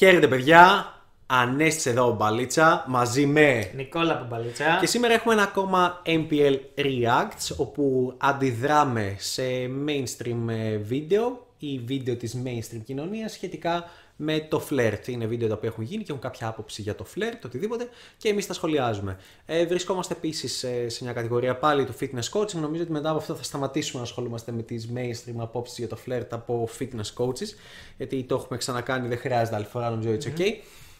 Χαίρετε 0.00 0.28
παιδιά, 0.28 0.94
Ανέστης 1.26 1.86
εδώ 1.86 2.08
ο 2.08 2.14
Μπαλίτσα 2.14 2.84
μαζί 2.88 3.26
με 3.26 3.70
Νικόλα 3.74 4.16
Παμπαλίτσα. 4.16 4.76
και 4.80 4.86
σήμερα 4.86 5.14
έχουμε 5.14 5.34
ένα 5.34 5.42
ακόμα 5.42 6.02
MPL 6.06 6.56
Reacts 6.76 7.56
όπου 7.56 8.14
αντιδράμε 8.18 9.16
σε 9.18 9.42
mainstream 9.86 10.48
ε, 10.48 10.76
βίντεο 10.76 11.46
ή 11.58 11.78
βίντεο 11.78 12.16
της 12.16 12.36
mainstream 12.44 12.80
κοινωνίας 12.84 13.32
σχετικά 13.32 13.84
με 14.22 14.46
το 14.48 14.60
φλερτ. 14.60 15.08
Είναι 15.08 15.26
βίντεο 15.26 15.48
τα 15.48 15.54
οποία 15.54 15.68
έχουν 15.68 15.84
γίνει 15.84 16.02
και 16.02 16.10
έχουν 16.10 16.22
κάποια 16.22 16.48
άποψη 16.48 16.82
για 16.82 16.94
το 16.94 17.04
φλερτ, 17.04 17.44
οτιδήποτε 17.44 17.88
και 18.16 18.28
εμείς 18.28 18.46
τα 18.46 18.52
σχολιάζουμε. 18.52 19.16
Ε, 19.46 19.66
βρισκόμαστε 19.66 20.14
επίσης 20.14 20.62
ε, 20.64 20.88
σε 20.88 21.04
μια 21.04 21.12
κατηγορία 21.12 21.56
πάλι 21.56 21.84
του 21.84 21.94
fitness 22.00 22.38
coaching. 22.40 22.52
Νομίζω 22.54 22.82
ότι 22.82 22.92
μετά 22.92 23.08
από 23.08 23.18
αυτό 23.18 23.34
θα 23.34 23.42
σταματήσουμε 23.42 23.98
να 24.02 24.06
ασχολούμαστε 24.08 24.52
με 24.52 24.62
τις 24.62 24.88
mainstream 24.94 25.34
απόψεις 25.36 25.78
για 25.78 25.88
το 25.88 25.96
φλερτ 25.96 26.32
από 26.32 26.68
fitness 26.78 27.24
coaches 27.24 27.48
γιατί 27.96 28.24
το 28.24 28.34
έχουμε 28.34 28.58
ξανακάνει, 28.58 29.08
δεν 29.08 29.18
χρειάζεται 29.18 29.56
άλλη 29.56 29.64
φορά, 29.64 29.90
νομίζω 29.90 30.10
it's 30.12 30.38
okay. 30.38 30.50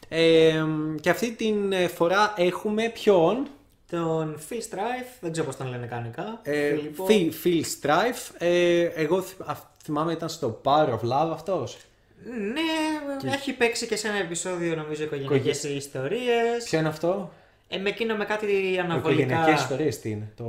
Ε, 0.09 0.65
και 1.01 1.11
αυτή 1.11 1.33
την 1.35 1.73
ε, 1.73 1.89
φορά 1.89 2.35
έχουμε 2.37 2.89
ποιον; 2.89 3.47
Τον 3.91 4.37
Phil 4.49 4.55
Strife, 4.75 5.17
δεν 5.21 5.33
ξέρω 5.33 5.47
πώς 5.47 5.57
τον 5.57 5.69
λένε 5.69 5.87
κανονικά. 5.87 6.41
Ε, 6.43 6.69
Φίλιππο. 6.77 7.07
Phil, 7.09 7.31
Phil 7.45 7.63
Strife. 7.81 8.35
Ε, 8.39 8.81
εγώ 8.83 9.23
θυ- 9.23 9.41
α, 9.51 9.57
θυμάμαι 9.83 10.13
ήταν 10.13 10.29
στο 10.29 10.61
Power 10.65 10.89
of 10.89 11.01
Love 11.01 11.31
αυτός. 11.33 11.77
Ναι, 12.25 13.31
έχει 13.33 13.53
παίξει 13.53 13.87
και 13.87 13.97
σε 13.97 14.09
ένα 14.09 14.17
επεισόδιο 14.17 14.75
νομίζω 14.75 15.03
οικογενειακές 15.03 15.63
ιστορίες. 15.63 16.65
Ποιο 16.65 16.79
είναι 16.79 16.89
αυτό; 16.89 17.33
Ε, 17.69 17.79
με 17.79 17.89
εκείνο 17.89 18.17
με 18.17 18.25
κάτι 18.25 18.47
Οικογενειακές 18.47 18.85
αναβολικά. 18.85 19.53
ιστορίες 19.53 20.01
τι 20.01 20.11
είναι. 20.11 20.33
Το... 20.37 20.45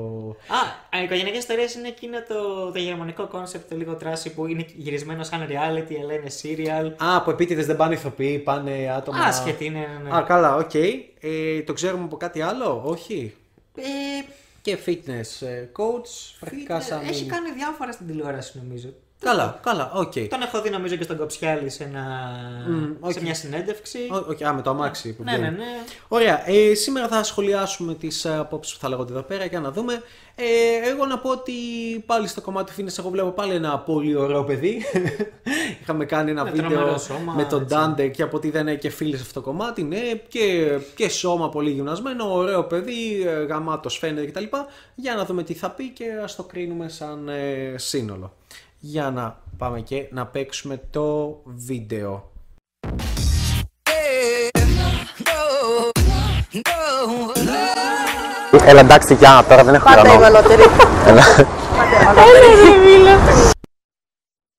Α, 0.92 1.00
οι 1.00 1.04
οικογενειακές 1.04 1.40
ιστορίες 1.40 1.74
είναι 1.74 1.88
εκείνο 1.88 2.18
το, 2.28 2.72
το 2.72 2.80
γερμανικό 2.80 3.28
concept, 3.28 3.70
το 3.70 3.78
λίγο 3.78 3.94
trashy 3.96 4.34
που 4.34 4.48
είναι 4.48 4.66
γυρισμένο 4.76 5.24
σαν 5.24 5.48
reality, 5.50 5.96
αλλά 6.02 6.14
είναι 6.14 6.32
serial. 6.42 6.92
Α, 7.04 7.16
από 7.16 7.32
επίτηδες 7.32 7.66
δεν 7.66 7.76
πάνε 7.76 7.94
ηθοποιοί, 7.94 8.40
πάνε 8.40 8.94
άτομα... 8.98 9.20
Άσχετοι 9.24 9.66
είναι. 9.66 9.88
ναι. 10.04 10.18
Α, 10.18 10.22
καλά, 10.22 10.56
οκ. 10.56 10.74
Ε, 10.74 11.62
τον 11.66 11.74
ξέρουμε 11.74 12.04
από 12.04 12.18
κάτι 12.18 12.42
άλλο, 12.42 12.82
όχι; 12.86 13.36
Ε, 13.76 13.82
Και 14.62 14.78
fitness 14.86 15.48
ε, 15.48 15.68
coach, 15.78 16.36
πρακτικά 16.40 16.80
fitness, 16.80 16.84
σαν... 16.84 17.02
Έχει 17.08 17.26
κάνει 17.26 17.52
διάφορα 17.52 17.92
στην 17.92 18.08
τηλεόραση 18.08 18.62
νομίζω. 18.64 18.94
Καλά, 19.24 19.60
καλά, 19.64 19.92
οκ. 19.94 20.14
Τον 20.30 20.42
έχω 20.42 20.62
δει 20.62 20.70
νομίζω 20.70 20.96
και 20.96 21.04
στον 21.04 21.18
Κοψιάλη 21.18 21.70
σε, 21.70 21.84
ένα... 21.84 22.02
Μμ, 22.68 23.10
σε 23.12 23.18
οκ. 23.18 23.24
μια 23.24 23.34
συνέντευξη. 23.34 24.00
Ω- 24.12 24.16
οκ, 24.30 24.42
Α, 24.42 24.54
με 24.54 24.62
το 24.62 24.70
αμάξι 24.70 25.14
που 25.14 25.24
ναι, 25.24 25.32
ναι, 25.32 25.38
βγαίνει. 25.38 25.56
ναι. 25.58 25.66
Ωραία. 26.08 26.50
Ε, 26.50 26.74
σήμερα 26.74 27.08
θα 27.08 27.24
σχολιάσουμε 27.24 27.94
τις 27.96 28.26
απόψεις 28.26 28.74
που 28.74 28.80
θα 28.80 28.90
λέγονται 28.90 29.12
εδώ 29.12 29.22
πέρα 29.22 29.46
για 29.46 29.60
να 29.60 29.72
δούμε. 29.72 30.02
Ε, 30.36 30.90
εγώ 30.90 31.06
να 31.06 31.18
πω 31.20 31.30
ότι 31.30 31.52
πάλι 32.06 32.28
στο 32.28 32.42
κομμάτι 32.42 32.74
fitness 32.78 33.00
εγώ 33.00 33.10
βλέπω 33.10 33.30
πάλι 33.30 33.54
ένα 33.54 33.80
πολύ 33.80 34.16
ωραίο 34.16 34.44
παιδί. 34.44 34.82
Είχαμε 35.82 36.06
κάνει 36.06 36.32
ένα 36.32 36.44
Με 36.44 36.52
βίντεο 36.52 36.70
τρομερό 36.70 36.98
σώμα, 36.98 37.34
με 37.34 37.44
τον 37.44 37.62
έτσι. 37.62 37.76
Ντάντε 37.76 38.08
και 38.08 38.24
από 38.24 38.38
ότι 38.38 38.50
δεν 38.50 38.62
είναι 38.68 38.76
και 38.76 38.90
φίλοι 38.90 39.16
σε 39.16 39.22
αυτό 39.22 39.40
το 39.42 39.46
κομμάτι. 39.46 39.84
Ναι, 39.84 40.00
και, 40.28 40.78
και 40.96 41.10
σώμα 41.10 41.50
πολύ 41.50 41.70
γυμνασμένο, 41.70 42.34
ωραίο 42.34 42.64
παιδί, 42.64 43.24
ε, 43.28 43.44
γαμάτος 43.44 43.98
φαίνεται 43.98 44.26
κτλ. 44.32 44.44
Για 44.96 45.16
να 45.16 45.26
δούμε 45.26 45.44
τι 45.44 45.54
θα 45.54 45.70
πει 45.70 45.90
και 45.90 46.06
ας 46.24 46.36
το 46.36 46.44
κρίνουμε 46.44 46.90
σαν 46.90 47.28
ε, 47.30 47.74
σύνολο. 47.78 48.34
Για 48.84 49.12
να 49.12 49.40
πάμε 49.58 49.80
και 49.80 50.08
να 50.12 50.26
παίξουμε 50.26 50.82
το 50.90 51.38
βίντεο. 51.46 52.32
Έλα 58.66 58.80
εντάξει 58.80 59.14
για 59.14 59.46
τώρα 59.50 59.64
δεν 59.64 59.74
έχω 59.74 59.84
Πάντα 59.84 60.02
η 60.02 60.04
χρόνο. 60.06 60.20
βαλότερη. 60.20 60.64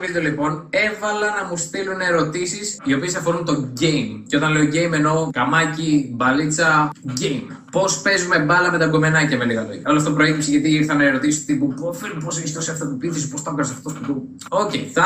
βίντεο 0.06 0.22
λοιπόν 0.22 0.67
έβαλα 0.70 1.28
να 1.41 1.48
μου 1.48 1.56
στείλουν 1.56 2.00
ερωτήσεις 2.00 2.78
οι 2.84 2.95
οποίες 2.95 3.14
αφορούν 3.17 3.45
το 3.45 3.72
game. 3.81 4.22
Και 4.27 4.36
όταν 4.36 4.53
λέω 4.53 4.62
game 4.62 4.92
εννοώ 4.92 5.31
καμάκι, 5.33 6.12
μπαλίτσα, 6.14 6.91
game. 7.20 7.47
Πώς 7.70 8.00
παίζουμε 8.00 8.39
μπάλα 8.39 8.70
με 8.70 8.78
τα 8.78 8.86
γκομενάκια 8.87 9.37
με 9.36 9.44
λίγα 9.44 9.62
λόγια. 9.62 9.83
Όλο 9.86 9.98
αυτό 9.98 10.11
προέκυψε 10.11 10.50
γιατί 10.50 10.70
ήρθαν 10.70 11.00
ερωτήσεις 11.00 11.44
τύπου 11.44 11.75
«Πω, 11.75 11.93
Phil, 11.93 12.10
πώς 12.25 12.38
έχεις 12.38 12.53
τόση 12.53 12.71
αυτοπεποίθηση, 12.71 13.28
πώς 13.28 13.43
τα 13.43 13.50
έκανες 13.50 13.71
αυτός 13.71 13.93
που 13.93 14.04
του». 14.04 14.28
Οκ, 14.49 14.71
θα 14.93 15.04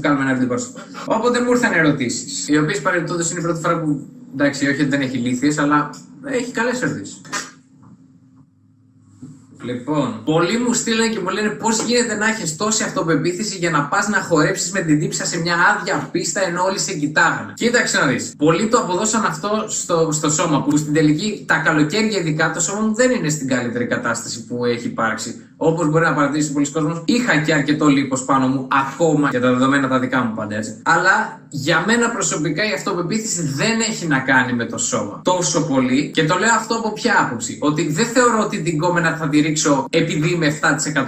κάνουμε 0.00 0.22
ένα 0.24 0.32
βίντεο 0.32 0.48
πάνω 0.48 0.60
σε 0.60 0.68
αυτό. 0.76 1.14
Οπότε 1.14 1.40
μου 1.40 1.50
ήρθαν 1.50 1.72
ερωτήσεις, 1.72 2.48
οι 2.48 2.58
οποίες 2.58 2.80
παρεμπιπτόντως 2.80 3.30
είναι 3.30 3.40
η 3.40 3.42
πρώτη 3.42 3.60
φορά 3.60 3.80
που 3.80 4.06
εντάξει, 4.32 4.68
όχι 4.68 4.80
ότι 4.80 4.90
δεν 4.90 5.00
έχει 5.00 5.16
λύθιες, 5.16 5.58
αλλά 5.58 5.90
έχει 6.24 6.50
καλές 6.52 6.82
ερωτήσεις. 6.82 7.20
Λοιπόν, 9.66 10.20
πολλοί 10.24 10.58
μου 10.58 10.72
στείλανε 10.72 11.08
και 11.08 11.20
μου 11.20 11.28
λένε 11.28 11.48
πώς 11.48 11.82
γίνεται 11.82 12.14
να 12.14 12.26
έχεις 12.26 12.56
τόση 12.56 12.82
αυτοπεποίθηση 12.82 13.56
για 13.56 13.70
να 13.70 13.82
πας 13.82 14.08
να 14.08 14.20
χορέψεις 14.20 14.70
με 14.70 14.80
την 14.80 14.98
τύψα 15.00 15.24
σε 15.24 15.40
μια 15.40 15.54
άδεια 15.54 16.08
πίστα 16.12 16.46
ενώ 16.46 16.62
όλοι 16.64 16.78
σε 16.78 16.94
κοιτάγανε; 16.94 17.52
Κοίταξε 17.54 17.98
να 17.98 18.06
δεις. 18.06 18.34
Πολλοί 18.38 18.68
το 18.68 18.78
αποδώσαν 18.78 19.24
αυτό 19.24 19.64
στο, 19.68 20.08
στο 20.12 20.30
σώμα 20.30 20.62
που 20.62 20.76
στην 20.76 20.92
τελική 20.92 21.44
τα 21.46 21.56
καλοκαίρια 21.56 22.18
ειδικά 22.18 22.52
το 22.52 22.60
σώμα 22.60 22.80
μου 22.80 22.94
δεν 22.94 23.10
είναι 23.10 23.28
στην 23.28 23.48
καλύτερη 23.48 23.86
κατάσταση 23.86 24.44
που 24.44 24.64
έχει 24.64 24.86
υπάρξει. 24.86 25.45
Όπως 25.56 25.90
μπορεί 25.90 26.04
να 26.04 26.14
παρατηρήσει 26.14 26.52
πολλοί 26.52 26.70
κόσμος, 26.70 27.02
είχα 27.04 27.36
και 27.36 27.52
αρκετό 27.52 27.86
λίπος 27.86 28.24
πάνω 28.24 28.46
μου 28.46 28.68
ακόμα 28.70 29.28
για 29.30 29.40
τα 29.40 29.52
δεδομένα 29.52 29.88
τα 29.88 29.98
δικά 29.98 30.20
μου 30.20 30.34
πάντα 30.34 30.56
έτσι. 30.56 30.80
Αλλά 30.82 31.40
για 31.48 31.84
μένα 31.86 32.10
προσωπικά 32.10 32.68
η 32.70 32.72
αυτοπεποίθηση 32.72 33.42
δεν 33.42 33.80
έχει 33.80 34.06
να 34.06 34.18
κάνει 34.18 34.52
με 34.52 34.64
το 34.64 34.78
σώμα 34.78 35.20
τόσο 35.24 35.66
πολύ. 35.66 36.10
Και 36.14 36.24
το 36.24 36.38
λέω 36.38 36.54
αυτό 36.54 36.74
από 36.74 36.92
ποια 36.92 37.14
άποψη. 37.20 37.58
Ότι 37.60 37.88
δεν 37.88 38.06
θεωρώ 38.06 38.38
ότι 38.40 38.62
την 38.62 38.78
κόμενα 38.78 39.16
θα 39.16 39.28
τη 39.28 39.40
ρίξω 39.40 39.84
επειδή 39.90 40.28
είμαι 40.28 40.58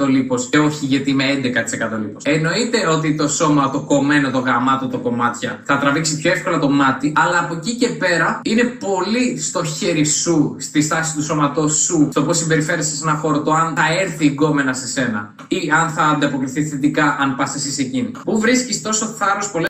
7% 0.05 0.09
λίπος 0.09 0.49
και 0.49 0.59
όχι 0.59 0.87
γιατί 0.87 1.11
είμαι 1.11 1.25
11% 1.25 1.99
λίπος. 2.01 2.23
Εννοείται 2.25 2.87
ότι 2.89 3.15
το 3.15 3.29
σώμα, 3.29 3.71
το 3.71 3.81
κομμένο, 3.81 4.31
το 4.31 4.39
γαμάτο, 4.39 4.89
το 4.89 4.99
κομμάτια 4.99 5.61
θα 5.65 5.79
τραβήξει 5.79 6.17
πιο 6.17 6.33
εύκολα 6.33 6.59
το 6.59 6.71
μάτι. 6.71 7.13
Αλλά 7.17 7.39
από 7.39 7.55
εκεί 7.55 7.75
και 7.75 7.89
πέρα 7.89 8.41
είναι 8.45 8.63
πολύ 8.63 9.41
στο 9.41 9.65
χέρι 9.65 10.05
σου, 10.05 10.57
στη 10.59 10.83
στάση 10.83 11.15
του 11.15 11.23
σώματός 11.23 11.75
σου, 11.75 12.09
στο 12.11 12.23
πώς 12.23 12.37
συμπεριφέρεσαι 12.37 12.97
σε 12.97 13.03
ένα 13.09 13.17
χώρο, 13.17 13.43
το 13.43 13.53
αν 13.53 13.75
θα 13.77 13.85
έρθει 14.01 14.25
η 14.25 14.35
γκόμενα 14.39 14.73
σε 14.75 14.87
σένα 14.87 15.35
ή 15.49 15.71
αν 15.71 15.91
θα 15.91 16.03
ανταποκριθείς 16.03 16.71
θετικά 16.71 17.17
αν 17.21 17.37
πας 17.37 17.55
εσύ 17.55 17.71
σε 17.71 17.83
εκείνη. 17.83 18.11
Πού 18.25 18.39
βρίσκεις 18.41 18.83
τόσο 18.83 19.07
θάρρος 19.07 19.51
πολλές 19.51 19.67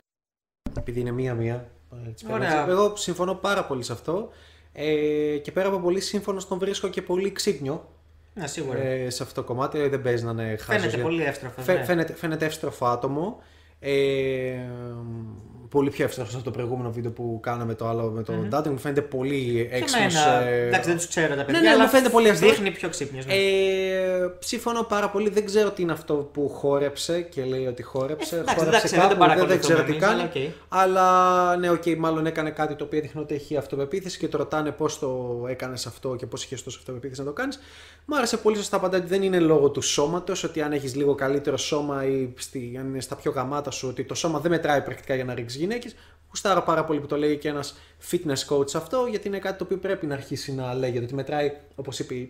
επειδή 0.77 0.99
είναι 0.99 1.11
μία-μία. 1.11 1.67
έτσι 2.07 2.25
πέρα, 2.25 2.37
Ωραία. 2.37 2.59
έτσι. 2.59 2.69
Εγώ 2.71 2.95
συμφωνώ 2.95 3.33
πάρα 3.33 3.65
πολύ 3.65 3.83
σε 3.83 3.91
αυτό. 3.93 4.29
Ε, 4.73 5.37
και 5.37 5.51
πέρα 5.51 5.67
από 5.67 5.77
πολύ 5.79 5.99
σύμφωνο, 6.01 6.41
τον 6.49 6.57
βρίσκω 6.59 6.87
και 6.87 7.01
πολύ 7.01 7.31
ξύπνιο 7.31 7.87
Ναι, 8.33 8.47
σίγουρα. 8.47 8.79
ε, 8.79 9.09
σε 9.09 9.23
αυτό 9.23 9.41
το 9.41 9.47
κομμάτι. 9.47 9.79
Ε, 9.79 9.89
Δεν 9.89 10.01
παίζει 10.01 10.23
να 10.25 10.31
είναι 10.31 10.43
χαζός. 10.43 10.65
Φαίνεται 10.65 10.95
για- 10.95 11.03
πολύ 11.05 11.23
εύστροφο. 11.23 11.61
Φαι- 11.61 11.77
ναι. 11.77 11.83
φαίνεται, 11.85 12.13
φαίνεται 12.13 12.45
εύστροφο 12.45 12.85
άτομο. 12.85 13.41
Ε, 13.79 13.91
πολύ 15.69 15.89
πιο 15.89 16.05
εύστροφο 16.05 16.35
από 16.35 16.43
το 16.43 16.51
προηγούμενο 16.51 16.91
βίντεο 16.91 17.11
που 17.11 17.39
κάναμε 17.41 17.73
το 17.73 17.87
άλλο 17.87 18.09
με 18.09 18.23
τον 18.23 18.47
Ντάντε. 18.49 18.69
Μου 18.69 18.77
φαίνεται 18.77 19.01
πολύ 19.01 19.67
Και 19.69 19.75
έξω. 19.75 19.97
εμένα, 19.97 20.41
εντάξει, 20.43 20.89
δεν 20.89 20.97
τους 20.97 21.07
ξέρω 21.07 21.35
τα 21.35 21.43
παιδιά. 21.43 21.61
ναι, 21.61 21.69
αλλά 21.69 21.83
μου 21.83 21.89
φαίνεται 21.89 22.09
πολύ 22.09 22.27
εύστροφο. 22.27 22.53
Δείχνει 22.53 22.71
πιο 22.71 22.89
ξύπνιος. 22.89 23.25
Ναι. 23.25 23.33
Ε, 23.33 24.29
συμφωνώ 24.39 24.83
πάρα 24.83 25.09
πολύ. 25.09 25.29
Δεν 25.29 25.45
ξέρω 25.45 25.69
τι 25.71 25.81
είναι 25.81 25.91
αυτό 25.91 26.13
που 26.13 26.49
χόρεψε 26.49 27.21
και 27.21 27.43
λέει 27.43 27.65
ότι 27.65 27.83
χόρεψε. 27.83 28.35
Ε, 28.35 28.39
εντάξει, 28.39 28.55
χόρεψε 28.57 28.77
εντάξει, 28.77 28.95
δεν 28.95 29.07
κάπου, 29.07 29.13
το 29.13 29.19
δεν, 29.19 29.27
δεν 29.27 29.37
παρακολουθούμε 29.37 29.59
ξέρω 29.59 29.83
τι 29.83 29.91
εμείς, 29.91 30.03
κάνει. 30.03 30.21
αλλά 30.21 30.29
οκ. 30.33 30.53
Αλλά 30.69 31.57
ναι, 31.57 31.69
οκ, 31.69 31.83
μάλλον 31.97 32.25
έκανε 32.25 32.49
κάτι 32.49 32.75
το 32.75 32.83
οποίο 32.83 33.01
δείχνει 33.01 33.21
ότι 33.21 33.35
έχει 33.35 33.57
αυτοπεποίθηση 33.57 34.17
και 34.17 34.27
το 34.27 34.37
ρωτάνε 34.37 34.71
πώς 34.71 34.99
το 34.99 35.43
έκανες 35.49 35.85
αυτό 35.85 36.15
και 36.15 36.25
πώς 36.25 36.43
είχες 36.43 36.55
τόσο 36.63 36.77
αυτοπεποίθηση 36.79 37.19
να 37.19 37.25
το 37.25 37.33
κάνεις. 37.33 37.59
Μ' 38.05 38.13
άρεσε 38.13 38.37
πολύ 38.37 38.55
σωστά 38.57 38.75
απαντά 38.75 38.97
ότι 38.97 39.07
δεν 39.07 39.23
είναι 39.23 39.39
λόγω 39.39 39.69
του 39.69 39.81
σώματος, 39.81 40.43
ότι 40.43 40.61
αν 40.61 40.71
έχεις 40.71 40.95
λίγο 40.95 41.15
καλύτερο 41.15 41.57
σώμα 41.57 42.05
ή 42.05 42.29
στη, 42.37 42.75
αν 42.79 42.87
είναι 42.87 43.01
στα 43.01 43.15
πιο 43.15 43.31
γαμάτα 43.31 43.71
σου, 43.71 43.87
ότι 43.87 44.03
το 44.03 44.13
σώμα 44.15 44.39
δεν 44.39 44.51
μετράει 44.51 44.81
πρακτικά 44.81 45.15
για 45.15 45.25
να 45.25 45.33
ρίξει 45.33 45.58
γυναίκες. 45.59 45.95
Γουστάρω 46.29 46.61
πάρα 46.61 46.83
πολύ 46.83 46.99
που 46.99 47.05
το 47.07 47.17
λέει 47.17 47.37
και 47.37 47.47
ένας 47.47 47.75
fitness 48.11 48.55
coach 48.55 48.75
αυτό, 48.75 49.05
γιατί 49.09 49.27
είναι 49.27 49.39
κάτι 49.39 49.57
το 49.57 49.63
οποίο 49.63 49.77
πρέπει 49.77 50.05
να 50.05 50.13
αρχίσει 50.13 50.53
να 50.53 50.73
λέγεται. 50.73 51.03
Ότι 51.03 51.13
μετράει, 51.13 51.51
όπως 51.75 51.99
είπε, 51.99 52.29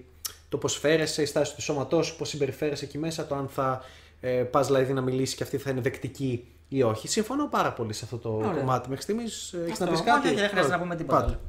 το 0.50 0.58
πώς 0.58 0.78
φέρεσαι, 0.78 1.22
η 1.22 1.26
στάση 1.26 1.56
του 1.56 1.62
σώματός 1.62 2.06
σου, 2.06 2.16
πώς 2.16 2.30
συμπεριφέρεσαι 2.30 2.86
εκεί 2.86 2.98
μέσα, 2.98 3.28
το 3.28 3.36
αν 3.36 3.48
θα 3.48 3.84
ε, 4.22 4.30
πας 4.30 4.68
δηλαδή 4.68 4.94
να 4.94 5.02
μιλήσεις 5.02 5.36
και 5.36 5.44
αυτή 5.44 5.58
θα 5.58 5.70
είναι 5.70 5.82
δεκτική 5.82 6.48
ή 6.68 6.84
όχι. 6.84 7.08
Συμφωνώ 7.08 7.48
πάρα 7.48 7.74
πολύ 7.74 7.94
σε 7.94 8.02
αυτό 8.04 8.18
το 8.18 8.30
Ωραία. 8.30 8.52
κομμάτι 8.52 8.90
μέχρι 8.90 9.04
στιγμής. 9.04 9.54
Έχεις 9.54 9.72
Αυτό. 9.72 9.86
να 9.86 9.92
πει 9.92 9.98
κάτι; 10.04 10.20
Όχι, 10.20 10.28
όχι, 10.28 10.36
δεν 10.40 10.50
χρειάζεται 10.50 10.76
να 10.76 10.82
πούμε 10.82 10.96
τίποτα 10.96 11.20
Πάτε. 11.20 11.32
άλλο. 11.32 11.40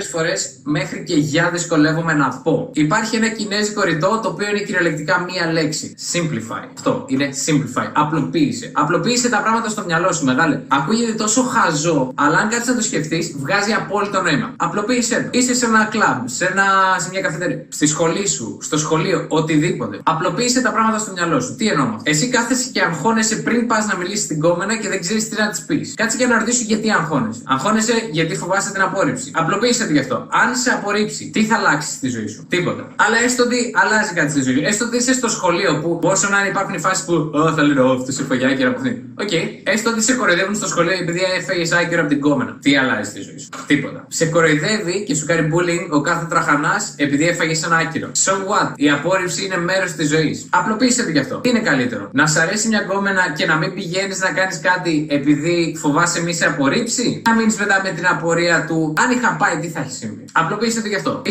Φορές 0.00 0.60
μέχρι 0.64 1.04
και 1.04 1.14
για 1.14 1.50
δυσκολεύομαι 1.52 2.12
να 2.12 2.28
πω. 2.28 2.70
Υπάρχει 2.72 3.16
ένα 3.16 3.28
κινέζικο 3.28 3.82
ρητό 3.82 4.20
το 4.22 4.28
οποίο 4.28 4.48
είναι 4.48 4.60
κυριολεκτικά 4.60 5.26
μία 5.30 5.52
λέξη. 5.52 5.94
Simplify. 6.12 6.64
Αυτό 6.74 7.04
είναι 7.06 7.28
simplify. 7.46 7.86
Απλοποίησε. 7.92 8.70
Απλοποίησε 8.74 9.28
τα 9.28 9.38
πράγματα 9.38 9.68
στο 9.68 9.84
μυαλό 9.84 10.12
σου, 10.12 10.24
μεγάλε. 10.24 10.60
Ακούγεται 10.68 11.12
τόσο 11.12 11.42
χαζό, 11.42 12.12
αλλά 12.14 12.38
αν 12.38 12.48
κάτσεις 12.48 12.68
να 12.68 12.74
το 12.74 12.82
σκεφτείς, 12.82 13.34
βγάζει 13.38 13.72
απόλυτο 13.72 14.22
νόημα. 14.22 14.54
Απλοποίησε 14.56 15.28
το. 15.32 15.38
Είσαι 15.38 15.54
σε 15.54 15.66
ένα 15.66 15.84
κλαμπ, 15.84 16.26
σε, 16.28 16.44
ένα, 16.44 16.64
σε 16.98 17.08
μια 17.10 17.20
καφετέρια, 17.20 17.64
στη 17.68 17.86
σχολή 17.86 18.28
σου, 18.28 18.58
στο 18.60 18.78
σχολείο, 18.78 19.26
οτιδήποτε. 19.28 20.00
Απλοποίησε 20.02 20.60
τα 20.60 20.72
πράγματα 20.72 20.98
στο 20.98 21.12
μυαλό 21.12 21.40
σου. 21.40 21.54
Τι 21.56 21.68
εννοώ 21.68 21.86
με 21.86 21.94
αυτό; 21.94 22.10
Εσύ 22.10 22.28
κάθεσαι 22.28 22.70
και 22.72 22.80
αγχώνεσαι 22.80 23.36
πριν 23.36 23.66
πας 23.66 23.86
να 23.86 23.96
μιλήσεις 23.96 24.24
στην 24.24 24.40
κόμενα 24.40 24.76
και 24.76 24.88
δεν 24.88 25.00
ξέρεις 25.00 25.28
τι 25.28 25.40
να 25.40 25.48
της 25.48 25.64
πεις. 25.64 25.94
Κάτσε 25.96 26.16
και 26.16 26.26
να 26.26 26.38
ρωτήσω 26.38 26.62
γιατί 26.66 26.90
αγχώνεσαι. 26.90 27.40
Αγχώνεσαι 27.44 27.92
γιατί 28.10 28.36
φοβάσαι 28.36 28.72
την 28.72 28.82
απόρριψη. 28.82 29.30
Απλοποίησε 29.34 29.81
Απλοποίησε 29.82 29.92
γι' 29.92 29.98
αυτό. 29.98 30.16
Αν 30.42 30.56
σε 30.56 30.70
απορρίψει, 30.70 31.30
τι 31.34 31.44
θα 31.44 31.56
αλλάξει 31.56 31.90
στη 31.98 32.08
ζωή 32.08 32.28
σου; 32.28 32.46
Τίποτα. 32.48 32.82
Αλλά 32.96 33.16
έστω 33.26 33.42
ότι 33.48 33.58
αλλάζει 33.82 34.12
κάτι 34.18 34.30
στη 34.30 34.42
ζωή 34.42 34.54
σου. 34.54 34.62
Έστω 34.70 34.84
ότι 34.84 34.96
είσαι 34.96 35.12
στο 35.12 35.28
σχολείο 35.28 35.70
που 35.80 36.00
όσο 36.02 36.28
να 36.28 36.38
είναι 36.38 36.48
υπάρχουν 36.48 36.74
οι 36.74 36.78
φάσεις 36.78 37.04
που. 37.04 37.14
Ω, 37.34 37.52
θα 37.56 37.62
λένε, 37.62 37.80
Ω, 37.80 37.92
αυτός 37.92 38.14
έφαγε 38.14 38.48
άκυρα 38.48 38.68
από 38.68 38.78
αυτήν. 38.80 38.96
Οκ. 39.22 39.32
Έστω 39.64 39.90
ότι 39.90 40.02
σε 40.02 40.12
κοροϊδεύουν 40.12 40.54
στο 40.54 40.66
σχολείο 40.72 40.92
επειδή 41.02 41.20
έφαγες 41.38 41.76
άκυρο 41.80 42.00
από 42.00 42.08
την 42.08 42.20
γκόμενα. 42.20 42.52
Τι 42.62 42.76
αλλάζει 42.76 43.10
στη 43.10 43.20
ζωή 43.20 43.38
σου; 43.38 43.48
Τίποτα. 43.66 44.04
Σε 44.08 44.26
κοροϊδεύει 44.26 45.04
και 45.06 45.14
σου 45.14 45.26
κάνει 45.26 45.48
bullying 45.54 45.86
ο 45.90 46.00
κάθε 46.00 46.26
τραχανάς 46.30 46.94
επειδή 46.96 47.24
έφαγες 47.28 47.62
ένα 47.62 47.76
άκυρο. 47.76 48.10
So 48.24 48.32
what? 48.32 48.68
Η 48.76 48.90
απόρριψη 48.90 49.44
είναι 49.44 49.58
μέρος 49.58 49.92
της 49.92 50.08
ζωής. 50.08 50.46
Απλοποίησε 50.50 51.02
το 51.04 51.10
γι' 51.10 51.18
αυτό. 51.18 51.36
Τι 51.36 51.48
είναι 51.48 51.60
καλύτερο; 51.60 52.08
Να 52.12 52.26
σ' 52.26 52.36
αρέσει 52.36 52.68
μια 52.68 52.80
γκόμενα 52.80 53.32
και 53.36 53.46
να 53.46 53.56
μην 53.56 53.74
πηγαίνεις 53.74 54.20
να 54.20 54.30
κάνεις 54.30 54.60
κάτι 54.60 55.06
επειδή 55.10 55.76
φοβάσαι 55.78 56.22
μη 56.22 56.34
σε 56.34 56.46
απορρίψει; 56.46 57.22
Να 57.26 57.34
μείνεις 57.34 57.56
μετά 57.56 57.80
με 57.84 57.90
την 57.90 58.06
απορία 58.06 58.64
του 58.68 58.94
αν 59.02 59.10
είχα 59.10 59.36
πάει 59.40 59.56
τι 59.62 59.68
θα 59.72 59.80
είχε 59.80 59.90
συμβεί. 59.92 60.24
Απλοποίησε 60.32 60.82
το 60.82 60.88
γι' 60.88 60.94
αυτό. 60.94 61.22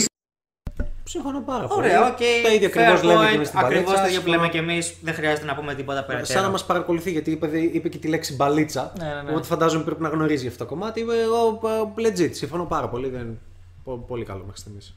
Συμφωνώ 1.04 1.42
πάρα 1.42 1.68
πολύ. 1.68 1.80
Ωραία, 1.80 2.08
οκ. 2.08 2.18
Τα 2.44 2.54
ίδια 2.54 2.68
ακριβώς 2.68 3.04
λέμε 3.04 3.28
και 3.30 3.36
εμείς 3.36 3.48
στην 3.48 3.60
Ακριβώς 3.60 3.84
μπαλίτσα. 3.84 4.04
το 4.04 4.10
ίδιο 4.10 4.22
που 4.22 4.28
λέμε 4.30 4.50
και 4.50 4.58
εμείς. 4.58 4.96
Δεν 5.02 5.14
χρειάζεται 5.14 5.46
να 5.46 5.56
πούμε 5.56 5.76
τίποτα 5.76 6.04
περαιτέρω. 6.04 6.34
Σαν 6.34 6.44
να 6.44 6.50
μας 6.50 6.66
παρακολουθεί, 6.66 7.12
γιατί 7.12 7.32
είπε, 7.32 7.48
είπε 7.60 7.90
και 7.90 7.98
τη 7.98 8.08
λέξη 8.08 8.36
μπαλίτσα. 8.36 8.94
Ναι, 9.00 9.06
ναι, 9.06 9.14
ναι. 9.22 9.30
Οπότε 9.30 9.46
φαντάζομαι 9.48 9.84
πρέπει 9.84 10.02
να 10.02 10.10
γνωρίζει 10.10 10.48
αυτό 10.48 10.58
το 10.64 10.70
κομμάτι. 10.70 11.00
Είπε, 11.00 11.14
Εγώ 11.22 11.60
ε, 11.98 12.08
legit, 12.10 12.30
συμφωνώ 12.34 12.66
πάρα 12.66 12.90
πολύ. 12.90 13.10
Δεν... 13.10 13.40
πο- 13.84 13.98
Πολύ 14.08 14.26
καλό 14.26 14.44
μέχρι 14.46 14.60
στιγμής. 14.62 14.96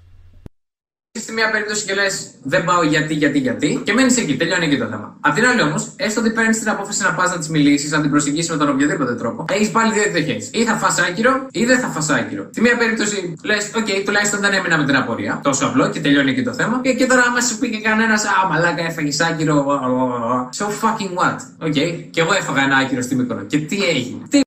Στη 1.21 1.33
μία 1.33 1.51
περίπτωση 1.51 1.85
και 1.85 1.95
λες 1.95 2.31
δεν 2.43 2.65
πάω 2.65 2.83
γιατί, 2.83 3.15
γιατί, 3.15 3.39
γιατί 3.39 3.81
και 3.85 3.93
μένεις 3.93 4.17
εκεί, 4.17 4.37
τελειώνει 4.37 4.65
εκεί 4.67 4.79
το 4.79 4.85
θέμα. 4.85 5.17
Απ' 5.21 5.35
την 5.35 5.45
άλλη 5.47 5.63
όμως, 5.63 5.93
έστω 5.97 6.21
ότι 6.21 6.31
παίρνεις 6.31 6.59
την 6.59 6.69
απόφαση 6.69 7.03
να 7.03 7.15
πας 7.15 7.31
να 7.31 7.39
της 7.39 7.51
μιλήσεις, 7.51 7.91
να 7.91 8.01
την 8.01 8.11
προσεγγίσεις 8.11 8.51
με 8.51 8.57
τον 8.57 8.69
οποιοδήποτε 8.69 9.15
τρόπο, 9.15 9.45
έχεις 9.49 9.71
πάλι 9.71 9.93
δύο 9.93 10.03
εκδοχές. 10.03 10.51
Ή 10.53 10.65
θα 10.65 10.75
φας 10.75 10.99
άκυρο 10.99 11.47
ή 11.51 11.65
δεν 11.65 11.79
θα 11.81 11.89
φας 11.89 12.09
άκυρο. 12.09 12.45
Τη 12.45 12.61
μία 12.61 12.77
περίπτωση 12.77 13.35
λες, 13.45 13.71
OK, 13.75 14.03
τουλάχιστον 14.05 14.41
δεν 14.41 14.53
έμεινα 14.53 14.79
με 14.79 14.85
την 14.85 14.97
απορία. 14.97 15.41
Τόσο 15.43 15.67
απλό 15.67 15.91
και 15.91 16.01
τελειώνει 16.01 16.31
εκεί 16.31 16.43
το 16.43 16.55
θέμα. 16.55 16.81
Και, 16.83 16.93
και 16.95 17.07
τώρα, 17.07 17.23
άμα 17.23 17.41
σου 17.41 17.59
πει 17.59 17.71
και 17.71 17.81
κανένας, 17.81 18.25
Α, 18.25 18.49
μαλάκα, 18.51 18.85
έφαγες 18.85 19.21
άκυρο. 19.21 19.57
α, 19.71 19.75
α, 19.75 19.89
α, 20.31 20.41
α». 20.41 20.49
So 20.59 20.65
fucking 20.65 21.13
what; 21.21 21.67
OK, 21.67 22.05
και 22.11 22.21
εγώ 22.21 22.33
έφαγα 22.33 22.63
ένα 22.63 22.77
άκυρο 22.77 23.03
στη 23.03 23.15
Μύκονο. 23.15 23.43
Και 23.45 23.59
τι 23.59 23.85
έγινε; 23.85 24.23
Τι 24.29 24.41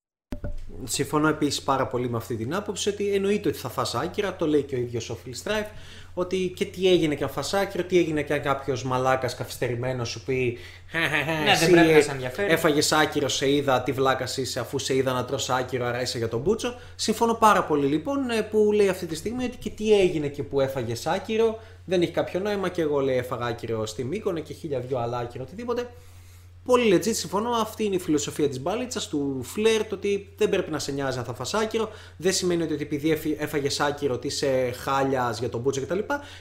Συμφωνώ 0.89 1.27
επίσης 1.27 1.61
πάρα 1.61 1.87
πολύ 1.87 2.09
με 2.09 2.17
αυτή 2.17 2.35
την 2.35 2.55
άποψη 2.55 2.89
ότι 2.89 3.13
εννοείται 3.13 3.49
ότι 3.49 3.57
θα 3.57 3.69
φας 3.69 3.95
άκυρα, 3.95 4.35
το 4.35 4.47
λέει 4.47 4.61
και 4.61 4.75
ο 4.75 4.77
ίδιος 4.77 5.09
ο 5.09 5.17
Phil 5.23 5.31
Strife, 5.43 5.69
ότι 6.21 6.53
και 6.55 6.65
τι 6.65 6.87
έγινε 6.91 7.15
και 7.15 7.23
αν 7.23 7.29
φας 7.29 7.53
άκυρο, 7.53 7.83
τι 7.83 7.97
έγινε 7.97 8.21
και 8.21 8.33
αν 8.33 8.41
κάποιος 8.41 8.83
μαλάκας 8.83 9.35
καθυστερημένος 9.35 10.09
σου 10.09 10.23
πει 10.23 10.57
Ναι, 11.45 11.57
δεν 11.59 11.71
πρέπει 11.71 11.93
να 11.93 12.01
σε 12.01 12.11
ενδιαφέρει. 12.11 12.51
Έφαγες 12.51 12.91
άκυρο, 12.91 13.27
σε 13.27 13.51
είδα, 13.51 13.81
τι 13.81 13.91
βλάκας 13.91 14.37
είσαι, 14.37 14.59
αφού 14.59 14.79
σε 14.79 14.95
είδα 14.95 15.13
να 15.13 15.25
τρως 15.25 15.49
άκυρο, 15.49 15.85
άρα 15.85 16.01
είσαι 16.01 16.17
για 16.17 16.27
τον 16.27 16.39
Μπούτσο. 16.39 16.75
Συμφωνώ 16.95 17.33
πάρα 17.33 17.63
πολύ 17.63 17.87
λοιπόν 17.87 18.29
ε, 18.29 18.41
που 18.41 18.71
λέει 18.71 18.89
αυτή 18.89 19.05
τη 19.05 19.15
στιγμή 19.15 19.43
ότι 19.43 19.57
και 19.57 19.69
τι 19.69 19.99
έγινε 19.99 20.27
και 20.27 20.43
που 20.43 20.61
έφαγες 20.61 21.07
άκυρο, 21.07 21.59
δεν 21.85 22.01
έχει 22.01 22.11
κάποιο 22.11 22.39
νόημα 22.39 22.69
και 22.69 22.81
εγώ 22.81 22.99
λέει 22.99 23.17
έφαγα 23.17 23.45
άκυρο 23.45 23.85
στη 23.85 24.03
Μύκονο 24.03 24.39
και 24.39 24.53
χίλια 24.53 24.79
δυο 24.79 24.97
άλλα 24.97 25.17
άκυρο, 25.17 25.43
οτιδήποτε. 25.47 25.87
Πολύ 26.67 26.95
legit, 26.95 27.13
συμφωνώ. 27.15 27.49
Αυτή 27.49 27.83
είναι 27.83 27.95
η 27.95 27.99
φιλοσοφία 27.99 28.47
της 28.47 28.61
μπάλιτσας, 28.61 29.07
του 29.07 29.39
φλερτ, 29.43 29.93
ότι 29.93 30.33
δεν 30.37 30.49
πρέπει 30.49 30.71
να 30.71 30.79
σε 30.79 30.91
νοιάζει 30.91 31.17
αν 31.17 31.23
θα 31.23 31.33
φας 31.33 31.53
άκυρο. 31.53 31.89
Δεν 32.17 32.33
σημαίνει 32.33 32.63
ότι 32.63 32.73
επειδή 32.73 33.35
έφαγες 33.37 33.79
άκυρο 33.79 34.13
ότι 34.13 34.27
είσαι 34.27 34.73
χάλιας 34.83 35.39
για 35.39 35.49
τον 35.49 35.61
μπούτσο 35.61 35.81
κτλ. 35.81 35.99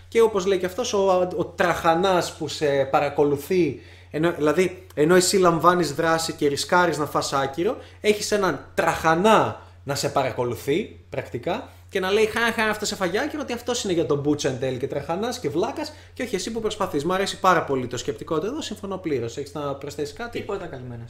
Και 0.09 0.21
όπως 0.21 0.47
λέει 0.47 0.59
και 0.59 0.67
αυτός, 0.67 0.93
ο, 0.93 1.29
ο 1.37 1.45
τραχανάς 1.45 2.33
που 2.33 2.49
σε 2.49 2.67
παρακολουθεί, 2.91 3.81
ενώ, 4.11 4.33
δηλαδή 4.33 4.87
ενώ 4.95 5.15
εσύ 5.15 5.37
λαμβάνεις 5.37 5.95
δράση 5.95 6.33
και 6.33 6.49
ρισκάρεις 6.49 6.99
να 6.99 7.07
φας 7.07 7.33
άκυρο, 7.33 7.77
έχεις 8.01 8.33
έναν 8.33 8.71
τραχανά 8.75 9.63
να 9.85 9.95
σε 9.95 10.09
παρακολουθεί 10.09 11.01
πρακτικά 11.11 11.69
και 11.89 12.01
να 12.01 12.11
λέει 12.11 12.27
Χαχά, 12.27 12.65
αυτό 12.65 12.85
σε 12.87 12.95
φαγιάκυρο, 12.95 13.43
ότι 13.43 13.53
αυτός 13.53 13.85
είναι 13.85 13.93
για 13.93 14.07
τον 14.07 14.19
Μπούτσα 14.19 14.49
εν 14.49 14.59
τέλει 14.59 14.77
και 14.77 14.87
τραχανά 14.87 15.29
και 15.41 15.49
βλάκας 15.49 15.93
και 16.15 16.23
όχι 16.23 16.35
εσύ 16.35 16.51
που 16.53 16.61
προσπαθείς. 16.61 17.05
Μ' 17.05 17.13
αρέσει 17.13 17.41
πάρα 17.41 17.65
πολύ 17.65 17.87
το 17.87 17.97
σκεπτικό 17.97 18.39
του 18.39 18.47
εδώ, 18.47 18.63
συμφωνώ 18.63 18.97
πλήρως. 18.97 19.37
Έχεις 19.37 19.53
να 19.53 19.75
προσθέσεις 19.75 20.15
κάτι; 20.15 20.39
Τίποτα 20.39 20.67
καλυμμένο. 20.67 21.05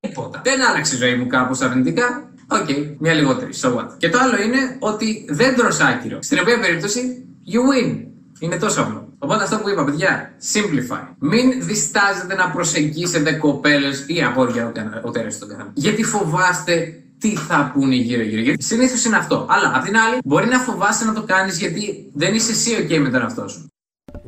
Τίποτα. 0.00 0.40
Δεν 0.44 0.66
άλλαξε 0.66 0.94
η 0.94 0.98
ζωή 0.98 1.14
μου 1.14 1.26
κάπως 1.26 1.60
αρνητικά. 1.60 2.32
Οκ, 2.50 2.68
μια 2.98 3.12
λιγότερη. 3.12 3.50
So 3.60 3.68
what; 3.68 3.88
Και 3.96 4.08
το 4.08 4.18
άλλο 4.18 4.42
είναι 4.42 4.76
ότι 4.78 5.24
δεν 5.28 5.56
τρως 5.56 5.80
άκυρο. 5.80 6.18
Στην 6.22 6.38
οποία 6.38 6.60
περίπτωση, 6.60 7.26
you 7.52 7.58
win. 7.58 8.06
Είναι 8.40 8.56
τόσο 8.56 8.80
απλό. 8.80 9.08
Οπότε 9.18 9.42
αυτό 9.42 9.58
που 9.58 9.68
είπα, 9.68 9.84
παιδιά, 9.84 10.34
simplify. 10.52 11.14
Μην 11.18 11.66
διστάζετε 11.66 12.34
να 12.34 12.50
προσεγγίσετε 12.50 13.32
κοπέλες 13.32 14.04
ή 14.06 14.22
αγόρια, 14.22 14.72
ό,τι 15.04 15.20
αρέσει 15.20 15.38
στον 15.38 15.48
καθένα. 15.48 15.70
Γιατί 15.74 16.04
φοβάστε 16.04 17.02
τι 17.18 17.36
θα 17.36 17.70
πούνε 17.74 17.94
γύρω-γύρω. 17.94 18.40
Γιατί 18.40 18.64
συνήθως 18.64 19.04
είναι 19.04 19.16
αυτό. 19.16 19.46
Αλλά 19.48 19.76
απ' 19.76 19.84
την 19.84 19.96
άλλη, 19.96 20.18
μπορεί 20.24 20.46
να 20.46 20.58
φοβάσαι 20.58 21.04
να 21.04 21.12
το 21.12 21.22
κάνεις 21.22 21.58
γιατί 21.58 22.10
δεν 22.14 22.34
είσαι 22.34 22.50
εσύ 22.50 22.70
OK 22.80 22.98
με 22.98 23.10
τον 23.10 23.20
εαυτό 23.20 23.48
σου. 23.48 23.66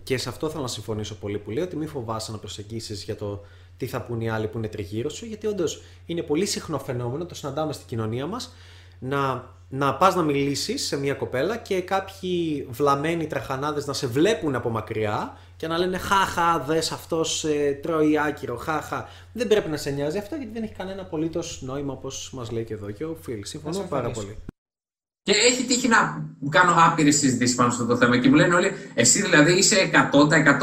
Και 0.02 0.18
σε 0.18 0.28
αυτό 0.28 0.50
θέλω 0.50 0.62
να 0.62 0.68
συμφωνήσω 0.68 1.14
πολύ 1.14 1.38
που 1.38 1.50
λέει 1.50 1.64
ότι 1.64 1.76
μην 1.76 1.88
φοβάσαι 1.88 2.32
να 2.32 2.38
προσεγγίσεις 2.38 3.02
για 3.02 3.16
το 3.16 3.44
τι 3.76 3.86
θα 3.86 4.02
πούν 4.02 4.20
οι 4.20 4.30
άλλοι 4.30 4.48
που 4.48 4.58
είναι 4.58 4.68
τριγύρω 4.68 5.08
σου, 5.08 5.26
γιατί 5.26 5.46
όντως 5.46 5.82
είναι 6.06 6.22
πολύ 6.22 6.46
συχνό 6.46 6.78
φαινόμενο, 6.78 7.26
το 7.26 7.34
συναντάμε 7.34 7.72
στην 7.72 7.86
κοινωνία 7.86 8.26
μας, 8.26 8.54
να, 8.98 9.44
να 9.68 9.94
πας 9.94 10.14
να 10.14 10.22
μιλήσεις 10.22 10.86
σε 10.86 10.96
μια 10.96 11.14
κοπέλα 11.14 11.56
και 11.56 11.80
κάποιοι 11.80 12.66
βλαμμένοι 12.70 13.26
τραχανάδες 13.26 13.86
να 13.86 13.92
σε 13.92 14.06
βλέπουν 14.06 14.54
από 14.54 14.70
μακριά 14.70 15.36
και 15.60 15.66
να 15.66 15.78
λένε 15.78 15.98
Χαχα, 15.98 16.58
δες 16.58 16.92
αυτός 16.92 17.44
ε, 17.44 17.78
τρώει 17.82 18.18
άκυρο, 18.18 18.56
χαχα. 18.56 19.08
Δεν 19.32 19.48
πρέπει 19.48 19.68
να 19.68 19.76
σε 19.76 19.90
νοιάζει 19.90 20.18
αυτό 20.18 20.34
γιατί 20.34 20.52
δεν 20.52 20.62
έχει 20.62 20.72
κανένα 20.74 21.02
απολύτως 21.02 21.62
νόημα 21.62 21.92
όπως 21.92 22.30
μας 22.32 22.50
λέει 22.50 22.64
και 22.64 22.74
εδώ 22.74 22.90
και 22.90 23.04
ο 23.04 23.16
Φιλ. 23.22 23.44
Συμφωνώ 23.44 23.74
Θα 23.74 23.82
πάρα 23.82 24.04
συμφωνήσω. 24.04 24.32
πολύ. 24.34 24.44
Και 25.22 25.32
έχει 25.32 25.62
τύχει 25.64 25.88
να 25.88 26.28
κάνω 26.48 26.74
άπειρες 26.86 27.16
συζητήσεις 27.18 27.56
πάνω 27.56 27.70
σε 27.70 27.76
αυτό 27.80 27.92
το 27.92 27.98
θέμα 28.00 28.18
και 28.18 28.28
μου 28.28 28.34
λένε 28.34 28.54
όλοι, 28.54 28.72
εσύ 28.94 29.22
δηλαδή 29.22 29.52
είσαι 29.52 29.90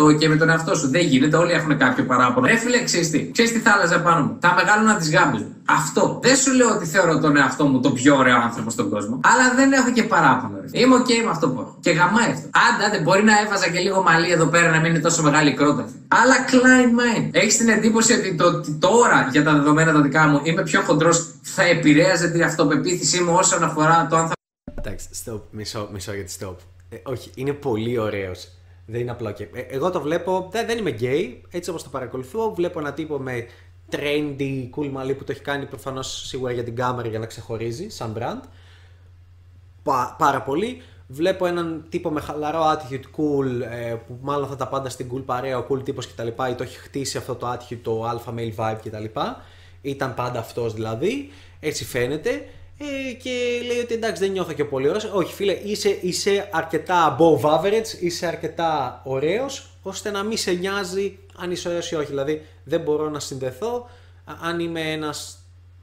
100% 0.08 0.18
και 0.18 0.30
με 0.30 0.36
τον 0.36 0.50
εαυτό 0.50 0.76
σου. 0.76 0.90
Δεν 0.90 1.02
γίνεται, 1.02 1.38
όλοι 1.38 1.52
έχουν 1.52 1.78
κάποιο 1.78 2.04
παράπονο. 2.04 2.48
Ρε 2.48 2.58
φίλε, 2.58 2.84
ξέρεις 2.84 3.10
τι, 3.10 3.32
ξέρεις 3.32 3.52
τι 3.52 3.60
θα 3.60 3.72
άλλαζα 3.72 4.02
πάνω 4.02 4.26
μου. 4.26 4.38
Θα 4.40 4.54
μεγάλωνα 4.54 4.96
τι 4.96 5.10
γάμπε 5.10 5.38
μου. 5.38 5.56
Αυτό. 5.66 6.20
Δεν 6.24 6.36
σου 6.36 6.54
λέω 6.54 6.70
ότι 6.70 6.86
θεωρώ 6.86 7.20
τον 7.20 7.38
εαυτό 7.38 7.66
μου 7.66 7.80
το 7.80 7.92
πιο 7.92 8.16
ωραίο 8.18 8.36
άνθρωπο 8.42 8.70
στον 8.70 8.90
κόσμο, 8.90 9.20
αλλά 9.24 9.54
δεν 9.56 9.72
έχω 9.72 9.92
και 9.92 10.04
παράπονο. 10.04 10.58
Ρε. 10.62 10.80
Είμαι 10.80 10.96
OK 10.96 11.10
με 11.24 11.30
αυτό 11.30 11.50
που 11.50 11.60
έχω. 11.60 11.78
Και 11.80 11.92
γαμάει 11.92 12.32
αυτό. 12.32 12.48
Άντε, 12.66 12.86
άντε, 12.86 13.00
μπορεί 13.00 13.24
να 13.24 13.40
έβαζα 13.40 13.68
και 13.70 13.80
λίγο 13.80 14.02
μαλλί 14.04 14.32
εδώ 14.32 14.46
πέρα 14.46 14.70
να 14.70 14.80
μην 14.80 14.90
είναι 14.92 15.00
τόσο 15.00 15.24
μεγάλη 15.24 15.50
η 15.50 15.54
κρότα. 15.54 15.90
Αλλά 16.08 16.36
Klein 16.52 16.92
Mind. 17.00 17.30
Έχεις 17.32 17.58
την 17.58 17.70
εντύπωση 17.70 18.14
ότι 18.14 18.36
το 18.36 18.46
ότι 18.46 18.72
τώρα 18.72 19.28
για 19.32 19.44
τα 19.44 19.54
δεδομένα 19.54 19.92
τα 19.94 20.02
δικά 20.02 20.28
μου 20.28 20.40
είμαι 20.44 20.64
πιο 20.64 20.82
χοντρός 20.82 21.34
θα 21.42 21.64
επηρέαζε 21.64 22.28
την 22.30 22.44
αυτοπεποίθησή 22.44 23.22
μου 23.22 23.34
όσον 23.38 23.64
αφορά 23.64 24.08
το 24.10 24.16
αν 24.16 24.28
θα 24.28 24.36
Εντάξει, 24.78 25.08
stop, 25.26 25.42
μισό, 25.52 25.90
μισό 25.92 26.14
γιατί 26.14 26.36
stop. 26.40 26.56
Ε, 26.90 26.98
όχι, 27.04 27.32
είναι 27.36 27.54
πολύ 27.54 27.98
ωραίος. 27.98 28.48
Δεν 28.86 29.02
είναι 29.02 29.12
απλό 29.12 29.32
και. 29.32 29.48
Ε, 29.54 29.62
εγώ 29.62 29.90
το 29.92 30.02
βλέπω, 30.02 30.50
δεν, 30.52 30.66
δεν 30.66 30.78
είμαι 30.78 30.90
γκέι, 30.90 31.42
έτσι 31.50 31.70
όπως 31.70 31.84
το 31.84 31.90
παρακολουθώ. 31.90 32.54
Βλέπω 32.54 32.80
έναν 32.80 32.94
τύπο 32.94 33.18
με 33.18 33.46
trendy, 33.92 34.70
cool 34.76 34.90
μαλλί 34.92 35.14
που 35.14 35.24
το 35.24 35.32
έχει 35.32 35.42
κάνει 35.42 35.66
προφανώς 35.66 36.28
σίγουρα 36.28 36.52
για 36.52 36.64
την 36.64 36.76
κάμερα 36.76 37.08
για 37.08 37.20
να 37.20 37.26
ξεχωρίζει, 37.26 37.90
σαν 37.90 38.16
brand. 38.18 38.48
Πα, 39.84 40.16
πάρα 40.18 40.42
πολύ. 40.42 40.82
Βλέπω 41.08 41.46
έναν 41.46 41.86
τύπο 41.90 42.10
με 42.10 42.22
χαλαρό 42.22 42.62
attitude 42.64 42.96
cool, 42.96 43.62
ε, 43.72 43.94
που 44.08 44.18
μάλλον 44.22 44.48
θα 44.48 44.56
τα 44.56 44.68
πάντα 44.68 44.90
στην 44.90 45.10
cool 45.14 45.24
παρέα, 45.26 45.58
ο 45.58 45.66
cool 45.70 45.84
τύπος 45.84 46.08
κτλ. 46.08 46.28
ή 46.28 46.56
το 46.56 46.64
έχει 46.64 46.78
χτίσει 46.78 47.18
αυτό 47.18 47.36
το 47.36 47.52
attitude, 47.52 47.80
το 47.82 48.10
alpha 48.10 48.34
male 48.34 48.56
vibe 48.56 48.78
κτλ. 48.84 49.20
Ήταν 49.82 50.14
πάντα 50.14 50.40
αυτός 50.40 50.74
δηλαδή, 50.74 51.30
έτσι 51.60 51.86
φαίνεται. 51.86 52.48
Ε, 52.80 53.14
και 53.14 53.62
λέει 53.68 53.80
ότι 53.80 53.94
εντάξει 53.94 54.22
δεν 54.24 54.32
νιώθω 54.32 54.54
και 54.54 54.66
πολύ 54.66 54.88
ωραίος. 54.88 55.04
Όχι 55.14 55.34
φίλε, 55.34 55.54
είσαι, 55.64 55.98
είσαι 56.02 56.50
αρκετά 56.52 57.18
above 57.20 57.42
average, 57.42 58.00
είσαι 58.02 58.26
αρκετά 58.28 59.02
ωραίος, 59.06 59.70
ώστε 59.82 60.12
να 60.12 60.24
μην 60.24 60.38
σε 60.38 60.52
νοιάζει 60.52 61.20
αν 61.38 61.52
είσαι 61.52 61.68
ωραίος 61.68 61.92
ή 61.92 61.96
όχι. 61.96 62.06
Δηλαδή 62.08 62.46
δεν 62.64 62.82
μπορώ 62.82 63.10
να 63.10 63.20
συνδεθώ 63.20 63.90
α- 64.26 64.34
αν 64.42 64.60
είμαι 64.60 64.92
ένας 64.92 65.37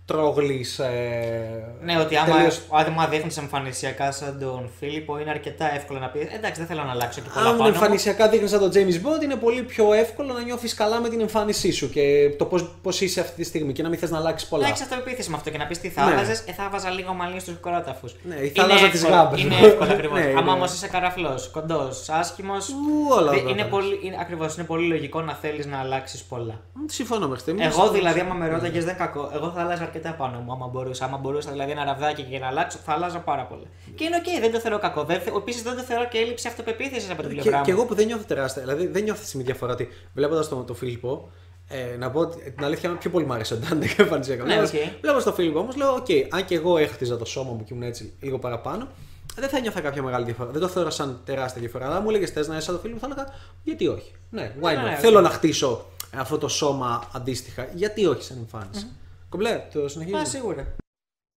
τρόγλης 0.06 0.78
ε, 0.78 1.74
Ναι, 1.82 1.98
ότι 2.00 2.16
άμα, 2.16 2.34
τελείως- 2.34 2.60
άμα 2.70 3.06
δείχνεις 3.06 3.36
εμφανισιακά 3.36 4.12
σαν 4.12 4.38
τον 4.40 4.70
Φίλιππο, 4.78 5.18
είναι 5.18 5.30
αρκετά 5.30 5.74
εύκολο 5.74 5.98
να 5.98 6.06
πεις 6.08 6.22
Εντάξει, 6.22 6.60
δεν 6.60 6.66
θέλω 6.66 6.82
να 6.82 6.90
αλλάξω 6.90 7.20
και 7.20 7.28
πολλά 7.34 7.46
Αν 7.48 7.56
πάνω. 7.56 7.68
μου». 7.68 7.74
εμφανισιακά 7.74 8.28
δείχνεις 8.28 8.50
σαν 8.50 8.60
τον 8.60 8.70
James 8.74 8.94
Bond, 9.06 9.22
είναι 9.22 9.34
πολύ 9.36 9.62
πιο 9.62 9.92
εύκολο 9.92 10.32
να 10.32 10.40
νιώθεις 10.42 10.74
καλά 10.74 11.00
με 11.00 11.08
την 11.08 11.20
εμφάνισή 11.20 11.72
σου 11.72 11.90
και 11.90 12.34
το 12.38 12.44
πώς 12.82 13.00
είσαι 13.00 13.20
αυτή 13.20 13.34
τη 13.34 13.44
στιγμή 13.44 13.72
και 13.72 13.82
να 13.82 13.88
μην 13.88 13.98
θες 13.98 14.10
να 14.10 14.18
αλλάξεις 14.18 14.48
πολλά. 14.48 14.62
Να 14.62 14.68
έχεις 14.68 14.82
αυτοπεποίθηση 14.82 15.30
με 15.30 15.36
αυτό 15.36 15.50
και 15.50 15.58
να 15.58 15.66
πεις 15.66 15.78
τι 15.80 15.88
θα 15.88 16.04
Ναι. 16.04 16.10
άλλαζες, 16.12 16.44
ε, 16.46 16.52
θα 16.52 16.68
'βαζα 16.72 16.90
λίγο 16.90 17.12
μαλλί 17.12 17.40
στους 17.40 17.54
κροτάφους. 17.60 18.08
Ναι, 18.22 18.34
ή 18.34 18.48
θα 18.48 18.62
άλλαζα 18.62 18.88
τις 18.88 19.04
γάμπες. 19.04 19.40
Είναι 19.40 19.54
εύκολο 19.62 19.92
ακριβώς. 19.96 20.18
Ναι, 20.18 20.24
Άμα 20.24 20.40
είναι. 20.40 20.50
όμως 20.50 20.72
είσαι 20.72 20.88
καραφλός, 20.88 21.48
κοντός, 21.50 22.08
άσχημος. 22.08 22.68
Ου, 22.68 22.74
όλα 23.18 23.30
αυτά 23.30 23.50
Είναι 23.50 23.62
τα 23.62 23.68
πολύ, 23.68 24.00
είναι, 24.02 24.16
ακριβώς, 24.20 24.54
είναι 24.56 24.64
πολύ 24.66 24.86
λογικό 24.88 25.20
να 25.20 25.34
θέλεις 25.34 25.66
να 25.66 25.78
αλλάξεις 25.78 26.22
πολλά. 26.22 26.60
Συμφωνώ 26.86 27.24
μέχρι 27.26 27.40
στιγμής. 27.40 27.66
Εγώ 27.66 27.88
δηλαδή, 27.90 28.20
άμα 28.20 28.34
με 28.34 28.48
ρώταγες 28.48 28.84
δεν 28.84 28.96
κακό, 28.96 29.30
εγώ 29.34 29.52
θα 29.54 29.60
άλλαζα 29.60 29.84
αρκετά 29.94 30.14
πάνω 30.14 30.38
μου. 30.40 30.52
Άμα 30.52 30.66
μπορούσα, 30.66 31.04
άμα 31.04 31.16
μπορούσα 31.16 31.50
δηλαδή 31.50 31.70
ένα 31.70 31.84
ραβδάκι 31.84 32.22
και 32.22 32.38
να 32.38 32.46
αλλάξω, 32.46 32.78
θα 32.84 32.92
άλλαζα 32.92 33.18
πάρα 33.18 33.42
πολύ. 33.46 33.66
Και 33.94 34.04
είναι 34.04 34.16
οκ, 34.16 34.40
δεν 34.40 34.52
το 34.52 34.58
θεωρώ 34.60 34.78
κακό. 34.78 35.06
Επίσης 35.36 35.62
δεν 35.62 35.76
το 35.76 35.82
θεωρώ 35.82 36.08
και 36.08 36.18
έλλειψη 36.18 36.48
αυτοπεποίθησης 36.48 37.10
από 37.10 37.20
την 37.22 37.30
Και, 37.30 37.34
πλευρά 37.40 37.58
μου. 37.58 37.64
και 37.64 37.70
εγώ 37.70 37.84
που 37.84 37.94
δεν 37.94 38.06
νιώθω 38.06 38.24
τεράστια, 38.26 38.62
δηλαδή 38.62 38.86
δεν 38.86 39.02
νιώθω 39.02 39.20
τη 39.20 39.26
στιγμή 39.26 39.44
διαφορά 39.46 39.72
ότι 39.72 39.88
βλέποντας 40.14 40.48
τον 40.48 40.66
το 40.66 40.74
Φίλιππο, 40.74 41.30
ε, 41.68 41.96
να 41.96 42.10
πω 42.10 42.20
ότι 42.20 42.50
την 42.50 42.64
αλήθεια 42.64 42.90
πιο 42.90 43.10
πολύ 43.10 43.26
μου 43.26 43.32
άρεσε 43.32 43.54
ο 43.54 43.56
Ντάντε 43.56 43.86
και 43.86 44.02
εμφανισιακά. 44.02 44.44
Ναι, 44.44 44.54
Βλέποντας- 44.54 44.82
οκ. 44.82 45.00
Βλέποντας 45.00 45.24
τον 45.24 45.34
Φίλιππο 45.34 45.58
όμως, 45.58 45.76
λέω: 45.76 45.94
Οκ, 45.94 46.06
αν 46.30 46.44
και 46.44 46.54
εγώ 46.54 46.76
έχτιζα 46.78 47.16
το 47.16 47.24
σώμα 47.24 47.52
μου 47.52 47.64
και 47.64 47.74
ήμουν 47.74 47.86
έτσι 47.88 48.12
λίγο 48.20 48.38
παραπάνω, 48.38 48.88
δεν 49.36 49.48
θα 49.48 49.60
'νιωθα 49.60 49.80
κάποια 49.80 50.02
μεγάλη 50.02 50.24
διαφορά. 50.24 50.50
Δεν 50.50 50.60
το 50.60 50.68
θεωρώ 50.68 50.90
σαν 50.90 51.20
τεράστια 51.24 51.60
διαφορά. 51.60 51.86
Αλλά 51.86 52.00
μου 52.00 52.08
έλεγες 52.08 52.30
θες 52.30 52.48
να 52.48 52.54
είσαι 52.56 52.64
σαν 52.64 52.74
το 52.74 52.80
φίλο 52.80 52.94
μου, 52.94 53.00
θα 53.00 53.06
έλεγα 53.10 53.26
γιατί 53.62 53.86
όχι. 53.88 54.12
Ναι, 54.30 54.52
why 54.62 54.66
not; 54.72 54.74
ναι, 54.84 54.90
ναι, 54.90 54.96
Θέλω 54.96 55.16
οκ. 55.18 55.22
να 55.24 55.30
χτίσω 55.30 55.86
αυτό 56.16 56.38
το 56.38 56.48
σώμα 56.48 57.08
αντίστοιχα. 57.12 57.66
Γιατί 57.74 58.06
όχι 58.06 58.22
σαν 58.22 58.36
εμφάνιση. 58.38 58.86
Κομπλέ, 59.34 59.60
το 59.72 59.88
συνεχίζω. 59.88 60.16
Α, 60.16 60.24
σίγουρα. 60.24 60.66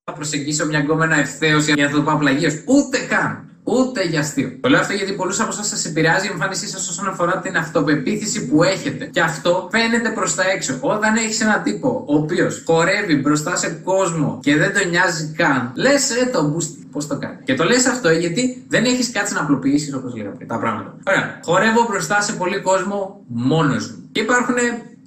θα 0.04 0.13
προσεγγίσω 0.13 0.66
μια 0.66 0.80
γκόμενα 0.80 1.20
ευθέως 1.20 1.66
για 1.66 1.86
να 1.86 1.92
το 1.92 2.01
πω 2.01 2.12
ή 2.12 2.16
πλαγίως. 2.16 2.51
Ούτε 2.66 2.98
καν. 3.10 3.50
Ούτε 3.63 4.04
για 4.04 4.20
αστείο. 4.20 4.58
Το 4.62 4.70
λέω 4.70 4.80
αυτό 4.80 4.94
γιατί 4.94 5.13
πολλούς 5.13 5.39
από 5.39 5.50
εσάς 5.50 5.68
σας 5.68 5.86
επηρεάζει 5.86 6.27
η 6.27 6.30
εμφάνισή 6.32 6.68
σας 6.68 6.89
όσον 6.89 7.08
αφορά 7.08 7.39
την 7.39 7.58
αυτοπεποίθηση 7.58 8.48
που 8.48 8.63
έχετε. 8.63 9.06
Και 9.06 9.22
αυτό 9.22 9.70
φαίνεται 9.72 10.10
προς 10.10 10.36
τα 10.36 10.50
έξω. 10.50 10.77
Όταν 10.82 11.16
έχεις 11.16 11.42
έναν 11.42 11.63
τύπο 11.63 12.04
ο 12.08 12.16
οποίος 12.16 12.63
χορεύει 12.66 13.16
μπροστά 13.16 13.56
σε 13.56 13.70
κόσμο 13.84 14.39
και 14.42 14.56
δεν 14.56 14.74
τον 14.74 14.89
νοιάζει 14.89 15.34
καν, 15.38 15.72
λες 15.75 16.10
ε 16.10 16.30
το 16.34 16.58
πώς 16.92 17.08
το 17.08 17.18
κάνει. 17.18 17.38
Και 17.44 17.54
το 17.54 17.63
λες 17.63 17.86
αυτό 17.86 18.10
γιατί 18.10 18.66
δεν 18.68 18.86
έχεις 18.86 19.12
κάτσει 19.12 19.34
να 19.34 19.42
απλοποιήσεις 19.42 19.94
όπως 19.94 20.16
λέγαμε 20.16 20.36
πριν 20.36 20.48
τα 20.48 20.60
πράγματα. 20.60 20.98
Ωραία. 21.08 21.39
Χορεύω 21.44 21.86
μπροστά 21.89 22.22
σε 22.22 22.34
πολύ 22.34 22.62
κόσμο 22.62 23.24
μόνος 23.27 23.92
μου. 23.92 24.10
Και 24.12 24.20
υπάρχουν 24.20 24.56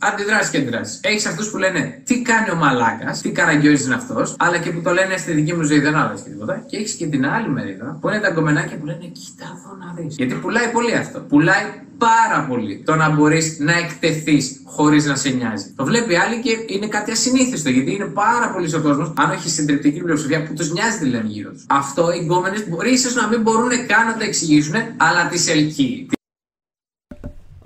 αντιδράσεις 0.01 0.51
και 0.51 0.59
αντιδράσεις. 0.59 1.01
Έχεις 1.03 1.27
αυτούς 1.27 1.51
που 1.51 1.57
λένε 1.57 2.01
τι 2.05 2.23
κάνει 2.23 2.51
ο 2.51 2.55
μαλάκας, 2.55 3.21
τι 3.21 3.31
καραγκιόζης 3.31 3.85
είναι 3.87 3.95
αυτός, 3.95 4.37
αλλά 4.39 4.59
και 4.59 4.71
που 4.71 4.81
το 4.81 4.91
λένε 4.93 5.17
στη 5.17 5.33
δική 5.33 5.55
μου 5.55 5.63
ζωή 5.63 5.81
δεν 5.81 5.95
άλλαξε 5.97 6.25
και 6.25 6.31
τίποτα. 6.31 6.65
Και 6.69 6.77
έχεις 6.77 6.93
και 6.93 7.07
την 7.07 7.27
άλλη 7.27 7.49
μερίδα 7.49 7.99
που 8.01 8.09
είναι 8.09 8.19
τα 8.19 8.31
κομμενάκια 8.31 8.77
που 8.79 8.87
λένε 8.87 9.07
κοίτα 9.19 9.45
εδώ 9.45 9.77
να 9.81 10.03
δεις. 10.03 10.15
Γιατί 10.17 10.35
πουλάει 10.35 10.71
πολύ 10.71 10.95
αυτό. 10.95 11.19
Πουλάει 11.21 11.65
πάρα 11.99 12.47
πολύ 12.49 12.83
το 12.87 12.95
να 12.95 13.11
μπορείς 13.11 13.59
να 13.59 13.73
εκτεθείς 13.73 14.61
χωρίς 14.65 15.05
να 15.05 15.15
σε 15.15 15.29
νοιάζει. 15.29 15.73
Το 15.77 15.85
βλέπει 15.85 16.17
άλλη 16.17 16.41
και 16.41 16.75
είναι 16.75 16.87
κάτι 16.87 17.11
ασυνήθιστο 17.11 17.69
γιατί 17.69 17.95
είναι 17.95 18.05
πάρα 18.05 18.51
πολύς 18.53 18.75
ο 18.75 18.81
κόσμος, 18.81 19.13
αν 19.17 19.31
όχι 19.31 19.49
συντριπτική 19.49 20.01
πλειοψηφία, 20.01 20.43
που 20.43 20.55
τους 20.55 20.73
νοιάζει 20.73 20.99
τι 20.99 21.07
λένε 21.07 21.29
γύρω 21.29 21.51
τους. 21.51 21.65
Αυτό 21.69 22.13
οι 22.13 22.19
γκόμενες 22.19 22.69
μπορεί 22.69 22.91
ίσως 22.93 23.15
να 23.15 23.29
μην 23.29 23.41
μπορούν 23.41 23.69
καν 23.69 24.07
να 24.07 24.17
το 24.17 24.25
εξηγήσουν, 24.25 24.75
αλλά 24.97 25.29
τις 25.31 25.49
ελκύει. 25.49 26.09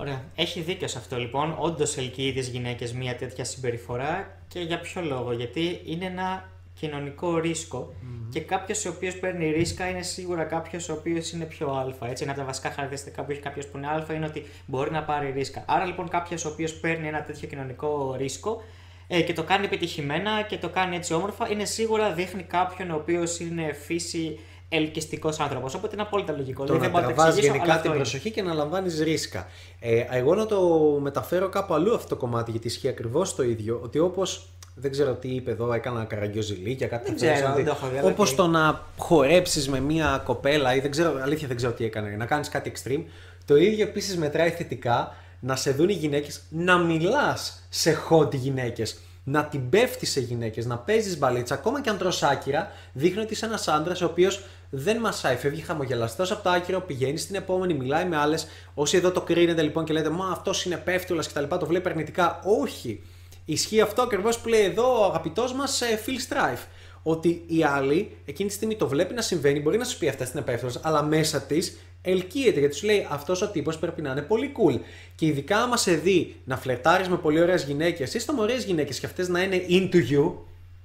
Ωραία. 0.05 0.25
Έχει 0.35 0.61
δίκιο 0.61 0.89
σε 0.89 0.99
αυτό 0.99 1.19
λοιπόν. 1.19 1.57
Όντως 1.59 1.97
ελκύεις 1.97 2.45
τι 2.45 2.51
γυναίκες 2.51 2.93
μια 2.93 3.17
τέτοια 3.17 3.45
συμπεριφορά 3.45 4.39
και 4.49 4.61
για 4.61 4.81
ποιο 4.81 5.03
λόγο; 5.03 5.33
Γιατί 5.33 5.81
είναι 5.85 6.05
ένα 6.05 6.49
κοινωνικό 6.75 7.39
ρίσκο 7.39 7.95
και 8.31 8.41
κάποιος 8.41 8.85
ο 8.85 8.89
οποίος 8.89 9.17
παίρνει 9.19 9.51
ρίσκα 9.51 9.89
είναι 9.89 10.03
σίγουρα 10.03 10.45
κάποιος 10.45 10.89
ο 10.89 10.93
οποίος 10.93 11.33
είναι 11.33 11.45
πιο 11.45 11.73
αλφα. 11.73 12.09
Έτσι, 12.09 12.23
ένα 12.23 12.33
από 12.33 12.41
τα 12.41 12.47
βασικά 12.47 12.71
χαρακτηριστικά 12.71 13.25
που 13.25 13.31
έχει 13.31 13.41
κάποιος 13.41 13.67
που 13.67 13.77
είναι 13.77 13.89
αλφα 13.89 14.15
είναι 14.15 14.27
ότι 14.27 14.47
μπορεί 14.67 14.91
να 14.91 15.03
πάρει 15.03 15.31
ρίσκα. 15.31 15.65
Άρα 15.67 15.85
λοιπόν 15.85 16.09
κάποιος 16.09 16.45
ο 16.45 16.49
οποίος 16.49 16.75
παίρνει 16.75 17.09
ένα 17.09 17.23
τέτοιο 17.23 17.49
κοινωνικό 17.49 18.15
ρίσκο 18.19 18.63
ε, 19.09 19.23
και 19.23 19.33
το 19.33 19.43
κάνει 19.43 19.65
επιτυχημένα 19.65 20.43
και 20.43 20.59
το 20.59 20.69
κάνει 20.69 20.97
έτσι 20.97 21.15
όμορφα, 21.15 21.51
είναι 21.51 21.65
σίγουρα 21.65 22.13
δείχνει 22.13 22.43
κάποιον 22.43 22.91
ο 22.91 22.95
οποίος 22.95 23.41
είναι 23.41 23.73
φύση 23.73 24.39
ελκυστικός 24.69 25.41
άνθρωπος. 25.41 25.75
Οπότε 25.75 25.95
είναι 25.95 26.03
απόλυτα 26.03 26.33
λογικό. 26.33 26.65
Το 26.65 26.73
Δηλαδή, 26.73 26.79
να 26.79 26.83
δεν 26.83 26.91
μπορώ 26.93 27.05
να 27.05 27.09
το 27.09 27.15
τραβάς 27.15 27.35
εξηγήσω, 27.35 27.53
αλλά 27.53 27.63
γενικά 27.63 27.75
αυτό 27.77 27.83
την 27.83 27.95
είναι. 27.95 28.03
προσοχή 28.03 28.31
και 28.31 28.43
να 28.43 28.55
λαμβάνεις 28.55 29.01
ρίσκα. 29.01 29.47
Ε, 29.81 30.05
εγώ 30.11 30.35
να 30.35 30.47
το 30.47 30.61
μεταφέρω 31.01 31.49
κάπου 31.49 31.75
αλλού 31.75 31.95
αυτό 31.95 32.09
το 32.09 32.17
κομμάτι, 32.17 32.51
γιατί 32.51 32.67
ισχύει 32.67 32.89
ακριβώς 32.89 33.35
το 33.35 33.43
ίδιο. 33.43 33.81
Ότι 33.83 33.99
όπως. 33.99 34.49
Δεν 34.77 34.91
ξέρω 34.91 35.13
τι 35.13 35.29
είπε 35.29 35.51
εδώ, 35.51 35.73
έκανα 35.73 36.05
καραγκιοζιλίκια, 36.05 36.87
κάτι 36.87 37.05
Δεν 37.05 37.17
τέτοιο, 37.17 37.35
ξέρω, 37.35 37.49
ότι 37.53 37.63
δεν 37.63 37.73
το 37.73 37.79
έχω 37.81 37.93
δει, 37.93 37.99
αλλά 37.99 38.11
Όπως 38.11 38.31
οκ. 38.31 38.37
το 38.37 38.47
να 38.47 38.83
χορέψεις 38.97 39.69
με 39.69 39.81
μια 39.81 40.23
κοπέλα 40.25 40.75
ή 40.75 40.81
δεν 40.81 40.91
ξέρω, 40.91 41.21
αλήθεια 41.23 41.49
δεν 41.49 41.57
ξέρω 41.57 41.73
τι 41.73 41.85
έκανε, 41.85 42.09
να 42.09 42.27
κάνεις 42.27 42.49
κάτι 42.49 42.73
extreme. 42.75 43.03
Το 43.45 43.57
ίδιο 43.57 43.87
επίσης 43.87 44.17
μετράει 44.17 44.51
θετικά 44.51 45.15
να 45.41 45.57
σε 45.57 45.71
δουν 45.71 45.89
οι 45.89 45.93
γυναίκες 45.93 46.43
να 46.49 46.79
μιλάς 46.79 47.67
σε 47.69 47.99
hot 48.11 48.35
γυναίκες. 48.35 48.99
Να 49.25 49.45
την 49.45 49.69
πέφτεις 49.69 50.11
σε 50.11 50.21
γυναίκες, 50.21 50.67
να 50.67 50.79
παίζεις 50.79 51.19
μπαλίτσα, 51.19 51.55
ακόμα 51.55 51.81
και 51.81 51.91
αν 51.91 51.99
τρως 51.99 52.23
άκυρα, 52.23 52.71
δείχνει 52.93 53.23
ότι 53.23 53.33
είσαι 53.33 53.47
ένας 53.47 53.69
άντρας 53.69 54.01
ο 54.01 54.05
οποίος 54.05 54.45
δεν 54.71 55.01
μασάει, 55.01 55.37
φεύγει 55.37 55.61
χαμογελαστός 55.61 56.31
από 56.31 56.43
το 56.43 56.51
άκυρο, 56.51 56.81
πηγαίνει 56.81 57.19
στην 57.19 57.35
επόμενη, 57.35 57.75
μιλάει 57.75 58.05
με 58.05 58.17
άλλες. 58.17 58.47
Όσοι 58.75 58.97
εδώ 58.97 59.11
το 59.11 59.21
κρίνετε 59.21 59.63
λοιπόν 59.63 59.85
και 59.85 59.93
λέτε 59.93 60.09
Μα 60.09 60.31
αυτός 60.31 60.65
είναι 60.65 60.77
πέφτουλας 60.77 61.29
κτλ. 61.29 61.45
Το 61.59 61.67
βλέπει 61.67 61.89
αρνητικά. 61.89 62.41
Όχι. 62.45 63.03
Ισχύει 63.45 63.81
αυτό 63.81 64.03
ακριβώς 64.03 64.39
που 64.39 64.49
λέει 64.49 64.65
εδώ 64.65 65.01
ο 65.01 65.05
αγαπητός 65.05 65.53
μας 65.53 65.83
Phil 66.07 66.33
Strife. 66.33 66.67
Ότι 67.03 67.45
η 67.47 67.65
άλλη 67.65 68.17
εκείνη 68.25 68.49
τη 68.49 68.55
στιγμή 68.55 68.77
το 68.77 68.89
βλέπει 68.89 69.15
να 69.15 69.23
συμβαίνει, 69.23 69.61
μπορεί 69.61 69.79
να 69.79 69.85
σου 69.85 69.99
πει 69.99 70.09
αυτά 70.09 70.25
στην 70.25 70.39
επέφθυνο, 70.39 70.73
αλλά 70.83 71.03
μέσα 71.03 71.41
της 71.41 71.77
ελκύεται 72.05 72.59
γιατί 72.59 72.75
σου 72.75 72.87
λέει 72.87 73.07
αυτός 73.11 73.43
ο 73.43 73.49
τύπος 73.49 73.79
πρέπει 73.79 74.03
να 74.03 74.11
είναι 74.11 74.23
πολύ 74.23 74.53
cool. 74.57 74.81
Και 75.15 75.27
ειδικά 75.27 75.59
άμα 75.59 75.77
σε 75.77 75.93
δει 75.93 76.37
να 76.45 76.57
φλερτάρεις 76.57 77.09
με 77.09 77.17
πολύ 77.17 77.41
ωραίες 77.41 77.65
γυναίκες 77.65 78.15
ή 78.15 78.19
στο 78.19 78.35
ωραίες 78.39 78.65
γυναίκες 78.65 79.01
και 79.01 79.07
αυτές 79.07 79.29
να 79.29 79.43
είναι 79.43 79.63
into 79.69 79.95
you, 79.95 80.33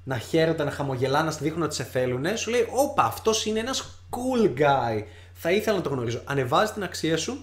να 0.03 0.17
χαίρονται, 0.17 0.63
να 0.63 0.71
χαμογελάνε, 0.71 1.25
να 1.25 1.31
σου 1.31 1.43
δείχνουν 1.43 1.63
ότι 1.63 1.75
σε 1.75 1.83
θέλουν, 1.83 2.38
σου 2.38 2.49
λέει: 2.49 2.67
Όπα, 2.71 3.03
αυτός 3.03 3.45
είναι 3.45 3.59
ένας 3.59 4.03
cool 4.09 4.59
guy. 4.59 5.03
Θα 5.33 5.51
ήθελα 5.51 5.77
να 5.77 5.83
το 5.83 5.89
γνωρίζω. 5.89 6.21
Ανεβάζει 6.25 6.71
την 6.71 6.83
αξία 6.83 7.17
σου, 7.17 7.38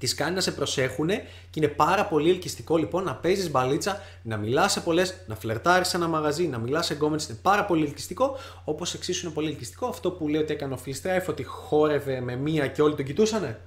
τις 0.00 0.14
κάνει 0.14 0.34
να 0.34 0.40
σε 0.40 0.52
προσέχουν 0.52 1.08
και 1.08 1.60
είναι 1.60 1.68
πάρα 1.68 2.04
πολύ 2.04 2.30
ελκυστικό 2.30 2.76
λοιπόν 2.76 3.04
να 3.04 3.14
παίζεις 3.14 3.50
μπαλίτσα, 3.50 4.00
να 4.22 4.36
μιλάς 4.36 4.72
σε 4.72 4.80
πολλές, 4.80 5.14
να 5.26 5.34
φλερτάρεις 5.34 5.88
σε 5.88 5.96
ένα 5.96 6.08
μαγαζί, 6.08 6.46
να 6.46 6.58
μιλάς 6.58 6.86
σε 6.86 6.94
γκόμενες. 6.94 7.28
Είναι 7.28 7.38
πάρα 7.42 7.64
πολύ 7.64 7.84
ελκυστικό. 7.84 8.36
Όπως 8.64 8.94
εξίσου 8.94 9.24
είναι 9.26 9.34
πολύ 9.34 9.48
ελκυστικό 9.48 9.86
αυτό 9.86 10.10
που 10.10 10.28
λέει 10.28 10.40
ότι 10.40 10.52
έκανε 10.52 10.74
ο 10.74 10.78
Phil 10.84 10.90
Strife, 10.90 11.26
ότι 11.28 11.42
χόρευε 11.44 12.20
με 12.20 12.36
μία 12.36 12.66
και 12.66 12.82
όλοι 12.82 12.94
τον 12.94 13.04
κοιτούσανε. 13.04 13.60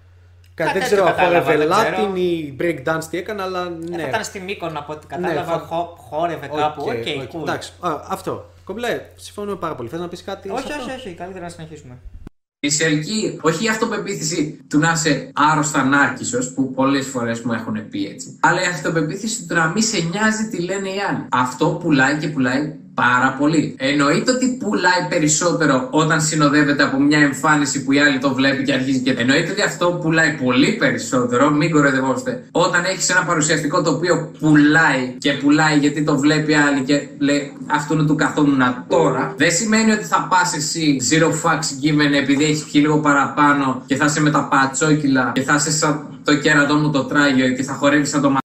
Κα- 0.56 0.66
Κάτι 0.66 0.80
δεν 0.80 0.90
τέτοιο 0.90 1.04
ξέρω, 1.04 1.16
κατάλαβα, 1.16 1.46
χόρευε 1.52 1.66
δεν 1.66 1.76
ξέρω. 1.78 2.12
Latin 2.14 2.18
ή 2.18 2.56
break 2.60 2.84
dance 2.88 3.04
τι 3.10 3.18
έκανε, 3.18 3.42
αλλά 3.42 3.70
ναι. 3.70 3.96
Ε, 3.96 4.02
Θα 4.02 4.08
ήταν 4.08 4.24
στη 4.24 4.40
Μύκονο 4.40 4.80
από 4.80 4.94
ό,τι 4.94 5.08
κατάλαβα, 5.08 5.40
Ναι, 5.40 5.46
θα- 5.60 5.66
χο- 5.68 5.96
χόρευε 6.10 6.48
κάπου. 6.48 6.82
Οκ, 6.82 6.88
Οκ, 6.90 6.96
cool. 7.06 7.28
οκ. 7.36 7.42
Εντάξει, 7.42 7.72
α, 7.80 8.02
αυτό. 8.08 8.50
Κομπλέ, 8.64 9.02
συμφωνούμε 9.16 9.56
πάρα 9.56 9.76
πολύ. 9.76 9.90
Θες 9.90 10.00
να 10.00 10.08
πεις 10.08 10.24
κάτι. 10.24 10.48
σε 10.48 10.54
Όχι, 10.54 10.72
αυτό; 10.72 10.84
όχι, 10.84 10.92
όχι, 11.08 11.14
καλύτερα 11.14 11.44
να 11.46 11.50
συνεχίσουμε. 11.52 11.98
Σε 12.66 12.84
ελκύει, 12.84 13.40
όχι 13.42 13.66
η 13.66 13.68
αυτοπεποίθηση 13.68 14.60
του 14.70 14.80
να 14.80 14.92
είσαι 14.92 15.32
άρρωστα 15.34 15.84
νάρκισο, 15.84 16.40
που 16.56 16.74
πολλές 16.74 17.08
φορές 17.08 17.42
μου 17.42 17.54
έχουν 17.54 17.90
πει 17.90 18.06
έτσι, 18.06 18.38
αλλά 18.40 18.62
η 18.62 18.66
αυτοπεποίθηση 18.66 19.48
του 19.48 19.56
να 19.56 19.68
μην 19.68 19.84
σε 19.84 19.98
νοιάζει 20.12 20.48
τι 20.48 20.62
λένε 20.62 20.90
οι 20.90 21.00
άλλοι. 21.10 21.26
Αυτό 21.30 21.80
πουλάει 21.84 22.18
και 22.18 22.28
πουλάει 22.28 22.74
πάρα 22.94 23.36
πολύ. 23.40 23.76
Εννοείται 23.78 24.32
ότι 24.32 24.58
πουλάει 24.60 25.08
περισσότερο 25.10 25.88
όταν 25.92 26.22
συνοδεύεται 26.22 26.84
από 26.84 27.00
μια 27.00 27.20
εμφάνιση 27.20 27.84
που 27.84 27.92
η 27.92 28.00
άλλη 28.00 28.20
το 28.20 28.34
βλέπει 28.34 28.64
και 28.64 28.74
αρχίζει 28.74 29.00
και. 29.00 29.12
Εννοείται 29.12 29.52
ότι 29.52 29.62
αυτό 29.62 30.00
πουλάει 30.02 30.34
πολύ 30.44 30.72
περισσότερο, 30.74 31.50
μην 31.52 31.72
κοροϊδευόμαστε, 31.72 32.44
όταν 32.52 32.84
έχεις 32.84 33.10
ένα 33.10 33.24
παρουσιαστικό 33.24 33.82
το 33.82 33.90
οποίο 33.90 34.32
πουλάει 34.40 35.16
και 35.18 35.34
πουλάει 35.34 35.78
γιατί 35.78 36.04
το 36.04 36.18
βλέπει 36.18 36.54
άλλη 36.54 36.82
και 36.84 37.08
λέει 37.20 37.58
αυτού 37.72 38.06
του 38.06 38.16
καθόμουν 38.16 38.62
τώρα. 38.88 39.34
Δεν 39.38 39.52
σημαίνει 39.52 39.92
ότι 39.92 40.04
θα 40.04 40.28
πας 40.30 40.56
εσύ 40.56 40.98
zero 41.12 41.28
fucks 41.28 41.68
given 41.84 42.14
επειδή 42.22 42.44
έχεις 42.44 42.64
πιει 42.64 42.82
λίγο 42.86 43.00
παραπάνω 43.00 43.84
και 43.86 43.96
θα 43.96 44.06
είσαι 44.06 44.22
με 44.22 44.32
τα 44.32 44.48
πατσόκυλα 44.48 45.32
και 45.36 45.42
θα 45.42 45.56
είσαι 45.56 45.72
σαν 45.72 46.20
το 46.24 46.36
κέρατό 46.36 46.76
μου 46.76 46.92
το 46.92 47.04
τράγιο 47.04 47.50
και 47.50 47.64
θα 47.64 47.74
χορεύεις 47.74 48.10
σαν 48.10 48.22
το 48.22 48.30
μα. 48.30 48.38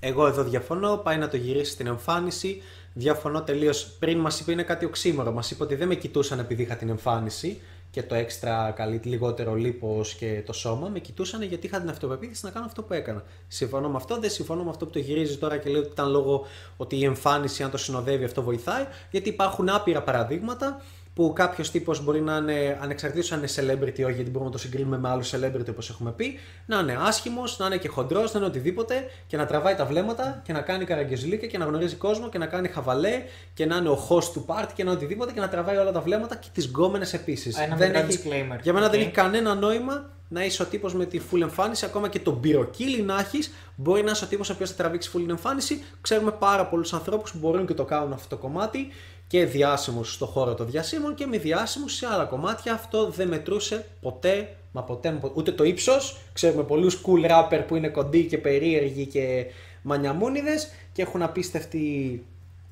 Εγώ 0.00 0.26
εδώ 0.26 0.42
διαφωνώ, 0.42 0.96
πάει 0.96 1.16
να 1.16 1.28
το 1.28 1.36
γυρίσει 1.36 1.70
στην 1.70 1.86
εμφάνιση. 1.86 2.62
Διαφωνώ 2.94 3.42
τελείως. 3.42 3.96
Πριν 3.98 4.18
μας 4.18 4.40
είπε 4.40 4.52
είναι 4.52 4.62
κάτι 4.62 4.84
οξύμορο. 4.84 5.32
Μας 5.32 5.50
είπε 5.50 5.62
ότι 5.62 5.74
δεν 5.74 5.88
με 5.88 5.94
κοιτούσαν 5.94 6.38
επειδή 6.38 6.62
είχα 6.62 6.76
την 6.76 6.88
εμφάνιση 6.88 7.60
και 7.90 8.02
το 8.02 8.14
έξτρα 8.14 8.70
καλή, 8.76 9.00
λιγότερο 9.04 9.54
λίπος 9.54 10.14
και 10.14 10.42
το 10.46 10.52
σώμα. 10.52 10.88
Με 10.88 10.98
κοιτούσαν 10.98 11.42
γιατί 11.42 11.66
είχα 11.66 11.80
την 11.80 11.88
αυτοπεποίθηση 11.88 12.44
να 12.44 12.50
κάνω 12.50 12.66
αυτό 12.66 12.82
που 12.82 12.92
έκανα. 12.92 13.22
Συμφωνώ 13.48 13.88
με 13.88 13.96
αυτό. 13.96 14.20
Δεν 14.20 14.30
συμφωνώ 14.30 14.62
με 14.62 14.70
αυτό 14.70 14.84
που 14.84 14.90
το 14.90 14.98
γυρίζει 14.98 15.36
τώρα 15.36 15.56
και 15.56 15.70
λέει 15.70 15.80
ότι 15.80 15.90
ήταν 15.92 16.10
λόγω 16.10 16.46
ότι 16.76 16.96
η 16.96 17.04
εμφάνιση, 17.04 17.62
αν 17.62 17.70
το 17.70 17.76
συνοδεύει, 17.76 18.24
αυτό 18.24 18.42
βοηθάει. 18.42 18.86
Γιατί 19.10 19.28
υπάρχουν 19.28 19.68
άπειρα 19.68 20.02
παραδείγματα 20.02 20.82
που 21.14 21.32
κάποιος 21.32 21.70
τύπος 21.70 22.04
μπορεί 22.04 22.20
να 22.20 22.36
είναι 22.36 22.78
ανεξαρτήτως 22.80 23.32
αν 23.32 23.38
είναι 23.38 23.48
celebrity 23.56 23.98
ή 23.98 24.04
όχι, 24.04 24.14
γιατί 24.14 24.30
μπορούμε 24.30 24.44
να 24.44 24.50
το 24.50 24.58
συγκρίνουμε 24.58 24.98
με 24.98 25.08
άλλους 25.08 25.34
celebrity 25.34 25.68
όπως 25.70 25.90
έχουμε 25.90 26.12
πει, 26.12 26.38
να 26.66 26.78
είναι 26.78 26.96
άσχημος, 27.00 27.58
να 27.58 27.66
είναι 27.66 27.76
και 27.76 27.88
χοντρός, 27.88 28.32
να 28.32 28.38
είναι 28.38 28.48
οτιδήποτε 28.48 28.94
και 29.26 29.36
να 29.36 29.46
τραβάει 29.46 29.74
τα 29.74 29.84
βλέμματα 29.84 30.42
και 30.44 30.52
να 30.52 30.60
κάνει 30.60 30.84
καραγκιοζηλίκια 30.84 31.48
και 31.48 31.58
να 31.58 31.64
γνωρίζει 31.64 31.94
κόσμο 31.94 32.28
και 32.28 32.38
να 32.38 32.46
κάνει 32.46 32.68
χαβαλέ 32.68 33.22
και 33.54 33.66
να 33.66 33.76
είναι 33.76 33.88
ο 33.88 34.06
host 34.08 34.24
του 34.24 34.44
party 34.48 34.68
και 34.74 34.84
να 34.84 34.90
είναι 34.90 35.00
οτιδήποτε 35.00 35.32
και 35.32 35.40
να 35.40 35.48
τραβάει 35.48 35.76
όλα 35.76 35.92
τα 35.92 36.00
βλέμματα 36.00 36.36
και 36.36 36.48
τις 36.52 36.66
γκόμενες 36.66 37.12
επίσης. 37.12 37.58
Ένα 37.58 37.76
μικρό 37.76 38.00
disclaimer. 38.00 38.58
Για 38.62 38.72
μένα 38.72 38.88
δεν 38.88 39.00
Ok. 39.00 39.02
έχει 39.02 39.10
κανένα 39.12 39.54
νόημα 39.54 40.10
να 40.28 40.44
είσαι 40.44 40.62
ο 40.62 40.66
τύπος 40.66 40.94
με 40.94 41.04
τη 41.04 41.20
full 41.30 41.40
εμφάνιση, 41.40 41.84
ακόμα 41.84 42.08
και 42.08 42.18
τον 42.18 42.40
πυροκύλι 42.40 43.02
να 43.02 43.18
έχεις. 43.18 43.52
Μπορεί 43.76 44.02
να 44.02 44.10
είσαι 44.10 44.24
ο 44.24 44.26
τύπος 44.28 44.50
ο 44.50 44.52
οποίος 44.52 44.70
θα 44.70 44.76
τραβήξει 44.76 45.10
full 45.14 45.28
εμφάνιση. 45.28 45.84
Ξέρουμε 46.00 46.30
πάρα 46.30 46.66
πολλούς 46.66 46.92
ανθρώπους 46.92 47.32
που 47.32 47.38
μπορούν 47.38 47.66
και 47.66 47.74
το 47.74 47.84
κάνουν 47.84 48.12
αυτό 48.12 48.36
το 48.36 48.42
κομμάτι 48.42 48.88
και 49.32 49.44
διάσημους 49.44 50.12
στο 50.12 50.26
χώρο 50.26 50.54
των 50.54 50.66
διασύμων 50.70 51.14
και 51.14 51.26
μη 51.26 51.38
διάσημους 51.38 51.94
σε 51.94 52.06
άλλα 52.06 52.24
κομμάτια. 52.24 52.72
Αυτό 52.72 53.10
δεν 53.10 53.28
μετρούσε 53.28 53.86
ποτέ, 54.00 54.56
μα 54.72 54.82
ποτέ, 54.82 55.12
μα 55.12 55.18
ποτέ. 55.18 55.34
ούτε 55.36 55.52
το 55.52 55.64
ύψος. 55.64 56.18
Ξέρουμε 56.32 56.62
πολλούς 56.62 57.00
cool 57.06 57.30
rapper 57.30 57.64
που 57.66 57.76
είναι 57.76 57.88
κοντοί 57.88 58.24
και 58.24 58.38
περίεργοι 58.38 59.06
και 59.06 59.46
μανιαμούνιδες 59.82 60.72
και 60.92 61.02
έχουν 61.02 61.22
απίστευτη, 61.22 62.24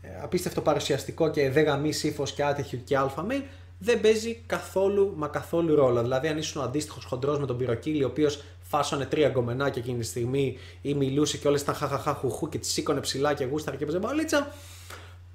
ε, 0.02 0.08
απίστευτο 0.22 0.60
παρουσιαστικό 0.60 1.30
και 1.30 1.50
δε 1.50 1.60
γαμής 1.60 2.02
ύφο 2.02 2.24
και 2.24 2.42
attitude 2.50 2.80
και 2.84 2.98
alpha 2.98 3.20
male. 3.20 3.42
Δεν 3.78 4.00
παίζει 4.00 4.42
καθόλου 4.46 5.14
μα 5.16 5.28
καθόλου 5.28 5.74
ρόλο. 5.74 6.02
Δηλαδή, 6.02 6.28
αν 6.28 6.38
ήσουν 6.38 6.60
ο 6.62 6.64
αντίστοιχος 6.64 7.04
χοντρός 7.04 7.38
με 7.38 7.46
τον 7.46 7.56
πυροκύλι, 7.56 8.04
ο 8.04 8.06
οποίος 8.06 8.42
φάσωνε 8.60 9.04
τρία 9.04 9.28
γκομενάκια 9.28 9.82
εκείνη 9.82 9.98
τη 9.98 10.04
στιγμή 10.04 10.58
ή 10.82 10.94
μιλούσε 10.94 11.36
και 11.36 11.48
όλες 11.48 11.60
ήταν 11.60 11.74
χαχαχά 11.74 12.14
χουχού 12.14 12.48
και 12.48 12.58
τη 12.58 12.66
σήκωνε 12.66 13.00
ψηλά 13.00 13.34
και 13.34 13.44
γούσταρε 13.44 13.76
και 13.76 13.84
παίζε 13.84 13.98
μπαλίτσα, 13.98 14.52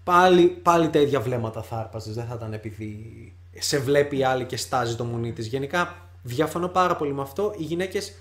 πάλι, 0.05 0.47
πάλι 0.47 0.89
τα 0.89 0.99
ίδια 0.99 1.19
βλέμματα 1.19 1.61
θα 1.61 1.77
άρπαζες. 1.77 2.15
Δεν 2.15 2.25
θα 2.25 2.33
ήταν 2.35 2.53
επειδή 2.53 3.33
σε 3.59 3.77
βλέπει 3.77 4.17
η 4.17 4.23
άλλη 4.23 4.45
και 4.45 4.57
στάζει 4.57 4.95
το 4.95 5.03
μουνί 5.03 5.33
της. 5.33 5.47
Γενικά 5.47 5.95
διαφωνώ 6.21 6.67
πάρα 6.67 6.95
πολύ 6.95 7.13
με 7.13 7.21
αυτό. 7.21 7.53
Οι 7.57 7.63
γυναίκες, 7.63 8.13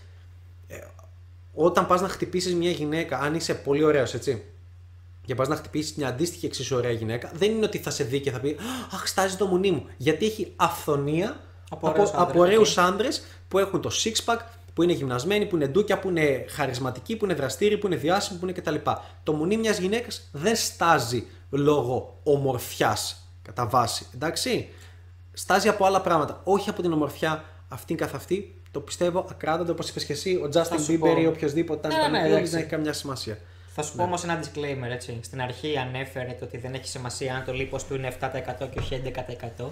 όταν 1.55 1.87
πας 1.87 2.01
να 2.01 2.09
χτυπήσεις 2.09 2.55
μια 2.55 2.71
γυναίκα, 2.71 3.19
αν 3.19 3.35
είσαι 3.35 3.55
πολύ 3.55 3.85
ωραίος, 3.85 4.15
έτσι, 4.15 4.43
και 5.27 5.35
πας 5.35 5.49
να 5.49 5.57
χτυπήσεις 5.57 5.95
μια 5.95 6.09
αντίστοιχη 6.09 6.47
εξίσου 6.47 6.77
ωραία 6.77 6.91
γυναίκα, 6.91 7.31
δεν 7.35 7.51
είναι 7.51 7.65
ότι 7.65 7.79
θα 7.79 7.91
σε 7.91 8.05
δει 8.05 8.21
και 8.21 8.31
θα 8.31 8.41
πει 8.41 8.57
Αχ, 8.93 9.07
στάζει 9.07 9.37
το 9.37 9.47
μουνί 9.47 9.71
μου. 9.71 9.87
Γιατί 9.97 10.27
έχει 10.27 10.53
αφθονία 10.57 11.41
Από 11.71 11.89
από, 11.89 12.01
ωραίους 12.01 12.11
από, 12.11 12.23
άντρες, 12.23 12.41
ωραίους 12.41 12.77
οκ. 12.77 12.85
άντρες 12.85 13.25
που 13.49 13.59
έχουν 13.59 13.81
το 13.81 13.91
six 14.05 14.25
pack, 14.25 14.39
που 14.75 14.83
είναι 14.83 14.93
γυμνασμένοι, 14.93 15.47
που 15.47 15.57
είναι 15.57 15.67
ντούκια, 15.67 15.99
που 15.99 16.09
είναι 16.09 16.45
χαρισματικοί, 16.49 17.17
που 17.17 17.25
είναι 17.25 17.35
δραστήριοι, 17.35 17.79
που 17.79 17.87
είναι 17.87 17.97
διάσημοι, 17.97 18.39
που 18.39 18.45
είναι 18.45 18.55
κτλ. 18.55 18.75
Το 19.23 19.33
μουνί 19.33 19.57
μιας 19.57 19.79
γυναίκας 19.79 20.29
δεν 20.33 20.57
στάζει 20.57 21.27
λόγω 21.57 22.21
ομορφιάς 22.23 23.29
κατά 23.43 23.67
βάση. 23.67 24.07
Εντάξει; 24.15 24.69
Στάζει 25.33 25.69
από 25.69 25.85
άλλα 25.85 26.01
πράγματα. 26.01 26.41
Όχι 26.45 26.71
από 26.71 26.83
την 26.83 26.93
ομορφιά 26.93 27.45
αυτήν 27.69 27.97
καθ' 27.97 28.15
αυτή. 28.15 28.63
Το 28.71 28.81
πιστεύω 28.81 29.27
ακράδαντα 29.31 29.73
όπως 29.73 29.89
είπες 29.89 30.05
και 30.05 30.13
εσύ. 30.13 30.35
Ο 30.35 30.49
Justin 30.53 30.81
σου 30.81 30.93
Bieber 30.93 30.99
πω. 30.99 31.21
ή 31.21 31.27
οποιοδήποτε 31.27 31.89
Ναι, 31.89 31.95
ήταν 31.95 32.11
ναι, 32.11 32.19
ναι, 32.21 32.27
εντάξει. 32.29 32.51
δεν 32.51 32.61
έχει 32.61 32.69
καμιά 32.69 32.93
σημασία. 32.93 33.39
Θα 33.75 33.83
σου 33.83 33.97
πω 33.97 34.03
όμως 34.03 34.25
ένα 34.25 34.41
disclaimer 34.43 34.91
έτσι. 34.91 35.19
Στην 35.23 35.41
αρχή 35.41 35.79
ανέφερε 35.79 36.37
το 36.39 36.45
ότι 36.45 36.59
δεν 36.59 36.75
έχει 36.75 36.89
σημασία 36.89 37.35
αν 37.35 37.45
το 37.45 37.53
λίπος 37.53 37.85
του 37.85 37.95
είναι 37.95 38.17
7% 38.21 38.29
και 38.71 38.79
όχι 38.79 39.03
11%. 39.59 39.65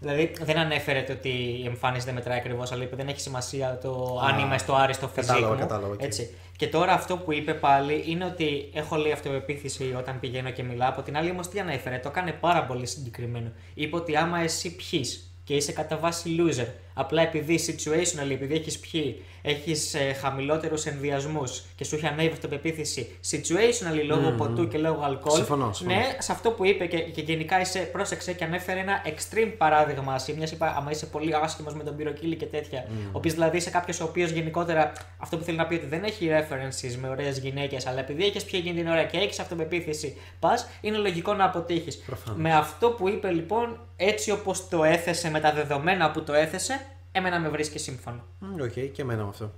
Δηλαδή 0.00 0.32
δεν 0.40 0.58
ανέφερε 0.58 1.02
το 1.02 1.12
ότι 1.12 1.28
η 1.28 1.66
εμφάνιση 1.66 2.04
δεν 2.04 2.14
μετράει 2.14 2.38
ακριβώς, 2.38 2.72
αλλά 2.72 2.82
είπε 2.82 2.96
δεν 2.96 3.08
έχει 3.08 3.20
σημασία 3.20 3.78
το 3.82 4.20
αν 4.28 4.34
Α, 4.34 4.40
είμαι 4.40 4.58
στο 4.58 4.74
άριστο 4.74 5.08
φυσικό. 5.08 5.32
κατάλαβα, 5.34 5.60
κατάλαβα, 5.60 5.92
οκ. 5.92 6.02
Έτσι. 6.02 6.34
Και 6.56 6.66
τώρα 6.68 6.92
αυτό 6.92 7.16
που 7.16 7.32
είπε 7.32 7.54
πάλι 7.54 8.04
είναι 8.06 8.24
ότι 8.24 8.70
έχω 8.74 8.96
λέει 8.96 9.12
αυτοπεποίθηση 9.12 9.94
όταν 9.98 10.20
πηγαίνω 10.20 10.50
και 10.50 10.62
μιλάω. 10.62 10.88
Από 10.88 11.02
την 11.02 11.16
άλλη 11.16 11.30
όμως 11.30 11.48
τι 11.48 11.60
ανέφερε, 11.60 11.98
το 11.98 12.08
έκανε 12.08 12.32
πάρα 12.32 12.64
πολύ 12.64 12.86
συγκεκριμένο. 12.86 13.52
Είπε 13.74 13.96
ότι 13.96 14.16
άμα 14.16 14.38
εσύ 14.40 14.76
πιεις 14.76 15.32
και 15.44 15.54
είσαι 15.54 15.72
κατά 15.72 15.96
βάση 15.96 16.36
loser, 16.38 16.66
απλά 16.98 17.22
επειδή 17.22 17.60
situational, 17.66 18.30
επειδή 18.30 18.54
έχεις 18.54 18.78
πιει, 18.78 19.22
έχεις 19.42 19.94
ε, 19.94 20.12
χαμηλότερους 20.12 20.86
ενδιασμούς 20.86 21.62
και 21.76 21.84
σου 21.84 21.94
έχει 21.94 22.06
ανέβει 22.06 22.28
η 22.28 22.32
αυτοπεποίθηση 22.32 23.08
situationally 23.30 24.04
λόγω 24.06 24.30
ποτού 24.30 24.68
και 24.68 24.78
λόγω 24.78 25.02
αλκοόλ. 25.04 25.36
Συμφωνώ, 25.36 25.72
συμφωνώ. 25.72 25.98
Ναι, 25.98 26.16
σε 26.18 26.32
αυτό 26.32 26.50
που 26.50 26.64
είπε 26.64 26.86
και, 26.86 26.98
και 26.98 27.20
γενικά 27.20 27.60
είσαι, 27.60 27.78
πρόσεξε 27.78 28.32
και 28.32 28.44
ανέφερε 28.44 28.80
ένα 28.80 29.02
extreme 29.06 29.52
παράδειγμα 29.58 30.16
μιας 30.36 30.50
είπα, 30.52 30.74
άμα 30.76 30.90
είσαι 30.90 31.06
πολύ 31.06 31.34
άσχημος 31.42 31.74
με 31.74 31.84
τον 31.84 31.96
πυροκύλι 31.96 32.36
και 32.36 32.46
τέτοια. 32.46 32.84
Ο 32.88 33.10
οποίος 33.12 33.34
δηλαδή 33.34 33.56
είσαι 33.56 33.70
κάποιος 33.70 34.00
ο 34.00 34.04
οποίος 34.04 34.30
γενικότερα 34.30 34.92
αυτό 35.18 35.36
που 35.36 35.44
θέλει 35.44 35.56
να 35.56 35.66
πει 35.66 35.74
ότι 35.74 35.86
δεν 35.86 36.04
έχει 36.04 36.28
references 36.30 36.96
με 37.00 37.08
ωραίες 37.08 37.38
γυναίκες, 37.38 37.86
αλλά 37.86 37.98
επειδή 37.98 38.24
έχεις 38.24 38.44
πιει 38.44 38.60
εκείνη 38.62 38.80
την 38.80 38.88
ώρα 38.88 39.04
και 39.04 39.16
έχεις 39.16 39.38
αυτοπεποίθηση, 39.38 40.16
πας, 40.38 40.68
είναι 40.80 40.96
λογικό 40.96 41.34
να 41.34 41.44
αποτύχεις. 41.44 41.98
Προφανώς. 41.98 42.40
Με 42.40 42.54
αυτό 42.54 42.88
που 42.90 43.08
είπε 43.08 43.30
λοιπόν, 43.30 43.80
έτσι 43.96 44.30
όπως 44.30 44.68
το 44.68 44.84
έθεσε, 44.84 45.30
με 45.30 45.40
τα 45.40 45.52
δεδομένα 45.52 46.10
που 46.10 46.22
το 46.22 46.32
έθεσε, 46.32 46.80
εμένα 47.18 47.40
με 47.40 47.48
βρίσκει 47.48 47.78
σύμφωνο. 47.78 48.24
Μμ, 48.40 48.62
Οκ, 48.62 48.92
και 48.92 49.02
εμένα 49.02 49.22
με 49.22 49.28
αυτό. 49.28 49.52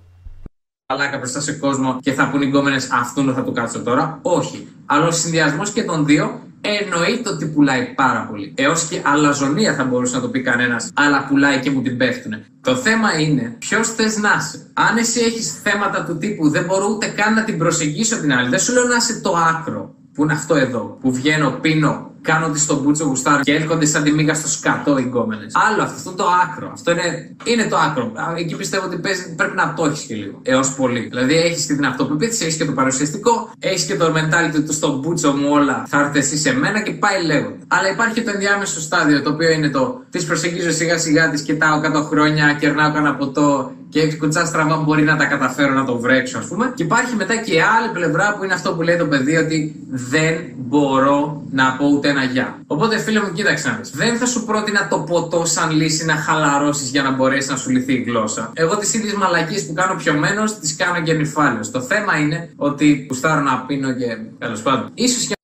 Παλάκα 0.85 1.17
μπροστά 1.17 1.39
σε 1.39 1.53
κόσμο 1.53 1.99
και 2.01 2.13
θα 2.13 2.29
πούν 2.29 2.41
οι 2.41 2.45
γκόμενες 2.45 2.91
αυτόν 2.91 3.33
θα 3.33 3.43
του 3.43 3.51
κάτσω 3.51 3.83
τώρα. 3.83 4.19
Όχι. 4.21 4.67
Αλλά 4.85 5.07
ο 5.07 5.11
συνδυασμός 5.11 5.71
και 5.71 5.83
των 5.83 6.05
δύο 6.05 6.41
εννοείται 6.61 7.29
ότι 7.29 7.45
πουλάει 7.45 7.93
πάρα 7.95 8.27
πολύ. 8.29 8.53
Έως 8.57 8.87
και 8.87 9.01
αλαζονία 9.03 9.75
θα 9.75 9.83
μπορούσε 9.83 10.15
να 10.15 10.21
το 10.21 10.29
πει 10.29 10.41
κανένας, 10.41 10.89
αλλά 10.93 11.25
πουλάει 11.25 11.59
και 11.59 11.71
μου 11.71 11.81
την 11.81 11.97
πέφτουνε. 11.97 12.45
Το 12.61 12.75
θέμα 12.75 13.19
είναι 13.19 13.55
ποιος 13.59 13.93
θες 13.93 14.17
να 14.17 14.29
είσαι. 14.39 14.67
Αν 14.73 14.97
εσύ 14.97 15.19
έχεις 15.19 15.61
θέματα 15.61 16.05
του 16.05 16.17
τύπου 16.17 16.49
δεν 16.49 16.65
μπορώ 16.65 16.87
ούτε 16.87 17.07
καν 17.07 17.33
να 17.33 17.43
την 17.43 17.57
προσεγγίσω 17.57 18.19
την 18.19 18.33
άλλη, 18.33 18.49
δεν 18.49 18.59
σου 18.59 18.73
λέω 18.73 18.83
να 18.83 18.95
είσαι 18.95 19.21
το 19.21 19.35
άκρο. 19.49 19.95
Που 20.13 20.23
είναι 20.23 20.33
αυτό 20.33 20.55
εδώ, 20.55 20.97
που 21.01 21.13
βγαίνω, 21.13 21.49
πίνω, 21.61 22.10
κάνω 22.21 22.45
ό,τι 22.45 22.59
στον 22.59 22.77
μπούτσο 22.77 23.05
γουστάρω 23.05 23.43
και 23.43 23.53
έρχονται 23.53 23.85
σαν 23.85 24.03
τη 24.03 24.11
μύγα 24.11 24.33
στο 24.33 24.47
σκατό 24.47 24.97
οι 24.97 25.03
γκόμενες. 25.03 25.53
Άλλο 25.69 25.81
αυτό, 25.83 25.95
αυτό 25.95 26.09
είναι 26.09 26.17
το 26.17 26.27
άκρο. 26.43 26.69
Αυτό 26.73 26.91
είναι, 26.91 27.35
είναι 27.43 27.65
το 27.65 27.77
άκρο. 27.77 28.03
Α, 28.03 28.33
Εκεί 28.37 28.55
πιστεύω 28.55 28.85
ότι 28.85 28.97
παίζει, 28.97 29.35
πρέπει 29.35 29.55
να 29.55 29.73
το 29.73 29.85
έχεις 29.85 30.01
και 30.01 30.15
λίγο. 30.15 30.39
Έως 30.41 30.73
πολύ. 30.73 30.99
Δηλαδή 30.99 31.35
έχεις 31.35 31.65
και 31.65 31.73
την 31.73 31.85
αυτοπεποίθηση, 31.85 32.43
έχεις 32.45 32.57
και 32.57 32.65
το 32.65 32.71
παρουσιαστικό, 32.71 33.51
έχεις 33.59 33.83
και 33.83 33.95
το 33.95 34.13
mentality 34.15 34.63
του 34.65 34.73
στον 34.73 34.99
μπούτσο 34.99 35.31
μου 35.31 35.49
όλα. 35.51 35.83
Θα 35.87 35.99
έρθει 35.99 36.17
εσύ 36.17 36.37
σε 36.37 36.53
μένα 36.53 36.81
και 36.81 36.91
πάει 36.91 37.25
λέγοντας. 37.25 37.57
Αλλά 37.67 37.89
υπάρχει 37.89 38.13
και 38.13 38.21
το 38.21 38.31
ενδιάμεσο 38.33 38.81
στάδιο 38.81 39.21
το 39.21 39.29
οποίο 39.29 39.49
είναι 39.49 39.69
το 39.69 40.03
τη 40.09 40.23
προσεγγίζω 40.25 40.71
σιγά 40.71 40.97
σιγά, 40.97 41.29
τη 41.29 41.43
κοιτάω 41.43 41.81
κάτω 41.81 42.01
χρόνια, 42.03 42.53
κερνάω 42.59 42.91
κανένα 42.93 43.15
ποτό 43.15 43.71
και 43.91 44.15
κουτσά 44.17 44.45
στραβά 44.45 44.75
μπορεί 44.75 45.03
να 45.03 45.15
τα 45.17 45.25
καταφέρω 45.25 45.73
να 45.73 45.85
το 45.85 45.97
βρέξω, 45.97 46.37
ας 46.37 46.45
πούμε. 46.47 46.71
Και 46.75 46.83
υπάρχει 46.83 47.15
μετά 47.15 47.35
και 47.35 47.53
η 47.53 47.59
άλλη 47.59 47.89
πλευρά 47.93 48.35
που 48.35 48.43
είναι 48.43 48.53
αυτό 48.53 48.73
που 48.73 48.81
λέει 48.81 48.97
το 48.97 49.05
παιδί 49.05 49.35
ότι 49.37 49.75
δεν 49.89 50.35
μπορώ 50.57 51.43
να 51.51 51.75
πω 51.77 51.85
ούτε 51.87 52.09
ένα 52.09 52.23
γεια. 52.23 52.59
Οπότε 52.67 52.97
φίλε 52.97 53.19
μου, 53.19 53.31
κοίταξε 53.33 53.69
να 53.69 53.75
δεις. 53.75 53.89
Δεν 53.89 54.17
θα 54.17 54.25
σου 54.25 54.45
πρότεινα 54.45 54.87
το 54.87 54.99
ποτό 54.99 55.45
σαν 55.45 55.71
λύση 55.71 56.05
να 56.05 56.15
χαλαρώσεις 56.15 56.89
για 56.89 57.03
να 57.03 57.11
μπορέσει 57.11 57.49
να 57.49 57.55
σου 57.55 57.69
λυθεί 57.69 57.93
η 57.93 58.03
γλώσσα. 58.07 58.51
Εγώ 58.53 58.77
τις 58.77 58.93
ίδιες 58.93 59.13
μαλακίες 59.13 59.65
που 59.65 59.73
κάνω 59.73 59.95
πιωμένος, 59.95 60.59
τις 60.59 60.75
κάνω 60.75 61.01
και 61.01 61.13
νυφάλιο. 61.13 61.61
Το 61.71 61.81
θέμα 61.81 62.17
είναι 62.17 62.49
ότι 62.55 63.05
κουστάρω 63.07 63.41
να 63.41 63.63
πίνω 63.67 63.93
και 63.93 64.17
τέλος 64.39 64.61
πάντων. 64.61 64.91
ίσως 64.93 65.25
και 65.25 65.35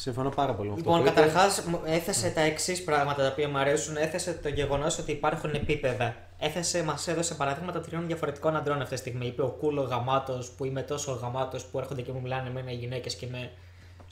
Συμφωνώ 0.00 0.28
πάρα 0.28 0.54
πολύ 0.54 0.68
με 0.68 0.74
αυτό. 0.74 0.90
Λοιπόν, 0.90 1.02
που 1.04 1.08
είπε. 1.08 1.20
καταρχάς 1.20 1.62
έθεσε 1.84 2.30
τα 2.30 2.40
εξής 2.40 2.84
πράγματα 2.84 3.22
τα 3.22 3.28
οποία 3.28 3.48
μου 3.48 3.58
αρέσουν. 3.58 3.96
Έθεσε 3.96 4.32
το 4.42 4.48
γεγονός 4.48 4.98
ότι 4.98 5.12
υπάρχουν 5.12 5.54
επίπεδα. 5.54 6.16
Έθεσε, 6.38 6.82
μας 6.82 7.08
έδωσε 7.08 7.34
παραδείγματα 7.34 7.80
τριών 7.80 8.06
διαφορετικών 8.06 8.56
αντρών 8.56 8.80
αυτή 8.80 8.94
τη 8.94 9.00
στιγμή. 9.00 9.26
Είπε 9.26 9.42
ο 9.42 9.48
κούλο 9.48 9.82
γαμάτος 9.82 10.50
που 10.50 10.64
είμαι 10.64 10.82
τόσο 10.82 11.12
γαμάτος 11.12 11.64
που 11.64 11.78
έρχονται 11.78 12.02
και 12.02 12.12
μου 12.12 12.20
μιλάνε 12.20 12.48
εμένα 12.48 12.70
οι 12.70 12.74
γυναίκες 12.74 13.14
και 13.14 13.26
είμαι 13.26 13.50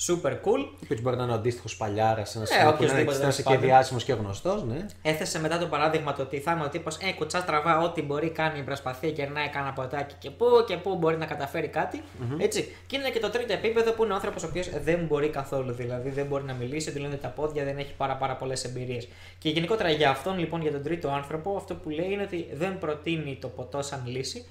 super 0.06 0.30
cool. 0.32 0.62
Που 0.78 0.86
έτσι 0.88 1.02
μπορεί 1.02 1.16
να 1.16 1.22
είναι 1.22 1.32
ο 1.32 1.34
αντίστοιχος 1.34 1.76
παλιάρας, 1.76 2.34
ένας 2.36 2.48
Ναι, 2.50 2.54
σημείο 2.56 2.70
που 2.70 2.70
να 2.70 2.76
οποιοσδήποτε, 2.76 3.02
είναι- 3.02 3.12
να 3.12 3.18
τέλος 3.20 3.32
είσαι 3.34 3.42
και 3.42 3.48
πάντων. 3.54 3.68
διάσημος 3.68 4.04
και 4.04 4.12
γνωστός, 4.12 4.64
ναι. 4.64 4.86
Έθεσε 5.02 5.40
μετά 5.40 5.58
το 5.58 5.66
παράδειγμα 5.66 6.12
το 6.12 6.22
ότι 6.22 6.38
θα 6.40 6.52
είμαι 6.52 6.64
ο 6.64 6.68
τύπος 6.68 6.96
Ε, 6.96 7.12
κουτσά 7.12 7.44
τραβά 7.44 7.78
ό,τι 7.82 8.02
μπορεί, 8.02 8.30
κάνει, 8.30 8.62
προσπαθεί, 8.62 9.10
κερνάει 9.12 9.48
κάνα 9.48 9.72
ποτάκι 9.72 10.14
και 10.18 10.30
πού 10.30 10.46
και 10.66 10.76
πού 10.76 10.96
μπορεί 10.96 11.16
να 11.16 11.26
καταφέρει 11.26 11.68
κάτι. 11.68 12.02
Έτσι. 12.38 12.74
Και 12.86 12.96
είναι 12.96 13.10
και 13.10 13.18
το 13.20 13.30
τρίτο 13.30 13.52
επίπεδο 13.52 13.92
που 13.92 14.04
είναι 14.04 14.12
ο 14.12 14.14
άνθρωπος 14.14 14.42
ο 14.42 14.46
οποίος 14.46 14.68
δεν 14.84 14.98
μπορεί 15.06 15.28
καθόλου. 15.28 15.72
Δηλαδή 15.72 16.10
δεν 16.10 16.26
μπορεί 16.26 16.44
να 16.44 16.52
μιλήσει, 16.52 16.90
δηλώνει 16.90 17.16
τα 17.16 17.28
πόδια, 17.28 17.64
δεν 17.64 17.78
έχει 17.78 17.92
πάρα, 17.96 18.14
πάρα 18.16 18.36
πολλές 18.36 18.64
εμπειρίες. 18.64 19.08
Και 19.38 19.48
γενικότερα 19.48 19.90
για 19.90 20.10
αυτόν 20.10 20.38
λοιπόν, 20.38 20.62
για 20.62 20.72
τον 20.72 20.82
τρίτο 20.82 21.08
άνθρωπο, 21.08 21.56
αυτό 21.56 21.74
που 21.74 21.90
λέει 21.90 22.10
είναι 22.10 22.22
ότι 22.22 22.48
δεν 22.54 22.78
προτείνει 22.78 23.38
το 23.40 23.48
ποτό 23.48 23.82
σαν 23.82 24.02
λύση. 24.06 24.46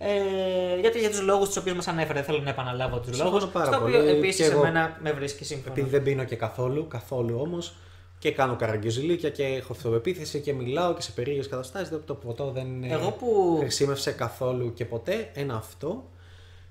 Ε, 0.00 0.80
γιατί 0.80 0.98
για 0.98 1.10
τους 1.10 1.20
λόγους 1.22 1.46
τους 1.48 1.56
οποίους 1.56 1.76
μας 1.76 1.88
ανέφερε, 1.88 2.14
δεν 2.14 2.24
θέλω 2.24 2.38
να 2.38 2.50
επαναλάβω 2.50 2.96
τους 2.98 3.06
Συμφωνώ 3.16 3.30
λόγους. 3.30 3.48
πάρα 3.52 3.66
Στο 3.72 3.76
οποίο 3.84 3.98
πολύ. 3.98 4.10
επίσης 4.10 4.46
Και 4.46 4.52
εγώ- 4.52 4.60
εμένα 4.64 4.96
με 5.02 5.12
βρίσκει 5.12 5.44
σύμφωνο. 5.44 5.72
Επειδή 5.76 5.88
δεν 5.90 6.02
πίνω 6.02 6.24
και 6.24 6.36
καθόλου, 6.36 6.88
καθόλου 6.88 7.38
όμως, 7.40 7.74
και 8.18 8.32
κάνω 8.32 8.56
καραγκιουζιλίκια 8.56 9.30
και 9.30 9.44
έχω 9.44 9.72
αυτοπεποίθηση 9.72 10.40
και 10.40 10.52
μιλάω 10.52 10.94
και 10.94 11.02
σε 11.02 11.12
περίεργες 11.12 11.48
καταστάσεις. 11.48 11.98
Το 12.06 12.14
ποτό 12.14 12.50
δεν 12.50 12.66
είναι. 12.66 12.92
Εγώ 12.92 13.10
που- 13.10 13.56
χρησιμεύσε 13.60 14.10
καθόλου 14.10 14.72
και 14.74 14.84
ποτέ. 14.84 15.30
Ένα 15.34 15.54
αυτό. 15.56 16.04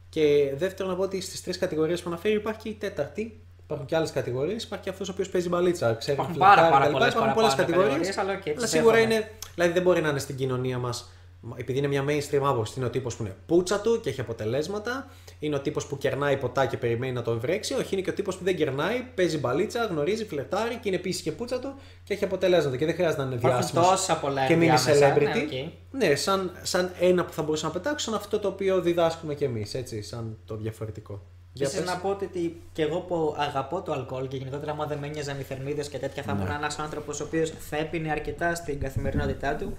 Και 0.10 0.52
δεύτερον, 0.56 0.92
να 0.92 0.98
πω 0.98 1.04
ότι 1.04 1.22
στις 1.22 1.44
τρεις 1.44 1.58
κατηγορίες 1.58 2.02
που 2.02 2.10
αναφέρει 2.10 2.36
υπάρχει 2.36 2.60
και 2.62 2.70
η 2.70 2.74
τέταρτη. 2.74 3.40
Υπάρχουν 3.64 3.86
και 3.88 3.96
άλλες 3.96 4.12
κατηγορίες. 4.12 4.64
Υπάρχει 4.64 4.84
και 4.84 4.90
αυτός 4.90 5.10
ο 5.10 5.12
οποίος 5.12 5.30
παίζει 5.30 5.50
μπαλίτσα. 5.50 5.94
Ξέρει 5.94 6.14
Υπάρχουν 6.14 6.36
φλερτάρει 6.36 6.60
πάρα, 6.60 6.72
πάρα 6.72 6.86
κτλ. 6.86 6.94
πολλές 6.94 7.12
Υπάρχουν 7.14 7.34
πολλές 7.34 7.56
παραπάνω 7.56 7.78
κατηγορίες. 7.82 8.08
κατηγορίες, 8.08 8.18
αλλά 8.18 8.40
οκ, 8.40 8.48
Αλλά 8.58 8.62
τις 8.62 8.70
σίγουρα 8.70 8.96
δέχομαι. 8.96 9.14
είναι. 9.14 9.32
Δηλαδή 9.56 9.72
δεν 9.74 9.82
μπορεί 9.82 10.02
να 10.02 10.10
είναι 10.10 10.20
στην 10.20 10.36
κοινωνία 10.36 10.78
μας. 10.78 11.12
Επειδή 11.56 11.78
είναι 11.78 11.88
μια 11.88 12.06
mainstream 12.08 12.42
άποψη, 12.44 12.74
είναι 12.78 12.86
ο 12.86 12.90
τύπος 12.90 13.16
που 13.16 13.24
είναι 13.24 13.36
πούτσα 13.46 13.80
του 13.82 14.00
και 14.00 14.10
έχει 14.10 14.22
αποτελέσματα. 14.22 15.08
Είναι 15.40 15.56
ο 15.56 15.60
τύπος 15.60 15.86
που 15.88 15.98
κερνάει 15.98 16.38
ποτά 16.38 16.66
και 16.66 16.78
περιμένει 16.78 17.12
να 17.12 17.22
το 17.22 17.40
βρέξει. 17.40 17.74
Όχι, 17.74 17.94
είναι 17.94 18.02
και 18.04 18.10
ο 18.10 18.14
τύπος 18.14 18.38
που 18.38 18.44
δεν 18.44 18.56
κερνάει, 18.56 19.06
παίζει 19.16 19.38
μπαλίτσα, 19.38 19.86
γνωρίζει, 19.86 20.26
φλερτάρει 20.26 20.74
και 20.76 20.88
είναι 20.88 20.96
επίσης 20.96 21.22
και 21.22 21.32
πούτσα 21.32 21.60
του 21.60 21.74
και 22.04 22.14
έχει 22.14 22.24
αποτελέσματα. 22.24 22.78
Και 22.78 22.86
δεν 22.86 22.94
χρειάζεται 22.94 23.22
να 23.22 23.28
είναι 23.28 23.36
Υπάρχουν 23.38 23.60
διάσημος. 23.60 23.88
τόσα 23.90 24.18
πολλά 24.20 24.46
Και 24.48 24.56
μείνει 24.56 24.72
ενδιάμεσα, 24.72 25.16
celebrity. 25.16 25.22
ναι, 25.52 25.66
οκ. 25.66 25.72
Ναι, 26.10 26.16
σαν, 26.16 26.52
σαν 26.62 26.92
ένα 27.00 27.26
που 27.26 27.34
θα 27.34 27.42
μπορούσα 27.44 27.66
να 27.68 27.72
πετάξω, 27.74 28.06
σαν 28.06 28.14
αυτό 28.20 28.40
το 28.40 28.48
οποίο 28.48 28.82
διδάσκουμε 28.82 29.36
κι 29.36 29.44
εμείς, 29.44 29.74
έτσι, 29.74 30.02
σαν 30.02 30.38
το 30.46 30.56
διαφορετικό. 30.56 31.22
Για 31.54 31.66
Επίσης 31.68 31.84
πες. 31.84 31.94
να 31.94 32.00
πω 32.00 32.10
ότι 32.10 32.62
και 32.74 32.82
εγώ 32.82 33.00
που 33.00 33.36
αγαπώ 33.38 33.82
το 33.82 33.92
αλκοόλ 33.92 34.28
και 34.28 34.38
γενικότερα 34.38 34.72
άμα 34.72 34.86
δεν 34.86 34.98
με 34.98 35.08
ένοιαζαν 35.08 35.40
οι 35.40 35.44
θερμίδες 35.44 35.82
και 35.82 35.98
τέτοια, 35.98 36.24
θα 36.24 36.34
Ναι. 36.34 36.42
ήμουν 36.42 36.54
ένας 36.56 36.80
άνθρωπος 36.80 37.20
ο 37.20 37.24
οποίος 37.24 37.54
θα 37.70 37.78
έπινε 37.78 38.12
αρκετά 38.12 38.56
στην 38.56 38.80
καθημερινότητά 38.80 39.56
του. 39.56 39.78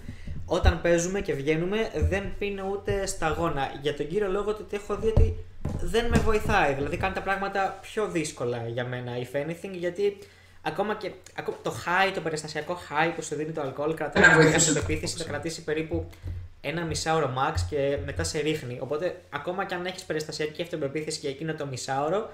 Όταν 0.51 0.81
παίζουμε 0.81 1.21
και 1.21 1.33
βγαίνουμε, 1.33 1.91
δεν 1.95 2.33
πίνω 2.39 2.69
ούτε 2.71 3.07
σταγόνα. 3.07 3.71
Για 3.83 3.95
τον 3.95 4.09
κύριο 4.09 4.29
λόγο 4.29 4.51
ότι 4.51 4.77
έχω 4.77 4.97
δει 4.97 5.09
ότι 5.09 5.37
δεν 5.81 6.07
με 6.07 6.19
βοηθάει. 6.19 6.75
Δηλαδή 6.75 6.97
κάνει 6.97 7.15
τα 7.15 7.21
πράγματα 7.21 7.79
πιο 7.83 8.07
δύσκολα 8.07 8.69
για 8.69 8.85
μένα, 8.85 9.13
if 9.17 9.37
anything, 9.37 9.71
γιατί 9.73 10.19
ακόμα 10.63 10.95
και 10.95 11.11
ακόμα 11.35 11.57
το 11.63 11.73
high, 11.85 12.13
το 12.15 12.21
περιστασιακό 12.21 12.79
high 12.91 13.13
που 13.15 13.23
σου 13.23 13.35
δίνει 13.35 13.53
το 13.53 13.61
αλκοόλ, 13.61 13.95
κρατάει 13.95 14.23
Να 14.23 14.29
μια 14.29 14.37
βοηθήσει. 14.43 14.69
αυτοπεποίθηση, 14.69 15.17
θα 15.17 15.25
κρατήσει 15.25 15.65
περίπου 15.65 16.07
ένα 16.61 16.85
μισάωρο 16.85 17.33
max 17.39 17.55
και 17.71 17.99
μετά 18.05 18.25
σε 18.25 18.39
ρίχνει. 18.39 18.79
Οπότε, 18.81 19.17
ακόμα 19.31 19.65
και 19.65 19.75
αν 19.75 19.87
έχεις 19.87 20.03
περιστασιακή 20.03 20.63
αυτοπεποίθηση 20.63 21.19
για 21.21 21.31
εκείνο 21.31 21.55
το 21.55 21.67
μισάωρο, 21.67 22.31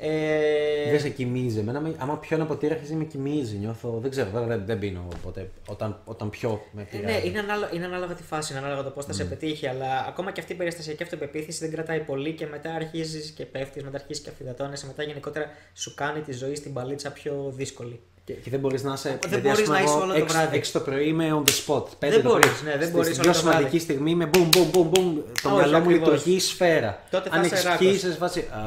Ε, 0.00 0.90
Δεν 0.90 1.00
σε 1.00 1.08
κοιμίζει. 1.08 1.58
Εμένα, 1.58 1.80
με- 1.80 1.94
άμα 1.98 2.18
πιω 2.18 2.36
ένα 2.36 2.46
ποτήρι, 2.46 2.72
αρχίζει 2.72 2.92
να 2.92 2.98
με 2.98 3.04
κοιμίζει. 3.04 3.56
Νιώθω. 3.56 3.98
Δεν 4.02 4.10
ξέρω, 4.10 4.30
βέβαια 4.30 4.46
δεν, 4.56 4.66
δεν 4.66 4.78
πίνω 4.78 5.08
ποτέ. 5.22 5.50
Όταν, 5.68 6.00
όταν 6.04 6.30
πιω, 6.30 6.60
με 6.72 6.82
Ε, 6.82 6.84
πειράζει. 6.96 7.14
Ναι, 7.14 7.28
είναι, 7.28 7.38
ανάλογα, 7.38 7.70
είναι 7.74 7.84
ανάλογα 7.84 8.14
τη 8.14 8.22
φάση, 8.22 8.52
είναι 8.52 8.60
ανάλογα 8.60 8.82
το 8.82 8.90
πώς 8.90 9.04
θα 9.04 9.12
σε 9.12 9.24
πετύχει. 9.24 9.66
Αλλά 9.66 10.04
ακόμα 10.08 10.32
και 10.32 10.40
αυτή 10.40 10.52
η 10.52 10.56
περιστασιακή 10.56 11.02
αυτοπεποίθηση 11.02 11.58
δεν 11.64 11.70
κρατάει 11.74 12.00
πολύ 12.00 12.32
και 12.32 12.46
μετά 12.46 12.74
αρχίζεις 12.74 13.30
και 13.30 13.44
πέφτεις, 13.44 13.82
μετά 13.82 13.96
αρχίζεις 13.96 14.22
και 14.24 14.30
αφιδατώνεσαι. 14.30 14.86
Μετά 14.86 15.02
γενικότερα 15.02 15.46
σου 15.74 15.94
κάνει 15.94 16.20
τη 16.20 16.32
ζωή 16.32 16.54
στην 16.54 16.72
παλίτσα 16.72 17.10
πιο 17.12 17.52
δύσκολη. 17.56 18.00
Και, 18.28 18.34
και 18.34 18.50
δεν 18.50 18.60
μπορείς 18.60 18.82
να 18.82 18.92
είσαι. 18.92 19.08
Δεν 19.08 19.18
δηλαδή, 19.40 19.40
μπορείς 19.48 19.58
ας 19.58 19.64
πούμε, 19.64 19.78
να 19.78 19.84
είσαι 19.84 19.92
εγώ 19.92 20.02
όλο 20.02 20.12
το 20.12 20.18
έξι- 20.18 20.36
βράδυ. 20.36 20.56
έξι 20.56 20.72
το 20.72 20.80
πρωί 20.80 21.08
είμαι 21.08 21.28
on 21.44 21.48
the 21.50 21.52
spot. 21.66 21.84
Πέντε 21.98 22.14
Δεν 22.14 22.22
το 22.24 22.28
μπορείς, 22.30 22.50
πρωί. 22.50 22.62
ναι, 22.72 22.78
δεν 22.78 22.82
Στη- 22.86 22.90
μπορείς 22.96 23.08
Στην 23.14 23.22
όλο 23.22 23.32
πιο 23.32 23.40
το 23.40 23.46
βράδυ. 23.46 23.56
σημαντική 23.56 23.78
στιγμή 23.78 24.10
είμαι 24.10 24.30
boom, 24.34 24.48
boom, 24.56 24.70
boom, 24.76 24.86
boom. 24.98 25.14
Το 25.42 25.48
Όχι, 25.48 25.56
μυαλό 25.56 25.78
μου 25.78 25.84
ακριβώς. 25.84 26.08
λειτουργεί 26.08 26.40
σφαίρα. 26.40 27.02
Τότε 27.10 27.28
θα 27.28 27.36
Αν 27.36 27.44
είσαι 27.44 27.54
έχει 27.54 27.64
ράκος. 27.64 27.78
πιει, 27.78 27.90
είσαι 27.94 28.10
σε 28.12 28.16
φάση. 28.18 28.40
α, 28.40 28.58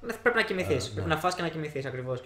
Ναι, 0.00 0.12
Πρέπει 0.22 0.36
να 0.36 0.42
κοιμηθείς. 0.42 0.88
Πρέπει 0.90 1.08
να 1.08 1.16
φας 1.16 1.34
και 1.34 1.42
να 1.42 1.48
κοιμηθείς 1.48 1.84
ακριβώς. 1.86 2.22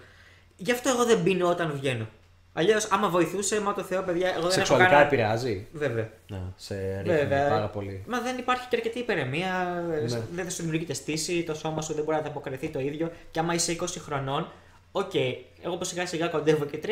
Γι' 0.55 0.71
αυτό 0.71 0.89
εγώ 0.89 1.05
δεν 1.05 1.23
πίνω 1.23 1.49
όταν 1.49 1.71
βγαίνω. 1.75 2.07
Αλλιώς, 2.53 2.87
άμα 2.91 3.09
βοηθούσε, 3.09 3.61
μα 3.61 3.73
το 3.73 3.81
Θεό, 3.83 4.01
παιδιά, 4.01 4.29
εγώ 4.29 4.41
δεν 4.41 4.51
Σεξουαλικά 4.51 4.89
έχω 4.89 4.93
κανένα... 4.99 5.07
επηρεάζει. 5.13 5.67
Βέβαια. 5.71 6.09
Ναι, 6.29 6.37
σε 6.55 6.75
ρίχνει 7.03 7.17
Βέβαια. 7.17 7.47
πάρα 7.49 7.67
πολύ. 7.67 8.03
Μα 8.07 8.19
δεν 8.21 8.37
υπάρχει 8.37 8.67
και 8.69 8.75
αρκετή 8.75 8.99
υπεραιμία, 8.99 9.83
Ναι. 10.07 10.19
δεν 10.35 10.43
θα 10.43 10.49
σου 10.49 10.57
δημιουργείται 10.61 10.93
στύση, 10.93 11.43
το 11.43 11.53
σώμα 11.53 11.81
σου 11.81 11.93
δεν 11.93 12.03
μπορεί 12.03 12.15
να 12.17 12.21
ανταποκριθεί 12.23 12.69
το 12.69 12.79
ίδιο. 12.79 13.11
Και 13.31 13.39
άμα 13.39 13.53
είσαι 13.53 13.71
20 13.71 13.99
χρονών, 13.99 14.51
οκ, 14.97 15.13
εγώ 15.61 15.77
που 15.77 15.83
σιγά 15.83 16.05
σιγά 16.05 16.27
κοντεύω 16.27 16.65
και 16.65 16.79
30, 16.83 16.87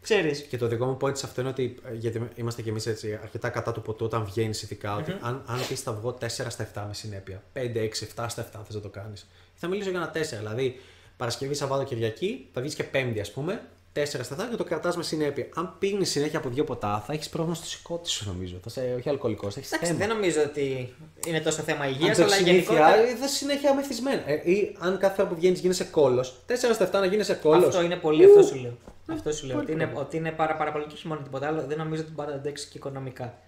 ξέρεις. 0.00 0.40
Και 0.42 0.56
το 0.58 0.66
δικό 0.66 0.86
μου 0.86 0.96
point 1.00 1.16
σε 1.16 1.26
αυτό 1.26 1.40
είναι 1.40 1.50
ότι. 1.50 1.76
ε, 1.84 1.94
Γιατί 1.94 2.28
είμαστε 2.34 2.62
κι 2.62 2.68
εμείς 2.68 2.86
έτσι 2.86 3.18
αρκετά 3.22 3.48
κατά 3.48 3.72
του 3.72 3.82
ποτού 3.82 4.04
όταν 4.04 4.24
βγαίνεις 4.24 4.62
ειδικά. 4.62 4.96
Ότι 4.96 5.16
αν, 5.20 5.42
αν 5.46 5.58
πεις 5.68 5.80
θα 5.80 5.92
βγω 5.92 6.18
4 6.20 6.26
στα 6.28 6.68
7 6.74 6.84
με 6.86 6.94
συνέπεια. 6.94 7.42
5, 7.52 7.58
6, 7.80 7.88
7 8.16 8.26
στα 8.28 8.42
7 8.52 8.60
θες 8.64 8.74
να 8.74 8.80
το 8.80 8.88
κάνεις. 8.88 9.26
Θα 9.54 9.68
μιλήσω 9.68 9.90
για 9.90 9.98
ένα 9.98 10.10
4. 10.10 10.38
Δηλαδή 10.38 10.80
Παρασκευή, 11.16 11.54
Σαββάτο, 11.54 11.84
Κυριακή, 11.84 12.48
θα 12.52 12.60
βγεις 12.60 12.74
και 12.74 12.84
Πέμπτη 12.84 13.20
ας 13.20 13.32
πούμε. 13.32 13.62
4 13.96 14.04
στα 14.04 14.36
7 14.46 14.50
και 14.50 14.56
το 14.56 14.64
κρατάς 14.64 14.96
με 14.96 15.02
συνέπεια. 15.02 15.46
Αν 15.54 15.76
πίνεις 15.78 16.10
συνέχεια 16.10 16.38
από 16.38 16.48
δύο 16.48 16.64
ποτά, 16.64 17.02
θα 17.06 17.12
έχεις 17.12 17.28
πρόβλημα 17.28 17.54
στο 17.56 17.66
σηκώτη 17.66 18.08
σου 18.08 18.24
νομίζω. 18.26 18.56
Θα 18.68 18.82
είσαι 18.82 18.94
όχι 18.98 19.08
αλκοολικός, 19.08 19.54
θα 19.54 19.60
έχεις 19.60 19.72
Εντάξει, 19.72 19.92
θέμα. 19.92 20.06
δεν 20.06 20.16
νομίζω 20.16 20.42
ότι 20.42 20.94
είναι 21.26 21.40
τόσο 21.40 21.62
θέμα 21.62 21.84
Αν 21.84 21.90
υγείας, 21.90 22.16
το 22.16 22.22
αλλά 22.24 22.34
έχεις 22.34 22.46
συνήθεια, 22.46 22.74
γενικότερα. 22.74 23.08
ε, 23.08 23.14
θα 23.16 23.28
συνέχεια 23.28 23.74
μεθυσμένα. 23.74 24.22
Ε, 24.30 24.50
ή 24.50 24.76
αν 24.78 24.98
κάθε 24.98 25.14
φορά 25.14 25.28
που 25.28 25.34
βγαίνεις 25.34 25.60
γίνεσαι 25.60 25.84
κόλο, 25.84 26.24
4 26.46 26.74
στα 26.74 26.84
7 26.84 26.90
να 26.92 27.06
γίνεσαι 27.06 27.34
κόλο. 27.34 27.66
Αυτό 27.66 27.82
είναι 27.82 27.96
πολύ, 27.96 28.24
αυτό 28.24 28.42
σου 28.42 28.54
λέω. 28.56 28.76
Αυτό 29.06 29.32
σου 29.32 29.46
λέω. 29.46 29.54
πολύ 29.56 29.66
Ότι 29.66 29.74
είναι, 29.76 29.84
καλό. 29.86 30.00
ότι 30.00 30.16
είναι 30.16 30.30
πάρα, 30.30 30.54
πάρα 30.56 30.72
πολύ 30.72 30.84
και 30.84 30.94
όχι 30.94 31.06
μόνο 31.08 31.20
τίποτα 31.20 31.46
άλλο. 31.46 31.64
Δεν 31.66 31.78
νομίζω 31.78 32.02
ότι 32.02 32.10
μπορεί 32.12 32.28
να 32.28 32.34
το 32.34 32.40
αντέξεις 32.40 32.68
και 32.68 32.76
οικονομικά. 32.78 33.38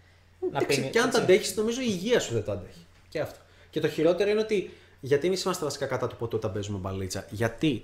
Να 0.41 0.49
Εντάξει, 0.59 0.81
πίνει, 0.81 0.91
και 0.91 0.99
αν 0.99 1.07
έτσι. 1.07 1.19
τα 1.19 1.25
αντέχεις, 1.25 1.57
νομίζω 1.57 1.81
η 1.81 1.87
υγεία 1.89 2.21
σου 2.21 2.33
δεν 2.33 2.45
το 2.45 2.53
αντέχει. 2.53 2.87
Και 3.09 3.21
αυτό. 3.21 3.39
Και 3.71 3.81
το 3.81 3.89
χειρότερο 3.89 4.31
είναι 4.31 4.41
ότι. 4.41 4.71
Γιατί 5.01 5.27
εμείς 5.27 5.43
είμαστε 5.43 5.65
βασικά 5.65 5.87
κατά 5.87 6.07
του 6.07 6.17
ποτού 6.17 6.37
όταν 6.37 6.53
παίζουμε 6.53 6.79
μπαλίτσα. 6.79 7.27
Γιατί. 7.31 7.83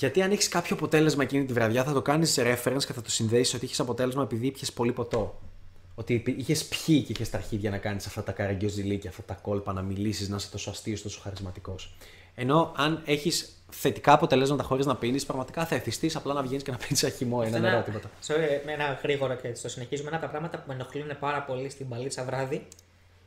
Γιατί 0.00 0.22
αν 0.22 0.30
έχεις 0.30 0.48
κάποιο 0.48 0.76
αποτέλεσμα 0.76 1.22
εκείνη 1.22 1.44
τη 1.44 1.52
βραδιά, 1.52 1.84
θα 1.84 1.92
το 1.92 2.02
κάνεις 2.02 2.38
reference 2.38 2.84
και 2.86 2.92
θα 2.92 3.02
το 3.02 3.10
συνδέσει 3.10 3.56
ότι 3.56 3.64
είχες 3.64 3.80
αποτέλεσμα 3.80 4.22
επειδή 4.22 4.50
πιες 4.50 4.72
πολύ 4.72 4.92
ποτό. 4.92 5.40
Ότι 5.94 6.22
είχες 6.36 6.64
πιει 6.64 7.02
και 7.02 7.12
είχες 7.12 7.30
τα 7.30 7.36
αρχίδια 7.36 7.70
να 7.70 7.78
κάνεις 7.78 8.06
αυτά 8.06 8.22
τα 8.22 8.32
καραγκιόζηλίκια, 8.32 9.10
αυτά 9.10 9.22
τα 9.22 9.34
κόλπα, 9.34 9.72
να 9.72 9.82
μιλήσεις, 9.82 10.28
να 10.28 10.36
είσαι 10.36 10.50
τόσο 10.50 10.70
αστείος, 10.70 11.02
τόσο 11.02 11.20
χαρισματικός. 11.22 11.94
Ενώ 12.34 12.72
αν 12.76 13.02
έχεις 13.04 13.62
θετικά 13.70 14.12
αποτελέσματα 14.12 14.62
χωρίς 14.62 14.86
να 14.86 14.96
πίνεις, 14.96 15.26
πραγματικά 15.26 15.66
θα 15.66 15.74
εθιστείς 15.74 16.16
απλά 16.16 16.34
να 16.34 16.42
βγαίνεις 16.42 16.62
και 16.62 16.70
να 16.70 16.76
πίνεις 16.76 17.02
ένα 17.02 17.12
χυμό, 17.12 17.42
ένα 17.46 17.58
νερό, 17.58 17.82
τίποτα. 17.82 18.10
Sorry, 18.26 18.60
με 18.64 18.72
ένα 18.72 18.98
γρήγορο 19.02 19.34
και 19.34 19.48
έτσι 19.48 19.62
το 19.62 19.68
συνεχίζουμε. 19.68 20.08
Ένα 20.08 20.16
από 20.16 20.26
τα 20.26 20.30
πράγματα 20.30 20.58
που 20.58 20.64
με 20.66 20.74
ενοχλούν 20.74 21.18
πάρα 21.20 21.42
πολύ 21.42 21.70
στην 21.70 21.88
παλίτσα 21.88 22.24
βράδυ 22.24 22.66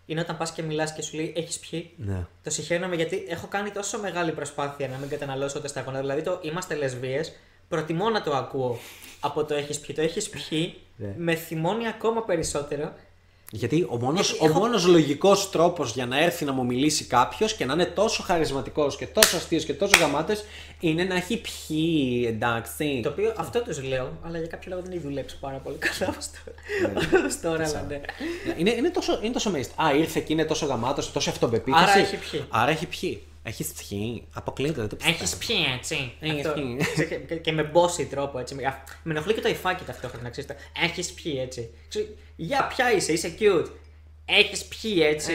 είναι 0.05 0.19
όταν 0.21 0.37
πας 0.37 0.51
και 0.51 0.61
μιλάς 0.61 0.93
και 0.93 1.01
σου 1.01 1.15
λέει 1.15 1.33
Έχεις 1.35 1.59
πιει. 1.59 1.91
Ναι. 1.97 2.25
Το 2.43 2.49
συγχαίρομαι 2.49 2.95
γιατί 2.95 3.25
έχω 3.29 3.47
κάνει 3.47 3.71
τόσο 3.71 3.99
μεγάλη 3.99 4.31
προσπάθεια 4.31 4.87
να 4.87 4.97
μην 4.97 5.09
καταναλώσω 5.09 5.61
τα 5.61 5.67
σταγόνα. 5.67 5.99
Δηλαδή 5.99 6.21
το 6.21 6.39
είμαστε 6.41 6.75
λεσβείες, 6.75 7.35
προτιμώ 7.67 8.09
να 8.09 8.21
το 8.21 8.35
ακούω 8.35 8.77
από 9.19 9.45
το 9.45 9.53
έχεις 9.53 9.79
πιει. 9.79 9.95
Το 9.95 10.01
έχεις 10.01 10.29
πιει 10.29 10.75
Ναι. 10.95 11.13
με 11.17 11.35
θυμώνει 11.35 11.87
ακόμα 11.87 12.23
περισσότερο. 12.23 12.93
Γιατί 13.51 13.87
ο 13.89 13.97
μόνος, 13.97 14.29
Γιατί 14.29 14.45
ο 14.45 14.49
έχω- 14.49 14.59
μόνος 14.59 14.85
λογικός 14.85 15.49
τρόπος 15.49 15.93
για 15.93 16.05
να 16.05 16.19
έρθει 16.23 16.45
να 16.45 16.51
μου 16.51 16.65
μιλήσει 16.65 17.03
κάποιος 17.05 17.53
και 17.53 17.65
να 17.65 17.73
είναι 17.73 17.85
τόσο 17.85 18.23
χαρισματικός 18.23 18.95
και 18.97 19.07
τόσο 19.07 19.37
αστείος 19.37 19.65
και 19.65 19.73
τόσο 19.73 19.97
γαμάτος 19.99 20.43
είναι 20.79 21.03
να 21.03 21.15
έχει 21.15 21.41
πιει, 21.41 22.25
εντάξει. 22.27 22.99
Το 23.03 23.09
οποίο 23.09 23.33
αυτό 23.37 23.61
τους 23.61 23.83
λέω, 23.83 24.17
αλλά 24.25 24.37
για 24.37 24.47
κάποιο 24.47 24.69
λόγο 24.71 24.81
δεν 24.83 24.91
έχει 24.91 25.01
δουλέψει 25.01 25.37
πάρα 25.39 25.57
πολύ 25.57 25.75
καλά 25.77 26.15
ως 26.17 26.29
τώρα. 26.31 27.25
Ως 27.27 27.39
τώρα, 27.41 27.67
αλλά 27.67 27.85
ναι. 27.87 28.01
Είναι, 28.57 28.71
είναι 28.71 28.89
τόσο, 28.89 29.19
είναι 29.23 29.33
τόσο 29.33 29.51
amazed. 29.53 29.83
Α, 29.85 29.95
ήρθε 29.95 30.19
και 30.19 30.33
είναι 30.33 30.45
τόσο 30.45 30.65
γαμάτος, 30.65 31.11
τόσο 31.11 31.29
αυτοπεποίθηση. 31.29 31.83
Άρα 31.83 31.97
έχει 31.97 32.15
πιει. 32.15 32.45
Άρα 32.49 32.71
έχει 32.71 32.85
πιει. 32.85 33.23
Έχεις 33.43 33.71
πιει. 33.73 34.27
Αποκλείεται, 34.33 34.79
δεν 34.79 34.89
το 34.89 34.95
πιστεύω. 34.95 35.15
Έχεις 35.17 35.35
πιει 35.37 35.65
έτσι. 35.77 36.13
Έχεις 36.19 36.45
Αυτό. 36.45 36.61
πιει. 36.61 36.77
Και- 37.07 37.15
και- 37.15 37.35
Και 37.35 37.51
με 37.51 37.71
bossy 37.73 38.05
τρόπο 38.09 38.39
έτσι. 38.39 38.55
Με- 38.55 38.65
α, 38.65 38.83
Με 39.03 39.11
ενοχλεί 39.13 39.33
και 39.33 39.41
το 39.41 39.49
υφάκι 39.49 39.83
ταυτόχρονα, 39.83 40.29
ξέρεις. 40.29 40.49
Έχεις 40.83 41.11
πιει 41.13 41.37
έτσι. 41.39 41.69
Ξέρεις, 41.89 42.09
Για 42.35 42.67
ποια 42.67 42.93
είσαι, 42.93 43.11
είσαι 43.13 43.35
cute. 43.39 43.67
Έχεις 44.25 44.65
πιει 44.65 44.97
έτσι. 45.05 45.31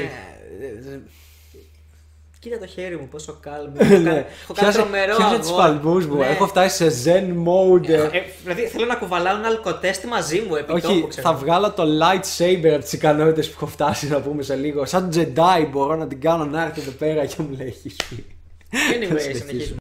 Ε, 2.48 2.54
Κοίτα 2.54 2.66
το 2.66 2.66
χέρι 2.66 2.96
μου, 2.96 3.08
πόσο 3.10 3.40
calm. 3.44 3.48
Έχω 3.80 3.88
κάνει- 3.88 4.06
Έχω 4.42 4.52
κάνει 4.54 4.72
τρομερό 4.72 5.06
Πιάσε 5.16 5.22
αγώνα. 5.22 5.38
τις 5.38 5.50
παλμούς 5.52 6.06
μου. 6.06 6.16
Ναι. 6.16 6.26
Έχω 6.26 6.46
φτάσει 6.46 6.90
σε 6.90 7.02
zen 7.04 7.24
mode. 7.48 7.88
Ε, 7.88 8.08
Δηλαδή 8.44 8.62
θέλω 8.66 8.86
να 8.86 8.94
κουβαλάω 8.94 9.36
ένα 9.36 9.46
αλκοτέστη 9.48 10.06
μαζί 10.06 10.40
μου 10.48 10.54
επί 10.54 10.72
Όχι, 10.72 10.80
τόπου, 10.86 11.06
ξέρω. 11.08 11.28
θα 11.28 11.34
βγάλω 11.36 11.70
το 11.72 11.82
lightsaber 11.82 12.70
από 12.74 12.84
τι 12.84 12.96
ικανότητε 12.96 13.42
που 13.46 13.52
έχω 13.54 13.66
φτάσει 13.66 14.08
να 14.08 14.20
πούμε 14.20 14.42
σε 14.42 14.54
λίγο. 14.54 14.84
Σαν 14.86 15.10
Jedi 15.14 15.66
μπορώ 15.70 15.96
να 15.96 16.06
την 16.06 16.20
κάνω 16.20 16.44
να 16.44 16.62
έρθει 16.64 16.80
εδώ 16.80 16.90
πέρα 16.90 17.26
και 17.26 17.34
μου 17.38 17.56
λέει 17.58 17.66
έχει 17.66 17.96
πει. 18.08 18.24
Anyway, 18.70 18.76
συνεχίσουμε. 18.92 19.34
συνεχίζουμε. 19.34 19.76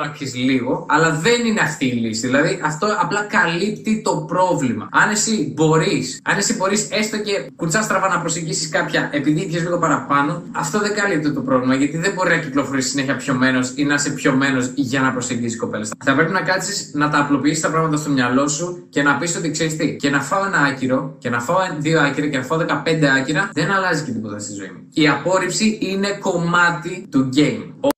Να 0.00 0.10
πιεις 0.10 0.34
λίγο, 0.34 0.86
αλλά 0.88 1.10
δεν 1.10 1.44
είναι 1.46 1.60
αυτή 1.60 1.86
η 1.86 1.92
λύση. 1.92 2.26
Δηλαδή, 2.26 2.60
αυτό 2.64 2.86
απλά 3.00 3.20
καλύπτει 3.22 4.02
το 4.04 4.24
πρόβλημα. 4.28 4.88
Αν 4.92 5.10
εσύ 5.10 5.52
μπορείς, 5.54 6.20
αν 6.24 6.38
εσύ 6.38 6.54
μπορείς 6.54 6.88
έστω 6.90 7.18
και 7.18 7.50
κουτσά 7.56 7.82
στραβά 7.82 8.08
να 8.08 8.20
προσεγγίσεις 8.20 8.68
κάποια 8.68 9.08
επειδή 9.12 9.46
πιες 9.46 9.62
λίγο 9.62 9.78
παραπάνω, 9.78 10.42
αυτό 10.52 10.78
δεν 10.78 10.94
καλύπτει 10.94 11.32
το 11.32 11.40
πρόβλημα. 11.40 11.74
Γιατί 11.74 11.96
δεν 11.96 12.12
μπορεί 12.12 12.30
να 12.30 12.36
κυκλοφορήσει 12.36 12.88
συνέχεια 12.88 13.16
πιωμένος 13.16 13.72
ή 13.74 13.84
να 13.84 13.94
είσαι 13.94 14.10
πιωμένος 14.10 14.70
για 14.74 15.00
να 15.00 15.12
προσεγγίσεις 15.12 15.58
κοπέλα. 15.58 15.86
Θα 16.04 16.14
πρέπει 16.14 16.32
να 16.32 16.40
κάτσεις 16.40 16.90
να 16.94 17.10
τα 17.10 17.18
απλοποιήσεις 17.18 17.60
τα 17.60 17.70
πράγματα 17.70 17.96
στο 17.96 18.10
μυαλό 18.10 18.48
σου 18.48 18.86
και 18.90 19.02
να 19.02 19.16
πεις 19.16 19.36
ότι 19.36 19.50
ξέρεις 19.50 19.76
τι, 19.76 19.96
και 19.96 20.10
να 20.10 20.20
φάω 20.20 20.46
ένα 20.46 20.58
άκυρο 20.58 21.14
και 21.18 21.30
να 21.30 21.40
φάω 21.40 21.56
δύο 21.78 22.00
άκυρα 22.00 22.26
και 22.26 22.36
να 22.36 22.44
φάω 22.44 22.58
15 22.58 23.04
άκυρα, 23.18 23.50
δεν 23.52 23.70
αλλάζει 23.70 24.04
και 24.04 24.10
τίποτα 24.10 24.38
στη 24.38 24.52
ζωή 24.52 24.68
μου. 24.68 24.88
Η 24.92 25.08
απόρριψη 25.08 25.78
είναι 25.80 26.18
κομμάτι 26.20 27.06
του 27.10 27.28
game. 27.36 27.92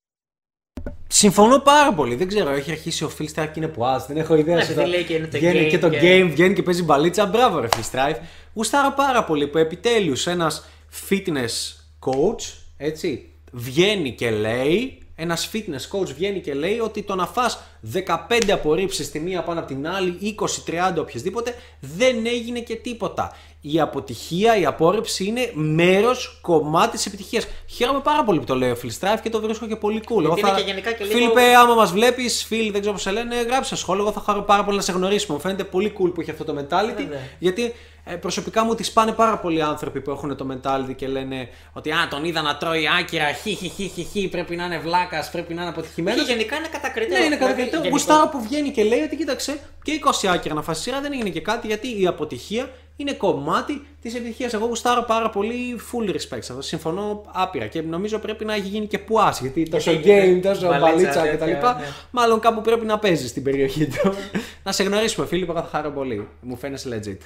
Συμφωνώ 1.07 1.59
πάρα 1.59 1.93
πολύ. 1.93 2.15
Δεν 2.15 2.27
ξέρω, 2.27 2.49
έχει 2.49 2.71
αρχίσει 2.71 3.03
ο 3.03 3.11
Phil 3.19 3.23
Strife 3.23 3.47
και 3.53 3.53
είναι 3.55 3.67
πουάζ. 3.67 4.03
Δεν 4.03 4.17
έχω 4.17 4.35
ιδέα. 4.35 4.55
Ναι, 4.55 4.63
σε 4.63 4.71
επειδή 4.71 4.85
το- 4.85 4.91
λέει 4.91 5.03
και 5.03 5.13
είναι 5.13 5.27
το 5.27 5.37
βγαίνει 5.37 5.65
game 5.65 5.69
και 5.69 5.79
το 5.79 5.89
και- 5.89 5.99
game, 6.01 6.29
βγαίνει 6.31 6.53
και 6.53 6.63
παίζει 6.63 6.83
μπαλίτσα. 6.83 7.25
Μπράβο, 7.25 7.59
ρε 7.59 7.67
Phil 7.75 7.95
Strife. 7.95 8.17
Γουστάρω 8.53 8.93
πάρα 8.95 9.23
πολύ 9.23 9.47
που 9.47 9.57
επιτέλους 9.57 10.27
ένας 10.27 10.65
fitness 11.09 11.75
coach 11.99 12.53
έτσι, 12.77 13.29
βγαίνει 13.51 14.11
και 14.11 14.29
λέει. 14.31 14.97
Ένας 15.19 15.49
fitness 15.53 15.97
coach 15.99 16.07
βγαίνει 16.15 16.39
και 16.41 16.53
λέει 16.53 16.79
ότι 16.79 17.03
το 17.03 17.15
να 17.15 17.25
φας 17.27 17.59
15 17.81 18.51
απορρίψεις 18.51 19.11
τη 19.11 19.19
μία 19.19 19.41
πάνω 19.43 19.59
από 19.59 19.67
την 19.67 19.87
άλλη, 19.87 20.17
20-30 20.21 20.99
οποιασδήποτε, 21.01 21.55
δεν 21.79 22.25
έγινε 22.25 22.59
και 22.59 22.75
τίποτα. 22.75 23.35
Η 23.73 23.79
αποτυχία, 23.79 24.57
η 24.57 24.65
απόρριψη 24.65 25.25
είναι 25.25 25.51
μέρος, 25.53 26.39
κομμάτι 26.41 26.91
της 26.95 27.05
επιτυχίας. 27.05 27.47
Χαίρομαι 27.67 27.99
πάρα 27.99 28.23
πολύ 28.23 28.39
που 28.39 28.45
το 28.45 28.55
λέει 28.55 28.69
ο 28.71 28.77
Phil 28.83 28.87
Strife 28.99 29.19
και 29.23 29.29
το 29.29 29.41
βρίσκω 29.41 29.67
και 29.67 29.75
πολύ 29.75 30.01
cool. 30.09 30.23
Εγώ 30.23 30.35
είναι 30.37 30.51
και 30.55 30.61
γενικά 30.61 30.91
και 30.91 31.03
λίγο- 31.03 31.17
Φίλιππε, 31.17 31.55
άμα 31.55 31.73
μας 31.75 31.91
βλέπεις, 31.91 32.43
φίλοι, 32.43 32.69
δεν 32.71 32.79
ξέρω 32.79 32.93
πώς 32.93 33.01
σε 33.03 33.11
λένε, 33.11 33.35
γράψε 33.41 33.75
σχόλιο. 33.75 34.03
Εγώ 34.03 34.11
θα 34.11 34.19
χαρώ 34.19 34.41
πάρα 34.41 34.63
πολύ 34.63 34.77
να 34.77 34.83
σε 34.83 34.91
γνωρίσουμε. 34.91 35.33
Μου 35.35 35.41
φαίνεται 35.41 35.63
πολύ 35.63 35.93
cool 35.99 36.13
που 36.13 36.21
έχει 36.21 36.31
αυτό 36.31 36.43
το 36.43 36.53
mentality. 36.59 36.95
Βέβαια. 36.95 37.19
Γιατί 37.39 37.73
ε, 38.03 38.15
προσωπικά 38.15 38.63
μου 38.63 38.75
τη 38.75 38.83
σπάνε 38.83 39.11
πάρα 39.11 39.37
πολλοί 39.37 39.61
άνθρωποι 39.61 40.01
που 40.01 40.11
έχουν 40.11 40.35
το 40.37 40.47
mentality 40.51 40.95
και 40.95 41.07
λένε 41.07 41.49
ότι 41.73 41.91
Α, 41.91 42.07
τον 42.09 42.23
είδα 42.25 42.41
να 42.41 42.57
τρώει 42.57 42.83
άκυρα. 42.99 43.31
Χι, 43.33 43.55
χι, 43.55 43.67
χι, 43.69 43.87
χι, 43.95 44.03
χι, 44.03 44.27
πρέπει 44.27 44.55
να 44.55 44.65
είναι 44.65 44.79
βλάκας, 44.79 45.29
πρέπει 45.31 45.53
να 45.53 45.61
είναι 45.61 45.69
αποτυχημένος. 45.69 46.25
Και 46.25 46.31
γενικά 46.31 46.55
είναι 46.55 46.67
κατακριτέο. 46.71 47.17
Ναι, 47.17 47.25
είναι 47.25 47.35
Δηλαδή, 47.35 47.53
κατακριτέο. 47.53 47.81
γενικό- 47.81 47.89
Γουστάρο 47.89 48.27
που 48.29 48.41
βγαίνει 48.41 48.69
και 48.71 48.83
λέει 48.83 48.99
ότι 49.01 49.15
κοίταξε 49.15 49.59
και 49.83 49.91
20 49.91 50.27
άκυρα 50.27 50.53
να 50.53 50.61
φάσει 50.61 50.81
σειρά 50.81 51.01
δεν 51.01 51.11
έγινε 51.13 51.29
και 51.29 51.41
κάτι 51.41 51.67
γιατί 51.67 52.01
η 52.01 52.07
αποτυχία 52.07 52.69
είναι 52.99 53.13
κομμάτι 53.13 53.87
της 54.01 54.15
επιτυχίας. 54.15 54.53
Εγώ 54.53 54.65
γουστάρω 54.65 55.03
πάρα 55.03 55.29
πολύ 55.29 55.79
full 55.91 56.09
respect 56.09 56.17
σε 56.39 56.51
αυτό. 56.51 56.61
Συμφωνώ 56.61 57.23
άπειρα 57.33 57.67
και 57.67 57.81
νομίζω 57.81 58.19
πρέπει 58.19 58.45
να 58.45 58.53
έχει 58.53 58.67
γίνει 58.67 58.87
και 58.87 58.99
πουά 58.99 59.33
γιατί 59.41 59.69
τόσο 59.69 59.91
Γιατί- 59.91 60.37
game, 60.39 60.41
τόσο 60.43 60.67
μπαλίτσα, 60.67 60.89
μπαλίτσα 60.91 61.21
τέτοια, 61.21 61.55
κτλ. 61.55 61.65
ναι. 61.65 61.85
Μάλλον 62.11 62.39
κάπου 62.39 62.61
πρέπει 62.61 62.85
να 62.85 62.99
παίζεις 62.99 63.29
στην 63.29 63.43
περιοχή 63.43 63.85
του. 63.87 64.13
να 64.63 64.71
σε 64.71 64.83
γνωρίσουμε, 64.83 65.25
Φίλιππ, 65.27 65.49
εγώ 65.49 65.59
θα 65.61 65.67
χαρώ 65.71 65.91
πολύ. 65.91 66.27
Μου 66.41 66.55
φαίνεσαι 66.57 66.89
legit. 66.93 67.17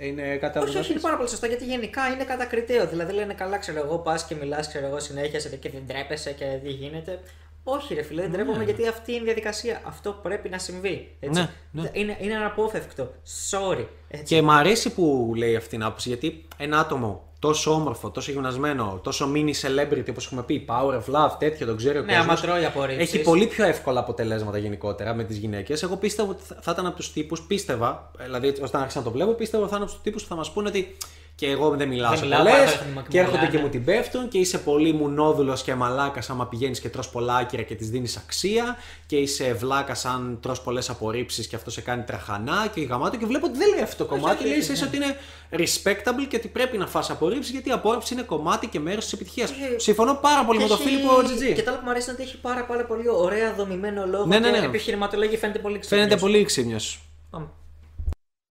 Είναι 0.00 0.36
κάτι 0.36 0.58
άλλο. 0.58 0.66
Όχι, 0.66 0.74
να 0.74 0.80
όχι, 0.80 0.88
είναι 0.88 0.94
πεις; 0.94 1.02
πάρα 1.02 1.16
πολύ 1.16 1.28
σωστά 1.28 1.46
γιατί 1.46 1.64
γενικά 1.64 2.06
είναι 2.14 2.24
κατακριτέο. 2.24 2.86
Δηλαδή 2.86 3.12
λένε 3.12 3.34
καλά, 3.34 3.58
ξέρω 3.58 3.78
εγώ, 3.84 3.98
πας 3.98 4.24
και 4.24 4.34
μιλάς, 4.34 4.68
ξέρω 4.68 4.86
εγώ, 4.86 5.00
συνέχεια 5.00 5.40
σε- 5.40 5.56
και 5.56 5.70
δεν 5.70 5.82
τρέπεσαι 5.86 6.32
και 6.32 6.44
τι 6.64 6.70
γίνεται. 6.70 7.20
Όχι, 7.70 7.94
ρε 7.94 8.02
φίλε, 8.02 8.22
δεν 8.22 8.32
τρέπομαι 8.32 8.64
γιατί 8.64 8.88
αυτή 8.88 9.12
είναι 9.12 9.20
η 9.20 9.24
διαδικασία. 9.24 9.80
Αυτό 9.84 10.18
πρέπει 10.22 10.48
να 10.48 10.58
συμβεί. 10.58 11.16
Έτσι. 11.20 11.40
Ναι, 11.40 11.82
ναι. 11.82 11.90
Είναι, 11.92 12.16
είναι 12.20 12.34
αναπόφευκτο. 12.34 13.10
Sorry. 13.50 13.84
Έτσι. 14.08 14.24
Και 14.34 14.42
μ' 14.42 14.50
αρέσει 14.50 14.92
που 14.94 15.32
λέει 15.36 15.56
αυτή 15.56 15.68
την 15.68 15.82
άποψη 15.82 16.08
γιατί 16.08 16.44
ένα 16.56 16.78
άτομο 16.78 17.22
τόσο 17.40 17.72
όμορφο, 17.72 18.10
τόσο 18.10 18.32
γυμνασμένο, 18.32 19.00
τόσο 19.02 19.28
mini 19.34 19.50
celebrity 19.62 20.06
όπως 20.10 20.26
έχουμε 20.26 20.42
πει, 20.42 20.66
power 20.68 20.94
of 20.94 21.14
love, 21.14 21.30
τέτοιο, 21.38 21.66
τον 21.66 21.76
ξέρει 21.76 21.98
ο 21.98 22.02
Ναι, 22.02 22.16
κόσμος, 22.16 22.24
άμα 22.24 22.40
τρώει 22.40 22.64
απορρίψεις. 22.64 23.14
Έχει 23.14 23.22
πολύ 23.22 23.46
πιο 23.46 23.64
εύκολα 23.64 24.00
αποτελέσματα 24.00 24.58
γενικότερα 24.58 25.14
με 25.14 25.24
τις 25.24 25.36
γυναίκες. 25.36 25.82
Εγώ 25.82 25.96
πίστευα 25.96 26.30
ότι 26.30 26.42
θα- 26.46 26.58
θα 26.60 26.70
ήταν 26.72 26.86
από 26.86 26.96
τους 26.96 27.12
τύπους, 27.12 27.42
πίστευα, 27.42 28.10
δηλαδή 28.24 28.48
όταν 28.62 28.80
άρχισα 28.80 28.98
να 28.98 29.04
το 29.04 29.10
βλέπω, 29.10 29.32
πίστευα 29.32 29.62
ότι 29.62 29.70
θα 29.70 29.76
είναι 29.76 29.84
από 29.84 29.94
τους 29.94 30.02
τύπους 30.04 30.22
που 30.22 30.28
θα 30.28 30.34
μας 30.34 30.50
πούνε 30.52 30.68
ότι 30.68 30.96
και 31.40 31.46
εγώ 31.50 31.68
δεν 31.76 31.88
μιλάω 31.88 32.08
Δεν 32.10 32.18
σε 32.18 32.24
μιλάω, 32.24 32.38
πολλές 32.42 32.64
πάρα 32.64 32.78
πολύ 32.78 32.92
μου 32.94 33.02
και 33.08 33.18
έρχονται 33.18 33.36
μιλάνε. 33.38 33.56
και 33.56 33.62
μου 33.62 33.68
την 33.68 33.84
πέφτουν 33.84 34.28
και 34.28 34.38
είσαι 34.38 34.58
πολύ 34.58 34.92
μουνόδουλο 34.92 35.58
και 35.64 35.74
μαλάκας 35.74 36.30
άμα 36.30 36.46
πηγαίνεις 36.46 36.80
και 36.80 36.88
τρως 36.88 37.08
πολλά 37.08 37.36
άκυρα 37.36 37.62
και 37.62 37.74
της 37.74 37.90
δίνεις 37.90 38.16
αξία 38.16 38.76
και 39.06 39.16
είσαι 39.16 39.52
βλάκας 39.52 40.04
αν 40.04 40.38
τρως 40.42 40.60
πολλές 40.60 40.90
απορρίψεις 40.90 41.46
και 41.46 41.56
αυτό 41.56 41.70
σε 41.70 41.80
κάνει 41.80 42.02
τραχανά 42.02 42.70
και 42.74 42.80
γαμάτο 42.80 43.16
και 43.16 43.26
βλέπω 43.26 43.46
ότι 43.46 43.58
δεν 43.58 43.68
λέει 43.68 43.80
αυτό 43.82 44.04
το 44.04 44.10
κομμάτι. 44.14 44.36
όχι, 44.42 44.48
Λέει 44.48 44.58
όχι, 44.58 44.72
ίσα 44.72 44.86
ότι 44.86 44.96
είναι 44.96 45.16
respectable 45.50 46.26
και 46.28 46.36
ότι 46.36 46.48
πρέπει 46.48 46.78
να 46.78 46.86
φας 46.86 47.10
απορρίψεις 47.10 47.52
γιατί 47.52 47.68
η 47.68 47.72
απόρριψη 47.72 48.14
είναι 48.14 48.22
κομμάτι 48.22 48.66
και 48.66 48.80
μέρος 48.80 49.04
της 49.04 49.12
επιτυχίας. 49.12 49.50
Όχι. 49.50 49.60
Συμφωνώ 49.76 50.14
πάρα 50.14 50.44
πολύ 50.44 50.58
με 50.58 50.66
τον 50.66 50.76
Έχει- 50.80 50.88
Φίλιππο 50.88 51.12
GG. 51.16 51.54
Και 51.54 51.62
το 51.62 51.70
άλλο 51.70 51.78
που 51.78 51.84
μου 51.84 51.90
αρέσει 51.90 52.10
είναι 52.10 52.18
ότι 52.20 52.28
έχει 52.28 52.38
πάρα, 52.40 52.64
πάρα 52.64 52.84
πολύ 52.84 53.08
ωραία 53.08 53.54
δομημένο 53.54 54.06
λόγο. 54.06 54.26
Ναι, 54.26 54.38
ναι, 54.38 54.50
και 54.50 54.58
ναι. 54.58 54.64
επιχειρηματολογία 54.66 55.38
φαίνεται 55.38 55.58
πολύ 55.58 55.78
ξύπνιος. 55.78 56.04
Φαίνεται 56.06 56.20
πολύ 56.20 56.44
ξύπνιος. 56.44 56.78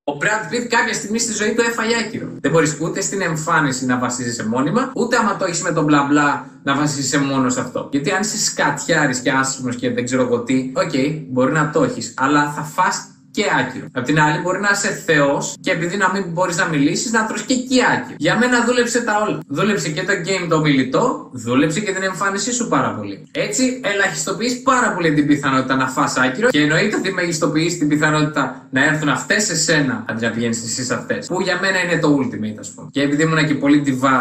Πάμε. 0.07 0.13
Ο 0.13 0.17
Brad 0.21 0.53
Pitt 0.53 0.67
κάποια 0.69 0.93
στιγμή 0.93 1.19
στη 1.19 1.33
ζωή 1.33 1.53
του 1.53 1.61
έφαγε 1.61 1.95
άκυρο. 1.95 2.27
Δεν 2.41 2.51
μπορείς 2.51 2.77
ούτε 2.81 3.01
στην 3.01 3.21
εμφάνιση 3.21 3.85
να 3.85 3.97
βασίζεσαι 3.97 4.47
μόνιμα, 4.47 4.91
ούτε 4.95 5.17
άμα 5.17 5.37
το 5.37 5.45
έχεις 5.45 5.61
με 5.61 5.71
τον 5.71 5.83
μπλα 5.83 6.03
μπλα 6.03 6.45
να 6.63 6.75
βασίζεσαι 6.75 7.19
μόνο 7.19 7.53
σε 7.53 7.59
αυτό. 7.59 7.87
Γιατί 7.91 8.11
αν 8.11 8.21
είσαι 8.21 8.37
σκατιάρης 8.37 9.19
και 9.19 9.31
άσχημος 9.31 9.75
και 9.75 9.91
δεν 9.91 10.05
ξέρω 10.05 10.21
εγώ 10.21 10.39
τι, 10.39 10.71
οκ, 10.75 10.91
μπορεί 11.29 11.51
να 11.51 11.69
το 11.69 11.83
έχεις, 11.83 12.13
αλλά 12.17 12.51
θα 12.51 12.61
φας 12.61 13.07
και 13.37 13.45
άκυρο. 13.59 13.85
Απ' 13.93 14.05
την 14.05 14.19
άλλη, 14.19 14.37
μπορεί 14.41 14.59
να 14.59 14.69
είσαι 14.73 14.89
θεός 15.05 15.55
και 15.61 15.71
επειδή 15.71 15.97
να 15.97 16.11
μην 16.13 16.23
μπορείς 16.27 16.57
να 16.57 16.65
μιλήσεις, 16.65 17.11
να 17.11 17.25
τρως 17.27 17.41
και 17.41 17.53
εκεί 17.53 17.79
άκυρο. 17.93 18.15
Για 18.17 18.37
μένα 18.37 18.65
δούλεψε 18.65 19.01
τα 19.01 19.13
όλα. 19.27 19.39
Δούλεψε 19.47 19.89
και 19.89 20.03
το 20.03 20.13
game 20.25 20.47
το 20.49 20.59
μιλητό, 20.59 21.29
δούλεψε 21.33 21.79
και 21.79 21.91
την 21.93 22.03
εμφάνισή 22.03 22.53
σου 22.53 22.67
πάρα 22.67 22.89
πολύ. 22.97 23.27
Έτσι, 23.31 23.81
ελαχιστοποιείς 23.83 24.61
πάρα 24.61 24.91
πολύ 24.93 25.13
την 25.13 25.27
πιθανότητα 25.27 25.75
να 25.75 25.87
φας 25.87 26.17
άκυρο 26.17 26.49
και 26.49 26.59
εννοείται 26.61 26.95
ότι 26.95 27.11
μεγιστοποιείς 27.13 27.77
την 27.77 27.87
πιθανότητα 27.87 28.67
να 28.71 28.83
έρθουν 28.85 29.09
αυτές 29.09 29.43
σε 29.43 29.55
σένα 29.55 30.05
αντί 30.09 30.25
να 30.25 30.31
πηγαίνεις 30.31 30.63
εσύ 30.63 30.83
σε 30.83 30.93
αυτές. 30.93 31.27
Που 31.27 31.41
για 31.41 31.59
μένα 31.61 31.79
είναι 31.83 31.99
το 31.99 32.17
ultimate, 32.19 32.57
ας 32.59 32.71
πούμε. 32.75 32.87
Και 32.91 33.01
επειδή 33.01 33.23
ήμουν 33.23 33.47
και 33.47 33.53
πολύ 33.53 33.83
diva 33.85 34.17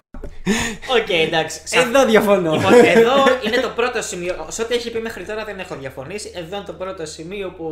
Οκ, 1.00 1.08
εντάξει. 1.26 1.60
Σε 1.64 1.78
αυτό- 1.78 1.98
Εδώ 1.98 2.06
διαφωνώ. 2.06 2.54
Λοιπόν, 2.54 2.72
εδώ 2.72 3.14
είναι 3.46 3.56
το 3.62 3.68
πρώτο 3.76 4.02
σημείο. 4.02 4.46
Σε 4.48 4.62
ό,τι 4.62 4.74
έχει 4.74 4.90
πει 4.90 5.00
μέχρι 5.00 5.24
τώρα 5.24 5.44
δεν 5.44 5.58
έχω 5.58 5.76
διαφωνήσει. 5.80 6.32
Εδώ 6.34 6.56
είναι 6.56 6.64
το 6.66 6.72
πρώτο 6.72 7.06
σημείο 7.06 7.48
που, 7.56 7.66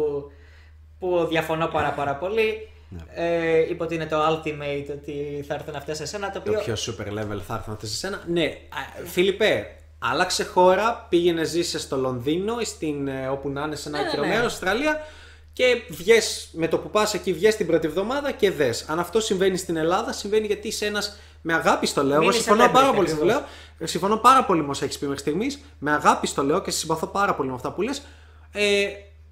που 1.04 1.26
διαφωνώ 1.28 1.66
πάρα 1.66 1.90
πάρα 1.90 2.14
πολύ. 2.14 2.68
Ε, 3.14 3.58
είπε 3.70 3.82
ότι 3.82 3.94
είναι 3.94 4.06
το 4.06 4.16
ultimate, 4.28 4.86
ότι 4.90 5.44
θα 5.48 5.54
έρθουν 5.54 5.74
αυτές 5.74 5.96
σε 5.96 6.06
σένα. 6.06 6.30
Το 6.30 6.40
Το 6.40 6.50
οποίο. 6.50 6.74
πιο 6.74 6.74
super 6.74 7.06
level 7.18 7.40
θα 7.46 7.54
έρθουν 7.54 7.72
αυτές 7.72 7.88
σε 7.90 7.96
σένα. 7.96 8.22
Ναι, 8.26 8.44
α, 8.44 9.04
Φίλιππε, 9.04 9.66
άλλαξε 9.98 10.44
χώρα, 10.44 11.06
πήγαινε 11.08 11.44
ζήσε 11.44 11.78
στο 11.78 11.96
Λονδίνο, 11.96 12.56
ή 12.60 12.64
στην, 12.64 13.08
ε, 13.08 13.28
όπου 13.28 13.48
να 13.48 13.62
είναι 13.62 13.76
σε 13.76 13.88
ένα 13.88 13.96
Ναι, 13.98 14.02
ναι, 14.04 14.08
άκυρο 14.10 14.22
ναι. 14.26 14.34
μέρος, 14.34 14.52
Αυστραλία 14.52 15.00
και 15.52 15.82
βγες 15.88 16.48
με 16.52 16.68
το 16.68 16.78
που 16.78 16.90
πας 16.90 17.14
εκεί, 17.14 17.32
βγες 17.32 17.56
την 17.56 17.66
πρώτη 17.66 17.86
εβδομάδα 17.86 18.32
και 18.32 18.50
δες. 18.50 18.84
Αν 18.88 18.98
αυτό 18.98 19.20
συμβαίνει 19.20 19.56
στην 19.56 19.76
Ελλάδα, 19.76 20.12
συμβαίνει 20.12 20.46
γιατί 20.46 20.68
είσαι 20.68 20.86
ένας 20.86 21.16
με 21.42 21.54
αγάπη 21.54 21.86
στο 21.86 22.02
λέω. 22.02 22.20
Εγώ 22.20 22.30
Mini 22.30 22.34
συμφωνώ 22.34 22.64
celebrity 22.64 22.72
πάρα 22.72 22.92
πολύ 22.92 23.08
στο 23.08 23.16
ακριβώς. 23.16 23.36
λέω. 23.38 23.46
Ε, 23.78 23.86
Συμφωνώ 23.86 24.16
πάρα 24.16 24.44
πολύ 24.44 24.62
με 24.62 24.70
όσα 24.70 24.84
έχεις 24.84 24.98
πει 24.98 25.04
μέχρι 25.04 25.20
στιγμής. 25.20 25.60
Με 25.78 25.92
αγάπη 25.92 26.26
στο 26.26 26.42
λέω 26.42 26.60
και 26.60 26.70
σε 26.70 26.78
συμπαθώ 26.78 27.06
πάρα 27.06 27.34
πολύ 27.34 27.48
με 27.48 27.54
αυτά 27.54 27.72
που 27.72 27.82
λες. 27.82 28.02
Ε, 28.52 28.86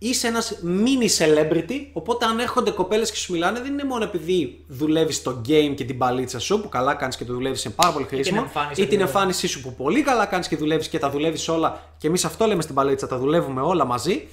είσαι 0.09 0.27
ένας 0.27 0.61
mini 0.65 1.25
celebrity, 1.25 1.87
οπότε 1.93 2.25
αν 2.25 2.39
έρχονται 2.39 2.71
κοπέλες 2.71 3.11
και 3.11 3.17
σου 3.17 3.33
μιλάνε, 3.33 3.61
δεν 3.61 3.73
είναι 3.73 3.85
μόνο 3.85 4.05
επειδή 4.05 4.65
δουλεύεις 4.67 5.17
στο 5.17 5.41
game 5.49 5.75
και 5.75 5.85
την 5.85 5.99
παλίτσα 5.99 6.39
σου, 6.39 6.61
που 6.61 6.69
καλά 6.69 6.95
κάνεις 6.95 7.17
και 7.17 7.25
το 7.25 7.33
δουλεύεις, 7.33 7.65
είναι 7.65 7.75
πάρα 7.77 7.93
πολύ 7.93 8.05
χρήσιμο. 8.05 8.41
εμφάνιση 8.41 8.73
ή 8.73 8.75
την 8.75 8.85
ακριβώς. 8.85 9.15
εμφάνισή 9.15 9.47
σου 9.47 9.61
που 9.61 9.75
πολύ 9.75 10.03
καλά 10.03 10.27
κάνεις 10.27 10.49
και 10.49 10.57
δουλεύεις 10.57 10.89
και 10.89 10.99
τα 10.99 11.11
δουλεύεις 11.11 11.49
όλα. 11.49 11.95
Και 11.99 12.07
εμείς 12.07 12.25
αυτό 12.25 12.47
λέμε 12.47 12.63
στην 12.63 12.75
παλίτσα, 12.75 13.07
τα 13.07 13.19
δουλεύουμε 13.19 13.61
όλα 13.61 13.85
μαζί. 13.85 14.29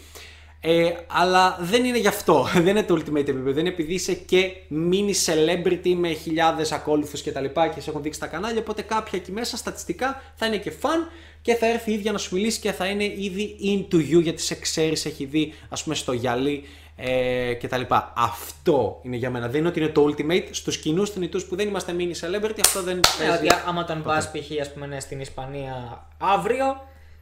Ε, 0.61 0.91
αλλά 1.07 1.57
δεν 1.59 1.85
είναι 1.85 1.97
γι' 1.97 2.07
αυτό. 2.07 2.47
δεν 2.53 2.67
είναι 2.67 2.83
το 2.83 2.93
ultimate 2.93 3.15
επίπεδο. 3.15 3.59
Είναι 3.59 3.69
επειδή 3.69 3.93
είσαι 3.93 4.13
και 4.13 4.51
mini 4.91 5.13
celebrity 5.25 5.93
με 5.95 6.13
χιλιάδες 6.13 6.71
ακόλουθους 6.71 7.21
και 7.21 7.31
τα 7.31 7.41
λοιπά 7.41 7.67
και 7.67 7.81
σε 7.81 7.89
έχουν 7.89 8.01
δείξει 8.01 8.19
τα 8.19 8.27
κανάλια. 8.27 8.59
Οπότε 8.59 8.81
κάποια 8.81 9.19
εκεί 9.19 9.31
μέσα 9.31 9.57
στατιστικά 9.57 10.21
θα 10.35 10.45
είναι 10.45 10.57
και 10.57 10.71
fun 10.81 11.07
και 11.41 11.55
θα 11.55 11.65
έρθει 11.65 11.91
η 11.91 11.93
ίδια 11.93 12.11
να 12.11 12.17
σου 12.17 12.35
μιλήσει 12.35 12.59
και 12.59 12.71
θα 12.71 12.85
είναι 12.85 13.03
ήδη 13.03 13.55
into 13.61 13.95
you 13.95 14.21
γιατί 14.21 14.41
σε 14.41 14.55
ξέρεις, 14.55 15.05
έχει 15.05 15.25
δει 15.25 15.53
ας 15.69 15.83
πούμε 15.83 15.95
στο 15.95 16.11
γυαλί 16.13 16.63
ε, 16.95 17.53
και 17.53 17.67
τα 17.67 17.77
λοιπά. 17.77 18.13
Αυτό 18.15 18.99
είναι 19.03 19.15
για 19.15 19.29
μένα. 19.29 19.47
Δεν 19.47 19.59
είναι 19.59 19.69
ότι 19.69 19.79
είναι 19.79 19.89
το 19.89 20.05
ultimate. 20.09 20.43
Στους 20.51 20.77
κοινούς 20.77 21.09
θνητούς 21.09 21.45
που 21.45 21.55
δεν 21.55 21.67
είμαστε 21.67 21.95
mini 21.97 22.01
celebrity, 22.25 22.59
αυτό 22.65 22.83
δεν 22.83 22.95
Ναι, 22.95 23.27
παίζει. 23.27 23.45
ότι 23.45 23.55
άμα 23.67 23.85
τον 23.85 24.03
πας 24.03 24.31
π.χ. 24.31 24.61
ας 24.61 24.73
πούμε, 24.73 24.85
ναι, 24.85 24.99
στην 24.99 25.19
Ισπανία 25.19 26.07
αύριο, 26.17 26.81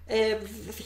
ε, 0.10 0.38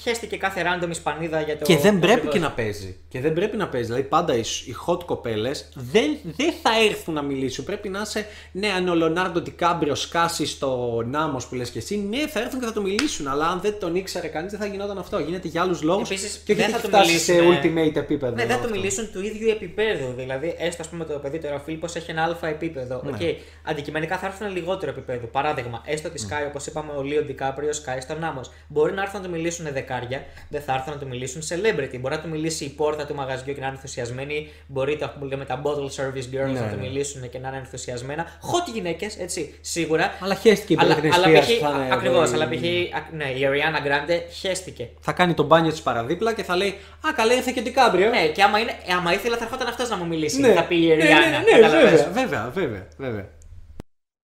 χέστηκε 0.01 0.37
κάθε 0.37 0.63
random 0.65 0.89
Ισπανίδα 0.89 1.41
για 1.41 1.57
το. 1.57 1.65
Και 1.65 1.77
δεν 1.77 1.93
το 1.93 1.99
πρέπει 1.99 2.11
ακριβώς. 2.13 2.33
και 2.33 2.39
να 2.39 2.51
παίζει. 2.51 2.97
Και 3.09 3.19
δεν 3.19 3.33
πρέπει 3.33 3.57
να 3.57 3.67
παίζει. 3.67 3.87
Δηλαδή 3.87 4.03
πάντα 4.07 4.35
οι, 4.35 4.39
οι 4.39 4.75
hot 4.87 5.03
κοπέλες 5.05 5.69
δεν, 5.75 6.17
δεν 6.23 6.53
θα 6.61 6.69
έρθουν 6.89 7.13
να 7.13 7.21
μιλήσουν. 7.21 7.65
Πρέπει 7.65 7.89
να 7.89 8.01
είσαι. 8.01 8.25
Ναι, 8.51 8.67
αν 8.67 8.87
ο 8.87 8.95
Λεονάρντο 8.95 9.41
Ντικάπριο 9.41 9.95
σκάσει 9.95 10.45
στο 10.45 11.01
Nammos 11.05 11.47
που 11.47 11.55
λες 11.55 11.69
και 11.69 11.79
εσύ, 11.79 11.97
ναι, 11.97 12.27
θα 12.27 12.39
έρθουν 12.39 12.59
και 12.59 12.65
θα 12.65 12.73
το 12.73 12.81
μιλήσουν. 12.81 13.27
Αλλά 13.27 13.47
αν 13.47 13.59
δεν 13.61 13.75
τον 13.79 13.95
ήξερε 13.95 14.27
κανείς, 14.27 14.51
δεν 14.51 14.59
θα 14.59 14.65
γινόταν 14.65 14.97
αυτό. 14.97 15.19
Γίνεται 15.19 15.47
για 15.47 15.61
άλλους 15.61 15.81
λόγους. 15.81 16.09
Επίσης, 16.09 16.41
Και 16.45 16.51
όχι 16.51 16.61
δεν 16.61 16.73
ότι 16.73 16.87
θα 16.87 16.97
έχει 16.97 17.05
του 17.07 17.11
φτάσει 17.11 17.19
σε 17.19 17.33
μιλήσουν, 17.41 17.77
ultimate 17.77 17.95
επίπεδο. 17.95 18.35
Ναι, 18.35 18.45
δεν 18.45 18.55
αυτό. 18.55 18.67
του 18.67 18.73
μιλήσουν 18.73 19.11
του 19.11 19.23
ίδιου 19.23 19.49
επίπεδου. 19.49 20.13
Δηλαδή, 20.15 20.55
έστω 20.57 20.81
ας 20.81 20.87
πούμε 20.89 21.05
το 21.05 21.19
παιδί 21.19 21.39
τώρα 21.39 21.55
ο 21.55 21.59
Φίλιππος 21.59 21.95
έχει 21.95 22.11
ένα 22.11 22.23
άλφα 22.23 22.47
επίπεδο. 22.47 23.01
Ναι. 23.03 23.11
Οκ, 23.11 23.37
αντικειμενικά 23.63 24.17
θα 24.17 24.25
έρθουν 24.25 24.51
λιγότερο 24.51 24.91
επίπεδο. 24.91 25.27
Παράδειγμα, 25.27 25.81
έστω 25.85 26.07
Ναι. 26.07 26.13
ότι 26.13 26.25
σκάει, 26.29 26.47
όπως 26.47 26.65
είπαμε, 26.65 26.91
ο 26.97 27.01
Λίο 27.01 27.21
Ντικάπριο 27.23 27.69
σκάει 27.69 27.97
στο 28.01 28.23
Nammos. 28.23 28.41
Μπορεί 28.67 28.93
να 28.93 29.01
έρθουν 29.11 29.21
να 29.21 29.27
του 29.27 29.33
μιλήσουν 29.41 29.65
δεκάρια, 29.73 30.23
δεν 30.49 30.61
θα 30.61 30.73
έρθουν 30.73 30.93
να 30.93 30.99
του 30.99 31.07
μιλήσουν 31.07 31.41
celebrity. 31.41 31.97
Μπορεί 31.99 32.15
να 32.15 32.21
του 32.21 32.29
μιλήσει 32.29 32.63
η 32.65 32.69
πόρτα 32.69 33.05
του 33.05 33.15
μαγαζιού 33.15 33.53
και 33.53 33.59
να 33.59 33.65
είναι 33.65 33.75
ενθουσιασμένοι. 33.75 34.49
Μπορεί 34.67 34.97
το 34.97 35.11
που 35.19 35.25
λέμε 35.25 35.45
τα 35.45 35.61
bottle 35.63 35.89
service 36.01 36.27
girls 36.33 36.51
Ναι, 36.53 36.59
να 36.59 36.67
του 36.69 36.75
ναι. 36.75 36.81
μιλήσουν 36.81 37.29
και 37.29 37.39
να 37.39 37.47
είναι 37.47 37.57
ενθουσιασμένα. 37.57 38.25
Hot 38.25 38.73
γυναίκες, 38.73 39.17
έτσι, 39.19 39.55
σίγουρα. 39.61 40.11
Αλλά 40.23 40.35
χέστηκε 40.35 40.73
η 40.73 40.77
αλλά, 40.79 40.95
Britney 40.99 41.09
αλλά 41.13 41.27
Spears, 41.27 41.41
π.χ. 41.41 41.47
θα 41.61 41.69
είναι 41.83 41.93
Ακριβώς, 41.93 42.29
very- 42.29 42.33
αλλά 42.33 42.47
π.χ. 42.47 42.63
α, 42.95 43.07
Ναι, 43.15 43.23
η 43.25 43.41
Ariana 43.49 43.87
Grande 43.87 44.19
χέστηκε. 44.39 44.89
Θα 44.99 45.11
κάνει 45.11 45.33
το 45.33 45.43
μπάνιο 45.43 45.71
της 45.71 45.81
παραδίπλα 45.81 46.33
και 46.33 46.43
θα 46.43 46.55
λέει 46.55 46.69
Α, 47.07 47.13
καλά, 47.15 47.33
ήρθε 47.33 47.51
και 47.51 47.59
ο 47.59 47.63
Τικάμπριο. 47.63 48.09
Ναι, 48.09 48.27
και 48.27 48.43
άμα, 48.43 48.59
είναι, 48.59 48.71
άμα 48.97 49.13
ήθελα 49.13 49.37
θα 49.37 49.43
ερχόταν 49.43 49.67
αυτός 49.67 49.89
να 49.89 49.95
μου 49.95 50.05
μιλήσει. 50.07 50.39
ναι, 50.39 50.53
Θα 50.53 50.63
πει 50.63 50.75
η 50.75 50.87
ναι, 50.87 50.93
Ariana. 50.95 51.07
ναι, 51.07 51.51
ναι, 51.55 51.59
καταλαβες. 51.61 51.91
βέβαια, 51.91 52.11
βέβαια, 52.13 52.51
βέβαια, 52.53 52.87
βέβαια. 52.97 53.25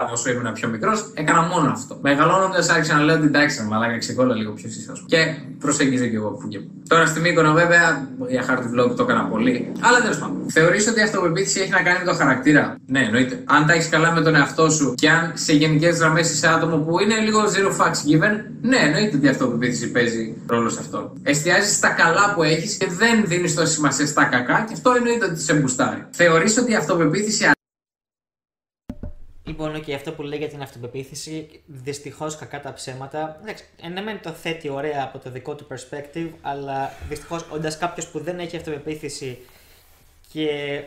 Όσο 0.06 0.30
ήμουν 0.30 0.54
πιο 0.54 0.68
μικρός, 0.70 1.12
έκανα 1.14 1.42
μόνο 1.42 1.72
αυτό. 1.72 1.98
Μεγαλώνοντας, 2.02 2.70
άρχισα 2.70 2.96
να 2.96 3.02
λέω 3.04 3.16
ότι 3.16 3.26
εντάξει, 3.26 3.64
μαλάκα 3.64 3.98
ξεκόλλα 3.98 4.36
λίγο 4.36 4.52
πιο 4.52 4.70
είσαι. 4.70 4.92
ας 4.92 5.00
πούμε. 5.00 5.10
Και 5.10 5.36
προσέγγιζε 5.60 6.08
και 6.08 6.16
εγώ 6.16 6.30
που 6.30 6.48
και 6.48 6.60
που. 6.60 6.70
Τώρα 6.88 7.06
στη 7.06 7.20
Μύκονο, 7.20 7.54
βέβαια, 7.54 8.08
για 8.28 8.42
χάρτη 8.42 8.68
vlog 8.74 8.96
το 8.96 9.04
έκανα 9.04 9.24
πολύ. 9.28 9.72
Αλλά 9.80 10.02
τέλος 10.02 10.18
πάντων. 10.18 10.46
Θεωρείς 10.50 10.88
ότι 10.88 11.00
η 11.00 11.04
αυτοπεποίθηση 11.04 11.60
έχει 11.60 11.70
να 11.70 11.82
κάνει 11.82 12.00
με 12.00 12.12
το 12.12 12.18
χαρακτήρα; 12.18 12.76
Ναι, 12.86 13.00
εννοείται. 13.00 13.44
Αν 13.46 13.66
τα 13.66 13.74
έχεις 13.74 13.90
καλά 13.90 14.12
με 14.12 14.22
τον 14.22 14.36
εαυτό 14.36 14.70
σου 14.70 14.94
και 14.98 15.10
αν 15.10 15.32
σε 15.34 15.54
γενικές 15.54 15.98
γραμμές 15.98 16.34
είσαι 16.34 16.48
άτομο 16.48 16.78
που 16.78 17.00
είναι 17.00 17.16
λίγο 17.20 17.40
zero 17.44 17.70
facts 17.82 18.02
given, 18.10 18.34
ναι, 18.62 18.78
εννοείται 18.78 19.16
ότι 19.18 19.26
η 19.26 19.30
αυτοπεποίθηση 19.30 19.92
παίζει 19.92 20.34
ρόλο 20.48 20.70
σε 20.70 20.80
αυτό. 20.80 21.14
Εστιάζεις 21.24 21.76
στα 21.76 21.90
καλά 21.90 22.34
που 22.36 22.44
έχεις 22.44 22.76
και 22.76 22.88
δεν 22.98 23.24
δίνεις 23.26 23.54
τόση 23.54 23.74
σημασία 23.74 24.06
στα 24.06 24.24
κακά 24.24 24.66
και 24.68 24.74
αυτό 24.74 24.92
εννοείται 24.98 25.26
ότι 25.26 25.42
σε 25.42 25.54
μπουστάρει. 25.54 26.06
Θεωρείς 26.12 26.58
ότι 26.58 26.72
η 26.72 26.76
αυτοπεποίθηση 26.76 27.46
Λοιπόν, 29.48 29.84
και 29.84 29.96
αυτό 29.96 30.12
που 30.12 30.22
λέει 30.22 30.40
για 30.40 30.48
την 30.48 30.62
αυτοπεποίθηση, 30.62 31.62
δυστυχώς 31.66 32.36
κακά 32.36 32.62
τα 32.62 32.74
ψέματα. 32.74 33.40
Εντάξει, 33.42 33.64
ε, 33.82 33.88
ναι, 33.88 34.02
μεν 34.02 34.22
το 34.22 34.30
θέτει 34.30 34.70
ωραία 34.70 35.04
από 35.04 35.18
το 35.18 35.30
δικό 35.32 35.56
του 35.56 35.68
perspective, 35.70 36.30
αλλά 36.42 36.92
δυστυχώς 37.10 37.46
όντας 37.52 37.78
κάποιος 37.78 38.08
που 38.08 38.20
δεν 38.20 38.40
έχει 38.40 38.58
αυτοπεποίθηση 38.58 39.38
και 40.32 40.84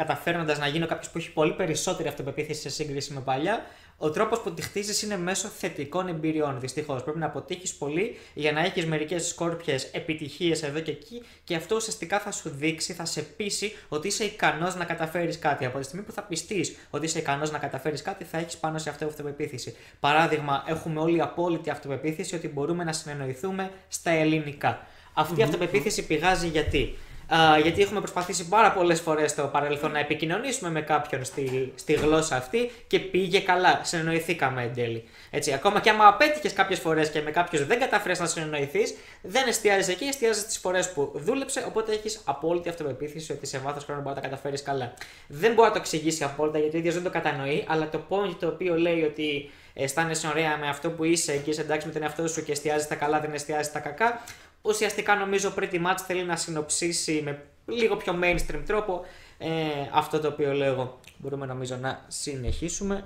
καταφέρνοντας 0.00 0.58
να 0.58 0.66
γίνω 0.66 0.86
κάποιος 0.86 1.10
που 1.10 1.18
έχει 1.18 1.32
πολύ 1.32 1.52
περισσότερη 1.52 2.08
αυτοπεποίθηση 2.08 2.60
σε 2.60 2.68
σύγκριση 2.68 3.12
με 3.12 3.20
παλιά, 3.20 3.66
ο 3.96 4.10
τρόπος 4.10 4.40
που 4.40 4.52
τη 4.52 4.62
χτίζεις 4.62 5.02
είναι 5.02 5.16
μέσω 5.16 5.48
θετικών 5.48 6.08
εμπειριών. 6.08 6.60
Δυστυχώς 6.60 7.02
πρέπει 7.02 7.18
να 7.18 7.26
αποτύχεις 7.26 7.74
πολύ 7.74 8.18
για 8.34 8.52
να 8.52 8.60
έχεις 8.60 8.86
μερικές 8.86 9.26
σκόρπιες 9.26 9.84
επιτυχίες 9.84 10.62
εδώ 10.62 10.80
και 10.80 10.90
εκεί 10.90 11.22
και 11.44 11.54
αυτό 11.54 11.76
ουσιαστικά 11.76 12.18
θα 12.20 12.32
σου 12.32 12.50
δείξει, 12.50 12.92
θα 12.92 13.04
σε 13.04 13.22
πείσει 13.22 13.72
ότι 13.88 14.06
είσαι 14.06 14.24
ικανός 14.24 14.76
να 14.76 14.84
καταφέρεις 14.84 15.38
κάτι. 15.38 15.64
Από 15.64 15.78
τη 15.78 15.84
στιγμή 15.84 16.04
που 16.04 16.12
θα 16.12 16.22
πιστείς 16.22 16.76
ότι 16.90 17.06
είσαι 17.06 17.18
ικανός 17.18 17.50
να 17.50 17.58
καταφέρεις 17.58 18.02
κάτι, 18.02 18.24
θα 18.24 18.38
έχεις 18.38 18.56
πάνω 18.56 18.78
σε 18.78 18.90
αυτό 18.90 19.06
αυτοπεποίθηση. 19.06 19.76
Παράδειγμα, 20.00 20.64
έχουμε 20.66 21.00
όλοι 21.00 21.20
απόλυτη 21.20 21.70
αυτοπεποίθηση 21.70 22.34
ότι 22.34 22.48
μπορούμε 22.48 22.84
να 22.84 22.92
συνεννοηθούμε 22.92 23.70
στα 23.88 24.10
ελληνικά. 24.10 24.86
Αυτή 25.14 25.40
η 25.40 25.42
αυτοπεποίθηση 25.42 26.06
πηγάζει 26.06 26.48
γιατί; 26.48 26.96
Α, 27.34 27.58
γιατί 27.58 27.82
έχουμε 27.82 28.00
προσπαθήσει 28.00 28.48
πάρα 28.48 28.72
πολλές 28.72 29.00
φορές 29.00 29.30
στο 29.30 29.42
παρελθόν 29.42 29.92
να 29.92 29.98
επικοινωνήσουμε 29.98 30.70
με 30.70 30.80
κάποιον 30.80 31.24
στη, 31.24 31.72
στη 31.74 31.92
γλώσσα 31.92 32.36
αυτή 32.36 32.70
και 32.86 32.98
πήγε 32.98 33.40
καλά. 33.40 33.80
Συνεννοηθήκαμε 33.82 34.62
εν 34.62 34.74
τέλει. 34.74 35.04
Έτσι, 35.30 35.52
ακόμα 35.52 35.80
και 35.80 35.90
άμα 35.90 36.06
απέτυχες 36.06 36.52
κάποιες 36.52 36.78
φορές 36.78 37.10
και 37.10 37.20
με 37.20 37.30
κάποιον 37.30 37.66
δεν 37.66 37.78
κατάφερες 37.78 38.18
να 38.20 38.26
συνεννοηθεί, 38.26 38.80
δεν 39.22 39.48
εστιάζει 39.48 39.90
εκεί, 39.90 40.04
εστιάζει 40.04 40.40
στις 40.40 40.58
φορές 40.58 40.92
που 40.92 41.12
δούλεψε. 41.14 41.64
Οπότε 41.66 41.92
έχεις 41.92 42.20
απόλυτη 42.24 42.68
αυτοπεποίθηση 42.68 43.32
ότι 43.32 43.46
σε 43.46 43.58
βάθος 43.58 43.84
χρόνου 43.84 44.00
μπορεί 44.00 44.14
να 44.14 44.20
τα 44.20 44.28
καταφέρεις 44.28 44.62
καλά. 44.62 44.94
Δεν 45.26 45.52
μπορεί 45.52 45.68
να 45.68 45.74
το 45.74 45.80
εξηγήσει 45.80 46.24
απόλυτα 46.24 46.58
γιατί 46.58 46.76
ο 46.76 46.78
ίδιος 46.78 46.94
δεν 46.94 47.02
το 47.02 47.10
κατανοεί, 47.10 47.64
αλλά 47.68 47.88
το 47.88 48.00
point 48.08 48.36
το 48.40 48.46
οποίο 48.46 48.76
λέει 48.76 49.02
ότι 49.02 49.50
αισθάνεσαι 49.74 50.26
ωραία 50.26 50.56
με 50.56 50.68
αυτό 50.68 50.90
που 50.90 51.04
είσαι 51.04 51.36
και 51.36 51.50
είσαι 51.50 51.60
εντάξει 51.60 51.86
με 51.86 51.92
τον 51.92 52.02
εαυτό 52.02 52.28
σου 52.28 52.44
και 52.44 52.52
εστιάζεις 52.52 52.86
τα 52.86 52.94
καλά, 52.94 53.20
δεν 53.20 53.34
εστιάζεις 53.34 53.72
τα 53.72 53.78
κακά. 53.78 54.22
Ουσιαστικά 54.62 55.14
νομίζω 55.16 55.52
pretty 55.56 55.86
much 55.86 55.98
θέλει 56.06 56.24
να 56.24 56.36
συνοψίσει 56.36 57.20
με 57.24 57.42
λίγο 57.66 57.96
πιο 57.96 58.18
mainstream 58.22 58.62
τρόπο 58.66 59.04
ε, 59.38 59.48
αυτό 59.92 60.20
το 60.20 60.28
οποίο 60.28 60.52
λέω 60.52 60.72
εγώ. 60.72 61.00
Μπορούμε 61.16 61.46
νομίζω 61.46 61.76
να 61.76 62.04
συνεχίσουμε 62.08 63.04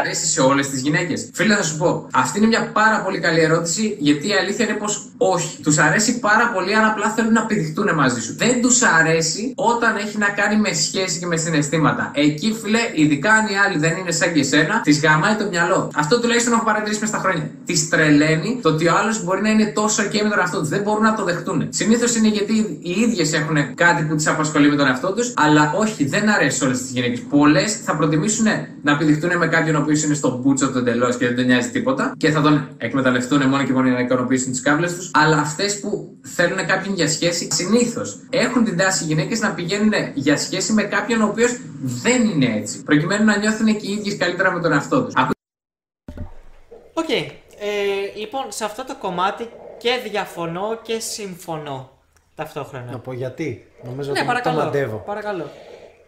αρέσει 0.00 0.26
σε 0.26 0.40
όλες 0.40 0.68
τις 0.68 0.80
γυναίκες. 0.80 1.30
Φίλε, 1.32 1.54
θα 1.54 1.62
σου 1.62 1.76
πω. 1.76 2.08
Αυτή 2.12 2.38
είναι 2.38 2.46
μια 2.46 2.70
πάρα 2.72 3.02
πολύ 3.02 3.18
καλή 3.18 3.40
ερώτηση, 3.40 3.96
γιατί 3.98 4.28
η 4.28 4.32
αλήθεια 4.32 4.64
είναι 4.64 4.74
πως 4.74 5.08
όχι. 5.16 5.62
Τους 5.62 5.78
αρέσει 5.78 6.18
πάρα 6.18 6.50
πολύ 6.54 6.74
αν 6.74 6.84
απλά 6.84 7.10
θέλουν 7.10 7.32
να 7.32 7.46
πηδηχτούν 7.46 7.94
μαζί 7.94 8.20
σου. 8.20 8.34
Δεν 8.36 8.62
τους 8.62 8.82
αρέσει 8.82 9.52
όταν 9.56 9.96
έχει 9.96 10.18
να 10.18 10.28
κάνει 10.28 10.56
με 10.56 10.72
σχέση 10.72 11.18
και 11.18 11.26
με 11.26 11.36
συναισθήματα. 11.36 12.10
Εκεί, 12.14 12.56
φίλε, 12.62 12.78
ειδικά 12.94 13.32
αν 13.32 13.46
οι 13.46 13.56
άλλοι 13.66 13.78
δεν 13.78 13.96
είναι 13.96 14.10
σαν 14.10 14.32
και 14.32 14.40
εσένα, 14.40 14.80
τη 14.80 14.92
γαμάει 14.92 15.34
το 15.34 15.46
μυαλό. 15.50 15.90
Αυτό 15.94 16.20
τουλάχιστον 16.20 16.52
έχω 16.52 16.64
παρατηρήσει 16.64 17.00
μες 17.00 17.08
στα 17.08 17.18
χρόνια. 17.18 17.50
Τη 17.64 17.88
τρελαίνει 17.88 18.58
το 18.62 18.68
ότι 18.68 18.88
ο 18.88 18.94
άλλος 18.96 19.24
μπορεί 19.24 19.42
να 19.42 19.50
είναι 19.50 19.66
τόσο 19.66 20.02
και 20.02 20.22
με 20.22 20.28
τον 20.28 20.38
εαυτό 20.38 20.58
τους. 20.58 20.68
Δεν 20.68 20.82
μπορούν 20.82 21.02
να 21.02 21.14
το 21.14 21.24
δεχτούν. 21.24 21.66
Συνήθως 21.68 22.16
είναι 22.16 22.28
γιατί 22.28 22.78
οι 22.82 22.90
ίδιες 23.00 23.32
έχουν 23.32 23.74
κάτι 23.74 24.02
που 24.02 24.14
τις 24.14 24.26
απασχολεί 24.26 24.68
με 24.68 24.76
τον 24.76 24.86
εαυτό 24.86 25.12
τους, 25.12 25.34
αλλά 25.36 25.72
όχι, 25.76 26.04
δεν 26.04 26.28
αρέσει 26.28 26.64
όλες 26.64 26.78
τις 26.78 26.90
γυναίκες. 26.90 27.20
Πολλές 27.20 27.80
θα 27.84 27.96
προτιμήσουν 27.96 28.46
να 28.82 28.96
πηδηχτούν 28.96 29.36
με 29.36 29.46
κάποιον 29.46 29.82
οποίο 29.84 30.00
είναι 30.04 30.14
στο 30.14 30.38
μπούτσο 30.38 30.72
του 30.72 30.78
εντελώς 30.78 31.16
και 31.16 31.26
δεν 31.26 31.36
τον 31.36 31.44
νοιάζει 31.44 31.70
τίποτα 31.70 32.14
και 32.16 32.30
θα 32.30 32.40
τον 32.40 32.68
εκμεταλλευτούν 32.78 33.48
μόνο 33.48 33.64
και 33.64 33.72
μόνο 33.72 33.86
για 33.86 33.96
να 33.96 34.00
ικανοποιήσουν 34.00 34.50
τις 34.50 34.60
κάβλες 34.60 34.94
τους. 34.94 35.10
Αλλά 35.14 35.38
αυτές 35.38 35.80
που 35.80 36.16
θέλουν 36.22 36.66
κάποιον 36.66 36.94
για 36.94 37.08
σχέση, 37.08 37.48
συνήθως 37.52 38.18
έχουν 38.30 38.64
την 38.64 38.76
τάση 38.76 39.04
οι 39.04 39.06
γυναίκες 39.06 39.40
να 39.40 39.50
πηγαίνουν 39.50 39.92
για 40.14 40.36
σχέση 40.36 40.72
με 40.72 40.82
κάποιον 40.82 41.20
ο 41.22 41.26
οποίος 41.26 41.56
δεν 41.82 42.24
είναι 42.24 42.56
έτσι. 42.56 42.82
Προκειμένου 42.82 43.24
να 43.24 43.38
νιώθουν 43.38 43.66
και 43.66 43.86
οι 43.86 43.92
ίδιες 43.92 44.16
καλύτερα 44.16 44.52
με 44.52 44.60
τον 44.60 44.72
εαυτό 44.72 45.04
τους. 45.04 45.14
Οκ. 46.92 47.04
Okay. 47.08 47.30
Ε, 47.58 48.18
λοιπόν, 48.18 48.44
σε 48.48 48.64
αυτό 48.64 48.84
το 48.84 48.96
κομμάτι 48.96 49.48
και 49.78 49.90
διαφωνώ 50.10 50.78
και 50.82 50.98
συμφωνώ 50.98 51.90
ταυτόχρονα. 52.34 52.90
Να 52.90 52.98
πω 52.98 53.12
γιατί. 53.12 53.66
Νομίζω 53.84 54.12
ναι, 54.12 54.18
ότι 54.18 54.26
παρακαλώ, 54.26 54.58
το 54.58 54.64
μαντεύω. 54.64 55.02
Παρακαλώ 55.06 55.50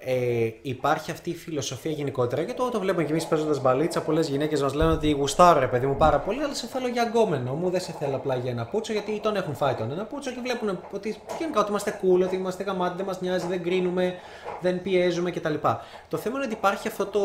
ε, 0.09 0.51
υπάρχει 0.63 1.11
αυτή 1.11 1.31
η 1.31 1.35
φιλοσοφία 1.35 1.91
γενικότερα 1.91 2.45
και 2.45 2.53
το, 2.53 2.69
το 2.69 2.81
βλέπουμε 2.81 3.05
και 3.05 3.11
εμείς 3.11 3.27
παίζοντας 3.27 3.61
μπαλίτσα. 3.61 4.01
Πολλέ 4.01 4.21
γυναίκες 4.21 4.63
μας 4.63 4.75
λένε 4.75 4.93
ότι 4.93 5.11
γουστάρω 5.11 5.61
ρε 5.61 5.67
παιδί 5.67 5.87
μου 5.87 5.97
πάρα 5.97 6.19
πολύ, 6.19 6.43
αλλά 6.43 6.55
σε 6.55 6.67
θέλω 6.67 6.89
για 6.89 7.03
γκόμενο 7.03 7.55
μου, 7.55 7.71
δεν 7.71 7.81
σε 7.81 7.95
θέλω 7.99 8.17
απλά 8.17 8.37
για 8.37 8.51
ένα 8.51 8.65
πούτσο, 8.65 8.93
γιατί 8.93 9.21
τον 9.21 9.37
έχουν 9.37 9.55
φάει 9.55 9.75
τον 9.75 9.91
ένα 9.91 10.05
πούτσο 10.05 10.31
και 10.31 10.41
βλέπουν 10.43 10.79
ότι 10.91 11.17
γενικά 11.39 11.61
ότι 11.61 11.71
είμαστε 11.71 12.01
cool, 12.03 12.23
ότι 12.25 12.37
είμαστε 12.37 12.63
γαμάτι, 12.63 12.97
δεν 12.97 13.07
μας 13.07 13.21
νοιάζει, 13.21 13.47
δεν 13.47 13.63
κρίνουμε, 13.63 14.15
δεν 14.61 14.83
πιέζουμε 14.83 15.31
κτλ. 15.31 15.55
Το 16.09 16.17
θέμα 16.17 16.37
είναι 16.37 16.45
ότι 16.45 16.55
υπάρχει 16.55 16.89
αυτό 16.89 17.07
το 17.07 17.23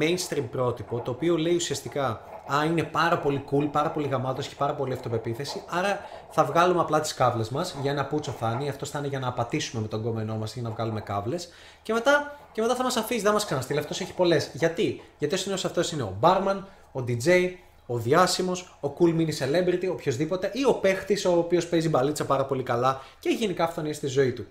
mainstream 0.00 0.44
πρότυπο, 0.50 1.00
το 1.00 1.10
οποίο 1.10 1.36
λέει 1.36 1.54
ουσιαστικά 1.54 2.20
Α, 2.54 2.64
είναι 2.64 2.82
πάρα 2.82 3.18
πολύ 3.18 3.44
cool, 3.50 3.68
πάρα 3.72 3.90
πολύ 3.90 4.08
γαμάτος 4.08 4.48
και 4.48 4.54
πάρα 4.58 4.74
πολύ 4.74 4.92
αυτοπεποίθηση. 4.92 5.62
Άρα 5.68 6.00
θα 6.30 6.44
βγάλουμε 6.44 6.80
απλά 6.80 7.00
τις 7.00 7.14
κάβλες 7.14 7.48
μας 7.48 7.76
για 7.82 7.90
ένα 7.90 8.04
πούτσο 8.04 8.30
φάνη. 8.32 8.68
Αυτό 8.68 8.86
θα 8.86 8.98
είναι 8.98 9.08
για 9.08 9.18
να 9.18 9.28
απατήσουμε 9.28 9.82
με 9.82 9.88
τον 9.88 10.02
κόμενό 10.02 10.36
μας 10.36 10.52
για 10.52 10.62
να 10.62 10.70
βγάλουμε 10.70 11.00
κάβλες. 11.00 11.48
Και 11.82 11.92
μετά, 11.92 12.38
και 12.52 12.60
μετά 12.60 12.74
θα 12.74 12.82
μας 12.82 12.96
αφήσει, 12.96 13.20
δεν 13.20 13.32
μας 13.32 13.44
ξαναστείλει. 13.44 13.78
Αυτός 13.78 14.00
έχει 14.00 14.14
πολλές. 14.14 14.50
Γιατί; 14.52 15.02
Γιατί 15.18 15.34
ο 15.34 15.38
συνήθω 15.38 15.62
αυτός 15.66 15.92
είναι 15.92 16.02
ο 16.02 16.16
barman, 16.20 16.62
ο 16.92 17.04
DJ, 17.08 17.50
ο 17.86 17.98
διάσημος, 17.98 18.78
ο 18.80 18.88
cool 18.98 19.16
mini 19.18 19.32
celebrity, 19.38 19.88
οποιοδήποτε 19.90 20.50
ή 20.54 20.64
ο 20.64 20.74
παίχτης 20.74 21.24
ο 21.24 21.38
οποίος 21.38 21.66
παίζει 21.66 21.88
μπαλίτσα 21.88 22.24
πάρα 22.24 22.44
πολύ 22.44 22.62
καλά 22.62 23.00
και 23.18 23.28
γενικά 23.28 23.64
αυτονία 23.64 23.94
στη 23.94 24.06
ζωή 24.06 24.32
του. 24.32 24.46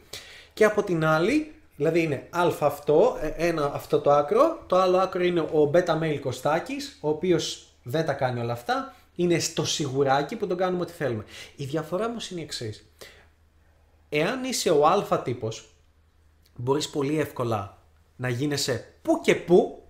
Και 0.54 0.66
από 0.66 0.84
την 0.84 1.06
άλλη, 1.06 1.52
Δηλαδή 1.78 2.02
είναι 2.02 2.28
α 2.30 2.48
αυτό, 2.60 3.18
ε, 3.22 3.48
ένα 3.48 3.72
αυτό 3.74 4.00
το 4.00 4.12
άκρο, 4.12 4.64
το 4.68 4.78
άλλο 4.78 4.98
άκρο 4.98 5.24
είναι 5.24 5.40
ο 5.40 5.72
beta 5.74 6.02
mail 6.02 6.18
Κωστάκης, 6.22 6.98
ο 7.02 7.10
οποίος 7.10 7.67
δεν 7.88 8.06
τα 8.06 8.14
κάνει 8.14 8.40
όλα 8.40 8.54
αυτά. 8.54 8.96
Είναι 9.16 9.40
στο 9.40 9.66
σιγουράκι 9.66 10.36
που 10.36 10.48
τον 10.48 10.58
κάνουμε 10.58 10.82
ό,τι 10.82 10.92
θέλουμε. 10.92 11.26
Η 11.56 11.66
διαφορά 11.66 12.06
όμως 12.06 12.30
είναι 12.30 12.40
η 12.40 12.44
εξής. 12.44 12.88
Εάν 14.10 14.44
είσαι 14.44 14.70
ο 14.70 14.88
Α 14.88 15.22
τύπος, 15.22 15.70
μπορείς 16.56 16.90
πολύ 16.90 17.20
εύκολα 17.20 17.78
να 18.16 18.30
γίνεσαι 18.30 18.94
που 19.02 19.20
και 19.24 19.36
που 19.36 19.82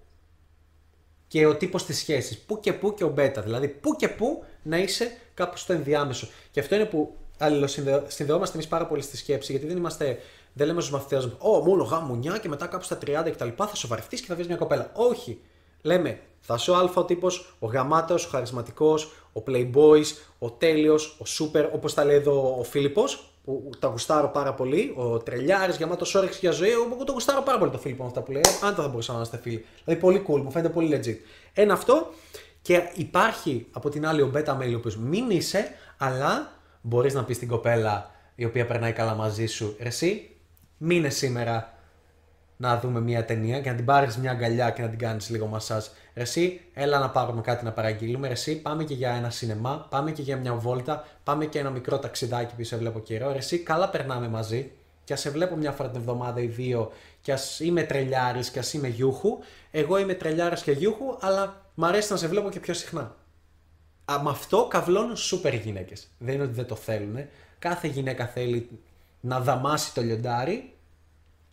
και 1.27 1.45
ο 1.45 1.55
τύπος 1.55 1.85
της 1.85 1.97
σχέσης. 1.97 2.39
Που 2.39 2.59
και 2.59 2.73
που 2.73 2.93
και 2.93 3.03
ο 3.03 3.09
β. 3.09 3.39
Δηλαδή 3.43 3.67
που 3.67 3.95
και 3.95 4.09
που 4.09 4.43
να 4.63 4.77
είσαι 4.77 5.17
κάπου 5.33 5.57
στο 5.57 5.73
ενδιάμεσο. 5.73 6.27
Και 6.51 6.59
αυτό 6.59 6.75
είναι 6.75 6.85
που 6.85 7.17
αλληλοσυνδεόμαστε 7.37 8.55
εμείς 8.55 8.67
πάρα 8.67 8.87
πολύ 8.87 9.01
στη 9.01 9.17
σκέψη, 9.17 9.51
γιατί 9.51 9.67
δεν 9.67 9.77
είμαστε. 9.77 10.19
Δεν 10.53 10.67
λέμε 10.67 10.81
στους 10.81 10.93
μαθητές 10.93 11.25
μας, 11.25 11.35
Ω, 11.39 11.63
μόνο 11.63 11.83
γαμουνιά 11.83 12.37
και 12.37 12.49
μετά 12.49 12.67
κάπου 12.67 12.83
στα 12.83 12.97
30 12.97 13.31
κτλ. 13.31 13.47
Θα 13.55 13.75
σοβαρευτείς 13.75 14.21
και 14.21 14.27
θα 14.27 14.35
βρει 14.35 14.45
μια 14.45 14.55
κοπέλα. 14.55 14.91
Όχι. 14.93 15.41
Λέμε, 15.87 16.19
θα 16.39 16.55
είσαι 16.57 16.71
ο 16.71 16.75
Α 16.75 16.91
ο 16.93 17.03
τύπος, 17.03 17.55
ο 17.59 17.67
γαμάτος, 17.67 18.25
ο 18.25 18.29
χαρισματικός, 18.29 19.13
ο 19.33 19.43
playboy, 19.47 20.01
ο 20.39 20.51
τέλειος, 20.51 21.19
ο 21.19 21.23
super, 21.39 21.69
όπως 21.73 21.93
τα 21.93 22.05
λέει 22.05 22.15
εδώ 22.15 22.55
ο 22.59 22.63
Φίλιππος, 22.63 23.31
που 23.43 23.69
τα 23.79 23.87
γουστάρω 23.87 24.27
πάρα 24.27 24.53
πολύ, 24.53 24.93
ο 24.97 25.17
τρελιάρης, 25.17 25.77
γαμάτος 25.77 26.15
όρεξη 26.15 26.39
για 26.41 26.51
ζωή. 26.51 26.69
Εγώ 26.69 27.03
το 27.05 27.11
γουστάρω 27.11 27.41
πάρα 27.41 27.57
πολύ 27.57 27.71
το 27.71 27.77
Φίλιππο 27.77 28.03
αυτά 28.05 28.21
που 28.21 28.31
λέει. 28.31 28.41
Αν 28.63 28.75
το 28.75 28.81
θα 28.81 28.87
μπορούσαμε 28.87 29.19
να 29.19 29.25
είμαστε 29.25 29.49
φίλοι. 29.49 29.65
Δηλαδή 29.83 30.01
πολύ 30.01 30.25
cool, 30.27 30.41
μου 30.41 30.51
φαίνεται 30.51 30.73
πολύ 30.73 30.99
legit. 31.01 31.17
Ένα 31.53 31.73
αυτό 31.73 32.07
και 32.61 32.89
υπάρχει 32.93 33.67
από 33.71 33.89
την 33.89 34.07
άλλη 34.07 34.21
ο 34.21 34.31
beta 34.35 34.57
mail, 34.57 34.73
ο 34.73 34.75
οποίος 34.75 34.97
μην 34.97 35.29
είσαι, 35.29 35.71
αλλά 35.97 36.51
μπορείς 36.81 37.13
να 37.13 37.23
πεις 37.23 37.35
στην 37.35 37.47
κοπέλα 37.47 38.11
η 38.35 38.45
οποία 38.45 38.65
περνάει 38.65 38.91
καλά 38.91 39.15
μαζί 39.15 39.45
σου, 39.45 39.75
εσύ, 39.79 40.29
μείνε 40.77 41.09
σήμερα 41.09 41.76
να 42.57 42.79
δούμε 42.79 43.01
μια 43.01 43.25
ταινία 43.25 43.61
και 43.61 43.69
να 43.69 43.75
την 43.75 43.85
πάρεις 43.85 44.17
μια 44.17 44.31
αγκαλιά 44.31 44.69
και 44.69 44.81
να 44.81 44.89
την 44.89 44.99
κάνεις 44.99 45.29
λίγο 45.29 45.45
μασάζ. 45.45 45.85
Εσύ, 46.13 46.61
έλα 46.73 46.99
να 46.99 47.09
πάρουμε 47.09 47.41
κάτι 47.41 47.65
να 47.65 47.71
παραγγείλουμε. 47.71 48.27
Εσύ, 48.27 48.61
πάμε 48.61 48.83
και 48.83 48.93
για 48.93 49.11
ένα 49.11 49.29
σινεμά, 49.29 49.87
πάμε 49.89 50.11
και 50.11 50.21
για 50.21 50.37
μια 50.37 50.53
βόλτα, 50.53 51.07
πάμε 51.23 51.45
και 51.45 51.59
ένα 51.59 51.69
μικρό 51.69 51.99
ταξιδάκι 51.99 52.55
που 52.55 52.63
σε 52.63 52.77
βλέπω 52.77 52.99
καιρό. 52.99 53.29
Εσύ, 53.29 53.57
καλά 53.57 53.89
περνάμε 53.89 54.27
μαζί. 54.27 54.71
Και 55.03 55.13
ας 55.13 55.19
σε 55.19 55.29
βλέπω 55.29 55.55
μια 55.55 55.71
φορά 55.71 55.89
την 55.89 55.99
εβδομάδα 55.99 56.41
ή 56.41 56.45
δύο, 56.45 56.91
και 57.21 57.31
ας 57.31 57.59
είμαι 57.59 57.83
τρελιάρης 57.83 58.49
και 58.49 58.59
ας 58.59 58.73
είμαι 58.73 58.87
γιούχου. 58.87 59.39
Εγώ 59.71 59.97
είμαι 59.97 60.13
τρελιάρης 60.13 60.61
και 60.61 60.71
γιούχου, 60.71 61.17
αλλά 61.19 61.65
μ' 61.73 61.85
αρέσει 61.85 62.11
να 62.11 62.17
σε 62.17 62.27
βλέπω 62.27 62.49
και 62.49 62.59
πιο 62.59 62.73
συχνά. 62.73 63.15
Α, 64.11 64.21
με 64.23 64.29
αυτό 64.29 64.67
καυλώνουν 64.69 65.15
σούπερ 65.15 65.53
γυναίκες. 65.53 66.07
Δεν 66.17 66.33
είναι 66.33 66.43
ότι 66.43 66.53
δεν 66.53 66.65
το 66.65 66.75
θέλουν. 66.75 67.17
Κάθε 67.59 67.87
γυναίκα 67.87 68.27
θέλει 68.27 68.69
να 69.21 69.39
δαμάσει 69.39 69.93
το 69.93 70.01
λιοντάρι 70.01 70.73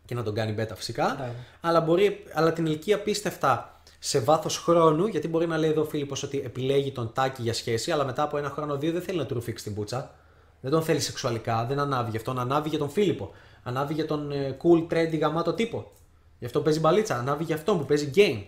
και 0.05 0.15
να 0.15 0.23
τον 0.23 0.35
κάνει 0.35 0.53
μπέτα 0.53 0.75
φυσικά. 0.75 1.17
Ναι. 1.19 1.33
Αλλά, 1.61 1.81
μπορεί, 1.81 2.25
αλλά 2.33 2.53
την 2.53 2.67
ηλικία 2.67 3.03
πίστευτα 3.03 3.81
σε 3.99 4.21
βάθος 4.21 4.59
χρόνου, 4.59 5.07
γιατί 5.07 5.29
μπορεί 5.29 5.47
να 5.47 5.59
λέει 5.59 5.71
εδώ 5.71 5.81
ο 5.81 5.85
Φίλιππος 5.85 6.23
ότι 6.23 6.43
επιλέγει 6.45 6.93
τον 6.93 7.13
Τάκη 7.13 7.43
για 7.43 7.55
σχέση, 7.55 7.91
αλλά 7.91 8.05
μετά 8.05 8.23
από 8.23 8.37
ένα 8.37 8.51
χρόνο 8.51 8.77
δύο 8.77 8.93
δεν 8.93 9.03
θέλει 9.03 9.19
να 9.19 9.27
του 9.27 9.35
ρουφήξει 9.35 9.65
την 9.65 9.75
πούτσα. 9.75 10.15
Δεν 10.61 10.71
τον 10.71 10.83
θέλει 10.83 11.01
σεξουαλικά, 11.01 11.65
δεν 11.65 11.79
ανάβει 11.79 12.11
γι' 12.11 12.17
αυτόν, 12.17 12.39
ανάβει 12.39 12.69
για 12.69 12.79
τον 12.79 12.91
Φίλιππο. 12.91 13.33
Ανάβει 13.63 13.95
για 13.95 14.07
τον 14.07 14.33
ε, 14.33 14.57
cool, 14.63 14.93
trendy, 14.93 15.19
γαμάτο 15.21 15.53
τύπο. 15.53 15.93
Γι' 16.39 16.47
αυτό 16.47 16.61
παίζει 16.61 16.81
μπαλίτσα, 16.81 17.19
ανάβει 17.19 17.45
για 17.45 17.55
αυτόν 17.55 17.79
που 17.79 17.85
παίζει 17.85 18.11
game. 18.15 18.43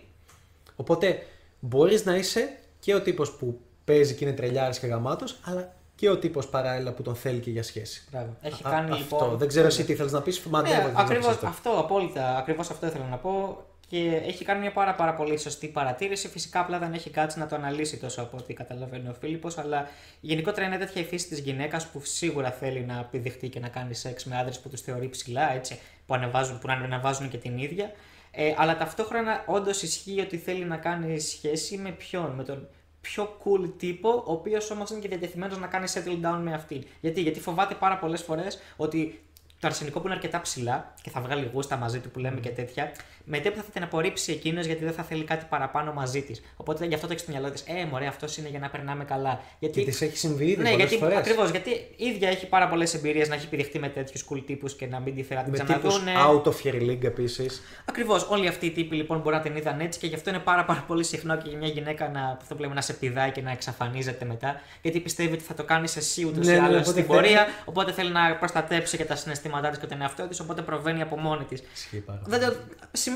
Οπότε 0.75 1.23
μπορείς 1.59 2.05
να 2.05 2.15
είσαι 2.15 2.57
και 2.79 2.95
ο 2.95 3.01
τύπος 3.01 3.31
που 3.31 3.59
παίζει 3.85 4.15
και 4.15 4.25
είναι 4.25 4.33
τρελιάρης 4.33 4.79
και 4.79 4.87
γαμάτος, 4.87 5.39
αλλά 5.43 5.73
και 5.97 6.09
ο 6.09 6.17
τύπος 6.17 6.47
παράλληλα 6.47 6.91
που 6.91 7.01
τον 7.01 7.15
θέλει 7.15 7.39
και 7.39 7.49
για 7.49 7.63
σχέση. 7.63 8.07
Μπράβο. 8.11 8.37
Έχει 8.41 8.67
Α, 8.67 8.69
κάνει 8.69 8.91
αυτό. 8.91 9.15
λοιπόν. 9.15 9.37
Δεν 9.37 9.47
ξέρω 9.47 9.67
εσύ 9.67 9.83
τι 9.83 9.95
θέλεις 9.95 10.11
να 10.11 10.21
πεις. 10.21 10.45
Ναι, 10.45 10.93
ακριβώς 10.95 11.43
αυτό, 11.43 11.69
απόλυτα. 11.79 12.37
Ακριβώς 12.37 12.69
αυτό 12.69 12.85
ήθελα 12.85 13.05
να 13.09 13.17
πω. 13.17 13.61
Και 13.89 14.21
έχει 14.25 14.45
κάνει 14.45 14.59
μια 14.59 14.71
πάρα, 14.71 14.95
πάρα 14.95 15.13
πολύ 15.13 15.37
σωστή 15.37 15.67
παρατήρηση. 15.67 16.27
Φυσικά 16.27 16.59
απλά 16.59 16.79
δεν 16.79 16.93
έχει 16.93 17.09
κάτσει 17.09 17.39
να 17.39 17.47
το 17.47 17.55
αναλύσει 17.55 17.97
τόσο 17.97 18.21
από 18.21 18.37
ό,τι 18.37 18.53
καταλαβαίνει 18.53 19.07
ο 19.07 19.15
Φίλιππος, 19.19 19.57
αλλά 19.57 19.87
γενικότερα 20.19 20.65
είναι 20.65 20.77
τέτοια 20.77 21.01
η 21.01 21.05
φύση 21.05 21.27
της 21.27 21.39
γυναίκας 21.39 21.87
που 21.87 22.01
σίγουρα 22.03 22.51
θέλει 22.51 22.79
να 22.79 23.03
πηδηχτεί 23.03 23.49
και 23.49 23.59
να 23.59 23.67
κάνει 23.67 23.93
σεξ 23.93 24.25
με 24.25 24.37
άντρες 24.37 24.59
που 24.59 24.69
τους 24.69 24.81
θεωρεί 24.81 25.09
ψηλά, 25.09 25.53
έτσι, 25.53 25.79
που, 26.05 26.13
ανεβάζουν, 26.13 26.59
που 26.59 26.67
ανεβάζουν 26.69 27.29
και 27.29 27.37
την 27.37 27.57
ίδια. 27.57 27.91
Ε, 28.31 28.53
αλλά 28.57 28.77
ταυτόχρονα 28.77 29.43
όντως 29.45 29.81
ισχύει 29.81 30.21
ότι 30.21 30.37
θέλει 30.37 30.65
να 30.65 30.77
κάνει 30.77 31.19
σχέση 31.19 31.77
με 31.77 31.91
ποιον, 31.91 32.31
με 32.31 32.43
τον 32.43 32.67
πιο 33.13 33.37
cool 33.43 33.71
τύπο, 33.77 34.09
ο 34.09 34.31
οποίος 34.31 34.71
όμως 34.71 34.89
είναι 34.89 34.99
και 34.99 35.07
διατεθειμένος 35.07 35.59
να 35.59 35.67
κάνει 35.67 35.85
settle 35.93 36.25
down 36.25 36.39
με 36.43 36.53
αυτή. 36.53 36.83
Γιατί, 36.99 37.21
Γιατί 37.21 37.39
φοβάται 37.39 37.75
πάρα 37.75 37.97
πολλές 37.97 38.21
φορές 38.21 38.59
ότι 38.75 39.21
το 39.59 39.67
αρσενικό 39.67 39.99
που 39.99 40.05
είναι 40.05 40.15
αρκετά 40.15 40.41
ψηλά 40.41 40.93
και 41.01 41.09
θα 41.09 41.21
βγάλει 41.21 41.49
γούστα 41.53 41.77
μαζί 41.77 41.99
του 41.99 42.09
που 42.11 42.19
λέμε 42.19 42.39
και 42.39 42.49
τέτοια, 42.49 42.91
μετέπειτα 43.29 43.61
θα 43.63 43.71
την 43.71 43.83
απορρίψει 43.83 44.31
εκείνος 44.31 44.65
γιατί 44.65 44.83
δεν 44.83 44.93
θα 44.93 45.03
θέλει 45.03 45.23
κάτι 45.23 45.45
παραπάνω 45.49 45.93
μαζί 45.93 46.21
της. 46.21 46.41
Οπότε 46.55 46.85
γι' 46.85 46.93
αυτό 46.93 47.05
το 47.07 47.13
έχεις 47.13 47.23
στο 47.25 47.31
μυαλό 47.31 47.51
της. 47.51 47.63
Ε, 47.67 47.85
μωρέ, 47.91 48.07
αυτός 48.07 48.37
είναι 48.37 48.49
για 48.49 48.59
να 48.59 48.69
περνάμε 48.69 49.03
καλά. 49.03 49.41
Γιατί... 49.59 49.83
Και 49.83 49.91
τη 49.91 50.05
έχει 50.05 50.17
συμβεί 50.17 50.45
ήδη 50.45 50.61
Ναι, 50.61 50.69
πολλές 50.69 50.75
γιατί 50.89 50.97
φορές. 51.03 51.17
ακριβώς. 51.17 51.49
Γιατί 51.49 51.69
η 51.95 52.05
ίδια 52.05 52.29
έχει 52.29 52.47
πάρα 52.47 52.67
πολλές 52.67 52.93
εμπειρίες 52.93 53.29
να 53.29 53.35
έχει 53.35 53.45
επιδειχθεί 53.45 53.79
με 53.79 53.89
τέτοιους 53.89 54.25
cool 54.29 54.43
τύπους 54.45 54.75
και 54.75 54.85
να 54.87 54.99
μην 54.99 55.15
τη 55.15 55.23
θέλει 55.23 55.39
να 55.39 55.45
την 55.45 55.51
Με 55.67 55.73
τύπους 55.73 55.97
ξαναδούνε. 56.03 56.43
out 56.43 56.51
of 56.51 56.67
your 56.67 56.81
league 56.89 57.03
επίσης. 57.03 57.61
Ακριβώς. 57.85 58.27
Όλοι 58.29 58.47
αυτοί 58.47 58.65
οι 58.65 58.71
τύποι 58.71 58.95
λοιπόν 58.95 59.19
μπορεί 59.19 59.35
να 59.35 59.41
την 59.41 59.55
είδαν 59.55 59.79
έτσι 59.79 59.99
και 59.99 60.07
γι' 60.07 60.15
αυτό 60.15 60.29
είναι 60.29 60.39
πάρα, 60.39 60.65
πάρα 60.65 60.83
πολύ 60.87 61.03
συχνό 61.03 61.37
και 61.37 61.49
για 61.49 61.57
μια 61.57 61.67
γυναίκα 61.67 62.09
να, 62.09 62.37
αυτό 62.41 62.55
που 62.55 62.61
λέμε, 62.61 62.73
να 62.73 62.81
σε 62.81 62.93
πηδάει 62.93 63.31
και 63.31 63.41
να 63.41 63.51
εξαφανίζεται 63.51 64.25
μετά. 64.25 64.61
Γιατί 64.81 64.99
πιστεύει 64.99 65.33
ότι 65.33 65.43
θα 65.43 65.53
το 65.53 65.63
κάνεις 65.63 65.95
εσύ 65.95 66.25
ούτως 66.25 66.45
Ναι, 66.45 66.51
ή 66.53 66.55
ναι, 66.55 66.61
άλλως 66.61 66.69
οπότε 66.81 66.83
στην 66.91 67.03
θέλει- 67.05 67.07
πορεία. 67.21 67.47
Οπότε 67.65 67.91
θέλει 67.91 68.11
να 68.11 68.35
προστατέψει 68.35 68.97
και 68.97 69.05
τα 69.05 69.15
συναισθήματά 69.15 69.69
της 69.69 69.79
και 69.79 69.85
τον 69.85 70.01
εαυτό 70.01 70.27
της. 70.27 70.39
Οπότε 70.39 70.61
προβαίνει 70.61 71.01
από 71.01 71.17
μόνη 71.19 71.43
της. 71.43 71.63
Ισχύει 71.75 71.97
πάρα 71.99 72.21
Δεν 72.25 72.39
το... 72.39 72.53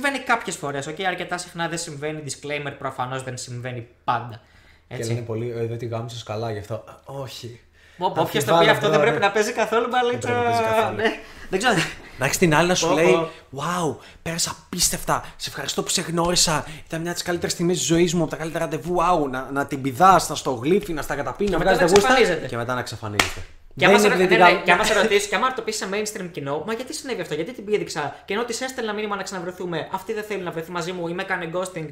Συμβαίνει 0.01 0.23
κάποιες 0.23 0.55
φορές. 0.55 0.87
Okay? 0.89 1.01
Αρκετά 1.03 1.37
συχνά 1.37 1.67
δεν 1.67 1.77
συμβαίνει. 1.77 2.23
Disclaimer 2.27 2.73
προφανώς 2.77 3.23
δεν 3.23 3.37
συμβαίνει 3.37 3.87
πάντα. 4.03 4.41
Και 4.87 4.95
Έτσι. 4.95 5.09
λένε 5.09 5.21
πολύ, 5.21 5.53
ε, 5.57 5.65
δεν 5.65 5.77
τη 5.77 5.85
γάμισε 5.85 6.23
καλά 6.25 6.51
γι' 6.51 6.59
αυτό. 6.59 6.73
Α, 6.73 6.81
Όχι. 7.05 7.59
Όποιος 7.97 8.15
το 8.15 8.21
Αμφιβάλλω 8.21 8.63
πει 8.63 8.69
αυτό 8.69 8.81
δεν 8.89 8.91
τώρα. 8.97 9.09
πρέπει 9.09 9.21
να 9.25 9.31
παίζει 9.31 9.51
καθόλου 9.51 9.87
μπαλίτσα. 9.89 10.17
πρέπει 10.27 10.37
να 10.37 10.43
παίζει 10.43 10.61
καθόλου. 10.63 10.95
Ναι. 10.95 11.19
Δεν 11.49 11.59
ξέρω. 11.59 11.73
Να 12.17 12.25
έχεις 12.25 12.37
την 12.37 12.55
άλλη 12.55 12.67
να 12.67 12.75
σου 12.75 12.87
Πω, 12.87 12.93
λέει: 12.93 13.11
πω. 13.11 13.29
Wow, 13.57 13.95
πέρασα 14.21 14.55
απίστευτα. 14.65 15.23
Σε 15.35 15.49
ευχαριστώ 15.49 15.83
που 15.83 15.89
σε 15.89 16.01
γνώρισα. 16.01 16.65
Ήταν 16.87 16.99
μια 17.01 17.09
από 17.09 17.19
τις 17.19 17.27
καλύτερες 17.27 17.53
στιγμές 17.53 17.77
της 17.77 17.85
ζωής 17.85 18.13
μου, 18.13 18.21
από 18.21 18.31
τα 18.31 18.37
καλύτερα 18.37 18.63
ραντεβού. 18.63 18.95
Wow, 18.95 19.29
να, 19.29 19.51
να 19.51 19.65
την 19.65 19.81
πηδάς, 19.81 20.29
να 20.29 20.35
στο 20.35 20.51
γλύφει, 20.51 20.93
να 20.93 21.01
στα 21.01 21.15
καταπίνει, 21.15 21.49
να 21.49 21.57
μετά 21.57 21.69
βγάζετε 21.69 21.91
να 21.91 21.97
γούστα. 21.99 22.11
εξαφανίζεται. 22.17 22.47
Και 22.47 22.57
μετά 22.57 22.73
να 22.73 22.79
εξαφανίζεται. 22.79 23.41
Και 23.77 23.85
άμα, 23.85 23.93
Δεν 23.97 24.01
σε, 24.01 24.07
είναι 24.07 24.15
ναι, 24.15 24.23
επειδή 24.23 24.41
ναι, 24.43 24.49
την 24.55 24.63
και 24.63 24.71
άμα 24.71 24.83
γάμ- 24.83 24.93
σε 24.95 25.01
ρωτήσει, 25.01 25.27
και 25.29 25.35
άμα 25.35 25.53
το 25.53 25.61
πεις 25.61 25.75
σε 25.75 25.87
mainstream 25.93 26.29
κοινό, 26.31 26.63
μα 26.67 26.73
γιατί 26.73 26.93
συνέβη 26.93 27.21
αυτό, 27.21 27.33
γιατί 27.33 27.53
την 27.53 27.65
πήδηξα. 27.65 28.21
Και 28.25 28.33
ενώ 28.33 28.43
της 28.45 28.61
έστελνα 28.61 28.93
μήνυμα 28.93 29.15
να 29.15 29.23
ξαναβρεθούμε, 29.23 29.87
αυτή 29.91 30.13
δεν 30.13 30.23
θέλει 30.23 30.41
να 30.41 30.51
βρεθεί 30.51 30.71
μαζί 30.71 30.91
μου 30.91 31.07
ή 31.07 31.13
με 31.13 31.21
έκανε 31.21 31.49
ghosting 31.53 31.87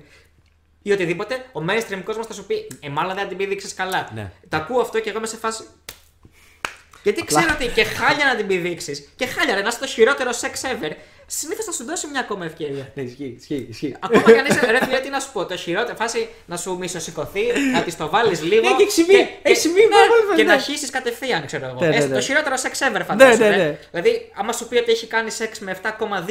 ή 0.81 0.91
οτιδήποτε, 0.91 1.45
ο 1.53 1.61
mainstream 1.69 2.01
κόσμος 2.03 2.27
θα 2.27 2.33
σου 2.33 2.45
πει, 2.45 2.67
Ε, 2.79 2.89
μάλλον 2.89 3.15
δεν 3.15 3.27
την 3.27 3.37
πήδηξες 3.37 3.73
καλά. 3.73 4.09
Ναι. 4.13 4.31
Τα 4.49 4.57
ακούω 4.57 4.81
αυτό 4.81 4.99
και 4.99 5.09
εγώ 5.09 5.17
είμαι 5.17 5.27
σε 5.27 5.37
φάση. 5.37 5.63
Γιατί 7.03 7.21
Απλά- 7.21 7.39
ξέρω 7.41 7.55
ότι 7.59 7.67
και 7.73 7.83
χάλια 7.83 8.25
να 8.25 8.35
την 8.35 8.47
πηδήξει. 8.47 9.09
Και 9.15 9.25
χάλια, 9.25 9.55
ρε, 9.55 9.61
να 9.61 9.67
είσαι 9.67 9.79
το 9.79 9.87
χειρότερο 9.87 10.29
sex 10.31 10.69
ever. 10.71 10.91
Συνήθως 11.31 11.65
θα 11.65 11.71
σου 11.71 11.83
δώσει 11.85 12.07
μια 12.07 12.19
ακόμα 12.19 12.45
ευκαιρία. 12.45 12.91
Ναι, 12.93 13.01
ισχύει, 13.03 13.35
ισχύει. 13.39 13.65
ισχύει. 13.69 13.95
Ακόμα 13.99 14.31
κανεί 14.31 14.49
ρε 14.71 14.85
φίλε, 14.85 14.99
τι 14.99 15.09
να 15.09 15.19
σου 15.19 15.31
πω. 15.31 15.45
Το 15.45 15.55
χειρότερο 15.55 15.95
φάση 15.95 16.29
να 16.45 16.57
σου 16.57 16.77
μισοσηκωθεί, 16.77 17.41
να 17.73 17.81
της 17.83 17.97
το 17.97 18.09
βάλεις 18.09 18.43
λίγο. 18.43 18.69
Ναι, 18.69 18.75
και 18.75 18.83
έχει 18.83 18.91
συμβεί, 18.91 19.37
έχει 19.41 19.59
συμβεί 19.59 19.81
ναι, 19.81 19.87
πάρα 19.87 20.07
πολλές 20.07 20.23
φορές, 20.23 20.37
Και 20.37 20.43
ναι. 20.43 20.53
να 20.53 20.59
χύσεις 20.59 20.89
κατευθείαν, 20.89 21.45
ξέρω 21.45 21.65
εγώ. 21.65 21.79
Ναι, 21.79 21.87
ναι, 21.87 21.95
Ε, 21.95 22.05
ναι. 22.05 22.15
Το 22.15 22.21
χειρότερο 22.21 22.57
σεξ 22.57 22.79
ever 22.81 23.01
φαντάζομαι. 23.05 23.49
Ναι, 23.49 23.55
ναι, 23.55 23.63
ναι. 23.63 23.77
Δηλαδή, 23.91 24.31
άμα 24.35 24.53
σου 24.53 24.67
πει 24.67 24.77
ότι 24.77 24.91
έχει 24.91 25.07
κάνει 25.07 25.31
σεξ 25.31 25.59
με 25.59 25.79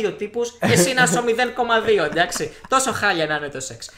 7,2 0.06 0.14
τύπους, 0.18 0.56
εσύ 0.60 0.92
να 0.94 1.06
στο 1.06 1.24
0,2, 1.26 2.04
εντάξει. 2.10 2.52
Τόσο 2.68 2.92
χάλια 2.92 3.26
να 3.26 3.34
είναι 3.36 3.48
το 3.48 3.60
σεξ. 3.60 3.90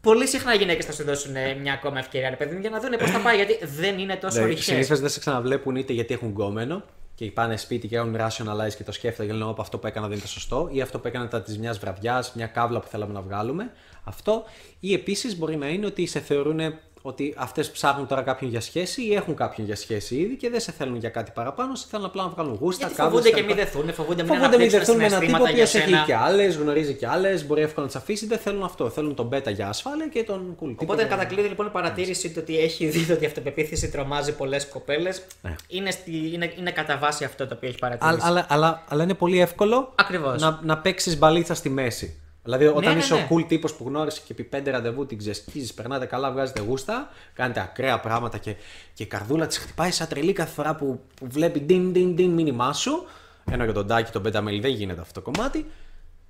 Πολύ 0.00 0.26
συχνά 0.26 0.54
οι 0.54 0.56
γυναίκες 0.56 0.84
θα 0.84 0.92
σου 0.92 1.04
δώσουν 1.04 1.36
ε, 1.36 1.54
μια 1.54 1.72
ακόμα 1.72 1.98
ευκαιρία, 1.98 2.30
ρε 2.30 2.36
παιδί 2.36 2.54
μου, 2.54 2.60
για 2.60 2.70
να 2.70 2.80
δουν 2.80 2.90
πώς 2.98 3.10
θα 3.10 3.18
πάει. 3.18 3.36
Γιατί 3.36 3.58
δεν 3.62 3.98
είναι 3.98 4.16
τόσο 4.16 4.44
ρηχές. 4.44 4.64
Συνήθως 4.64 5.00
δεν 5.00 5.08
σε 5.08 5.20
ξαναβλέπουν 5.20 5.76
είτε 5.76 5.92
γιατί 5.92 6.14
έχουν 6.14 6.28
γκόμενο 6.28 6.84
και 7.24 7.30
πάνε 7.30 7.56
σπίτι 7.56 7.88
και 7.88 7.96
έχουν 7.96 8.16
rationalize 8.18 8.74
και 8.76 8.84
το 8.84 8.92
σκέφτονται 8.92 9.28
και 9.28 9.34
λένε: 9.34 9.50
Όπα, 9.50 9.62
αυτό 9.62 9.78
που 9.78 9.86
έκανα 9.86 10.08
δεν 10.08 10.16
ήταν 10.16 10.28
σωστό, 10.28 10.68
ή 10.72 10.80
αυτό 10.80 10.98
που 10.98 11.08
έκανα 11.08 11.28
τα 11.28 11.42
της 11.42 11.58
μιας 11.58 11.78
βραδιάς, 11.78 12.32
μια 12.34 12.46
κάβλα 12.46 12.80
που 12.80 12.86
θέλαμε 12.86 13.12
να 13.12 13.20
βγάλουμε. 13.20 13.72
Αυτό. 14.04 14.44
Ή 14.80 14.92
επίσης 14.92 15.38
μπορεί 15.38 15.56
να 15.56 15.68
είναι 15.68 15.86
ότι 15.86 16.06
σε 16.06 16.20
θεωρούν 16.20 16.60
ότι 17.02 17.34
αυτές 17.36 17.70
ψάχνουν 17.70 18.06
τώρα 18.06 18.22
κάποιον 18.22 18.50
για 18.50 18.60
σχέση 18.60 19.02
ή 19.02 19.14
έχουν 19.14 19.34
κάποιον 19.34 19.66
για 19.66 19.76
σχέση 19.76 20.14
ήδη 20.16 20.36
και 20.36 20.50
δεν 20.50 20.60
σε 20.60 20.72
θέλουν 20.72 20.96
για 20.96 21.08
κάτι 21.08 21.30
παραπάνω, 21.34 21.74
σε 21.74 21.86
θέλουν 21.90 22.04
απλά 22.06 22.22
να 22.22 22.28
βγάλουν 22.28 22.54
γούστα. 22.60 22.86
Γιατί 22.86 22.94
κάβλες 23.00 23.20
φοβούνται 23.22 23.40
και 23.40 23.42
κτλ. 23.46 23.54
μη 23.56 23.62
δεθούν, 23.64 23.92
φοβούνται 23.92 24.22
μην 24.22 24.32
Φοβούνται 24.32 24.56
μην 24.56 24.74
αναπτύξουν 24.74 24.78
δεθούν 24.78 24.96
με 24.96 25.04
έναν 25.04 25.20
τύπο 25.20 25.36
συναισθήματα 25.36 25.50
που 25.50 25.54
για 25.54 25.80
έχει 25.80 25.90
σένα. 25.90 26.04
και 26.06 26.14
άλλες, 26.14 26.56
γνωρίζει 26.56 26.94
και 26.94 27.06
άλλες, 27.06 27.46
μπορεί 27.46 27.62
εύκολα 27.62 27.86
να 27.86 27.92
τις 27.92 28.00
αφήσει. 28.02 28.26
Δεν 28.26 28.38
θέλουν 28.38 28.62
αυτό. 28.62 28.90
Θέλουν 28.90 29.14
τον 29.14 29.26
μπέτα 29.26 29.50
για 29.50 29.68
ασφάλεια 29.68 30.06
και 30.08 30.22
τον 30.24 30.56
cool. 30.60 30.66
τύπο 30.68 30.82
Οπότε, 30.82 31.00
για- 31.06 31.10
κατά 31.16 31.24
κλείδι, 31.24 31.48
λοιπόν, 31.48 31.66
η 31.66 31.70
παρατήρηση 31.70 32.28
του 32.30 32.38
ότι 32.42 32.58
έχει 32.58 32.86
δει 32.86 33.12
ότι 33.12 33.22
η 33.24 33.26
αυτοπεποίθηση 33.26 33.90
τρομάζει 33.90 34.32
πολλές 34.36 34.66
κοπέλες 34.68 35.22
Ναι. 35.42 35.54
είναι, 35.68 35.90
στη, 35.90 36.30
είναι, 36.32 36.52
είναι 36.58 36.70
κατά 36.70 36.98
βάση 36.98 37.24
αυτό 37.24 37.46
το 37.46 37.54
οποίο 37.54 37.68
έχει 37.68 37.78
Αλλά, 37.80 37.96
παρατηρήσει. 37.98 38.28
αλλά, 38.28 38.46
αλλά, 38.48 38.82
αλλά 38.88 39.02
είναι 39.02 39.14
πολύ 39.14 39.40
εύκολο 39.40 39.92
Ακριβώς. 39.94 40.40
να, 40.40 40.60
να 40.62 40.78
παίξεις 40.78 41.18
μπαλίτσα 41.18 41.54
στη 41.54 41.68
μέση. 41.70 42.20
Δηλαδή, 42.50 42.78
όταν 42.78 42.92
ναι, 42.92 42.98
είσαι 42.98 43.14
ναι. 43.14 43.20
ο 43.20 43.26
cool 43.30 43.44
τύπος 43.48 43.74
που 43.74 43.84
γνώρισε 43.88 44.20
και 44.26 44.32
επί 44.32 44.44
πέντε 44.44 44.70
ραντεβού 44.70 45.06
την 45.06 45.18
ξεσκίζει, 45.18 45.74
περνάτε 45.74 46.06
καλά, 46.06 46.32
βγάζετε 46.32 46.60
γούστα, 46.60 47.08
κάνετε 47.34 47.60
ακραία 47.60 48.00
πράγματα 48.00 48.38
και, 48.38 48.56
και 48.94 49.02
η 49.02 49.06
καρδούλα 49.06 49.46
της 49.46 49.58
χτυπάει 49.58 49.90
σαν 49.90 50.08
τρελή 50.08 50.32
κάθε 50.32 50.52
φορά 50.52 50.74
που, 50.74 51.00
που 51.14 51.26
βλέπει 51.28 51.60
ντιν 51.60 51.92
ντιν 51.92 52.14
ντιν 52.14 52.30
μήνυμά 52.30 52.72
σου. 52.72 53.06
Ενώ 53.50 53.64
για 53.64 53.72
τον 53.72 53.86
Τάκη, 53.86 54.12
τον 54.12 54.22
Πενταμέλη 54.22 54.60
δεν 54.60 54.70
γίνεται 54.70 55.00
αυτό 55.00 55.20
το 55.20 55.30
κομμάτι. 55.30 55.70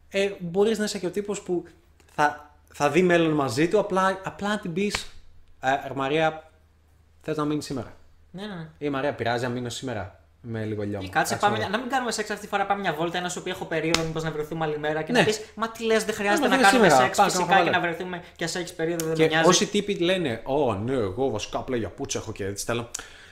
Ε, 0.09 0.31
Μπορείς 0.39 0.79
να 0.79 0.85
είσαι 0.85 0.99
και 0.99 1.07
ο 1.07 1.11
τύπος 1.11 1.43
που 1.43 1.65
θα, 2.15 2.55
θα 2.73 2.91
δει 2.91 3.03
μέλλον 3.03 3.33
μαζί 3.33 3.69
του, 3.69 3.79
απλά, 3.79 4.21
απλά 4.25 4.49
να 4.49 4.59
την 4.59 4.73
πεις, 4.73 5.11
ε, 5.61 5.71
Μαρία, 5.95 6.51
θες 7.23 7.37
να 7.37 7.45
μείνεις 7.45 7.65
σήμερα. 7.65 7.97
Ναι, 8.31 8.47
ναι. 8.47 8.69
Ή 8.79 8.91
Μαρία, 8.91 9.15
πειράζει 9.15 9.45
να 9.45 9.51
μείνω 9.51 9.69
σήμερα. 9.69 10.20
Με 10.43 10.65
λίγο 10.65 10.83
λιώμα. 10.83 11.05
Ή 11.05 11.09
κάτσε, 11.09 11.33
Κάτσε 11.35 11.47
πάμε, 11.47 11.59
εδώ. 11.59 11.69
να 11.69 11.79
μην 11.79 11.89
κάνουμε 11.89 12.13
σεξ 12.13 12.31
αυτή 12.31 12.43
τη 12.43 12.49
φορά, 12.49 12.67
πάμε 12.67 12.81
μια 12.81 12.93
βόλτα. 12.93 13.19
Ένα 13.19 13.29
σου 13.29 13.43
πει 13.43 13.51
έχω 13.51 13.65
περίοδο, 13.65 14.03
μήπως 14.03 14.23
να 14.23 14.31
βρεθούμε 14.31 14.65
άλλη 14.65 14.79
μέρα 14.79 15.03
και 15.03 15.13
Ναι. 15.13 15.19
να 15.19 15.25
πεις 15.25 15.41
Μα 15.55 15.69
τι 15.71 15.85
λες, 15.85 16.05
δεν 16.05 16.15
χρειάζεται 16.15 16.49
Να 16.49 16.57
να 16.57 16.57
βρεθούμε 16.61 16.79
κάνουμε 16.79 16.89
σήμερα, 16.89 17.05
σεξ 17.05 17.17
πάμε, 17.17 17.31
φυσικά 17.31 17.49
πάμε, 17.49 17.65
και 17.65 17.71
να 17.71 17.77
πάμε. 17.81 17.89
βρεθούμε 17.93 18.23
και 18.37 18.47
σε 18.47 18.59
έχει 18.59 18.75
περίοδο, 18.75 19.05
δεν 19.07 19.15
με 19.19 19.23
Και 19.25 19.29
νοιάζει. 19.29 19.49
όσοι 19.49 19.67
τύποι 19.67 19.95
λένε, 19.95 20.41
Ω, 20.45 20.75
ναι, 20.75 20.93
εγώ 20.93 21.31
βασικά 21.31 21.59
απλά 21.59 21.77
για 21.77 21.89
πούτσα 21.89 22.19
έχω 22.19 22.33
και 22.33 22.45
έτσι 22.45 22.65
θέλω. 22.65 22.91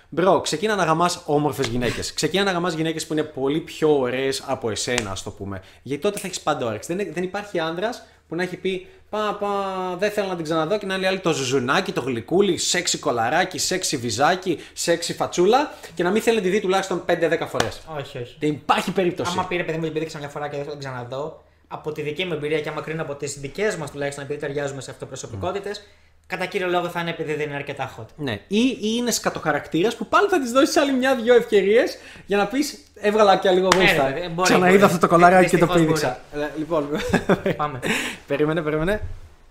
Μπρο, 0.08 0.40
ξεκίνα 0.40 0.74
να 0.74 0.84
γαμάς 0.84 1.22
όμορφες 1.26 1.66
γυναίκες. 1.66 2.12
ξεκίνα 2.12 2.42
να 2.44 2.50
γαμάς 2.52 2.74
γυναίκες 2.74 3.06
που 3.06 3.12
είναι 3.12 3.22
πολύ 3.22 3.60
πιο 3.60 3.98
ωραίες 3.98 4.42
από 4.46 4.70
εσένα, 4.70 5.10
ας 5.10 5.22
το 5.22 5.30
πούμε. 5.30 5.62
Γιατί 5.82 6.02
τότε 6.02 6.18
θα 6.18 6.26
έχεις 6.26 6.40
πάντα 6.40 6.66
όρεξη. 6.66 6.94
Δεν, 6.94 7.12
δεν 7.12 7.22
υπάρχει 7.22 7.58
άντρας 7.60 8.06
που 8.28 8.34
να 8.34 8.42
έχει 8.42 8.56
πει 8.56 8.86
Πα, 9.10 9.36
πα, 9.40 9.96
δεν 9.98 10.10
θέλω 10.10 10.28
να 10.28 10.34
την 10.34 10.44
ξαναδώ 10.44 10.78
και 10.78 10.86
να 10.86 10.96
λέει 10.96 11.08
άλλη 11.08 11.20
το 11.20 11.32
ζουζουνάκι, 11.32 11.92
το 11.92 12.00
γλυκούλι, 12.00 12.58
σεξι 12.58 12.98
κολαράκι, 12.98 13.58
σεξι 13.58 13.96
βυζάκι, 13.96 14.58
σεξι 14.72 15.14
φατσούλα 15.14 15.72
και 15.94 16.02
να 16.02 16.10
μην 16.10 16.22
θέλει 16.22 16.36
να 16.36 16.42
τη 16.42 16.48
δει 16.48 16.60
τουλάχιστον 16.60 17.04
5-10 17.06 17.46
φορές. 17.48 17.80
Όχι, 17.98 18.18
όχι. 18.18 18.36
Δεν 18.38 18.50
υπάρχει 18.50 18.92
περίπτωση. 18.92 19.30
Άμα 19.32 19.46
πήρε 19.46 19.64
παιδί 19.64 19.78
μου 19.78 19.84
την 19.84 19.92
πήδηξα 19.92 20.18
μια 20.18 20.28
φορά 20.28 20.48
και 20.48 20.56
δεν 20.56 20.64
θέλω 20.64 20.74
να 20.74 20.80
την 20.80 20.90
ξαναδώ, 20.90 21.42
από 21.68 21.92
τη 21.92 22.02
δική 22.02 22.24
μου 22.24 22.32
εμπειρία 22.32 22.60
και 22.60 22.68
άμα 22.68 22.80
κρίνω 22.80 23.02
από 23.02 23.14
τις 23.14 23.38
δικές 23.40 23.76
μας 23.76 23.90
τουλάχιστον 23.90 24.24
επειδή 24.24 24.40
ταιριάζουμε 24.40 24.80
σε 24.80 24.90
αυτοπροσωπικότητες, 24.90 25.82
κατά 26.28 26.46
κύριο 26.46 26.68
λόγο 26.68 26.88
θα 26.88 27.00
είναι 27.00 27.10
επειδή 27.10 27.34
δεν 27.34 27.46
είναι 27.46 27.56
αρκετά 27.56 27.94
hot. 27.98 28.04
Ναι. 28.16 28.32
Ή, 28.32 28.58
ή 28.58 28.78
είναι 28.80 29.10
σκατοχαρακτήρας 29.10 29.96
που 29.96 30.06
πάλι 30.06 30.28
θα 30.28 30.40
της 30.40 30.52
δώσεις 30.52 30.76
άλλη 30.76 30.92
μια-δυο 30.92 31.34
ευκαιρίες 31.34 31.98
για 32.26 32.36
να 32.36 32.46
πεις 32.46 32.78
Έβγαλα 33.00 33.36
και 33.36 33.50
λίγο 33.50 33.68
Ναι, 33.76 33.82
γούστα. 33.82 34.04
ρε, 34.08 34.10
μπορεί, 34.12 34.28
μπορεί. 34.28 34.48
Ξαναείδα 34.48 34.86
αυτό 34.86 34.98
το 34.98 35.08
κολαράκι 35.08 35.50
και 35.50 35.58
το 35.58 35.66
Δυστυχώς 35.66 36.00
πήδηξα. 36.00 36.20
Ε, 36.34 36.58
Λοιπόν. 36.58 36.88
Πάμε. 37.56 37.78
περίμενε, 38.26 38.62
περίμενε. 38.62 39.00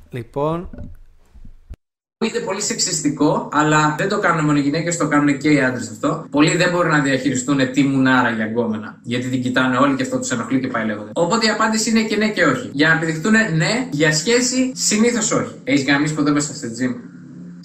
Λοιπόν. 0.10 0.70
Είτε 2.26 2.40
πολύ 2.40 2.62
σεξιστικό, 2.62 3.50
αλλά 3.52 3.96
δεν 3.98 4.10
το 4.10 4.20
κάνουν 4.20 4.46
μόνο 4.46 4.58
οι 4.58 4.62
γυναίκες, 4.62 4.98
το 4.98 5.08
κάνουν 5.08 5.38
και 5.38 5.50
οι 5.50 5.62
άντρες 5.62 5.90
αυτό. 5.90 6.26
Πολλοί 6.30 6.58
δεν 6.58 6.72
μπορούν 6.72 6.92
να 6.92 7.00
διαχειριστούν 7.00 7.72
τι 7.72 7.84
μουνάρα 7.84 8.30
για 8.30 8.46
γκόμενα. 8.46 9.00
Γιατί 9.04 9.28
την 9.28 9.42
κοιτάνε 9.42 9.78
όλοι 9.78 9.96
και 9.96 10.04
αυτό 10.04 10.20
τους 10.20 10.32
ενοχλεί 10.32 10.60
και 10.60 10.68
πάει 10.68 10.86
λέγοντα. 10.86 11.12
Οπότε 11.14 11.46
η 11.46 11.50
απάντηση 11.50 11.90
είναι 11.90 12.02
και 12.02 12.16
ναι 12.16 12.30
και 12.30 12.44
όχι. 12.44 12.70
Για 12.74 12.88
να 12.88 12.94
επιδειχτούν 12.94 13.32
ναι, 13.32 13.88
για 13.92 14.14
σχέση 14.14 14.72
συνήθως 14.76 15.32
όχι. 15.32 15.54
Έχεις 15.64 15.86
γαμίσει 15.86 16.14
ποτέ 16.14 16.32
μέσα 16.32 16.54
στο 16.54 16.68
gym; 16.68 16.96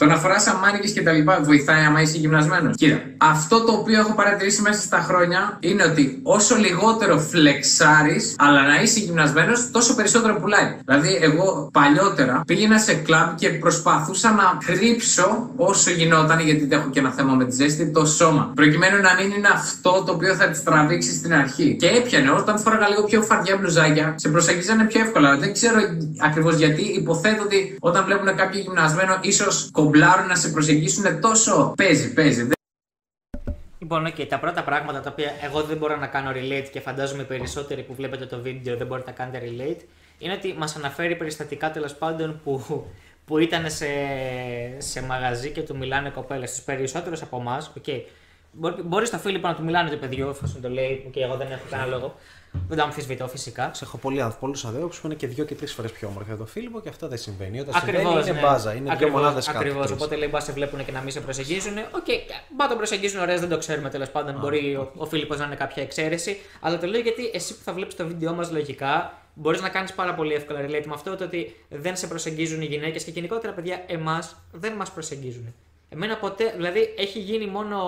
Το 0.03 0.09
να 0.09 0.17
φορά 0.17 0.37
αμάνικε 0.55 0.89
και 0.89 1.03
τα 1.03 1.13
λοιπά 1.13 1.41
βοηθάει 1.43 1.85
άμα 1.85 2.01
είσαι 2.01 2.17
γυμνασμένος. 2.19 2.77
Κοίτα, 2.77 3.01
αυτό 3.17 3.65
το 3.65 3.73
οποίο 3.73 3.99
έχω 3.99 4.15
παρατηρήσει 4.15 4.63
μέσα 4.63 4.81
στα 4.81 4.99
χρόνια 4.99 5.57
είναι 5.61 5.85
ότι 5.85 6.21
όσο 6.23 6.57
λιγότερο 6.57 7.19
φλεξάρεις, 7.19 8.35
αλλά 8.39 8.67
να 8.67 8.83
είσαι 8.83 8.99
γυμνασμένος, 9.01 9.71
τόσο 9.71 9.95
περισσότερο 9.95 10.35
πουλάει. 10.35 10.77
Δηλαδή, 10.85 11.19
εγώ 11.21 11.71
παλιότερα 11.73 12.43
πήγαινα 12.47 12.79
σε 12.79 12.95
κλαμπ 12.95 13.37
και 13.37 13.49
προσπαθούσα 13.49 14.31
να 14.33 14.59
κρύψω 14.65 15.51
όσο 15.57 15.91
γινόταν, 15.91 16.41
γιατί 16.41 16.69
έχω 16.71 16.89
και 16.91 16.99
ένα 16.99 17.11
θέμα 17.11 17.35
με 17.35 17.45
τη 17.45 17.55
ζέστη, 17.55 17.91
το 17.91 18.07
σώμα. 18.07 18.53
Προκειμένου 18.55 19.01
να 19.01 19.15
μην 19.15 19.31
είναι 19.37 19.49
αυτό 19.53 20.03
το 20.07 20.13
οποίο 20.13 20.35
θα 20.35 20.49
τη 20.49 20.63
τραβήξεις 20.63 21.17
στην 21.17 21.35
αρχή. 21.35 21.77
Και 21.81 21.87
έπιανε, 21.87 22.31
όταν 22.31 22.59
φόραγα 22.59 22.89
λίγο 22.89 23.05
πιο 23.05 23.23
φαρδιά 23.23 23.57
μπλουζάκια, 23.57 24.15
σε 24.17 24.29
προσεγγίζανε 24.29 24.85
πιο 24.85 25.01
εύκολα. 25.01 25.37
Δεν 25.37 25.53
ξέρω 25.53 25.79
ακριβώς 26.21 26.57
γιατί. 26.57 26.83
Υποθέτω 26.83 27.43
ότι 27.43 27.77
όταν 27.81 28.05
βλέπουν 28.05 28.37
κάποιο 28.37 28.61
γυμνασμένο, 28.61 29.19
ίσως 29.21 29.71
κομπλάρουν 29.93 30.27
να 30.27 30.35
σε 30.35 30.49
προσεγγίσουν 30.49 31.21
τόσο. 31.21 31.75
Παίζει, 31.77 32.13
παίζει. 32.13 32.49
Λοιπόν, 33.79 34.07
okay, 34.07 34.27
τα 34.29 34.39
πρώτα 34.39 34.65
πράγματα 34.65 35.01
τα 35.01 35.11
οποία 35.11 35.31
εγώ 35.43 35.63
δεν 35.63 35.77
μπορώ 35.77 35.97
να 35.97 36.07
κάνω 36.07 36.31
relate 36.31 36.69
και 36.73 36.81
φαντάζομαι 36.81 37.23
οι 37.23 37.25
περισσότεροι 37.25 37.83
που 37.83 37.95
βλέπετε 37.95 38.27
το 38.27 38.41
βίντεο 38.41 38.77
δεν 38.77 38.87
μπορείτε 38.87 39.11
να 39.11 39.17
κάνετε 39.17 39.43
relate 39.45 39.81
είναι 40.19 40.33
ότι 40.33 40.55
μας 40.59 40.77
αναφέρει 40.77 41.17
περιστατικά 41.17 41.71
τέλος 41.71 41.95
πάντων 41.95 42.41
που, 42.45 42.85
που 43.25 43.39
ήταν 43.39 43.71
σε, 43.71 43.87
σε 44.79 45.03
μαγαζί 45.03 45.51
και 45.51 45.63
του 45.63 45.77
μιλάνε 45.77 46.11
κοπέλες. 46.11 46.51
Τους 46.51 46.63
περισσότερους 46.63 47.23
από 47.23 47.37
εμάς, 47.41 47.73
okay, 47.81 48.01
Μπορεί, 48.53 48.83
μπορείς 48.83 49.09
στο 49.09 49.19
Φίλιππο 49.19 49.49
να 49.49 49.55
του 49.55 49.65
μιλάνε 49.65 49.91
το 49.91 49.97
παιδιό, 49.97 50.29
εφόσον 50.29 50.61
το 50.61 50.69
λέει 50.69 51.09
και 51.13 51.23
εγώ 51.23 51.37
δεν 51.37 51.51
έχω 51.51 51.63
κανένα 51.71 51.89
λόγο. 51.89 52.15
Δεν 52.69 52.77
το 52.77 52.83
αμφισβητώ 52.83 53.29
φυσικά. 53.29 53.71
Έχω 53.83 53.99
πολλούς 54.41 54.65
αδερφού 54.65 54.89
που 54.89 55.07
είναι 55.07 55.15
και 55.15 55.27
δύο 55.27 55.45
και 55.45 55.55
τρεις 55.55 55.73
φορές 55.73 55.93
πιο 55.93 56.09
όμορφοι 56.09 56.31
από 56.31 56.39
το 56.41 56.47
Φίλιππο 56.47 56.81
και 56.81 56.89
αυτό 56.89 57.09
δεν 57.09 57.19
συμβαίνει. 57.19 57.61
Όταν 57.61 57.75
Ακριβώς, 57.75 58.01
συμβαίνει 58.01 58.29
είναι 58.29 58.41
ναι. 58.41 58.47
μπάζα. 58.47 58.73
Είναι 58.73 58.93
Ακριβώς, 58.93 59.13
δύο 59.13 59.21
μονάδες 59.21 59.47
κάτω. 59.47 59.59
Ακριβώς. 59.59 59.87
τρεις. 59.87 59.97
Οπότε 59.97 60.17
λέει 60.17 60.29
μπα 60.33 60.41
σε 60.41 60.53
βλέπουν 60.53 60.85
και 60.85 60.93
να 60.93 61.01
μην 61.01 61.11
σε 61.11 61.21
προσεγγίζουν. 61.21 61.79
Οκ, 61.79 62.07
μπα 62.57 62.69
τον 62.69 62.77
προσεγγίζουν 62.77 63.21
ωραίες, 63.21 63.39
δεν 63.39 63.49
το 63.49 63.59
ξέρουμε 63.59 63.89
τέλος 63.91 64.11
πάντων. 64.11 64.39
Μπορεί 64.41 64.75
ο, 64.75 64.93
ο 64.97 65.07
Φίλιππος 65.07 65.39
να 65.39 65.45
είναι 65.45 65.55
κάποια 65.55 65.83
εξαίρεση. 65.83 66.39
Αλλά 66.61 66.79
το 66.79 66.87
λέω 66.87 67.01
γιατί 67.01 67.31
εσύ 67.35 67.57
που 67.57 67.63
θα 67.65 67.73
βλέπεις 67.73 67.97
το 67.97 68.07
βίντεο 68.07 68.35
μας 68.35 68.51
λογικά 68.51 69.23
μπορείς 69.35 69.61
να 69.61 69.69
κάνεις 69.69 69.93
πάρα 69.93 70.15
πολύ 70.15 70.35
εύκολα 70.35 70.61
relate 70.61 70.85
με 70.87 70.95
αυτό 70.95 71.17
το 71.17 71.25
ότι 71.25 71.57
δεν 71.69 71.97
σε 71.97 72.07
προσεγγίζουν 72.07 72.63
οι 72.63 72.65
γυναίκες 72.65 73.05
και 73.05 73.11
γενικότερα 73.11 73.53
παιδιά 73.53 73.85
εμάς 73.87 74.37
δεν 74.53 74.73
μας 74.73 74.91
προσεγγίζουν. 74.93 75.55
Εμένα 75.89 76.17
ποτέ, 76.17 76.53
δηλαδή 76.57 76.95
έχει 76.97 77.19
γίνει 77.19 77.47
μόνο 77.47 77.79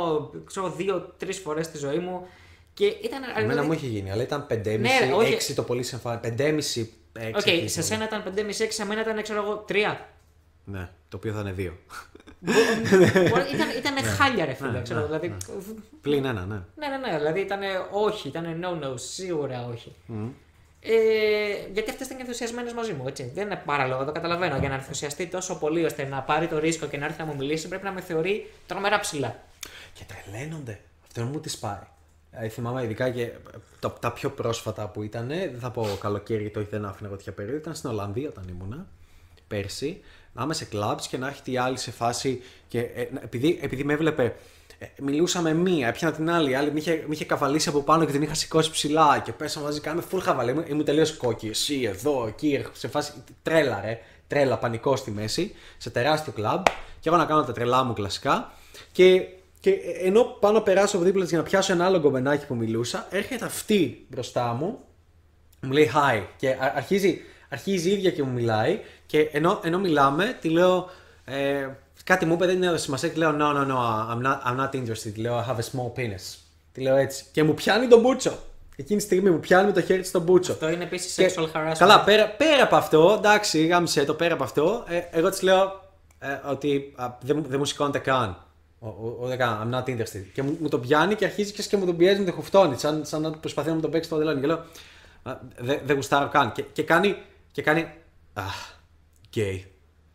ξέρω, 0.44 0.70
δύο-τρεις 0.70 1.32
φορές 1.32 1.66
στη 1.66 1.78
ζωή 1.78 1.98
μου 1.98 2.26
και 2.74 2.84
ήταν. 2.86 3.22
Εμένα 3.22 3.48
δηλαδή- 3.48 3.66
μου 3.68 3.72
είχε 3.72 3.86
γίνει, 3.86 4.10
αλλά 4.10 4.22
ήταν 4.22 4.46
5,5, 4.46 4.78
Ναι, 4.78 5.12
όχι. 5.14 5.32
6 5.34 5.54
το 5.54 5.62
πολύ 5.62 5.82
σε 5.82 5.94
εμφάνιση. 5.94 6.20
5,5, 6.36 6.88
6. 7.18 7.34
Οκ, 7.36 7.68
σε 7.68 7.82
σένα 7.82 8.04
ήταν 8.04 8.22
5,5-6, 8.22 8.72
σε 8.72 8.84
μένα 8.86 9.00
ήταν 9.00 9.22
ξέρω 9.22 9.42
εγώ 9.42 9.64
3. 9.68 9.96
Ναι, 10.64 10.88
το 11.08 11.16
οποίο 11.16 11.32
θα 11.32 11.40
είναι 11.40 11.52
2. 11.58 11.72
Μπορεί- 13.30 13.52
ήταν 13.54 13.68
ήταν 13.78 14.04
χάλια 14.04 14.44
ρε 14.44 14.52
φίλε, 14.54 14.70
Ναι, 14.70 14.82
ξέρω, 14.82 15.00
ναι, 15.00 15.06
δηλαδή. 15.06 15.36
Πλην 16.00 16.24
ένα, 16.24 16.44
ναι. 16.46 16.54
Ναι, 16.54 16.86
ναι, 16.96 16.96
ναι, 17.10 17.18
δηλαδή 17.18 17.40
ήταν 17.40 17.60
όχι, 17.90 18.28
ήταν 18.28 18.64
no-no, 18.64 18.92
σίγουρα 18.94 19.66
όχι. 19.72 19.92
Ε, 20.80 20.92
γιατί 21.72 21.90
αυτές 21.90 22.06
ήταν 22.06 22.16
και 22.18 22.22
ενθουσιασμένες 22.22 22.72
μαζί 22.72 22.92
μου, 22.92 23.04
έτσι. 23.08 23.30
Δεν 23.34 23.46
είναι 23.46 23.62
παράλογο, 23.64 24.04
το 24.04 24.12
καταλαβαίνω. 24.12 24.56
Για 24.58 24.68
να 24.68 24.74
ενθουσιαστεί 24.74 25.26
τόσο 25.26 25.58
πολύ 25.58 25.84
ώστε 25.84 26.04
να 26.04 26.20
πάρει 26.22 26.46
το 26.46 26.58
ρίσκο 26.58 26.86
και 26.86 26.96
να 26.96 27.04
έρθει 27.04 27.18
να 27.18 27.24
μου 27.26 27.34
μιλήσει, 27.36 27.68
πρέπει 27.68 27.84
να 27.84 27.92
με 27.92 28.00
θεωρεί 28.00 28.50
τρομερά 28.66 29.00
ψηλά. 29.00 29.42
Και 29.92 30.02
τρελαίνονται. 30.06 30.80
Αυτό 31.06 31.22
μου 31.22 31.40
τη 31.40 31.54
πάει. 31.60 31.78
Ε, 32.40 32.48
θυμάμαι 32.48 32.82
ειδικά 32.82 33.10
και 33.10 33.30
τα, 33.80 33.92
τα 34.00 34.12
πιο 34.12 34.30
πρόσφατα 34.30 34.88
που 34.88 35.02
ήταν, 35.02 35.28
δεν 35.28 35.58
θα 35.58 35.70
πω 35.70 35.86
καλοκαίρι 36.00 36.40
γιατί 36.42 36.58
όχι 36.58 36.68
δεν 36.70 36.84
άφηνα 36.84 37.08
εγώ 37.08 37.16
τέτοια 37.16 37.32
περίοδο, 37.32 37.58
ήταν 37.58 37.74
στην 37.74 37.90
Ολλανδία 37.90 38.28
όταν 38.28 38.44
ήμουνα 38.48 38.86
πέρσι, 39.48 40.00
να 40.32 40.42
είμαι 40.42 40.54
σε 40.54 40.64
κλαμπς 40.64 41.08
και 41.08 41.16
να 41.18 41.28
έχει 41.28 41.52
η 41.52 41.56
άλλη 41.58 41.76
σε 41.78 41.90
φάση 41.90 42.42
και 42.68 42.78
ε, 42.80 43.08
να- 43.12 43.20
επειδή, 43.22 43.58
επειδή 43.62 43.84
με 43.84 43.92
έβλεπε 43.92 44.34
ε, 44.78 44.86
μιλούσα 45.02 45.40
με 45.40 45.54
μία, 45.54 45.88
έπιανα 45.88 46.14
την 46.14 46.30
άλλη, 46.30 46.50
η 46.50 46.54
άλλη 46.54 46.72
με 46.72 46.78
είχε, 46.78 47.04
με 47.06 47.14
είχε 47.14 47.24
καβαλήσει 47.24 47.68
από 47.68 47.80
πάνω 47.82 48.04
και 48.04 48.12
την 48.12 48.22
είχα 48.22 48.34
σηκώσει 48.34 48.70
ψηλά 48.70 49.18
και 49.24 49.32
πέσαμε 49.32 49.64
μαζί, 49.66 49.80
κάναμε 49.80 50.02
full 50.12 50.18
χαβαλέ, 50.22 50.50
ήμουν, 50.50 50.64
ήμουν 50.68 50.84
τελείως 50.84 51.16
κόκκι, 51.16 51.46
εσύ 51.48 51.82
εδώ, 51.82 52.26
εκεί, 52.26 52.64
σε 52.72 52.88
φάση 52.88 53.12
τρέλα 53.42 53.80
ρε, 53.84 54.00
τρέλα, 54.28 54.58
πανικό 54.58 54.96
στη 54.96 55.10
μέση, 55.10 55.54
σε 55.78 55.90
τεράστιο 55.90 56.32
κλαμπ. 56.32 56.64
Και 57.00 57.08
εγώ 57.08 57.18
να 57.18 57.24
κάνω 57.24 57.44
τα 57.44 57.52
τρελά 57.52 57.82
μου 57.84 57.92
κλασικά 57.92 58.52
και, 58.92 59.26
και 59.64 59.74
ενώ 60.02 60.22
πάνω 60.40 60.60
περάσω 60.60 60.96
από 60.96 61.04
δίπλα 61.04 61.20
της 61.22 61.30
για 61.30 61.38
να 61.38 61.44
πιάσω 61.44 61.72
ένα 61.72 61.84
άλλο 61.84 61.98
γκομενάκι 61.98 62.46
που 62.46 62.54
μιλούσα, 62.54 63.06
έρχεται 63.10 63.44
αυτή 63.44 64.06
μπροστά 64.08 64.52
μου 64.52 64.78
μου 65.60 65.70
λέει 65.72 65.90
hi 65.94 66.22
και 66.36 66.48
α- 66.50 66.72
αρχίζει, 66.76 67.20
αρχίζει 67.48 67.88
η 67.88 67.92
ίδια 67.92 68.10
και 68.10 68.22
μου 68.22 68.32
μιλάει 68.32 68.80
και 69.06 69.20
ενώ, 69.32 69.60
ενώ 69.64 69.78
μιλάμε 69.78 70.36
τη 70.40 70.48
λέω 70.48 70.90
ε, 71.24 71.68
κάτι 72.04 72.26
μου 72.26 72.32
είπε 72.34 72.46
δεν 72.46 72.62
είναι 72.62 72.76
σημασία 72.76 73.08
και 73.08 73.18
λέω 73.18 73.30
no 73.38 73.54
no 73.56 73.66
no 73.70 73.76
I'm 74.12 74.22
not, 74.26 74.38
I'm 74.50 74.60
not 74.60 74.74
interested 74.74 75.12
τη 75.14 75.20
λέω 75.20 75.38
I 75.38 75.50
have 75.50 75.56
a 75.56 75.64
small 75.76 75.98
penis 75.98 76.36
τη 76.72 76.80
λέω 76.80 76.96
έτσι 76.96 77.24
και 77.32 77.42
μου 77.42 77.54
πιάνει 77.54 77.86
τον 77.88 78.00
μπούτσο 78.00 78.38
εκείνη 78.76 78.98
τη 78.98 79.04
στιγμή 79.04 79.30
μου 79.30 79.40
πιάνει 79.40 79.66
με 79.66 79.72
το 79.72 79.80
χέρι 79.82 80.00
της 80.00 80.10
τον 80.10 80.22
μπούτσο 80.22 80.52
Αυτό 80.52 80.70
είναι 80.70 80.84
επίσης 80.84 81.14
και- 81.14 81.32
sexual 81.36 81.42
harassment. 81.56 81.74
Καλά, 81.78 82.00
πέρα, 82.04 82.28
πέρα 82.28 82.62
από 82.62 82.76
αυτό, 82.76 83.14
εντάξει, 83.18 83.66
γάμισε 83.66 84.04
το 84.04 84.14
πέρα 84.14 84.34
από 84.34 84.44
αυτό, 84.44 84.84
ε, 84.88 85.00
εγώ 85.10 85.30
της 85.30 85.42
λέω 85.42 85.80
ε, 86.18 86.26
ότι 86.50 86.92
α, 86.96 87.06
δεν, 87.20 87.36
μου- 87.36 87.48
δεν 87.48 87.58
μου 87.58 87.64
σηκώνεται 87.64 87.98
καν. 87.98 88.38
Ο, 88.84 88.88
ο, 88.88 89.16
ο, 89.20 89.26
δεν 89.26 89.38
καν, 89.38 89.70
I'm 89.72 89.74
not 89.78 89.88
interested. 89.90 90.24
Και 90.32 90.42
μου, 90.42 90.56
μου 90.60 90.68
το 90.68 90.78
πιάνει 90.78 91.14
και 91.14 91.24
αρχίζει 91.24 91.52
και, 91.52 91.62
και 91.62 91.76
μου 91.76 91.86
τον 91.86 91.96
πιέζει, 91.96 92.18
μου 92.20 92.26
το 92.26 92.32
χουφτώνει, 92.32 92.78
σαν, 92.78 93.04
σαν 93.04 93.20
να 93.22 93.30
προσπαθεί 93.30 93.68
να 93.68 93.74
μου 93.74 93.80
τον 93.80 93.90
παίξει 93.90 94.08
το 94.10 94.16
δελόνι. 94.16 94.40
Και 94.40 94.46
λέω, 94.46 94.64
«Α, 95.22 95.36
δεν 95.58 95.80
δεν 95.84 95.96
γουστάρω 95.96 96.28
καν. 96.28 96.52
Και, 96.52 96.62
και 96.62 96.82
κάνει, 96.82 97.16
και 97.52 97.62
κάνει, 97.62 97.88
αχ, 98.32 98.72
γκέι. 99.28 99.66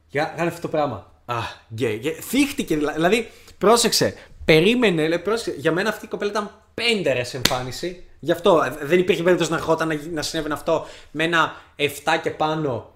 Και 0.10 0.20
κα- 0.20 0.34
κάνει 0.38 0.48
αυτό 0.50 0.62
το 0.62 0.68
πράγμα. 0.68 1.12
Αχ, 1.26 1.58
γκέι. 1.74 2.00
Και 2.00 2.12
θίχτηκε, 2.12 2.76
δηλα- 2.78 2.94
δηλαδή, 2.94 3.32
πρόσεξε, 3.58 4.14
περίμενε, 4.46 5.08
λέει, 5.08 5.20
πρόσεξε, 5.20 5.60
για 5.60 5.72
μένα 5.72 5.90
αυτή 5.90 6.06
η 6.06 6.08
κοπέλα 6.08 6.32
ήταν 6.32 6.52
πεντάρες 6.74 7.34
εμφάνιση. 7.34 8.04
Γι' 8.20 8.32
αυτό 8.32 8.62
ε, 8.82 8.86
δεν 8.86 9.00
υπήρχε 9.00 9.24
περίπτωση 9.24 9.52
να 9.52 9.58
ερχόταν 9.58 9.88
να, 9.88 9.94
γι- 9.94 10.10
να 10.10 10.22
συνέβαινε 10.22 10.54
αυτό 10.54 10.86
με 11.12 11.24
ένα 11.24 11.56
7 11.78 11.86
και 12.24 12.30
πάνω 12.32 12.94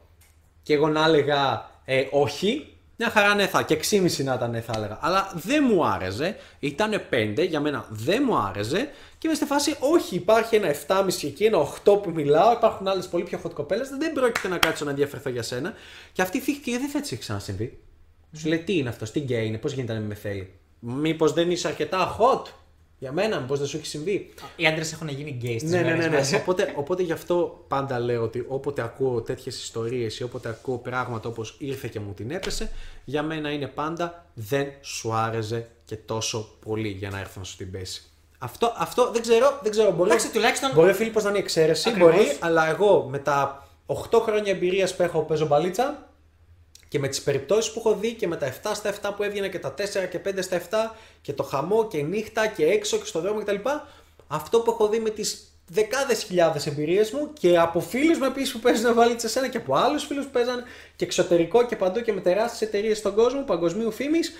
και 0.64 0.74
εγώ 0.74 0.88
να 0.88 1.06
έλεγα 1.06 1.70
ε, 1.86 2.04
όχι. 2.12 2.73
Μια 2.98 3.10
χαρά 3.10 3.36
ναι 3.36 3.48
θα, 3.48 3.64
και 3.64 3.80
6,5 3.90 4.24
να 4.24 4.34
ήταν 4.34 4.50
ναι 4.52 4.62
θα 4.62 4.74
έλεγα. 4.76 4.98
Αλλά 5.02 5.32
δεν 5.36 5.64
μου 5.70 5.86
άρεσε. 5.86 6.38
Ήταν 6.60 7.02
5, 7.12 7.46
για 7.48 7.60
μένα 7.60 7.86
δεν 7.90 8.24
μου 8.26 8.38
άρεσε. 8.38 8.90
Και 9.18 9.28
είμαι 9.28 9.36
στη 9.36 9.46
φάση, 9.46 9.76
όχι, 9.80 10.16
υπάρχει 10.16 10.56
ένα 10.56 10.76
7,5 10.88 11.08
εκεί, 11.24 11.44
ένα 11.44 11.58
8 11.58 12.02
που 12.02 12.12
μιλάω. 12.14 12.52
Υπάρχουν 12.52 12.88
άλλες 12.88 13.08
πολύ 13.08 13.24
πιο 13.24 13.40
hot 13.44 13.54
κοπέλες. 13.54 13.90
Δεν 13.90 14.14
πρόκειται 14.14 14.48
να 14.48 14.58
κάτσω 14.58 14.84
να 14.84 14.90
ενδιαφερθώ 14.90 15.30
για 15.30 15.44
σένα. 15.44 15.74
Και 16.12 16.22
αυτή 16.22 16.40
θίχτηκε 16.40 16.72
και 16.72 16.78
δεν 16.78 16.90
θα 16.90 16.98
έτσι 16.98 17.14
έχει 17.14 17.24
ξανασυμβεί. 17.24 17.78
Σου 18.38 18.48
λέει 18.48 18.60
τι 18.60 18.78
είναι 18.78 18.90
αυτό, 18.90 19.12
τι 19.12 19.20
γκέι 19.20 19.46
είναι, 19.46 19.58
πώς 19.58 19.74
γίνεται 19.74 19.94
να 19.94 20.00
μην 20.00 20.08
με 20.08 20.16
θέλει. 20.16 20.54
Μήπως 20.80 21.34
δεν 21.34 21.52
είσαι 21.52 21.68
αρκετά 21.68 22.18
hot; 22.20 22.42
Για 23.04 23.12
μένα, 23.12 23.40
μήπως 23.40 23.60
δεν 23.60 23.68
σου 23.68 23.78
έχει 23.78 23.86
συμβεί. 23.86 24.34
Οι 24.56 24.66
άντρες 24.68 24.94
έχουν 24.94 25.08
γίνει 25.08 25.30
γκέι 25.32 25.60
στις 25.60 25.72
Ναι, 25.72 25.82
ναι, 25.82 25.94
ναι. 25.94 26.08
ναι. 26.08 26.22
οπότε, 26.42 26.74
οπότε 26.76 27.04
γι' 27.04 27.12
αυτό 27.12 27.64
πάντα 27.68 28.00
λέω 28.00 28.24
ότι 28.24 28.46
όποτε 28.48 28.82
ακούω 28.82 29.22
τέτοιες 29.22 29.64
ιστορίες 29.64 30.20
ή 30.20 30.24
όποτε 30.24 30.50
ακούω 30.50 30.78
πράγματα 30.78 31.30
όπως 31.30 31.56
ήρθε 31.60 31.88
και 31.88 32.00
μου 32.00 32.14
την 32.14 32.32
έπεσε, 32.32 32.72
για 33.06 33.24
μένα 33.24 33.52
είναι 33.52 33.68
πάντα 33.68 34.26
δεν 34.34 34.68
σου 34.82 35.14
άρεσε 35.14 35.70
και 35.86 35.96
τόσο 35.96 36.50
πολύ 36.66 36.88
για 36.90 37.10
να 37.10 37.20
έρθω 37.20 37.40
να 37.40 37.46
σου 37.46 37.58
την 37.58 37.72
πέσει. 37.72 38.04
Αυτό, 38.38 38.74
αυτό 38.78 39.12
δεν 39.12 39.22
ξέρω, 39.22 39.60
δεν 39.62 39.72
ξέρω. 39.72 39.92
Μπορεί, 39.92 40.10
Εντάξει, 40.10 40.32
τουλάχιστον- 40.32 40.72
μπορεί 40.74 40.90
ο 40.90 40.94
Φίλιππος 40.94 41.24
να 41.24 41.30
είναι 41.30 41.40
εξαίρεση, 41.40 41.90
Ακριβώς. 41.90 42.12
μπορεί, 42.16 42.38
αλλά 42.40 42.70
εγώ 42.70 43.08
με 43.10 43.18
τα 43.20 43.68
8 43.86 44.20
χρόνια 44.22 44.52
εμπειρίας 44.52 44.96
που 44.96 45.04
έχω 45.04 45.22
παίζω 45.22 45.46
μπαλίτσα 45.46 46.08
και 46.94 47.00
με 47.00 47.08
τις 47.08 47.22
περιπτώσεις 47.22 47.72
που 47.72 47.80
έχω 47.80 47.96
δει 47.96 48.14
και 48.14 48.28
με 48.28 48.36
τα 48.36 48.54
7 48.64 48.72
στα 48.74 48.94
7 49.02 49.14
που 49.16 49.24
έβγαινε 49.24 49.50
και 49.50 49.60
τα 49.60 49.74
4 49.74 49.84
και 50.10 50.20
5 50.26 50.38
στα 50.40 50.62
7 50.62 50.62
και 51.22 51.34
το 51.34 51.44
χαμό 51.44 51.88
και 51.88 52.02
νύχτα 52.02 52.48
και 52.48 52.66
έξω 52.66 52.98
και 52.98 53.06
στο 53.06 53.20
δρόμο 53.20 53.40
κτλ. 53.40 53.56
Αυτό 54.28 54.60
που 54.60 54.72
έχω 54.72 54.88
δει 54.88 55.00
με 55.00 55.10
τις 55.10 55.44
δεκάδες 55.68 56.24
χιλιάδες 56.24 56.68
εμπειρίες 56.68 57.12
μου 57.12 57.34
και 57.40 57.58
από 57.58 57.80
φίλους 57.80 58.18
μου 58.18 58.26
επίσης 58.26 58.52
που 58.52 58.60
παίζουν 58.60 58.94
βαλίτσα 58.94 59.28
σε 59.28 59.40
ένα 59.40 59.48
και 59.48 59.58
από 59.58 59.76
άλλους 59.76 60.06
φίλους 60.06 60.26
που 60.26 60.32
παίζαν 60.32 60.64
και 60.96 61.06
εξωτερικό 61.06 61.66
και 61.66 61.76
παντού 61.76 62.02
και 62.02 62.14
με 62.14 62.22
τεράστιες 62.22 62.70
εταιρείες 62.70 62.98
στον 62.98 63.16
κόσμο 63.16 63.42
παγκοσμίου 63.42 63.92
φήμης 63.92 64.34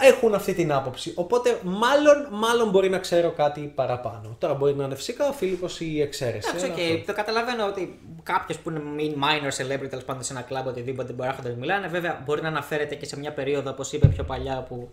έχουν 0.00 0.34
αυτή 0.34 0.54
την 0.54 0.72
άποψη. 0.72 1.12
Οπότε 1.14 1.58
μάλλον, 1.62 2.26
μάλλον 2.30 2.70
μπορεί 2.70 2.88
να 2.88 2.98
ξέρω 2.98 3.30
κάτι 3.30 3.60
παραπάνω. 3.74 4.36
Τώρα 4.38 4.54
μπορεί 4.54 4.74
να 4.74 4.84
είναι 4.84 4.94
φυσικά 4.94 5.28
ο 5.28 5.32
Φίλιππος 5.32 5.80
ή 5.80 5.90
η 5.94 6.00
εξαίρεση. 6.00 6.48
Εντάξει, 6.48 6.64
αλλά 6.64 6.74
οκ. 6.74 6.80
αυτό. 6.80 7.06
Το 7.06 7.12
καταλαβαίνω 7.12 7.66
ότι 7.66 8.00
κάποιο 8.22 8.56
που 8.62 8.70
είναι 8.70 9.14
minor 9.20 9.62
celebrity, 9.62 9.88
τέλος 9.88 10.04
πάντων 10.04 10.22
σε 10.22 10.32
ένα 10.32 10.42
κλαμπ, 10.42 10.66
οτιδήποτε 10.66 11.12
μπορεί 11.12 11.28
να 11.28 11.34
έρχονται 11.34 11.48
να 11.48 11.56
μιλάνε. 11.56 11.88
Βέβαια, 11.88 12.22
μπορεί 12.24 12.42
να 12.42 12.48
αναφέρεται 12.48 12.94
και 12.94 13.06
σε 13.06 13.18
μια 13.18 13.32
περίοδο, 13.32 13.70
όπως 13.70 13.92
είπε 13.92 14.06
πιο 14.06 14.24
παλιά, 14.24 14.64
που, 14.68 14.90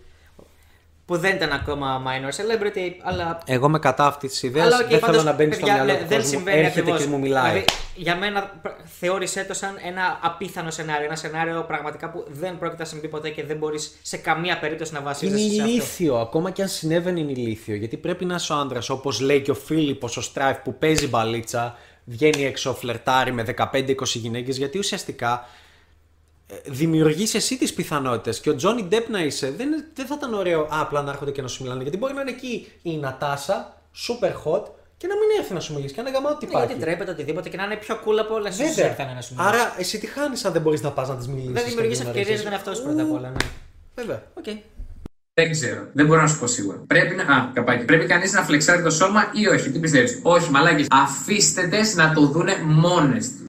που 1.11 1.17
δεν 1.17 1.35
ήταν 1.35 1.51
ακόμα 1.51 2.03
minor 2.05 2.29
celebrity, 2.29 2.91
αλλά. 3.03 3.37
Εγώ 3.45 3.69
είμαι 3.69 3.79
κατά 3.79 4.05
αυτής 4.05 4.31
της 4.31 4.43
ιδέας 4.43 4.65
αλλά 4.65 4.77
οκ, 4.83 4.89
δεν 4.89 4.99
πάντως, 4.99 5.15
θέλω 5.15 5.29
να 5.29 5.35
μπαίνει 5.35 5.53
στο 5.53 5.65
παιδιά, 5.65 5.73
μυαλό 5.83 5.91
ναι, 5.91 5.99
του 5.99 6.07
δεν 6.07 6.17
κόσμου. 6.17 6.33
συμβαίνει 6.37 6.57
Έρχεται 6.57 6.79
ακριβώς. 6.79 7.01
και 7.01 7.07
μου 7.09 7.19
μιλάει. 7.19 7.49
Δηλαδή, 7.51 7.65
για 7.95 8.15
μένα 8.15 8.41
π- 8.61 8.67
θεώρησέ 8.99 9.43
το 9.43 9.53
σαν 9.53 9.77
ένα 9.87 10.19
απίθανο 10.21 10.71
σενάριο. 10.71 11.05
Ένα 11.05 11.15
σενάριο 11.15 11.63
πραγματικά 11.67 12.09
που 12.11 12.25
δεν 12.27 12.57
πρόκειται 12.59 12.81
να 12.83 12.87
συμβεί 12.87 13.07
ποτέ 13.07 13.29
και 13.29 13.43
δεν 13.43 13.57
μπορείς 13.57 13.97
σε 14.01 14.17
καμία 14.17 14.59
περίπτωση 14.59 14.93
να 14.93 14.99
είναι 14.99 15.07
βασίζεσαι 15.07 15.49
σε 15.49 15.61
αυτό. 15.61 15.71
ηλίθιο, 15.71 16.15
ακόμα 16.17 16.51
και 16.51 16.61
αν 16.61 16.67
συνέβαινε 16.67 17.19
είναι 17.19 17.31
ηλίθιο. 17.31 17.75
Γιατί 17.75 17.97
πρέπει 17.97 18.25
να 18.25 18.35
είσαι 18.35 18.53
ο 18.53 18.55
άντρας, 18.55 18.89
όπως 18.89 19.19
λέει 19.19 19.41
και 19.41 19.51
ο 19.51 19.55
Φίλιππος, 19.55 20.17
ο 20.17 20.21
Στράιφ 20.21 20.57
που 20.57 20.75
παίζει 20.77 21.07
μπαλίτσα, 21.07 21.75
βγαίνει 22.05 22.45
έξω, 22.45 22.73
φλερτάρει 22.73 23.31
με 23.31 23.43
15-20 23.43 23.93
γυναίκες, 24.05 24.57
γιατί 24.57 24.77
ουσιαστικά 24.77 25.45
δημιουργείς 26.65 27.33
εσύ 27.33 27.57
τις 27.57 27.73
πιθανότητες. 27.73 28.39
Και 28.39 28.49
ο 28.49 28.55
Τζόνι 28.55 28.83
Ντεπ 28.83 29.09
να 29.09 29.19
είσαι, 29.23 29.51
δεν, 29.57 29.69
δεν 29.93 30.05
θα 30.05 30.15
ήταν 30.17 30.33
ωραίο 30.33 30.61
α, 30.61 30.67
απλά 30.69 31.01
να 31.01 31.11
έρχονται 31.11 31.31
και 31.31 31.41
να 31.41 31.47
σου 31.47 31.63
μιλάνε. 31.63 31.81
Γιατί 31.81 31.97
μπορεί 31.97 32.13
να 32.13 32.21
είναι 32.21 32.29
εκεί 32.29 32.71
η 32.81 32.97
Νατάσα, 32.97 33.77
super 34.07 34.31
hot, 34.43 34.63
και 34.97 35.07
να 35.07 35.13
μην 35.15 35.27
έρθει 35.39 35.53
να 35.53 35.59
σου 35.59 35.73
μιλήσει. 35.73 35.93
Και 35.93 36.01
να 36.01 36.09
είναι 36.09 36.17
γαμάτο 36.17 36.37
τι 36.37 36.45
Ναι, 36.45 36.51
υπάρχει. 36.51 36.67
γιατί 36.67 36.81
τρέπεται 36.85 37.11
οτιδήποτε 37.11 37.49
και 37.49 37.57
να 37.57 37.63
είναι 37.63 37.75
πιο 37.75 37.95
cool 37.95 38.17
από 38.19 38.33
όλες 38.33 38.49
τις 38.49 38.55
Βέβαια. 38.55 38.85
ήρθαν 38.89 39.15
να 39.15 39.21
σου 39.21 39.33
μιλήσουν. 39.35 39.59
Άρα, 39.59 39.75
εσύ 39.77 39.99
τι 39.99 40.07
χάνεις 40.07 40.45
αν 40.45 40.51
δεν 40.53 40.61
μπορείς 40.61 40.81
να 40.81 40.91
πας 40.91 41.07
να 41.09 41.15
της 41.15 41.27
μιλήσεις. 41.27 41.51
Δεν 41.53 41.63
δημιουργείς 41.65 41.99
ευκαιρίες 41.99 42.35
για 42.35 42.43
τον 42.43 42.53
εαυτό 42.53 42.73
σου 42.73 42.83
πρώτα 42.83 43.01
απ' 43.01 43.11
όλα. 43.11 43.29
Ναι. 43.29 43.45
Βέβαια. 43.95 44.23
Οκ. 44.33 44.43
Δεν 45.33 45.51
ξέρω. 45.51 45.87
Δεν 45.93 46.05
μπορώ 46.05 46.21
να 46.21 46.27
σου 46.27 46.39
πω 46.39 46.47
σίγουρα. 46.47 46.83
Πρέπει 46.87 47.15
να. 47.15 47.23
Α, 47.23 47.49
καπάκι. 47.53 47.85
Πρέπει 47.85 48.05
κανείς 48.05 48.33
να 48.33 48.43
flex 48.43 48.63
άρει 48.63 48.83
το 48.83 48.89
σώμα 48.89 49.31
ή 49.33 49.47
όχι. 49.47 49.69
Τι 49.69 49.79
πιστεύεις; 49.79 50.19
Όχι, 50.23 50.49
μαλάκα. 50.51 50.85
Αφήστε 50.89 51.67
τες 51.67 51.95
να 51.95 52.13
το 52.13 52.21
δούνε 52.21 52.55
μόνες 52.65 53.27
του. 53.27 53.40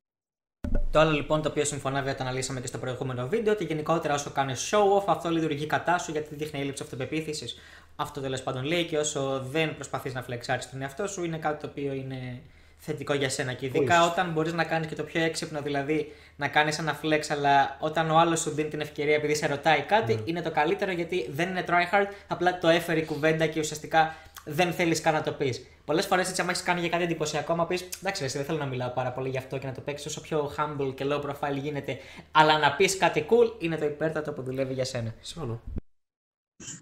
Το 0.93 0.99
άλλο 1.01 1.11
λοιπόν 1.11 1.43
το 1.43 1.49
οποίο 1.49 1.64
συμφωνώ 1.64 1.97
βέβαια 1.97 2.14
το 2.14 2.22
αναλύσαμε 2.22 2.61
και 2.61 2.66
στο 2.66 2.78
προηγούμενο 2.78 3.28
βίντεο 3.28 3.53
ότι 3.53 3.64
γενικότερα 3.64 4.14
όσο 4.14 4.30
κάνεις 4.30 4.70
show 4.72 4.99
off 4.99 5.05
αυτό 5.07 5.30
λειτουργεί 5.30 5.66
κατά 5.66 5.99
σου 5.99 6.11
γιατί 6.11 6.34
δείχνει 6.34 6.61
έλλειψη 6.61 6.82
αυτοπεποίθησης. 6.82 7.57
Αυτό 7.97 8.20
τέλος 8.20 8.43
πάντων 8.43 8.64
λέει 8.64 8.84
και 8.84 8.99
όσο 8.99 9.43
δεν 9.51 9.74
προσπαθείς 9.74 10.14
να 10.14 10.22
φλεξάρεις 10.22 10.70
τον 10.70 10.82
εαυτό 10.82 11.07
σου 11.07 11.24
είναι 11.24 11.36
κάτι 11.36 11.61
το 11.61 11.66
οποίο 11.70 11.93
είναι 11.93 12.40
θετικό 12.78 13.14
για 13.14 13.28
σένα. 13.28 13.53
Και 13.53 13.66
ειδικά 13.66 13.99
Πολύ. 13.99 14.11
όταν 14.11 14.30
μπορείς 14.32 14.53
να 14.53 14.64
κάνεις 14.64 14.86
και 14.86 14.95
το 14.95 15.03
πιο 15.03 15.22
έξυπνο, 15.22 15.61
δηλαδή 15.62 16.12
να 16.36 16.49
κάνεις 16.49 16.78
ένα 16.78 17.01
flex, 17.03 17.20
αλλά 17.28 17.76
όταν 17.80 18.11
ο 18.11 18.18
άλλος 18.18 18.40
σου 18.40 18.51
δίνει 18.51 18.68
την 18.68 18.80
ευκαιρία 18.80 19.14
επειδή 19.14 19.34
σε 19.34 19.47
ρωτάει 19.47 19.80
κάτι, 19.80 20.14
Ναι. 20.14 20.20
είναι 20.24 20.43
το 20.43 20.51
καλύτερο 20.51 20.93
γιατί 20.93 21.28
δεν 21.32 21.49
είναι 21.49 21.64
tryhard, 21.68 22.07
απλά 22.28 22.59
το 22.59 22.68
έφερε 22.68 22.99
η 23.01 23.05
κουβέντα 23.05 23.47
και 23.47 23.61
ουσιαστικά 23.61 24.14
δεν 24.45 24.72
θέλεις 24.72 25.01
καν 25.01 25.14
να 25.14 25.22
το 25.22 25.32
πεις. 25.32 25.66
Πολλές 25.84 26.06
φορές 26.06 26.28
έτσι, 26.28 26.40
άμα 26.40 26.50
έχεις 26.50 26.62
κάνει 26.62 26.80
για 26.80 26.88
κάτι 26.88 27.02
εντυπωσιακό, 27.02 27.54
μα 27.54 27.66
πεις 27.66 27.88
εντάξει, 28.00 28.20
ρε, 28.20 28.26
εσύ 28.26 28.36
δεν 28.36 28.46
θέλω 28.46 28.58
να 28.58 28.66
μιλάω 28.66 28.88
πάρα 28.88 29.10
πολύ 29.10 29.28
γι' 29.28 29.38
αυτό 29.38 29.58
και 29.58 29.66
να 29.66 29.72
το 29.72 29.80
παίξεις 29.80 30.06
όσο 30.06 30.20
πιο 30.20 30.52
humble 30.56 30.94
και 30.94 31.04
low 31.08 31.20
profile 31.20 31.56
γίνεται, 31.62 31.98
αλλά 32.30 32.58
να 32.58 32.72
πεις 32.72 32.96
κάτι 32.96 33.26
cool 33.30 33.62
είναι 33.62 33.76
το 33.76 33.84
υπέρτατο 33.84 34.32
που 34.32 34.42
δουλεύει 34.42 34.74
για 34.74 34.84
σένα. 34.84 35.14
Συμφωνώ. 35.20 35.60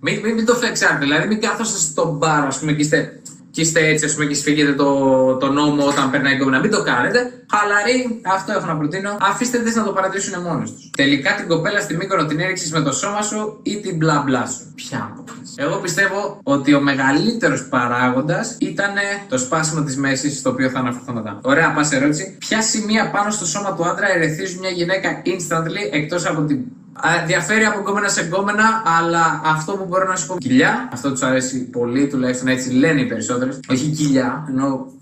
Μην, 0.00 0.20
μην, 0.20 0.34
μην 0.34 0.46
το 0.46 0.54
φλεξάρετε, 0.54 0.98
δηλαδή 0.98 1.26
μην 1.26 1.40
κάθεστε 1.40 1.78
στον 1.78 2.16
μπαρ, 2.16 2.46
ας 2.46 2.58
πούμε, 2.58 2.72
και 2.72 2.80
είστε, 2.80 3.22
και 3.50 3.60
είστε 3.60 3.86
έτσι, 3.86 4.04
ας 4.04 4.12
πούμε, 4.12 4.26
και 4.26 4.34
σφίγγετε 4.34 4.72
το, 4.72 4.90
το 5.36 5.52
νόμο 5.52 5.86
όταν 5.86 6.10
περνάει 6.10 6.38
κόμμα. 6.38 6.58
Μην 6.58 6.70
το 6.70 6.82
κάνετε. 6.82 7.32
Χαλαρή, 7.50 8.20
αυτό 8.34 8.52
έχω 8.52 8.66
να 8.66 8.76
προτείνω. 8.76 9.16
Αφήστε 9.20 9.58
τις 9.58 9.74
να 9.74 9.84
το 9.84 9.92
παρατηρήσουν 9.92 10.42
μόνοι 10.42 10.62
τους. 10.62 10.90
Τελικά 10.96 11.34
την 11.34 11.48
κοπέλα 11.48 11.80
στη 11.80 11.96
μήκρο 11.96 12.26
την 12.26 12.40
έριξες 12.40 12.70
με 12.70 12.80
το 12.80 12.92
σώμα 12.92 13.22
σου 13.22 13.60
ή 13.62 13.80
την 13.80 13.96
μπλα 13.96 14.22
μπλα 14.26 14.46
σου. 14.46 14.72
Ποια 14.74 15.12
απόφαση. 15.18 15.54
Εγώ 15.56 15.76
πιστεύω 15.76 16.40
ότι 16.42 16.74
ο 16.74 16.80
μεγαλύτερος 16.80 17.68
παράγοντας 17.68 18.56
ήταν 18.60 18.94
το 19.28 19.38
σπάσιμο 19.38 19.82
της 19.84 19.96
μέσης, 19.96 20.38
στο 20.38 20.50
οποίο 20.50 20.68
θα 20.68 20.78
αναφερθώ 20.78 21.12
μετά. 21.12 21.38
Ωραία, 21.42 21.72
πας 21.72 21.92
ερώτηση. 21.92 22.36
Ποια 22.38 22.62
σημεία 22.62 23.10
πάνω 23.10 23.30
στο 23.30 23.46
σώμα 23.46 23.74
του 23.74 23.84
άντρα 23.84 24.14
ερεθίζουν 24.14 24.58
μια 24.58 24.70
γυναίκα 24.70 25.22
instantly 25.24 25.92
εκτός 25.92 26.26
από 26.26 26.42
την 26.42 26.58
Α, 26.58 26.79
Διαφέρει 27.26 27.64
από 27.64 27.78
γκόμενα 27.78 28.08
σε 28.08 28.22
γκόμενα, 28.22 28.82
αλλά 28.98 29.40
αυτό 29.44 29.72
που 29.72 29.84
μπορώ 29.84 30.08
να 30.08 30.16
σου 30.16 30.26
πω. 30.26 30.38
Κοιλιά, 30.38 30.88
αυτό 30.92 31.10
τους 31.10 31.22
αρέσει 31.22 31.64
πολύ, 31.64 32.06
τουλάχιστον 32.06 32.48
έτσι 32.48 32.70
λένε 32.70 33.00
οι 33.00 33.06
περισσότερες. 33.06 33.60
Όχι 33.68 33.90
κοιλιά, 33.90 34.46
ενώ 34.48 34.92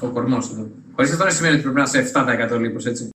ο 0.00 0.06
κορμός 0.06 0.48
του. 0.48 0.72
Χωρίς 0.96 1.12
αυτό 1.12 1.24
να 1.24 1.30
σημαίνει 1.30 1.54
ότι 1.54 1.62
πρέπει 1.62 1.76
να 1.76 1.82
είσαι 1.82 1.98
7% 1.98 2.58
λίπος, 2.58 2.86
έτσι. 2.86 3.13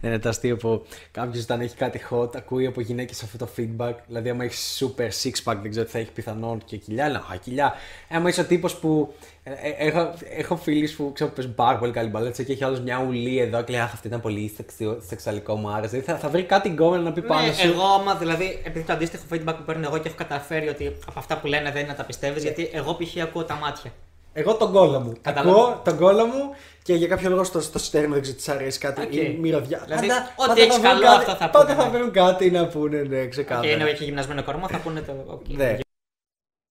Δεν 0.00 0.10
είναι 0.10 0.18
το 0.20 0.28
αστείο 0.28 0.56
που 0.56 0.84
κάποιος 1.10 1.42
όταν 1.42 1.60
έχει 1.60 1.76
κάτι 1.76 2.00
hot 2.10 2.36
ακούει 2.36 2.66
από 2.66 2.80
γυναίκες 2.80 3.22
αυτό 3.22 3.38
το 3.38 3.48
feedback. 3.56 3.92
Δηλαδή, 4.06 4.28
άμα 4.30 4.44
έχεις 4.44 4.82
super 4.84 5.08
six 5.22 5.52
pack, 5.52 5.56
δεν 5.62 5.70
ξέρω 5.70 5.84
τι 5.86 5.90
θα 5.92 5.98
έχει 5.98 6.10
πιθανόν 6.10 6.62
και 6.64 6.76
κοιλιά. 6.76 7.04
Αλλά, 7.04 7.18
α, 7.18 7.36
κοιλιά. 7.42 7.74
Άμα 8.10 8.28
είσαι 8.28 8.40
ο 8.40 8.44
τύπος 8.44 8.76
που. 8.76 9.14
ε, 9.42 9.50
ε, 9.50 9.86
έχω, 9.88 10.14
έχω 10.36 10.56
φίλους 10.56 10.92
που 10.92 11.10
ξέρω 11.14 11.30
που 11.30 11.36
παίζουν 11.36 11.54
πάρα 11.54 11.78
πολύ 11.78 11.92
καλή 11.92 12.08
μπαλέτσα 12.08 12.42
και 12.42 12.52
έχει 12.52 12.64
άλλος 12.64 12.80
μια 12.80 13.04
ουλή 13.08 13.38
εδώ 13.38 13.62
και 13.62 13.72
λέει 13.72 13.80
Αχ, 13.80 13.92
αυτό 13.92 14.08
ήταν 14.08 14.20
πολύ 14.20 14.52
σεξιο- 14.56 15.02
σεξουαλικό 15.06 15.54
μου 15.54 15.68
άρεσε. 15.70 15.88
Δηλαδή, 15.88 16.06
θα, 16.12 16.18
θα 16.18 16.28
βρει 16.28 16.42
κάτι 16.42 16.68
γκόμενο 16.68 17.02
να 17.02 17.12
πει 17.12 17.22
πάνω 17.22 17.46
Ναι, 17.46 17.52
σου. 17.52 17.66
εγώ 17.68 17.82
άμα 18.00 18.14
δηλαδή, 18.14 18.60
επειδή 18.64 18.84
το 18.86 18.92
αντίστοιχο 18.92 19.24
feedback 19.32 19.54
που 19.56 19.62
παίρνω 19.66 19.86
εγώ 19.86 19.98
και 19.98 20.08
έχω 20.08 20.16
καταφέρει 20.16 20.68
ότι 20.68 20.86
από 21.08 21.18
αυτά 21.18 21.38
που 21.38 21.46
λένε 21.46 21.70
δεν 21.70 21.80
είναι 21.80 21.90
να 21.90 21.96
τα 21.96 22.04
πιστεύεις, 22.04 22.42
γιατί 22.42 22.70
εγώ 22.72 22.94
π.χ. 22.94 23.22
ακούω 23.22 23.44
τα 23.44 23.54
μάτια. 23.54 23.90
Εγώ 24.32 24.54
τον 24.54 24.72
κώλο 24.72 25.00
μου. 25.00 25.12
Καταλαβαίνω. 25.22 25.64
Ακούω 25.64 25.80
τον 25.84 25.96
κώλο 25.98 26.26
μου 26.26 26.54
και 26.88 26.94
για 26.94 27.06
κάποιο 27.06 27.30
λόγο 27.30 27.44
στο, 27.44 27.60
στο 27.60 27.78
στέρνο 27.78 28.12
δεν 28.12 28.22
ξέρω 28.22 28.36
τι 28.36 28.42
σ' 28.42 28.48
αρέσει 28.48 28.78
κάτι. 28.78 29.00
Οκ. 29.02 29.14
Η 29.14 29.38
μυρωδιά. 29.40 29.82
Δηλαδή, 29.84 30.06
Πάντα- 30.06 30.32
ό,τι 30.36 30.48
πάντα 30.48 30.60
έχεις 30.60 30.74
θα 30.74 30.80
βρουν 30.80 31.00
καλό, 31.00 31.02
κάτι- 31.16 31.30
αυτό 31.30 31.34
θα 31.44 31.50
Πάντα 31.50 31.64
πούνε, 31.74 31.82
θα 31.82 31.90
ναι. 31.90 31.98
βρουν 31.98 32.10
κάτι 32.10 32.50
να 32.50 32.66
πούνε, 32.66 33.02
ναι, 33.02 33.20
Και 33.22 33.28
ξεκάθαρα. 33.28 33.68
ενώ 33.68 33.86
έχει 33.86 34.04
γυμνασμένο 34.04 34.42
κορμό, 34.42 34.68
θα 34.68 34.78
πούνε 34.78 35.00
το. 35.00 35.12
οκ. 35.26 35.40
Ναι. 35.48 35.78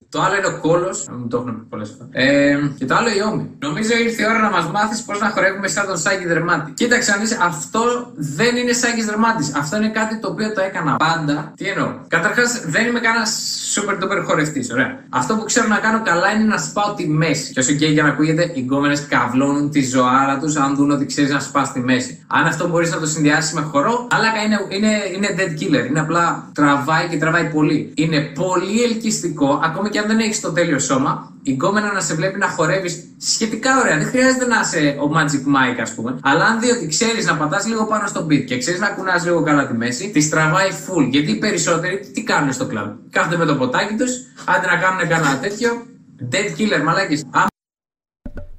Το 0.09 0.21
άλλο 0.21 0.35
είναι 0.35 0.47
ο 0.47 0.59
κώλος. 0.59 1.07
Μου 1.17 1.27
το 1.27 1.37
έχουν 1.37 1.55
πει 1.55 1.65
πολλές 1.69 1.89
φορές. 1.97 2.09
Ε, 2.11 2.71
και 2.77 2.85
το 2.85 2.95
άλλο 2.95 3.09
οι 3.09 3.21
ώμοι. 3.31 3.49
Νομίζω 3.59 3.91
ήρθε 3.97 4.21
η 4.23 4.25
ώρα 4.29 4.39
να 4.39 4.49
μας 4.49 4.65
μάθεις 4.71 5.03
πώς 5.03 5.19
να 5.19 5.29
χορεύουμε 5.29 5.67
σαν 5.67 5.85
τον 5.87 5.97
Σάκη 5.97 6.25
Δερμάτη. 6.25 6.71
Κοίταξε 6.71 7.11
να 7.11 7.17
δεις, 7.17 7.37
αυτό 7.41 7.81
δεν 8.15 8.55
είναι 8.55 8.71
Σάκης 8.71 9.05
Δερμάτης. 9.05 9.55
Αυτό 9.55 9.77
είναι 9.77 9.89
κάτι 9.89 10.19
το 10.19 10.27
οποίο 10.27 10.53
το 10.53 10.61
έκανα 10.61 10.95
πάντα. 10.95 11.53
Τι 11.55 11.65
εννοώ; 11.65 11.89
Καταρχάς 12.07 12.61
δεν 12.65 12.85
είμαι 12.87 12.99
κανένας 12.99 13.31
super 13.75 13.93
duper 14.03 14.23
χορευτής. 14.25 14.71
Ωραία. 14.71 14.99
Αυτό 15.09 15.35
που 15.35 15.43
ξέρω 15.43 15.67
να 15.67 15.77
κάνω 15.77 16.01
καλά 16.03 16.31
είναι 16.31 16.43
να 16.43 16.57
σπάω 16.57 16.93
τη 16.93 17.07
μέση. 17.07 17.53
Και 17.53 17.59
όσο 17.59 17.73
και 17.73 17.85
για 17.85 18.03
να 18.03 18.09
ακούγεται, 18.09 18.51
οι 18.53 18.59
γκόμενες 18.59 19.05
καυλώνουν 19.07 19.69
τη 19.71 19.81
ζωάρα 19.83 20.39
τους 20.41 20.55
αν 20.55 20.75
δουν 20.75 20.91
ότι 20.91 21.05
ξέρεις 21.05 21.31
να 21.31 21.39
σπάς 21.39 21.71
τη 21.71 21.79
μέση. 21.79 22.25
Αν 22.27 22.45
αυτό 22.45 22.67
μπορείς 22.67 22.91
να 22.91 22.99
το 22.99 23.05
συνδυάσεις 23.05 23.53
με 23.53 23.61
χορό, 23.61 24.07
αλλά 24.11 24.27
είναι, 24.45 24.57
είναι, 24.69 24.93
είναι 25.15 25.35
dead 25.37 25.61
killer. 25.61 25.89
Είναι 25.89 25.99
απλά 25.99 26.49
τραβάει 26.53 27.07
και 27.07 27.17
τραβάει 27.17 27.45
πολύ. 27.49 27.93
Είναι 27.95 28.19
πολύ 28.19 28.83
ελκυστικό, 28.83 29.61
ακόμη 29.63 29.89
και 29.89 29.96
αν 29.97 30.07
δεν 30.07 30.19
έχεις 30.19 30.39
το 30.39 30.51
τέλειο 30.51 30.79
σώμα, 30.79 31.31
η 31.43 31.51
γκόμενα 31.51 31.93
να 31.93 32.01
σε 32.01 32.13
βλέπει 32.13 32.37
να 32.37 32.47
χορεύεις 32.47 33.03
σχετικά 33.17 33.79
ωραία. 33.79 33.97
Δεν 33.97 34.07
χρειάζεται 34.07 34.45
να 34.45 34.59
είσαι 34.59 34.97
ο 34.99 35.11
Magic 35.15 35.43
Mike, 35.55 35.79
ας 35.81 35.93
πούμε. 35.93 36.19
Αλλά 36.21 36.45
αν 36.45 36.59
δει 36.59 36.71
ότι 36.71 36.87
ξέρεις 36.87 37.25
να 37.25 37.35
πατάς 37.37 37.67
λίγο 37.67 37.85
πάνω 37.85 38.07
στο 38.07 38.25
beat 38.29 38.43
και 38.45 38.57
ξέρεις 38.57 38.79
να 38.79 38.89
κουνάς 38.89 39.25
λίγο 39.25 39.43
καλά 39.43 39.67
τη 39.67 39.73
μέση, 39.73 40.09
τη 40.09 40.29
τραβάει 40.29 40.69
full. 40.69 41.07
Γιατί 41.09 41.31
οι 41.31 41.37
περισσότεροι 41.37 41.99
τι 42.13 42.23
κάνουν 42.23 42.53
στο 42.53 42.65
κλαμπ. 42.65 42.95
Κάθονται 43.09 43.37
με 43.37 43.45
το 43.45 43.55
ποτάκι 43.55 43.95
τους, 43.95 44.11
άντε 44.45 44.67
να 44.67 44.77
κάνουν 44.77 45.07
κανένα 45.07 45.39
τέτοιο. 45.39 45.85
Dead 46.31 46.59
killer, 46.59 46.83
μαλάκες. 46.83 47.25
Άμα 47.31 47.47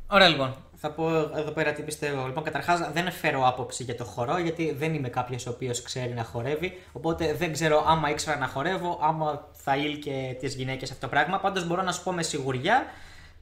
Ωραία 0.07 0.29
λοιπόν. 0.29 0.68
Θα 0.81 0.91
πω 0.91 1.11
εδώ 1.37 1.51
πέρα 1.51 1.73
τι 1.73 1.83
πιστεύω. 1.83 2.27
Λοιπόν, 2.27 2.43
καταρχάς 2.45 2.91
δεν 2.93 3.11
φέρω 3.13 3.47
άποψη 3.49 3.83
για 3.83 3.95
το 3.95 4.05
χορό, 4.05 4.39
γιατί 4.39 4.75
δεν 4.79 4.95
είμαι 4.95 5.09
κάποιος 5.09 5.47
ο 5.47 5.51
οποίος 5.51 5.83
ξέρει 5.83 6.13
να 6.13 6.25
χορεύει. 6.25 6.79
Οπότε 6.93 7.35
δεν 7.39 7.53
ξέρω 7.53 7.85
άμα 7.89 8.11
ήξερα 8.11 8.39
να 8.39 8.47
χορεύω, 8.47 8.99
άμα 9.03 9.49
θα 9.53 9.77
είλκυε 9.77 10.37
τις 10.41 10.55
γυναίκες 10.55 10.91
αυτό 10.91 11.07
το 11.07 11.09
πράγμα. 11.13 11.39
Πάντως 11.39 11.67
μπορώ 11.67 11.83
να 11.83 11.93
σου 11.93 12.03
πω 12.03 12.13
με 12.13 12.23
σιγουριά 12.23 12.85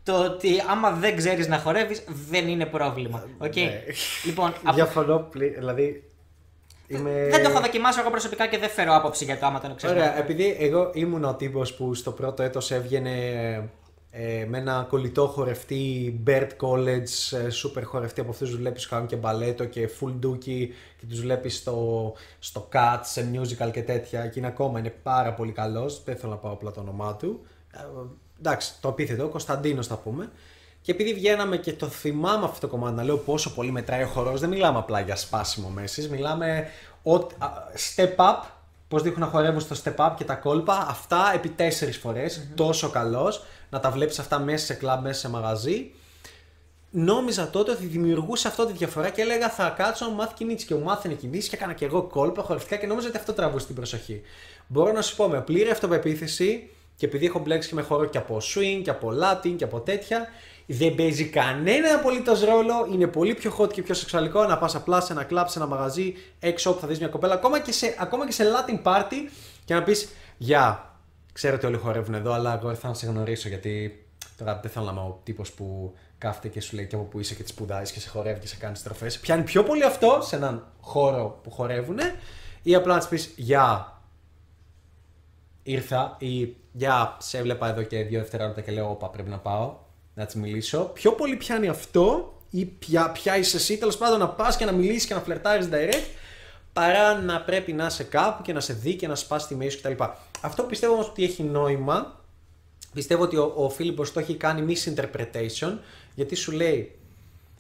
το 0.03 0.25
ότι 0.25 0.63
άμα 0.71 0.91
δεν 0.91 1.17
ξέρεις 1.17 1.49
να 1.49 1.59
χορεύεις, 1.59 2.05
δεν 2.29 2.49
είναι 2.49 2.67
πρόβλημα. 2.67 3.25
Οκ. 3.39 3.57
Ναι. 3.57 3.83
Λοιπόν, 4.25 4.55
από- 4.65 4.75
Διαφωνώ 4.79 5.19
πλήρως. 5.19 5.55
Δηλαδή. 5.59 6.11
Είμαι... 6.89 7.27
δεν 7.31 7.43
το 7.43 7.51
έχω 7.51 7.61
δοκιμάσει 7.61 8.01
εγώ 8.01 8.11
προσωπικά 8.11 8.47
και 8.47 8.59
δεν 8.59 8.69
φέρω 8.69 8.95
άποψη 8.95 9.25
για 9.25 9.39
το 9.39 9.47
άμα 9.47 9.61
τον 9.61 9.77
ξέρω. 9.77 9.93
Ωραία, 9.93 10.19
επειδή 10.19 10.57
εγώ 10.61 10.91
ήμουν 10.95 11.25
ο 11.25 11.35
τύπος 11.35 11.75
που 11.75 11.95
στο 11.95 12.11
πρώτο 12.13 12.43
έτος 12.43 12.71
έβγαινε 12.71 13.13
ε, 14.19 14.45
με 14.49 14.59
ένα 14.59 14.87
κολλητό 14.89 15.27
χορευτή, 15.27 16.21
Bert 16.27 16.49
College, 16.61 17.37
ε, 17.37 17.49
super 17.63 17.83
χορευτή 17.85 18.21
από 18.21 18.31
αυτούς 18.31 18.51
που 18.51 18.57
βλέπεις 18.57 18.85
που 18.85 18.91
κάνουν 18.91 19.07
και 19.07 19.17
μπαλέτο 19.17 19.65
και 19.65 19.91
full 20.01 20.27
dookie 20.27 20.69
και 20.99 21.07
τους 21.09 21.21
βλέπεις 21.21 21.57
στο, 21.57 22.13
στο 22.39 22.69
Cats, 22.73 23.01
σε 23.03 23.31
musical 23.33 23.71
και 23.73 23.83
τέτοια 23.83 24.27
και 24.27 24.39
είναι 24.39 24.49
ακόμα, 24.49 24.79
είναι 24.79 24.95
πάρα 25.03 25.35
πολύ 25.35 25.53
καλός, 25.53 26.03
δεν 26.05 26.17
θέλω 26.17 26.33
να 26.33 26.39
πάω 26.39 26.53
απλά 26.53 26.71
το 26.71 26.81
όνομά 26.81 27.17
του. 27.17 27.41
Ε, 27.73 27.79
εντάξει, 28.39 28.73
το 28.81 28.89
επίθετο, 28.89 29.29
Κωνσταντίνος 29.29 29.87
θα 29.87 29.97
πούμε. 29.97 30.31
Και 30.83 30.93
επειδή 30.93 31.15
βγαίναμε 31.15 31.57
και 31.57 31.73
το 31.73 31.87
θυμάμαι 31.87 32.45
αυτό 32.45 32.61
το 32.61 32.73
κομμάτι, 32.73 32.95
να 32.95 33.05
λέω 33.05 33.17
πόσο 33.17 33.55
πολύ 33.55 33.71
μετράει 33.71 34.03
ο 34.03 34.07
χορός, 34.07 34.41
δεν 34.41 34.49
μιλάμε 34.49 34.79
απλά 34.79 35.01
για 35.01 35.17
σπάσιμο 35.17 35.69
μέσης, 35.69 36.09
μιλάμε 36.09 36.67
ότι, 37.03 37.35
α, 37.39 37.49
step 37.95 38.17
up, 38.17 38.43
πώς 38.89 39.03
δείχνουν 39.03 39.21
να 39.21 39.27
χορεύουν 39.27 39.61
στο 39.61 39.77
step 39.85 40.07
up 40.07 40.13
και 40.17 40.25
τα 40.25 40.35
κόλπα, 40.35 40.87
αυτά 40.89 41.33
επί 41.35 41.49
τέσσερις 41.49 42.01
τόσο 42.55 42.91
καλός, 42.91 43.45
να 43.71 43.81
τα 43.81 43.91
βλέπεις 43.91 44.19
αυτά 44.19 44.39
μέσα 44.39 44.65
σε 44.67 44.75
κλαμπ, 44.75 45.03
μέσα 45.03 45.19
σε 45.21 45.29
μαγαζί. 45.29 45.91
Νόμιζα 46.91 47.51
τότε 47.51 47.71
ότι 47.71 47.87
δημιουργούσε 47.87 48.49
αυτό 48.49 48.67
τη 48.67 48.73
διαφορά 48.73 49.11
και 49.11 49.23
έλεγα 49.23 49.51
θα 49.51 49.75
κάτσω 49.77 50.07
να 50.07 50.13
μάθει 50.13 50.35
κινήσεις. 50.35 50.67
Και 50.67 50.75
μου 50.75 50.83
μάθαινε 50.83 51.15
κινήσεις 51.15 51.49
και 51.49 51.57
έκανα 51.57 51.73
και 51.73 51.85
εγώ 51.85 52.03
κόλπα 52.03 52.43
χορευτικά 52.43 52.77
και 52.77 52.87
νόμιζα 52.87 53.09
ότι 53.09 53.17
αυτό 53.17 53.33
τραβούσε 53.33 53.67
την 53.67 53.75
προσοχή. 53.75 54.23
Μπορώ 54.67 54.93
να 54.93 55.03
σου 55.03 55.17
πω 55.17 55.29
με 55.29 55.41
πλήρη 55.41 55.71
αυτοπεποίθηση 55.71 56.71
και 56.97 57.07
επειδή 57.07 57.27
έχω 57.27 57.39
μπλέξει 57.39 57.69
και 57.69 57.75
με 57.75 57.83
χώρο 57.83 58.05
και 58.05 58.19
από 58.19 58.37
swing 58.37 58.81
και 58.85 58.91
από 58.91 59.13
latin 59.23 59.55
και 59.57 59.65
από 59.65 59.81
τέτοια, 59.81 60.29
δεν 60.67 60.95
παίζει 60.95 61.25
κανένα 61.25 61.95
απολύτως 61.95 62.45
ρόλο. 62.45 62.89
Είναι 62.93 63.07
πολύ 63.07 63.35
πιο 63.35 63.57
hot 63.59 63.73
και 63.73 63.83
πιο 63.83 63.95
σεξουαλικό 63.95 64.45
να 64.45 64.59
πας 64.59 64.75
απλά 64.75 65.01
σε 65.01 65.13
ένα 65.13 65.25
κλαμπ, 65.25 65.47
σε 65.47 65.59
ένα 65.59 65.69
μαγαζί, 65.69 66.15
έξω 66.41 66.71
όπου 66.71 66.81
θα 66.81 66.87
δεις 66.87 66.99
μια 66.99 67.09
κοπέλα, 67.09 67.35
ακόμα 67.35 67.61
και 67.61 67.73
σε, 67.73 67.97
ακόμα 67.99 68.27
και 68.27 68.33
σε 68.33 68.45
latin 68.45 68.83
party 68.83 69.31
και 69.65 69.75
να 69.75 69.83
πεις 69.83 70.09
Γεια, 70.39 70.96
ξέρω 71.37 71.55
ότι 71.55 71.67
όλοι 71.67 71.77
χορεύουν 71.77 72.15
εδώ, 72.15 72.33
αλλά 72.33 72.59
εγώ 72.59 72.71
ήρθα 72.71 72.89
να 72.89 72.95
σε 72.95 73.07
γνωρίσω 73.07 73.49
γιατί 73.49 74.05
τώρα 74.37 74.61
δεν 74.63 74.71
θέλω 74.71 74.85
να 74.85 74.91
είμαι 74.91 75.01
ο 75.01 75.21
τύπος 75.23 75.53
που 75.53 75.95
κάθεται 76.19 76.49
και 76.49 76.61
σου 76.61 76.77
λέει 76.77 76.87
και 76.87 76.95
από 76.95 77.05
που 77.05 77.21
είσαι 77.21 77.35
και 77.35 77.43
τη 77.43 77.49
σπουδάζεις 77.49 77.93
και 77.93 78.01
σε 78.01 78.09
χορεύει 78.09 78.41
και 78.41 78.47
σε 78.47 78.57
κάνεις 78.57 78.79
στροφές. 78.79 79.19
Πιάνει 79.19 79.43
πιο 79.43 79.63
πολύ 79.63 79.85
αυτό 79.85 80.19
σε 80.23 80.37
έναν 80.37 80.67
χώρο 80.81 81.41
που 81.43 81.51
χορεύουν 81.51 81.99
ή 82.63 82.75
απλά 82.75 82.93
να 82.93 82.99
της 82.99 83.09
πεις 83.09 83.33
Γεια, 83.37 84.01
ήρθα 85.63 86.17
ή 86.19 86.57
Γεια, 86.73 87.17
σε 87.21 87.39
έβλεπα 87.39 87.69
εδώ 87.69 87.83
και 87.83 88.03
δύο 88.03 88.21
δευτερόλεπτα 88.21 88.61
και 88.61 88.73
λέω 88.73 88.91
Όπα, 88.91 89.09
πρέπει 89.09 89.31
να 89.31 89.39
πάω 89.39 89.77
να 90.15 90.27
της 90.27 90.35
μιλήσω. 90.35 90.81
Πιο 90.85 91.13
πολύ 91.13 91.37
πιάνει 91.37 91.69
αυτό 91.69 92.35
ή 92.51 92.65
ποια, 92.65 93.11
ποια 93.11 93.37
είσαι 93.37 93.57
εσύ, 93.57 93.79
τέλος 93.79 93.97
πάντων 93.97 94.19
να 94.19 94.29
πας 94.29 94.57
και 94.57 94.65
να 94.65 94.73
μιλήσεις 94.73 95.07
και 95.07 95.15
να 95.15 95.21
φλερτάρεις 95.21 95.69
direct 95.73 96.17
παρά 96.77 97.15
να 97.15 97.41
πρέπει 97.41 97.73
να 97.73 97.87
είσαι 97.87 98.05
κάπου 98.05 98.43
και 98.43 98.53
να 98.53 98.61
σε 98.61 98.73
δει 98.73 98.95
και 98.95 99.07
να 99.07 99.15
σπάσει 99.15 99.47
τη 99.47 99.55
μέση 99.55 99.71
σου 99.71 99.83
κτλ. 99.83 100.05
Αυτό 100.47 100.63
πιστεύω 100.63 100.93
όμως 100.93 101.09
ότι 101.09 101.25
έχει 101.25 101.43
νόημα. 101.43 102.21
Πιστεύω 102.95 103.23
ότι 103.23 103.37
ο, 103.37 103.53
ο 103.57 103.69
Φίλιππος 103.69 104.13
το 104.13 104.21
έχει 104.21 104.35
κάνει 104.35 104.75
misinterpretation 104.75 105.79
γιατί 106.15 106.35
σου 106.35 106.53
λέει 106.53 106.99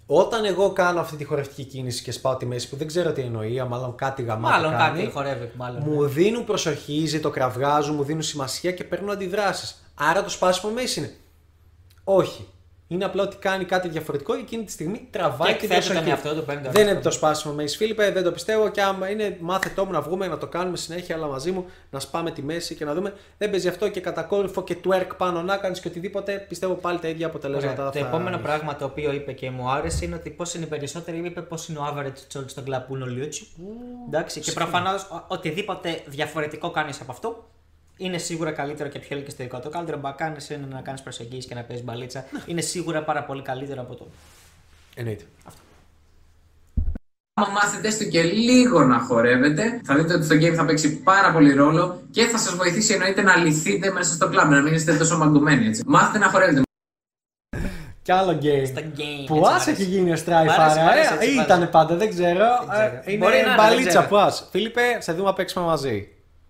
όταν 0.07 0.45
εγώ 0.45 0.73
κάνω 0.73 1.01
αυτή 1.01 1.17
τη 1.17 1.25
χορευτική 1.25 1.65
κίνηση 1.65 2.03
και 2.03 2.13
σπάω 2.13 2.37
τη 2.37 2.47
μέση 2.47 2.69
που 2.69 2.77
δεν 2.77 2.87
ξέρω 2.87 3.13
τι 3.13 3.21
εννοεί, 3.21 3.59
αλλά 3.61 3.69
μάλλον 3.69 3.95
κάτι 3.95 4.23
γαμάτο 4.23 4.55
Μάλλον 4.55 4.79
κάνει, 4.79 4.99
κάτι 5.01 5.13
χορεύει, 5.13 5.51
μάλλον. 5.57 5.83
μου 5.87 6.07
δίνουν 6.07 6.45
προσοχή, 6.45 7.07
ζητοκραυγάζουν, 7.07 7.95
μου 7.95 8.03
δίνουν 8.03 8.23
σημασία 8.23 8.73
και 8.73 8.85
παίρνουν 8.85 9.11
αντιδράσεις. 9.11 9.83
Άρα 9.95 10.23
το 10.23 10.29
σπάσιμο 10.31 10.73
μέση 10.73 10.99
είναι. 11.01 11.15
Όχι. 12.05 12.49
Είναι 12.89 13.05
απλά 13.05 13.23
ότι 13.23 13.37
κάνει 13.37 13.65
κάτι 13.65 13.89
διαφορετικό 13.89 14.35
και 14.35 14.41
εκείνη 14.41 14.65
τη 14.65 14.73
στιγμή 14.73 15.09
τραβάει 15.11 15.53
Και 15.53 15.59
την 15.59 15.71
εκθέτει 15.71 15.87
τον 15.87 16.05
προσοχή. 16.05 16.11
εαυτό 16.11 16.41
του, 16.41 16.47
παίρνει 16.47 16.63
το 16.63 16.71
Δεν 16.71 16.83
είναι 16.83 16.91
εαυτό 16.91 17.09
το 17.09 17.15
σπάσιμο 17.15 17.55
με 17.55 17.67
Φίλιππε, 17.67 18.11
δεν 18.11 18.23
το 18.23 18.33
πιστεύω. 18.33 18.69
Και 18.69 18.83
άμα 18.83 19.11
είναι, 19.11 19.37
μάθε 19.41 19.73
το 19.75 19.85
μου 19.85 19.93
να 19.93 20.01
βγούμε, 20.01 20.27
να 20.27 20.39
το 20.39 20.47
κάνουμε 20.47 20.77
συνέχεια, 20.77 21.15
αλλά 21.15 21.27
μαζί 21.27 21.51
μου, 21.51 21.65
να 21.91 22.01
σπάμε 22.01 22.31
τη 22.31 22.43
μέση 22.43 22.75
και 22.75 22.85
να 22.85 22.95
δούμε. 22.95 23.15
Δεν 23.39 23.51
παίζει 23.51 23.69
αυτό 23.69 23.89
και 23.89 24.01
κατακόρυφο 24.01 24.63
και 24.63 24.77
twerk 24.85 25.11
πάνω 25.17 25.43
να 25.43 25.57
κάνεις 25.57 25.81
και 25.81 25.89
οτιδήποτε. 25.89 26.45
Πιστεύω 26.49 26.75
πάλι 26.75 26.99
τα 26.99 27.09
ίδια 27.09 27.27
αποτελέσματα. 27.27 27.83
Ωραία. 27.83 27.93
Το 27.93 27.99
θα 27.99 28.07
επόμενο 28.07 28.37
έχεις. 28.37 28.43
πράγμα 28.43 28.77
το 28.77 28.85
οποίο 28.85 29.13
είπε 29.13 29.33
και 29.33 29.51
μου 29.51 29.71
άρεσε 29.71 30.05
είναι 30.05 30.15
ότι 30.15 30.31
πώς 30.31 30.55
είναι 30.55 30.65
οι 30.65 30.69
περισσότεροι. 30.69 31.19
Είπε 31.25 31.41
πώς 31.41 31.69
είναι 31.69 31.79
ο 31.79 31.95
average 31.95 32.37
George 32.39 32.45
στον 32.47 32.65
κλαμπ 32.65 32.83
που 32.83 32.95
είναι 32.95 33.05
ο 33.05 33.07
Λιούτσι. 33.07 33.47
Εντάξει, 34.07 34.41
και 34.41 34.53
προφανώς 34.53 35.25
οτιδήποτε 35.29 36.03
διαφορετικό 36.07 36.71
κάνεις 36.71 37.01
από 37.01 37.13
αυτό 37.13 37.45
είναι 37.97 38.19
σίγουρα 38.19 38.51
καλύτερο 38.53 38.89
και 38.89 38.99
πιο 38.99 39.17
ελκυστικό. 39.17 39.59
Το 39.61 39.69
καλύτερο 39.69 39.99
που 39.99 40.15
κάνεις 40.17 40.51
είναι 40.51 40.67
να 40.71 40.81
κάνεις 40.81 41.03
προσεγγίσεις 41.03 41.47
και 41.47 41.55
να 41.55 41.63
παίζεις 41.63 41.85
μπαλίτσα. 41.85 42.25
είναι 42.47 42.61
σίγουρα 42.61 43.03
πάρα 43.03 43.23
πολύ 43.25 43.43
καλύτερο 43.43 43.81
από 43.81 43.95
το. 43.95 44.07
Εννοείται. 44.95 45.25
Άμα 47.41 47.49
μάθετε 47.53 47.89
έστω 47.89 48.05
και 48.05 48.23
λίγο 48.23 48.85
να 48.85 48.99
χορεύετε, 48.99 49.81
θα 49.85 49.95
δείτε 49.95 50.15
ότι 50.15 50.25
στο 50.25 50.35
game 50.35 50.55
θα 50.55 50.65
παίξει 50.65 50.97
πάρα 51.03 51.33
πολύ 51.33 51.53
ρόλο 51.53 52.03
και 52.11 52.25
θα 52.27 52.39
σας 52.39 52.55
βοηθήσει 52.57 52.93
εννοείται 52.93 53.23
να 53.23 53.37
λυθείτε 53.37 53.91
μέσα 53.93 54.15
στο 54.15 54.29
κλαμπ, 54.29 54.51
να 54.51 54.63
μην 54.63 54.75
είστε 54.75 54.97
τόσο 54.97 55.17
μαγκωμένοι 55.19 55.67
έτσι. 55.67 55.83
Μάθετε 55.87 56.19
να 56.19 56.31
χορεύετε. 56.31 56.63
Κι 58.03 58.13
άλλο 58.13 58.39
game. 58.43 58.67
Στα 58.67 58.81
game. 58.81 59.25
Που 59.27 59.35
έτσι, 59.37 59.41
μ' 59.41 59.45
ας 59.45 59.53
αρέσει. 59.63 59.71
έχει 59.71 59.83
γίνει 59.85 60.01
ο 60.01 60.03
Μ' 60.05 60.07
αρέσει, 60.09 60.23
Στράιφαρα. 60.23 60.75
μ' 60.85 60.89
αρέσει, 60.89 61.13
Ε, 61.13 61.15
έτσι, 61.15 61.37
μ' 61.37 61.41
ήταν 61.41 61.57
αρέσει. 61.57 61.71
πάντα, 61.71 61.97
δεν 61.97 62.09
ξέρω. 62.09 62.45
ξέρω. 62.71 63.01
Ε, 63.05 63.17
Μπορεί 63.17 63.19
να 63.19 63.27
Είναι 63.27 63.37
είναι, 63.37 63.47
δεν 63.47 63.55
μπαλίτσα 63.57 63.89
ξέρω. 63.89 64.07
που 64.07 64.17
ας. 64.17 64.49
Φίλιππε, 64.51 64.97
σε 64.99 65.13
δούμε 65.13 65.25
να 65.29 65.33
παίξουμε 65.35 65.65
μαζί. 65.65 66.09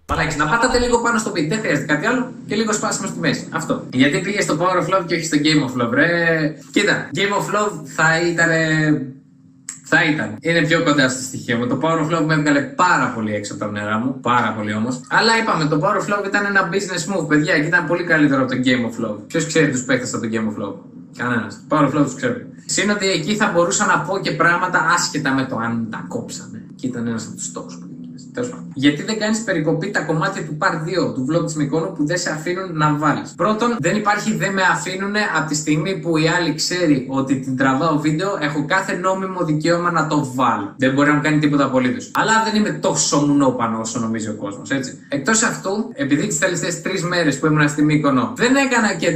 Μαλάκι, 0.08 0.36
να 0.36 0.46
πατάτε 0.46 0.78
λίγο 0.78 1.00
πάνω 1.00 1.18
στο 1.18 1.30
beat, 1.30 1.46
δεν 1.48 1.58
χρειάζεται 1.58 1.92
κάτι 1.92 2.06
άλλο 2.06 2.32
και 2.46 2.54
λίγο 2.54 2.72
σπάσιμο 2.72 3.08
στη 3.08 3.18
μέση. 3.18 3.48
Αυτό. 3.52 3.84
Γιατί 3.92 4.18
πήγε 4.18 4.40
στο 4.40 4.56
Power 4.60 4.82
of 4.82 4.94
Love 4.94 5.04
και 5.06 5.14
όχι 5.14 5.24
στο 5.24 5.38
Game 5.44 5.68
of 5.68 5.82
Love, 5.82 5.90
ρε. 5.90 6.54
Κοίτα, 6.72 7.10
Game 7.14 7.34
of 7.40 7.46
Love 7.54 7.72
θα 7.84 8.20
ήταν. 8.20 8.50
Θα 9.88 10.04
ήταν. 10.04 10.36
Είναι 10.40 10.62
πιο 10.66 10.82
κοντά 10.82 11.08
στο 11.08 11.22
στοιχείο 11.22 11.56
μου. 11.56 11.66
Το 11.66 11.78
Power 11.82 11.98
of 11.98 12.16
Love 12.16 12.24
με 12.24 12.34
έβγαλε 12.34 12.60
πάρα 12.60 13.12
πολύ 13.14 13.34
έξω 13.34 13.54
από 13.54 13.64
τα 13.64 13.70
νερά 13.70 13.98
μου. 13.98 14.20
Πάρα 14.20 14.52
πολύ 14.56 14.74
όμως. 14.74 15.00
Αλλά 15.08 15.38
είπαμε, 15.38 15.64
το 15.64 15.80
Power 15.82 15.96
of 15.96 16.14
Love 16.14 16.26
ήταν 16.26 16.44
ένα 16.44 16.68
business 16.72 17.14
move, 17.14 17.28
παιδιά, 17.28 17.54
και 17.58 17.66
ήταν 17.66 17.86
πολύ 17.86 18.04
καλύτερο 18.04 18.42
από 18.42 18.50
το 18.50 18.58
Game 18.64 18.84
of 18.90 19.06
Love. 19.06 19.16
Ποιος 19.26 19.46
ξέρει 19.46 19.70
τους 19.70 19.84
παίκτες 19.84 20.14
από 20.14 20.22
το 20.22 20.28
Game 20.32 20.48
of 20.48 20.64
Love; 20.64 20.74
Κανένας. 21.16 21.60
Power 21.68 21.84
of 21.88 21.98
Love 21.98 22.04
τους 22.04 22.14
ξέρω. 22.14 22.34
Συν 22.66 22.90
ότι 22.90 23.10
εκεί 23.10 23.36
θα 23.36 23.50
μπορούσα 23.54 23.86
να 23.86 24.00
πω 24.00 24.18
και 24.18 24.30
πράγματα 24.30 24.90
άσχετα 24.94 25.32
με 25.32 25.44
το 25.44 25.56
αν 25.56 25.86
τα 25.90 26.04
κόψαμε. 26.08 26.62
Και 26.74 26.86
ήταν 26.86 27.06
ένας 27.06 27.26
από 27.26 27.36
τους 27.36 27.44
στόχου 27.44 27.86
που 28.36 28.42
έκανες. 28.42 28.44
Τέλος 28.44 28.50
πάντων. 28.50 28.72
Γιατί 28.74 29.02
δεν 29.02 29.18
κάνεις 29.18 29.44
περικοπή 29.44 29.90
τα 29.90 30.00
κομμάτια 30.00 30.44
του 30.44 30.58
Part 30.60 31.08
2 31.08 31.14
του 31.14 31.26
vlog 31.30 31.44
της 31.44 31.54
Μικόνου 31.54 31.92
που 31.92 32.06
δεν 32.06 32.18
σε 32.18 32.30
αφήνουν 32.30 32.76
να 32.76 32.96
βάλεις; 32.96 33.34
Πρώτον, 33.36 33.76
δεν 33.78 33.96
υπάρχει 33.96 34.34
δεν 34.36 34.52
με 34.52 34.62
αφήνουν 34.62 35.14
από 35.36 35.48
τη 35.48 35.54
στιγμή 35.54 35.98
που 35.98 36.16
η 36.16 36.28
άλλη 36.28 36.54
ξέρει 36.54 37.06
ότι 37.10 37.40
την 37.40 37.56
τραβάω 37.56 37.98
βίντεο, 37.98 38.38
έχω 38.40 38.64
κάθε 38.66 38.96
νόμιμο 38.96 39.44
δικαίωμα 39.44 39.90
να 39.90 40.06
το 40.06 40.32
βάλω. 40.34 40.74
Δεν 40.76 40.92
μπορεί 40.92 41.08
να 41.08 41.14
μου 41.14 41.22
κάνει 41.22 41.38
τίποτα 41.38 41.64
απολύτως. 41.64 42.10
Αλλά 42.14 42.32
δεν 42.44 42.54
είμαι 42.60 42.70
τόσο 42.70 43.16
μουνόπανο 43.26 43.80
όσο 43.80 43.98
νομίζει 43.98 44.28
ο 44.28 44.34
κόσμος, 44.34 44.70
έτσι. 44.70 44.98
Εκτός 45.08 45.42
αυτού, 45.42 45.90
επειδή 45.94 46.26
τις 46.26 46.38
τελευταίες 46.38 46.82
τρεις 46.82 47.02
μέρες 47.02 47.38
που 47.38 47.46
ήμουν 47.46 47.68
στη 47.68 47.82
Μύκονο 47.82 48.32
δεν 48.36 48.56
έκανα 48.56 48.94
και 48.94 49.08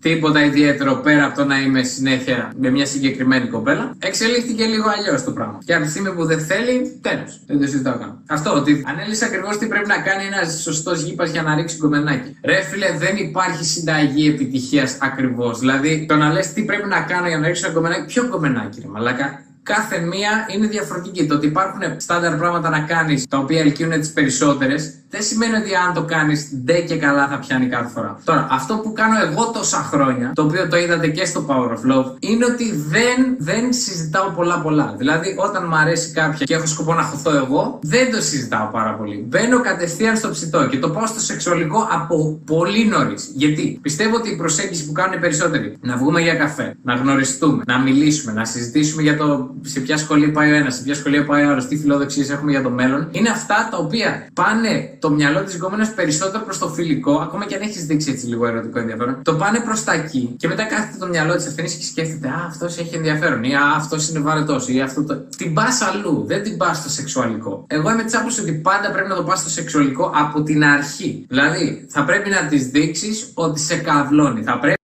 τίποτα 0.00 0.44
ιδιαίτερο 0.44 0.94
πέρα 0.94 1.24
από 1.24 1.36
το 1.36 1.44
να 1.44 1.60
είμαι 1.60 1.82
συνέχεια 1.82 2.52
με 2.60 2.70
μια 2.70 2.86
συγκεκριμένη 2.86 3.48
κοπέλα. 3.48 3.94
Εξελίχθηκε 3.98 4.64
λίγο 4.64 4.84
αλλιώς 4.96 5.24
το 5.24 5.32
πράγμα. 5.32 5.58
Και 5.64 5.74
από 5.74 5.84
τη 5.84 5.90
στιγμή 5.90 6.12
που 6.12 6.24
δεν 6.24 6.40
θέλει, 6.40 6.98
τέλος. 7.00 7.40
Δεν 7.46 7.60
το 7.60 7.66
συζητάω 7.66 7.98
καν. 7.98 8.22
Αυτό 8.26 8.54
ότι 8.54 8.84
ανέλησε 8.86 9.24
ακριβώς 9.24 9.58
τι 9.58 9.66
πρέπει 9.66 9.88
να 9.88 9.98
κάνει 9.98 10.24
ένας 10.24 10.60
σωστός 10.62 11.02
γήπας 11.02 11.30
για 11.30 11.42
να 11.42 11.54
ρίξει 11.54 11.76
κομμενάκι. 11.76 12.36
Ρε 12.44 12.62
φίλε, 12.62 12.92
δεν 12.98 13.16
υπάρχει 13.16 13.64
συνταγή 13.64 14.28
επιτυχίας 14.28 14.98
ακριβώς. 15.00 15.58
Δηλαδή, 15.58 16.06
το 16.08 16.16
να 16.16 16.32
λες 16.32 16.52
τι 16.52 16.62
πρέπει 16.64 16.88
να 16.88 17.00
κάνω 17.00 17.28
για 17.28 17.38
να 17.38 17.46
ρίξω 17.46 17.66
ένα 17.66 17.74
κομμενάκι, 17.74 18.04
ποιο 18.04 18.28
κομμενάκι, 18.28 18.80
ρε 18.80 18.88
Μαλάκα. 18.88 19.42
Κάθε 19.62 19.98
μία 19.98 20.46
είναι 20.54 20.66
διαφορετική. 20.66 21.26
Το 21.26 21.34
ότι 21.34 21.46
υπάρχουν 21.46 21.80
στάνταρ 21.96 22.36
πράγματα 22.36 22.68
να 22.70 22.80
κάνεις 22.80 23.26
τα 23.28 23.38
οποία 23.38 23.60
ελκύουν 23.60 23.90
τις 23.90 24.12
περισσότερες, 24.12 24.94
δεν 25.10 25.22
σημαίνει 25.22 25.56
ότι 25.56 25.74
αν 25.74 25.94
το 25.94 26.02
κάνεις 26.02 26.50
ντε 26.64 26.80
και 26.80 26.96
καλά 26.96 27.28
θα 27.28 27.38
πιάνει 27.38 27.66
κάθε 27.66 27.88
φορά. 27.88 28.20
Τώρα, 28.24 28.46
αυτό 28.50 28.74
που 28.76 28.92
κάνω 28.92 29.14
εγώ 29.20 29.50
τόσα 29.50 29.76
χρόνια, 29.76 30.32
το 30.34 30.42
οποίο 30.42 30.68
το 30.68 30.76
είδατε 30.76 31.08
και 31.08 31.24
στο 31.24 31.46
Power 31.48 31.70
of 31.70 31.92
Love, 31.92 32.06
είναι 32.18 32.44
ότι 32.44 32.72
δεν, 32.72 33.36
δεν 33.38 33.72
συζητάω 33.72 34.30
πολλά 34.30 34.60
πολλά. 34.60 34.94
Δηλαδή, 34.98 35.34
όταν 35.38 35.66
μου 35.68 35.76
αρέσει 35.76 36.12
κάποια 36.12 36.46
και 36.46 36.54
έχω 36.54 36.66
σκοπό 36.66 36.94
να 36.94 37.02
χωθώ 37.02 37.36
εγώ, 37.36 37.78
δεν 37.82 38.10
το 38.10 38.20
συζητάω 38.20 38.66
πάρα 38.72 38.94
πολύ. 38.94 39.26
Μπαίνω 39.28 39.60
κατευθείαν 39.60 40.16
στο 40.16 40.30
ψητό 40.30 40.66
και 40.66 40.78
το 40.78 40.90
πάω 40.90 41.06
στο 41.06 41.20
σεξουαλικό 41.20 41.88
από 41.90 42.40
πολύ 42.46 42.86
νωρίς. 42.86 43.30
Γιατί 43.34 43.78
πιστεύω 43.82 44.16
ότι 44.16 44.30
η 44.30 44.36
προσέγγιση 44.36 44.86
που 44.86 44.92
κάνουν 44.92 45.12
οι 45.12 45.18
περισσότεροι, 45.18 45.76
να 45.80 45.96
βγούμε 45.96 46.20
για 46.20 46.34
καφέ, 46.34 46.76
να 46.82 46.94
γνωριστούμε, 46.94 47.62
να 47.66 47.78
μιλήσουμε, 47.78 48.32
να 48.32 48.44
συζητήσουμε 48.44 49.02
για 49.02 49.16
το 49.16 49.50
σε 49.62 49.80
ποια 49.80 49.96
σχολή 49.96 50.28
πάει 50.28 50.52
ο 50.52 50.54
ένας, 50.54 50.74
σε 50.74 50.82
ποια 50.82 50.94
σχολή 50.94 51.24
πάει 51.24 51.44
ο 51.44 51.50
άλλος, 51.50 51.66
τι 51.66 51.76
φιλοδοξίες 51.76 52.30
έχουμε 52.30 52.50
για 52.50 52.62
το 52.62 52.70
μέλλον, 52.70 53.08
είναι 53.10 53.28
αυτά 53.28 53.68
τα 53.70 53.76
οποία 53.76 54.26
πάνε 54.34 54.97
το 54.98 55.10
μυαλό 55.10 55.42
της 55.42 55.54
γκόμενα 55.54 55.92
περισσότερο 55.94 56.44
προς 56.44 56.58
το 56.58 56.68
φιλικό, 56.68 57.12
ακόμα 57.12 57.46
και 57.46 57.54
αν 57.54 57.60
έχεις 57.60 57.86
δείξει 57.86 58.10
έτσι 58.10 58.26
λίγο 58.26 58.46
ερωτικό 58.46 58.78
ενδιαφέρον, 58.78 59.22
το 59.22 59.34
πάνε 59.34 59.60
προς 59.60 59.84
τα 59.84 59.92
εκεί 59.92 60.34
και 60.36 60.48
μετά 60.48 60.64
κάθεται 60.64 60.98
το 60.98 61.06
μυαλό 61.06 61.36
της 61.36 61.46
ευθύνης 61.46 61.74
και 61.74 61.84
σκέφτεται 61.84 62.28
Α, 62.28 62.44
αυτός 62.46 62.78
έχει 62.78 62.94
ενδιαφέρον 62.94 63.44
ή 63.44 63.54
Α, 63.54 63.72
αυτός 63.76 64.08
είναι 64.08 64.18
βαρετός 64.18 64.68
ή 64.68 64.80
αυτό 64.80 65.04
το. 65.04 65.16
Την 65.36 65.54
πας 65.54 65.80
αλλού, 65.80 66.24
δεν 66.26 66.42
την 66.42 66.56
πας 66.56 66.76
στο 66.76 66.88
σεξουαλικό. 66.88 67.64
Εγώ 67.68 67.90
είμαι 67.90 68.02
της 68.02 68.16
άποψης 68.16 68.42
ότι 68.42 68.52
πάντα 68.52 68.90
πρέπει 68.90 69.08
να 69.08 69.14
το 69.14 69.22
πας 69.22 69.40
στο 69.40 69.48
σεξουαλικό 69.48 70.12
από 70.14 70.42
την 70.42 70.64
αρχή. 70.64 71.26
Δηλαδή, 71.28 71.86
θα 71.90 72.04
πρέπει 72.04 72.30
να 72.30 72.46
της 72.46 72.66
δείξεις 72.66 73.32
ότι 73.34 73.60
σε 73.60 73.76
καυλώνει. 73.76 74.42
Θα 74.42 74.58
πρέπει 74.58 74.76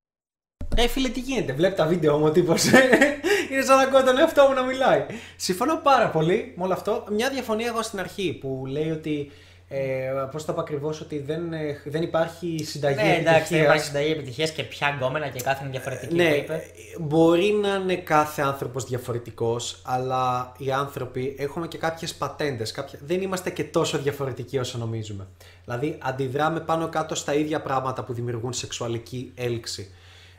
Ε, 0.77 0.89
φίλε, 0.89 1.09
τι 1.09 1.21
γίνεται; 1.21 1.53
Βλέπει 1.53 1.75
τα 1.75 1.87
βίντεο 1.87 2.19
μου 2.19 2.25
ο 2.25 2.31
τύπος. 2.31 2.65
είναι 3.51 3.62
σαν 3.62 3.77
να 3.77 3.83
ακούω 3.83 4.03
τον 4.03 4.19
εαυτό 4.19 4.47
μου 4.49 4.55
να 4.55 4.62
μιλάει. 4.62 5.07
Συμφωνώ 5.37 5.81
πάρα 5.83 6.09
πολύ 6.09 6.53
με 6.57 6.65
όλο 6.65 6.73
αυτό. 6.73 7.05
Μια 7.11 7.31
διαφωνία 7.31 7.67
εγώ 7.67 7.83
στην 7.83 7.99
αρχή 7.99 8.39
που 8.41 8.65
λέει 8.69 8.91
ότι. 8.91 9.31
Ε, 9.77 10.27
Πώς 10.33 10.45
το 10.45 10.53
είπα 10.53 10.61
ακριβώς, 10.61 11.01
ότι 11.01 11.18
δεν, 11.18 11.53
ε, 11.53 11.81
δεν 11.85 12.03
υπάρχει 12.03 12.64
συνταγή. 12.64 12.97
Ναι, 12.97 13.03
εντάξει, 13.03 13.22
δεν 13.25 13.35
επιτυχίας. 13.35 13.62
υπάρχει 13.62 13.85
συνταγή 13.85 14.11
επιτυχίας 14.11 14.51
και 14.51 14.62
πια 14.62 14.89
γκόμενα 14.89 15.29
και 15.29 15.41
κάθε 15.41 15.61
είναι 15.62 15.70
διαφορετική. 15.70 16.14
Ναι, 16.14 16.29
το 16.29 16.35
είπε. 16.35 16.62
μπορεί 17.01 17.59
να 17.62 17.75
είναι 17.75 17.97
κάθε 17.97 18.43
άνθρωπος 18.43 18.85
διαφορετικός, 18.85 19.81
αλλά 19.85 20.53
οι 20.59 20.72
άνθρωποι 20.72 21.35
έχουμε 21.39 21.68
και 21.68 21.79
κάποιες 21.79 22.14
πατέντες. 22.14 22.72
Κάποια... 22.72 22.99
Δεν 23.03 23.22
είμαστε 23.22 23.51
και 23.51 23.64
τόσο 23.64 23.99
διαφορετικοί 23.99 24.59
όσο 24.59 24.79
νομίζουμε. 24.79 25.27
Δηλαδή, 25.64 25.99
αντιδράμε 26.03 26.61
πάνω 26.61 26.89
κάτω 26.89 27.14
στα 27.14 27.35
ίδια 27.35 27.61
πράγματα 27.61 28.05
που 28.05 28.12
δημιουργούν 28.12 28.53
σεξουαλική 28.53 29.33
έλξη. 29.35 29.91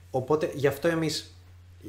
Οπότε, 0.09 0.51
γι' 0.53 0.67
αυτό 0.67 0.87
εμείς. 0.87 1.34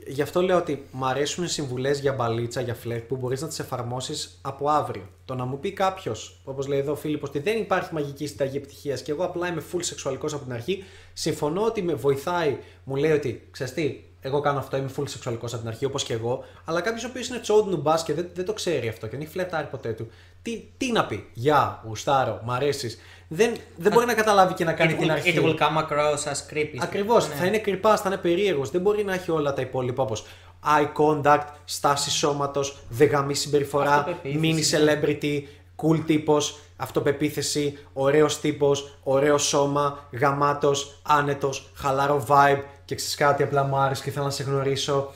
Γι' 0.06 0.22
αυτό 0.22 0.42
λέω 0.42 0.56
ότι 0.56 0.86
μου 0.90 1.06
αρέσουν 1.06 1.48
συμβουλές 1.48 2.00
για 2.00 2.12
μπαλίτσα, 2.12 2.60
για 2.60 2.74
φλερτ 2.74 3.04
που 3.04 3.16
μπορείς 3.16 3.40
να 3.40 3.48
τις 3.48 3.58
εφαρμόσεις 3.58 4.38
από 4.42 4.68
αύριο. 4.68 5.08
Το 5.24 5.34
να 5.34 5.44
μου 5.44 5.58
πει 5.58 5.72
κάποιος, 5.72 6.40
όπως 6.44 6.66
λέει 6.66 6.78
εδώ 6.78 6.92
ο 6.92 6.96
Φίλιππος, 6.96 7.28
ότι 7.28 7.38
δεν 7.38 7.58
υπάρχει 7.58 7.94
μαγική 7.94 8.26
συνταγή 8.26 8.56
επιτυχίας 8.56 9.02
και 9.02 9.10
εγώ 9.10 9.24
απλά 9.24 9.48
είμαι 9.48 9.62
full 9.72 9.78
σεξουαλικός 9.80 10.34
από 10.34 10.44
την 10.44 10.52
αρχή, 10.52 10.84
συμφωνώ 11.12 11.62
ότι 11.62 11.82
με 11.82 11.94
βοηθάει, 11.94 12.58
μου 12.84 12.96
λέει 12.96 13.12
ότι 13.12 13.48
ξέρεις 13.50 13.72
τι, 13.72 14.00
εγώ 14.20 14.40
κάνω 14.40 14.58
αυτό, 14.58 14.76
είμαι 14.76 14.90
full 14.96 15.08
σεξουαλικός 15.08 15.52
από 15.52 15.60
την 15.60 15.70
αρχή, 15.70 15.84
όπως 15.84 16.04
και 16.04 16.12
εγώ. 16.12 16.44
Αλλά 16.64 16.80
κάποιος 16.80 17.04
ο 17.04 17.06
οποίος 17.08 17.28
είναι 17.28 17.38
τσόντ 17.38 17.68
νουμπά 17.68 17.94
και 18.04 18.14
δεν, 18.14 18.30
δεν 18.34 18.44
το 18.44 18.52
ξέρει 18.52 18.88
αυτό 18.88 19.06
και 19.06 19.12
δεν 19.12 19.20
έχει 19.20 19.30
φλερτάρει 19.30 19.66
ποτέ 19.66 19.92
του, 19.92 20.08
τι, 20.46 20.64
τι 20.76 20.92
να 20.92 21.06
πει, 21.06 21.28
Γεια, 21.32 21.82
γουστάρω, 21.86 22.40
μ' 22.44 22.50
αρέσεις. 22.50 22.98
Δεν, 23.28 23.56
δεν 23.76 23.92
μπορεί 23.92 24.06
να 24.06 24.14
καταλάβει 24.14 24.54
και 24.54 24.64
να 24.64 24.72
κάνει 24.72 24.92
It 24.94 24.98
την 24.98 25.08
will, 25.08 25.10
αρχή. 25.10 25.34
it 25.36 25.42
will 25.44 25.58
come 25.58 25.76
across 25.76 26.32
as 26.32 26.54
creepy. 26.54 26.76
Ακριβώς. 26.78 27.28
Ναι. 27.28 27.34
Θα 27.34 27.46
είναι 27.46 27.58
κρυπά, 27.58 27.96
θα 27.96 28.02
είναι 28.06 28.16
περίεργος. 28.16 28.70
Δεν 28.70 28.80
μπορεί 28.80 29.04
να 29.04 29.14
έχει 29.14 29.30
όλα 29.30 29.52
τα 29.52 29.60
υπόλοιπα 29.62 30.02
όπως 30.02 30.24
eye 30.64 30.88
contact, 31.02 31.46
στάση 31.64 32.10
σώματος, 32.10 32.76
δεγαμή 32.88 33.34
συμπεριφορά, 33.34 33.94
Αυτοπεποίθηση, 33.94 34.76
mini 34.78 34.84
ναι. 34.84 34.92
celebrity, 34.94 35.42
cool 35.76 36.00
τύπος, 36.06 36.58
αυτοπεποίθηση, 36.76 37.78
ωραίος 37.92 38.40
τύπος, 38.40 38.98
ωραίο 39.02 39.38
σώμα, 39.38 40.08
γαμάτος, 40.12 41.00
άνετος, 41.02 41.70
χαλάρο 41.74 42.24
vibe 42.28 42.62
και 42.84 42.94
ξέρεις 42.94 43.14
κάτι, 43.14 43.42
απλά 43.42 43.62
μου 43.64 43.76
άρεσε 43.76 44.02
και 44.02 44.10
θέλω 44.10 44.24
να 44.24 44.30
σε 44.30 44.42
γνωρίσω. 44.42 45.12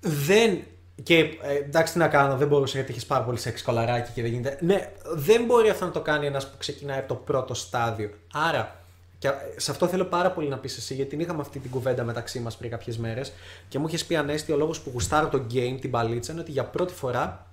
Δεν. 0.00 0.58
Και 1.02 1.18
ε, 1.18 1.54
εντάξει, 1.54 1.92
τι 1.92 1.98
να 1.98 2.08
κάνω, 2.08 2.36
δεν 2.36 2.48
μπορούσα 2.48 2.76
γιατί 2.76 2.90
έχεις 2.90 3.06
πάρα 3.06 3.24
πολύ 3.24 3.38
σεξ 3.38 3.62
κολαράκι 3.62 4.10
και 4.14 4.22
δεν 4.22 4.30
γίνεται. 4.30 4.58
Ναι, 4.60 4.90
δεν 5.14 5.44
μπορεί 5.44 5.68
αυτό 5.68 5.84
να 5.84 5.90
το 5.90 6.00
κάνει 6.00 6.26
ένας 6.26 6.50
που 6.50 6.56
ξεκινάει 6.58 6.98
από 6.98 7.08
το 7.08 7.14
πρώτο 7.14 7.54
στάδιο. 7.54 8.10
Άρα, 8.32 8.84
και 9.18 9.28
ε, 9.28 9.32
σε 9.56 9.70
αυτό 9.70 9.86
θέλω 9.86 10.04
πάρα 10.04 10.30
πολύ 10.30 10.48
να 10.48 10.58
πεις 10.58 10.76
εσύ, 10.76 10.94
γιατί 10.94 11.10
την 11.10 11.20
είχαμε 11.20 11.40
αυτή 11.40 11.58
την 11.58 11.70
κουβέντα 11.70 12.04
μεταξύ 12.04 12.40
μας 12.40 12.56
πριν 12.56 12.70
κάποιες 12.70 12.98
μέρες 12.98 13.32
και 13.68 13.78
μου 13.78 13.86
είχες 13.86 14.04
πει 14.04 14.16
Ανέστη, 14.16 14.52
ο 14.52 14.56
λόγος 14.56 14.80
που 14.80 14.90
γουστάρω 14.92 15.28
το 15.28 15.42
game, 15.52 15.76
την 15.80 15.90
παλίτσα, 15.90 16.32
είναι 16.32 16.40
ότι 16.40 16.50
για 16.50 16.64
πρώτη 16.64 16.94
φορά 16.94 17.46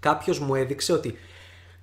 κάποιος 0.00 0.38
μου 0.38 0.54
έδειξε 0.54 0.92
ότι 0.92 1.18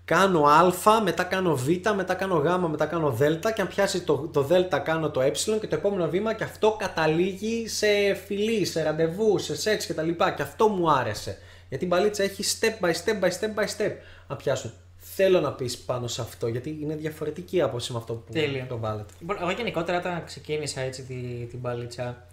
κάνω 0.07 0.43
α, 0.43 1.01
μετά 1.03 1.23
κάνω 1.23 1.55
β, 1.55 1.67
μετά 1.95 2.13
κάνω 2.13 2.35
γ, 2.35 2.69
μετά 2.69 2.85
κάνω 2.85 3.11
δ 3.11 3.21
και 3.55 3.61
αν 3.61 3.67
πιάσει 3.67 4.01
το, 4.01 4.29
το 4.33 4.41
δ 4.41 4.53
κάνω 4.83 5.09
το 5.09 5.21
ε 5.21 5.31
και 5.59 5.67
το 5.67 5.75
επόμενο 5.75 6.09
βήμα 6.09 6.33
και 6.33 6.43
αυτό 6.43 6.75
καταλήγει 6.79 7.67
σε 7.67 8.13
φιλή, 8.25 8.65
σε 8.65 8.83
ραντεβού, 8.83 9.37
σε 9.37 9.55
σεξ 9.55 9.87
κτλ. 9.87 10.09
Και 10.35 10.41
αυτό 10.41 10.67
μου 10.67 10.91
άρεσε. 10.91 11.37
Γιατί 11.69 11.83
η 11.83 11.87
μπαλίτσα 11.91 12.23
έχει 12.23 12.43
step 12.59 12.85
by 12.85 12.91
step 12.91 13.23
by 13.23 13.29
step 13.29 13.61
by 13.61 13.65
step 13.77 13.91
να 14.27 14.35
πιάσουν. 14.35 14.71
Θέλω 14.97 15.39
να 15.39 15.51
πεις 15.51 15.77
πάνω 15.77 16.07
σε 16.07 16.21
αυτό, 16.21 16.47
γιατί 16.47 16.77
είναι 16.81 16.95
διαφορετική 16.95 17.61
άποψη 17.61 17.91
με 17.91 17.97
αυτό 17.97 18.13
που 18.13 18.31
Τέλεια. 18.33 18.65
το 18.67 18.77
βάλετε. 18.77 19.13
Λοιπόν, 19.19 19.37
εγώ 19.41 19.51
γενικότερα 19.51 19.97
όταν 19.97 20.23
ξεκίνησα 20.25 20.81
έτσι 20.81 21.03
την, 21.03 21.49
την 21.49 21.59
μπαλίτσα, 21.59 22.27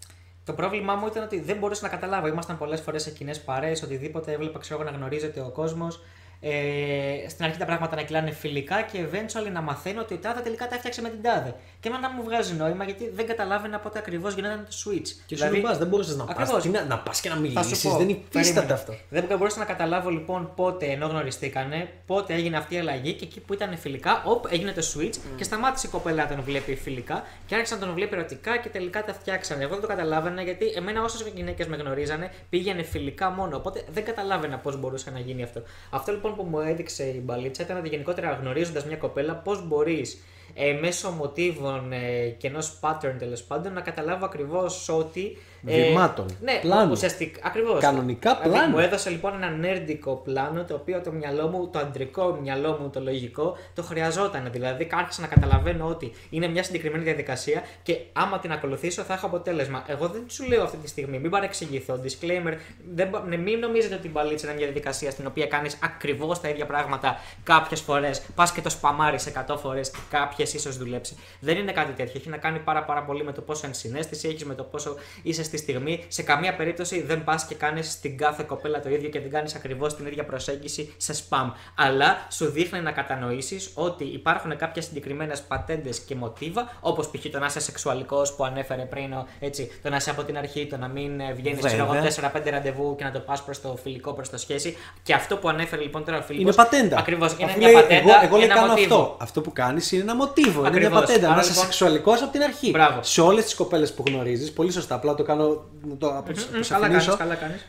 Το 0.44 0.52
πρόβλημά 0.52 0.94
μου 0.94 1.06
ήταν 1.06 1.22
ότι 1.22 1.40
δεν 1.40 1.56
μπορούσα 1.56 1.82
να 1.82 1.88
καταλάβω. 1.88 2.26
Ήμασταν 2.26 2.58
πολλές 2.58 2.80
φορές 2.80 3.02
σε 3.02 3.10
κοινές 3.10 3.40
παρέες, 3.40 3.82
οτιδήποτε 3.82 4.32
έβλεπα, 4.32 4.58
ξέρω 4.58 4.80
εγώ, 4.80 4.90
να 4.90 4.96
γνωρίζεται 4.96 5.40
ο 5.40 5.50
κόσμος. 5.50 6.00
Ε, 6.46 7.28
στην 7.28 7.44
αρχή 7.44 7.58
τα 7.58 7.64
πράγματα 7.64 7.96
να 7.96 8.02
κυλάνε 8.02 8.30
φιλικά 8.30 8.82
και 8.82 8.98
eventually 9.10 9.50
να 9.52 9.60
μαθαίνω 9.60 10.00
ότι 10.00 10.14
η 10.14 10.18
τάδε 10.18 10.40
τελικά 10.40 10.68
τα 10.68 10.74
έφτιαξε 10.74 11.02
με 11.02 11.08
την 11.08 11.22
τάδε. 11.22 11.54
Και 11.80 11.88
εμένα 11.88 12.10
μου 12.10 12.22
βγάζει 12.22 12.54
νόημα 12.54 12.84
γιατί 12.84 13.10
δεν 13.14 13.26
καταλάβαινα 13.26 13.78
πότε 13.78 13.98
ακριβώς 13.98 14.34
γινόταν 14.34 14.66
το 14.70 14.90
switch. 14.90 15.08
Και 15.26 15.36
σου 15.36 15.60
πα, 15.62 15.74
δεν 15.76 15.86
μπορούσες 15.86 16.16
να 16.16 16.24
πας. 16.24 16.36
Ακριβώς. 16.36 16.64
Να, 16.64 16.84
να 16.84 16.98
πας 16.98 17.20
και 17.20 17.28
να 17.28 17.34
Θα 17.34 17.40
σου 17.42 17.46
μιλήσεις. 17.50 17.82
πω, 17.82 17.96
Δεν 17.96 18.08
υφίσταται 18.08 18.42
περίμενε. 18.42 18.72
αυτό. 18.72 18.94
Δεν 19.08 19.38
μπορούσα 19.38 19.58
να 19.58 19.64
καταλάβω 19.64 20.10
λοιπόν 20.10 20.52
πότε 20.56 20.86
ενώ 20.86 21.06
γνωριστήκανε, 21.06 21.88
πότε 22.06 22.34
έγινε 22.34 22.56
αυτή 22.56 22.74
η 22.74 22.78
αλλαγή 22.78 23.12
και 23.12 23.24
εκεί 23.24 23.40
που 23.40 23.52
ήταν 23.54 23.76
φιλικά, 23.78 24.22
οπ, 24.26 24.44
έγινε 24.52 24.72
το 24.72 24.82
switch 24.94 25.14
και 25.36 25.44
σταμάτησε 25.44 25.86
η 25.86 25.90
κοπέλα 25.90 26.22
να 26.22 26.28
τον 26.28 26.44
βλέπει 26.44 26.74
φιλικά 26.74 27.22
και 27.46 27.54
άρχισε 27.54 27.74
να 27.74 27.80
τον 27.80 27.94
βλέπει 27.94 28.14
ερωτικά 28.14 28.56
και 28.56 28.68
τελικά 28.68 29.04
τα 29.04 29.12
φτιάξανε. 29.14 29.62
Εγώ 29.62 29.72
δεν 29.72 29.80
το 29.80 29.86
καταλάβαινα 29.86 30.42
γιατί 30.42 30.66
εμένα 30.76 31.02
όσες 31.02 31.30
γυναίκες 31.34 31.66
με 31.66 31.76
γνωρίζανε 31.76 32.30
πήγαινε 32.50 32.82
φιλικά 32.82 33.30
μόνο. 33.30 33.56
Οπότε 33.56 33.84
δεν 33.92 34.04
καταλάβαινα 34.04 34.58
πώς 34.58 34.80
μπορούσε 34.80 35.10
να 35.10 35.18
γίνει 35.18 35.42
αυτό. 35.42 35.62
Αυτό 35.90 36.12
λοιπόν 36.12 36.33
που 36.34 36.42
μου 36.42 36.60
έδειξε 36.60 37.04
η 37.04 37.20
μπαλίτσα 37.24 37.62
ήταν 37.62 37.76
ότι 37.76 37.88
γενικότερα 37.88 38.32
γνωρίζοντας 38.32 38.86
μια 38.86 38.96
κοπέλα 38.96 39.34
πώς 39.34 39.66
μπορείς 39.66 40.18
ε, 40.54 40.72
μέσω 40.72 41.10
μοτίβων 41.10 41.92
ε, 41.92 42.28
και 42.28 42.46
ενός 42.46 42.78
pattern 42.80 43.14
τέλος 43.18 43.42
πάντων 43.42 43.72
να 43.72 43.80
καταλάβω 43.80 44.24
ακριβώς 44.24 44.88
ότι. 44.88 45.36
Βημάτων, 45.72 46.26
ναι, 46.42 46.58
πλάνου. 46.62 46.90
ουσιαστικά. 46.90 47.40
Ακριβώς. 47.44 47.80
Κανονικά 47.80 48.34
Δηλαδή, 48.34 48.50
πλάνο. 48.58 48.70
μου 48.76 48.78
έδωσε 48.78 49.10
λοιπόν 49.10 49.34
ένα 49.34 49.50
νέρντικο 49.50 50.14
πλάνο 50.24 50.64
το 50.64 50.74
οποίο 50.74 51.00
το 51.00 51.10
μυαλό 51.12 51.46
μου, 51.48 51.68
το 51.72 51.78
αντρικό 51.78 52.38
μυαλό 52.42 52.78
μου, 52.80 52.90
το 52.90 53.00
λογικό, 53.00 53.56
το 53.74 53.82
χρειαζόταν. 53.82 54.48
Δηλαδή, 54.52 54.88
άρχισα 54.92 55.20
να 55.20 55.26
καταλαβαίνω 55.26 55.86
ότι 55.88 56.12
είναι 56.30 56.46
μια 56.48 56.62
συγκεκριμένη 56.62 57.04
διαδικασία 57.04 57.62
και 57.82 57.98
άμα 58.12 58.38
την 58.38 58.52
ακολουθήσω 58.52 59.02
θα 59.02 59.14
έχω 59.14 59.26
αποτέλεσμα. 59.26 59.84
Εγώ 59.86 60.08
δεν 60.08 60.22
σου 60.26 60.46
λέω 60.48 60.62
αυτή 60.62 60.76
τη 60.76 60.88
στιγμή, 60.88 61.18
μην 61.18 61.30
παρεξηγηθώ. 61.30 62.00
Disclaimer, 62.04 62.54
δεν, 62.94 63.08
μπο- 63.08 63.18
ναι, 63.18 63.36
μην 63.36 63.58
νομίζετε 63.58 63.94
ότι 63.94 64.06
η 64.06 64.10
μπαλίτσα 64.12 64.46
είναι 64.46 64.56
μια 64.56 64.66
διαδικασία 64.66 65.10
στην 65.10 65.26
οποία 65.26 65.46
κάνεις 65.46 65.78
ακριβώς 65.82 66.40
τα 66.40 66.48
ίδια 66.48 66.66
πράγματα 66.66 67.20
κάποιες 67.42 67.80
φορές. 67.80 68.22
Πας 68.34 68.52
και 68.52 68.60
το 68.60 68.70
σπαμάρεις 68.70 69.26
100 69.26 69.56
φορές 69.58 69.90
και 69.90 69.98
κάποιες 70.10 70.54
ίσως 70.54 70.76
δουλέψεις. 70.76 71.16
Δεν 71.40 71.56
είναι 71.56 71.72
κάτι 71.72 71.92
τέτοιο. 71.92 72.12
Έχει 72.16 72.28
να 72.28 72.36
κάνει 72.36 72.58
πάρα, 72.58 72.82
πάρα 72.84 73.02
πολύ 73.02 73.24
με 73.24 73.32
το 73.32 73.40
πόσο 73.40 73.66
ενσυναίσθηση 73.66 74.28
έχεις, 74.28 74.44
με 74.44 74.54
το 74.54 74.62
πόσο 74.62 74.94
είσαι 75.22 75.42
στη 75.56 75.62
στιγμή. 75.72 76.04
Σε 76.08 76.22
καμία 76.22 76.54
περίπτωση 76.56 77.02
δεν 77.02 77.24
πας 77.24 77.44
και 77.44 77.54
κάνεις 77.54 77.90
στην 77.90 78.16
κάθε 78.18 78.44
κοπέλα 78.46 78.80
το 78.80 78.88
ίδιο 78.90 79.08
και 79.08 79.20
δεν 79.20 79.30
κάνεις 79.30 79.54
ακριβώς 79.54 79.96
την 79.96 80.06
ίδια 80.06 80.24
προσέγγιση 80.24 80.94
σε 80.96 81.14
spam. 81.28 81.50
Αλλά 81.76 82.26
σου 82.30 82.46
δείχνει 82.50 82.80
να 82.80 82.90
κατανοήσεις 82.92 83.70
ότι 83.74 84.04
υπάρχουν 84.04 84.56
κάποιε 84.56 84.82
συγκεκριμένες 84.82 85.40
πατέντες 85.42 85.98
και 85.98 86.14
μοτίβα, 86.14 86.72
όπως 86.80 87.10
π.χ. 87.10 87.26
το 87.30 87.38
να 87.38 87.46
είσαι 87.46 87.60
σεξουαλικός 87.60 88.32
που 88.34 88.44
ανέφερε 88.44 88.82
πριν, 88.82 89.12
ο- 89.12 89.26
έτσι, 89.40 89.70
το 89.82 89.88
να 89.90 89.96
είσαι 89.96 90.10
από 90.10 90.22
την 90.22 90.38
αρχή, 90.38 90.66
το 90.66 90.76
να 90.76 90.88
μην 90.88 91.10
βγαίνεις 91.36 91.60
Βέβαια. 91.60 92.02
4-5 92.02 92.50
ραντεβού 92.50 92.94
και 92.96 93.04
να 93.04 93.10
το 93.10 93.18
πας 93.18 93.42
προς 93.42 93.60
το 93.60 93.78
φιλικό, 93.82 94.12
προς 94.12 94.30
το 94.30 94.38
σχέση. 94.38 94.76
Και 95.02 95.14
αυτό 95.14 95.36
που 95.36 95.48
ανέφερε 95.48 95.82
λοιπόν 95.82 96.04
τώρα 96.04 96.18
ο 96.18 96.22
φιλικό. 96.22 96.42
Είναι 96.46 96.54
πατέντα. 96.56 96.98
Ακριβώς. 96.98 97.32
Είναι 97.32 97.44
Αφού 97.44 97.58
μια 97.58 97.66
λέει, 97.66 97.76
πατέντα. 97.82 97.94
Εγώ, 98.00 98.24
εγώ 98.24 98.36
λέει, 98.36 98.44
ένα 98.44 98.54
κάνω 98.54 98.66
μοτίβο. 98.66 98.94
αυτό. 98.94 99.16
Αυτό 99.20 99.40
που 99.40 99.52
κάνεις 99.52 99.92
είναι 99.92 100.02
ένα 100.02 100.14
μοτίβο. 100.14 100.58
Είναι 100.58 100.68
Ακριβώς. 100.68 100.90
μια 100.90 101.00
πατέντα. 101.00 101.26
Άρα, 101.26 101.34
Να 101.34 101.40
είσαι 101.40 101.48
λοιπόν- 101.50 101.64
σεξουαλικός 101.64 102.22
από 102.22 102.32
την 102.32 102.42
αρχή. 102.42 102.70
Μπράβο. 102.70 103.02
Σε 103.02 103.20
όλες 103.20 103.44
τις 103.44 103.54
κοπέλες 103.54 103.92
που 103.92 104.02
γνωρίζεις, 104.06 104.52
πολύ 104.52 104.72
σωστά. 104.72 104.94
Απλά 104.94 105.14
το 105.14 105.22
κάνω. 105.22 105.43
Να 105.82 105.96
Το 105.96 106.06
Μμμ, 106.06 106.16
αποσαφηνίσω. 106.16 106.74
Καλά 106.74 106.88
κάνεις, 106.88 107.16
καλά 107.16 107.34
κάνεις. 107.34 107.66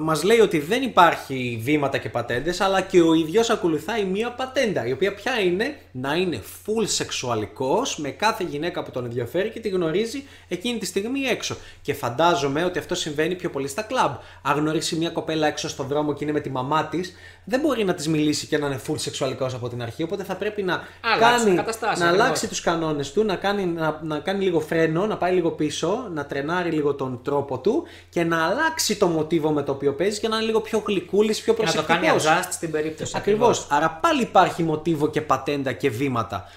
Μας 0.00 0.22
λέει 0.22 0.40
ότι 0.40 0.58
δεν 0.58 0.82
υπάρχει 0.82 1.60
βήματα 1.62 1.98
και 1.98 2.08
πατέντες, 2.08 2.60
αλλά 2.60 2.80
και 2.80 3.00
ο 3.00 3.14
ίδιος 3.14 3.50
ακολουθάει 3.50 4.04
μία 4.04 4.30
πατέντα. 4.30 4.86
Η 4.86 4.92
οποία 4.92 5.14
ποια 5.14 5.40
είναι 5.40 5.76
να 5.92 6.14
είναι 6.14 6.40
full 6.66 6.84
σεξουαλικός 6.84 7.98
με 7.98 8.10
κάθε 8.10 8.44
γυναίκα 8.44 8.82
που 8.82 8.90
τον 8.90 9.04
ενδιαφέρει 9.04 9.48
και 9.50 9.60
τη 9.60 9.68
γνωρίζει 9.68 10.24
εκείνη 10.48 10.78
τη 10.78 10.86
στιγμή 10.86 11.20
έξω. 11.20 11.56
Και 11.82 11.94
φαντάζομαι 11.94 12.64
ότι 12.64 12.78
αυτό 12.78 12.94
συμβαίνει 12.94 13.34
πιο 13.34 13.50
πολύ 13.50 13.68
στα 13.68 13.82
κλαμπ. 13.82 14.12
Αν 14.42 14.58
γνωρίσει 14.58 14.96
μία 14.96 15.10
κοπέλα 15.10 15.46
έξω 15.46 15.68
στον 15.68 15.86
δρόμο 15.86 16.14
και 16.14 16.24
είναι 16.24 16.32
με 16.32 16.40
τη 16.40 16.50
μαμά 16.50 16.86
της, 16.86 17.14
δεν 17.44 17.60
μπορεί 17.60 17.84
να 17.84 17.94
της 17.94 18.08
μιλήσει 18.08 18.46
και 18.46 18.58
να 18.58 18.66
είναι 18.66 18.80
full 18.88 18.98
σεξουαλικός 18.98 19.54
από 19.54 19.68
την 19.68 19.82
αρχή. 19.82 20.02
Οπότε 20.02 20.24
θα 20.24 20.34
πρέπει 20.34 20.62
να, 20.62 20.82
Αλλάξουν 21.00 21.44
κάνει, 21.44 21.56
καταστάσεις, 21.56 22.00
να 22.00 22.06
ακριβώς. 22.06 22.26
αλλάξει 22.26 22.48
τους 22.48 22.60
κανόνες 22.60 23.12
του, 23.12 23.24
να 23.24 23.36
κάνει, 23.36 23.66
να, 23.66 24.00
να 24.02 24.18
κάνει 24.18 24.44
λίγο 24.44 24.60
φρένο, 24.60 25.06
να 25.06 25.16
πάει 25.16 25.34
λίγο 25.34 25.50
πίσω, 25.50 26.08
να 26.14 26.26
τρενάρει 26.26 26.70
λίγο 26.70 26.94
τον 26.94 27.20
τρόπο 27.22 27.58
του 27.58 27.82
και 28.08 28.24
να 28.24 28.46
αλλάξει 28.46 28.96
το 28.96 29.06
μοτίβο 29.06 29.50
με 29.58 29.64
το 29.64 29.72
οποίο 29.72 29.92
παίζεις 29.94 30.18
και 30.18 30.28
να 30.28 30.36
είναι 30.36 30.44
λίγο 30.44 30.60
πιο 30.60 30.82
γλυκούλης, 30.86 31.40
πιο 31.40 31.54
Και 31.54 31.64
να 31.64 31.72
το 31.72 31.82
προσεκτικός. 31.82 32.24
κάνει 32.24 32.40
adjust 32.42 32.48
στην 32.52 32.70
περίπτωση. 32.70 33.12
Ακριβώς. 33.16 33.66
Άρα 33.70 33.98
πάλι 34.02 34.22
υπάρχει 34.22 34.62
μοτίβο 34.62 35.08
και 35.10 35.20
πατέντα 35.20 35.72
και 35.72 35.90
βήματα. 35.90 36.48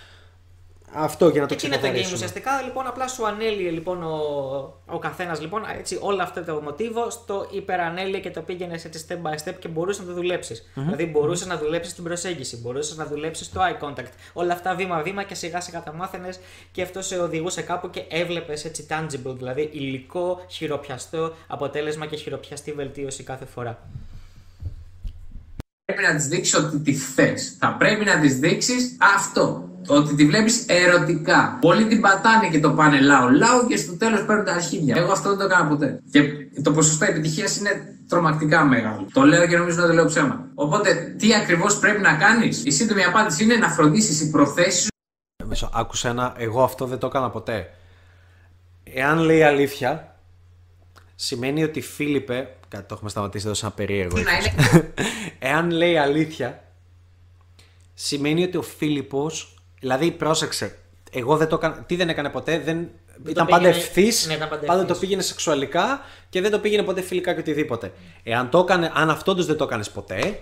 Αυτό 0.94 1.30
για 1.30 1.42
να 1.42 1.48
το 1.48 1.54
Εκεί 1.54 1.66
είναι 1.66 1.76
το 1.76 1.80
game 1.80 1.84
ξεκαθαρίσουμε. 1.84 2.16
ουσιαστικά. 2.16 2.62
Λοιπόν, 2.62 2.88
απλά 2.88 3.08
σου 3.08 3.28
ανέλυε 3.28 3.70
λοιπόν 3.70 4.04
ο, 4.04 4.18
ο 4.86 5.00
καθένας 5.00 5.42
λοιπόν, 5.42 5.64
έτσι, 5.78 5.98
όλο 6.02 6.22
αυτό 6.22 6.44
το 6.44 6.62
μοτίβο 6.62 7.10
στο 7.10 7.48
υπερανέλυε 7.52 8.20
και 8.20 8.32
το 8.32 8.42
πήγαινε 8.42 8.74
έτσι 8.74 9.06
step 9.08 9.16
by 9.16 9.50
step 9.50 9.54
και 9.60 9.68
μπορούσες 9.68 10.02
να 10.06 10.08
το 10.08 10.14
δουλεψει 10.14 10.64
Δηλαδή, 10.74 11.06
μπορούσες 11.06 11.48
να 11.48 11.58
δουλέψεις 11.58 11.94
την 11.94 12.04
προσέγγιση, 12.04 12.58
μπορούσες 12.58 12.98
να 12.98 13.06
δουλέψεις 13.06 13.52
το 13.52 13.62
eye 13.62 13.86
contact. 13.86 14.12
Όλα 14.34 14.54
αυτά 14.54 14.76
βήμα-βήμα 14.76 15.24
και 15.24 15.36
σιγά 15.36 15.62
σιγά 15.62 15.84
τα 15.84 15.94
μάθαινες 15.94 16.40
και 16.72 16.82
αυτό 16.82 17.02
σε 17.02 17.18
οδηγούσε 17.20 17.62
κάπου 17.62 17.90
και 17.90 18.04
έβλεπες 18.10 18.66
έτσι 18.66 18.88
tangible, 18.90 19.34
δηλαδή 19.36 19.70
υλικό, 19.74 20.46
χειροπιαστό 20.48 21.34
αποτέλεσμα 21.48 22.06
και 22.06 22.16
χειροπιαστή 22.16 22.72
βελτίωση 22.72 23.24
κάθε 23.24 23.46
φορά. 23.46 23.80
Πρέπει 25.94 26.12
να 26.12 26.16
της 26.16 26.28
δείξεις 26.28 26.56
ότι 26.56 26.78
τη 26.78 26.94
θες. 26.94 27.56
Θα 27.60 27.76
πρέπει 27.80 28.06
να 28.06 28.20
της 28.20 28.40
δείξεις 28.40 28.98
αυτό. 29.16 29.66
Ότι 29.88 30.16
τη 30.16 30.26
βλέπεις 30.26 30.66
ερωτικά. 30.68 31.58
Πολλοί 31.62 31.86
την 31.86 32.02
πατάνε 32.02 32.48
και 32.48 32.60
το 32.60 32.70
πάνε 32.70 33.00
λαό 33.00 33.30
λαό 33.30 33.66
και 33.68 33.78
στο 33.78 33.98
τέλος 33.98 34.26
παίρνουν 34.26 34.46
τα 34.46 34.54
αρχίδια. 34.54 34.96
Εγώ 34.98 35.12
αυτό 35.12 35.30
δεν 35.30 35.38
το 35.38 35.44
έκανα 35.44 35.68
ποτέ. 35.68 36.00
Και 36.12 36.22
το 36.62 36.72
ποσοστό 36.72 37.06
επιτυχίας 37.06 37.58
είναι 37.58 37.96
τρομακτικά 38.08 38.66
μεγάλο. 38.66 39.08
Το 39.14 39.22
λέω 39.22 39.48
και 39.48 39.58
νομίζω 39.58 39.82
να 39.82 39.88
το 39.88 39.94
λέω 39.94 40.06
ψέμα. 40.06 40.46
Οπότε, 40.56 41.16
τι 41.18 41.34
ακριβώς 41.34 41.80
πρέπει 41.80 42.02
να 42.02 42.14
κάνεις; 42.14 42.62
Η 42.66 42.72
σύντομη 42.72 43.04
απάντηση 43.04 43.44
είναι 43.44 43.56
να 43.56 43.70
φροντίσεις 43.70 44.22
οι 44.22 44.30
προθέσεις 44.30 44.90
Μισό, 45.46 45.70
άκουσα 45.74 46.10
ένα, 46.10 46.34
εγώ 46.38 46.64
αυτό 46.64 46.86
δεν 46.86 46.98
το 46.98 47.08
έκανα 47.08 47.30
ποτέ. 47.30 47.70
Εάν 48.84 49.18
λέει 49.18 49.44
αλήθεια, 49.44 50.11
σημαίνει 51.24 51.64
ότι 51.64 51.82
Φίλιππε. 51.82 52.56
Κάτι 52.68 52.84
το 52.88 52.94
έχουμε 52.94 53.10
σταματήσει 53.10 53.46
εδώ 53.46 53.56
σαν 53.56 53.74
περίεργο. 53.74 54.18
σου 54.18 54.24
να 54.24 54.32
είναι 54.32 54.94
Εάν 55.50 55.72
λέει 55.72 55.98
αλήθεια, 55.98 56.64
σημαίνει 57.94 58.44
ότι 58.44 58.58
ο 58.58 58.62
Φίλιππος, 58.62 59.56
δηλαδή 59.80 60.12
πρόσεξε, 60.12 60.78
εγώ 61.12 61.38
δεν 61.38 61.48
το 61.48 61.56
έκανα, 61.56 61.76
τι 61.84 61.96
δεν 61.96 62.10
έκανε 62.10 62.30
ποτέ, 62.30 62.60
δεν, 62.60 62.90
ήταν 63.28 63.46
πάντα 63.46 63.58
πήγαινε- 63.58 63.76
ευθύς, 63.84 64.28
ναι, 64.28 64.34
ήταν 64.34 64.50
πάντα 64.50 64.66
πάντα 64.66 64.80
το 64.80 64.86
ευθύς. 64.86 65.00
πήγαινε 65.00 65.22
σεξουαλικά 65.22 66.02
και 66.30 66.42
δεν 66.42 66.52
το 66.52 66.60
πήγαινε 66.60 66.84
ποτέ 66.84 67.02
φιλικά 67.02 67.34
και 67.34 67.40
οτιδήποτε. 67.40 67.92
Εάν 68.24 68.50
το 68.50 68.60
έκανε, 68.60 68.92
αν 68.96 69.10
αυτό 69.10 69.36
τους 69.36 69.46
δεν 69.46 69.58
το 69.58 69.64
έκανες 69.64 69.90
ποτέ, 69.90 70.42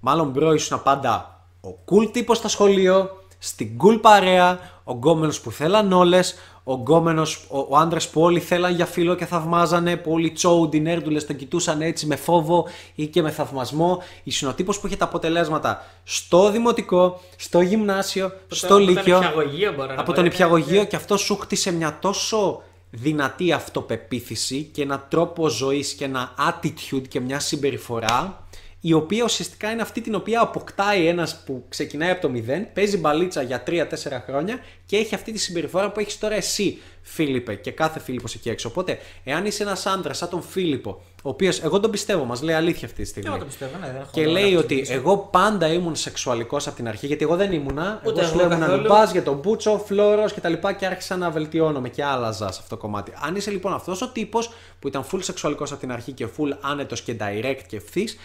μάλλον 0.00 0.28
bro 0.28 0.52
ήσουν 0.52 0.82
πάντα 0.82 1.46
ο 1.60 1.68
cool 1.84 2.12
τύπος 2.12 2.36
στα 2.36 2.48
σχολείο, 2.48 3.24
στην 3.38 3.70
cool 3.82 4.00
παρέα, 4.00 4.58
ο 4.84 4.92
γκόμενος 4.92 5.40
που 5.40 5.50
θέλαν 5.50 5.92
όλες, 5.92 6.34
ο 6.68 6.74
γκόμενος, 6.74 7.44
ο, 7.48 7.58
ο 7.68 7.76
άντρας 7.76 8.08
που 8.08 8.20
όλοι 8.20 8.40
θέλαν 8.40 8.74
για 8.74 8.86
φίλο 8.86 9.14
και 9.14 9.26
θαυμάζανε, 9.26 9.96
που 9.96 10.12
όλοι 10.12 10.30
τσόουντι 10.30 10.80
nerd 10.80 11.00
ουλες 11.00 11.26
τον 11.26 11.36
κοιτούσαν 11.36 11.80
έτσι 11.82 12.06
με 12.06 12.16
φόβο 12.16 12.68
ή 12.94 13.06
και 13.06 13.22
με 13.22 13.30
θαυμασμό. 13.30 14.02
Ήσουν 14.22 14.48
ο 14.48 14.52
τύπος 14.52 14.80
που 14.80 14.86
είχε 14.86 14.96
τα 14.96 15.04
αποτελέσματα 15.04 15.86
στο 16.04 16.50
δημοτικό, 16.50 17.20
στο 17.36 17.60
γυμνάσιο, 17.60 18.32
στο 18.48 18.66
από 18.66 18.74
τον 18.74 18.82
λύκειο, 18.82 19.16
υπηαγωγείο 19.16 19.72
μπορώ 19.72 19.86
να 19.86 20.00
από 20.00 20.02
πω, 20.02 20.12
τον 20.12 20.24
ε, 20.24 20.26
υπηαγωγείο 20.26 20.84
και 20.84 20.96
αυτό 20.96 21.16
σου 21.16 21.36
έχτισε 21.36 21.72
μια 21.72 21.98
τόσο 22.00 22.62
δυνατή 22.90 23.52
αυτοπεποίθηση 23.52 24.62
και 24.72 24.82
ένα 24.82 25.06
τρόπο 25.08 25.48
ζωής 25.48 25.92
και 25.92 26.04
ένα 26.04 26.34
attitude 26.48 27.08
και 27.08 27.20
μια 27.20 27.40
συμπεριφορά 27.40 28.45
η 28.80 28.92
οποία 28.92 29.24
ουσιαστικά 29.24 29.70
είναι 29.70 29.82
αυτή 29.82 30.00
την 30.00 30.14
οποία 30.14 30.40
αποκτάει 30.40 31.06
ένας 31.06 31.42
που 31.46 31.64
ξεκινάει 31.68 32.10
από 32.10 32.20
το 32.20 32.28
μηδέν, 32.28 32.72
παίζει 32.72 32.96
μπαλίτσα 32.96 33.42
για 33.42 33.62
3-4 33.66 33.86
χρόνια 34.26 34.58
και 34.86 34.96
έχει 34.96 35.14
αυτή 35.14 35.32
τη 35.32 35.38
συμπεριφορά 35.38 35.90
που 35.90 36.00
έχεις 36.00 36.18
τώρα 36.18 36.34
εσύ, 36.34 36.78
Φίλιππε, 37.02 37.54
και 37.54 37.70
κάθε 37.70 38.00
Φίλιππος 38.00 38.34
εκεί 38.34 38.48
έξω. 38.48 38.68
Οπότε, 38.68 38.98
εάν 39.24 39.46
είσαι 39.46 39.62
ένας 39.62 39.86
άντρας 39.86 40.16
σαν 40.16 40.28
τον 40.28 40.42
Φίλιππο, 40.42 41.02
ο 41.22 41.28
οποίος, 41.28 41.62
εγώ 41.62 41.80
τον 41.80 41.90
πιστεύω, 41.90 42.24
μας 42.24 42.42
λέει 42.42 42.54
αλήθεια 42.54 42.86
αυτή 42.88 43.02
τη 43.02 43.08
στιγμή. 43.08 43.28
Και 43.28 43.34
εγώ 43.34 43.38
το 43.44 43.50
πιστεύω, 43.50 43.78
ναι, 43.80 43.86
δεν 43.86 44.00
έχω 44.00 44.10
Και 44.12 44.20
λόγο 44.20 44.34
να 44.34 44.40
λέει 44.40 44.52
το 44.52 44.58
ότι 44.58 44.74
συζητήσω. 44.74 44.98
εγώ 44.98 45.16
πάντα 45.16 45.72
ήμουν 45.72 45.96
σεξουαλικός 45.96 46.66
από 46.66 46.76
την 46.76 46.88
αρχή, 46.88 47.06
γιατί 47.06 47.24
εγώ 47.24 47.36
δεν 47.36 47.52
ήμουνα. 47.52 48.00
Ούτε 48.06 48.20
εγώ 48.20 48.28
σου 48.28 48.38
εγώ 48.38 48.48
λέω 48.48 48.56
ήμουν 48.56 48.66
καθόλου. 48.66 48.82
νουμπά 48.82 49.04
για 49.04 49.22
τον 49.22 49.36
μπούτσο, 49.36 49.82
φλόρος 49.86 50.32
και 50.32 50.40
τα 50.40 50.48
λοιπά 50.48 50.72
και 50.72 50.86
άρχισα 50.86 51.16
να 51.16 51.30
βελτιώνομαι 51.30 51.88
και 51.88 52.04
άλλαζα 52.04 52.52
σε 52.52 52.58
αυτό 52.62 52.76
το 52.76 52.82
κομμάτι. 52.82 53.12
Αν 53.20 53.36
είσαι 53.36 53.50
λοιπόν 53.50 53.72
αυτός 53.72 54.02
ο 54.02 54.08
τύπος 54.08 54.50
που 54.78 54.88
ήταν 54.88 55.04
full 55.12 55.18
σεξουαλικός 55.22 55.70
από 55.70 55.80
την 55.80 55.92
αρχή 55.92 56.12
και 56.12 56.26
full 56.26 56.56
άνετος 56.60 57.02
και 57.02 57.16
direct 57.20 57.60
και 57.68 57.76
ευθύς, 57.76 58.16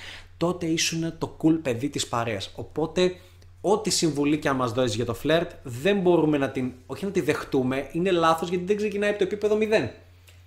τότε 0.42 0.66
ήσουν 0.66 1.14
το 1.18 1.38
cool 1.42 1.60
παιδί 1.62 1.90
της 1.90 2.08
παρέας. 2.08 2.52
Οπότε, 2.56 3.16
ό,τι 3.62 3.90
συμβουλή 3.90 4.38
και 4.38 4.50
αν 4.50 4.56
μας 4.56 4.72
δώσεις 4.72 4.96
για 4.96 5.06
το 5.06 5.14
φλερτ, 5.14 5.52
δεν 5.64 6.00
μπορούμε 6.00 6.38
να 6.38 6.50
την. 6.50 6.72
Όχι 6.86 7.06
να 7.06 7.12
τη 7.12 7.22
δεχτούμε, 7.22 7.90
είναι 7.92 8.12
λάθος 8.12 8.50
γιατί 8.50 8.64
δεν 8.64 8.76
ξεκινάει 8.76 9.10
από 9.10 9.18
το 9.18 9.24
επίπεδο 9.24 9.58
0. 9.58 9.90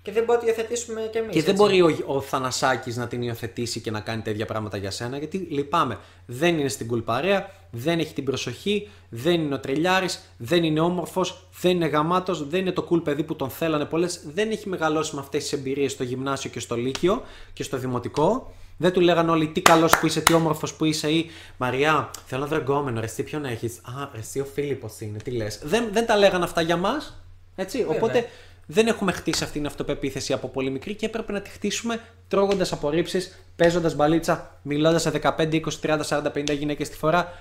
Και 0.03 0.13
δεν 0.13 0.25
μπορεί 0.25 0.39
να 0.39 0.45
το 0.45 0.51
υιοθετήσουμε 0.51 1.09
κι 1.13 1.19
εμείς. 1.19 1.35
Και 1.35 1.43
δεν 1.43 1.55
μπορεί 1.55 1.81
ο, 1.81 1.97
ο 2.07 2.21
Θανασάκης 2.21 2.97
να 2.97 3.07
την 3.07 3.23
υιοθετήσει 3.23 3.81
και 3.81 3.91
να 3.91 4.01
κάνει 4.01 4.23
τέτοια 4.23 4.47
πράγματα 4.47 4.77
για 4.77 4.91
σένα, 4.91 5.19
γιατί 5.19 5.37
λυπάμαι. 5.37 5.99
Δεν 6.27 6.59
είναι 6.59 6.69
στην 6.69 6.87
κουλπαρέα, 6.87 7.51
δεν 7.71 7.99
έχει 7.99 8.15
την 8.15 8.25
προσοχή, 8.25 8.89
δεν 9.09 9.41
είναι 9.41 9.55
ο 9.55 9.61
τρελιάρης, 9.61 10.21
δεν 10.37 10.65
είναι 10.65 10.81
όμορφος, 10.81 11.47
δεν 11.61 11.71
είναι 11.71 11.87
γαμάτος, 11.87 12.49
δεν 12.49 12.61
είναι 12.61 12.73
το 12.73 12.89
cool 12.91 13.05
παιδί 13.05 13.23
που 13.23 13.37
τον 13.37 13.51
θέλανε 13.51 13.85
πολλές. 13.85 14.23
Δεν 14.35 14.51
έχει 14.51 14.69
μεγαλώσει 14.69 15.15
με 15.15 15.21
αυτές 15.21 15.43
τις 15.43 15.53
εμπειρίες 15.53 15.93
στο 15.93 16.03
γυμνάσιο 16.03 16.51
και 16.51 16.61
στο 16.61 16.77
λύκειο 16.77 17.23
και 17.53 17.63
στο 17.63 17.77
δημοτικό. 17.77 18.53
Δεν 18.77 18.93
του 18.93 19.01
λέγανε 19.01 19.31
όλοι 19.31 19.49
τι 19.49 19.61
καλός 19.61 19.99
που 19.99 20.07
είσαι, 20.07 20.20
τι 20.20 20.33
όμορφος 20.33 20.75
που 20.75 20.85
είσαι 20.85 21.11
ή 21.11 21.31
Μαριά, 21.57 22.11
θέλω 22.27 22.41
να 22.41 22.47
βρω 22.47 22.57
εγκόμενο, 22.57 23.01
ρε, 23.01 23.07
εσύ 23.07 23.22
ποιον 23.22 23.45
έχεις; 23.45 23.79
Α, 23.83 24.09
ρε, 24.12 24.18
εσύ 24.18 24.41
ο 24.41 24.45
Φίλιππος 24.55 25.01
είναι, 25.01 25.18
τι 25.18 25.31
λες. 25.31 25.61
Δεν, 25.62 25.89
δεν 25.93 26.07
τα 26.07 26.16
λέγανε 26.16 26.45
αυτά 26.45 26.61
για 26.61 26.77
μας. 26.77 27.25
Έτσι. 27.57 27.87
Οπότε 27.89 28.29
δεν 28.66 28.87
έχουμε 28.87 29.12
χτίσει 29.12 29.45
αυτή 29.45 29.59
την 29.59 29.66
αυτοπεποίθηση 29.66 30.33
από 30.33 30.49
πολύ 30.49 30.70
μικρή 30.70 30.95
και 30.95 31.07
έπρεπε 31.07 31.33
να 31.33 31.41
τη 31.41 31.51
χτίσουμε 31.51 32.01
τρώγοντας 32.29 32.72
απορρίψεις, 32.72 33.39
παίζοντας 33.57 33.95
μπαλίτσα, 33.95 34.59
μιλώντας 34.62 35.03
σε 35.03 35.11
15, 35.11 35.55
20, 35.55 35.81
30, 35.81 36.01
40, 36.09 36.33
50 36.33 36.57
γυναίκες 36.57 36.89
τη 36.89 36.97
φορά, 36.97 37.33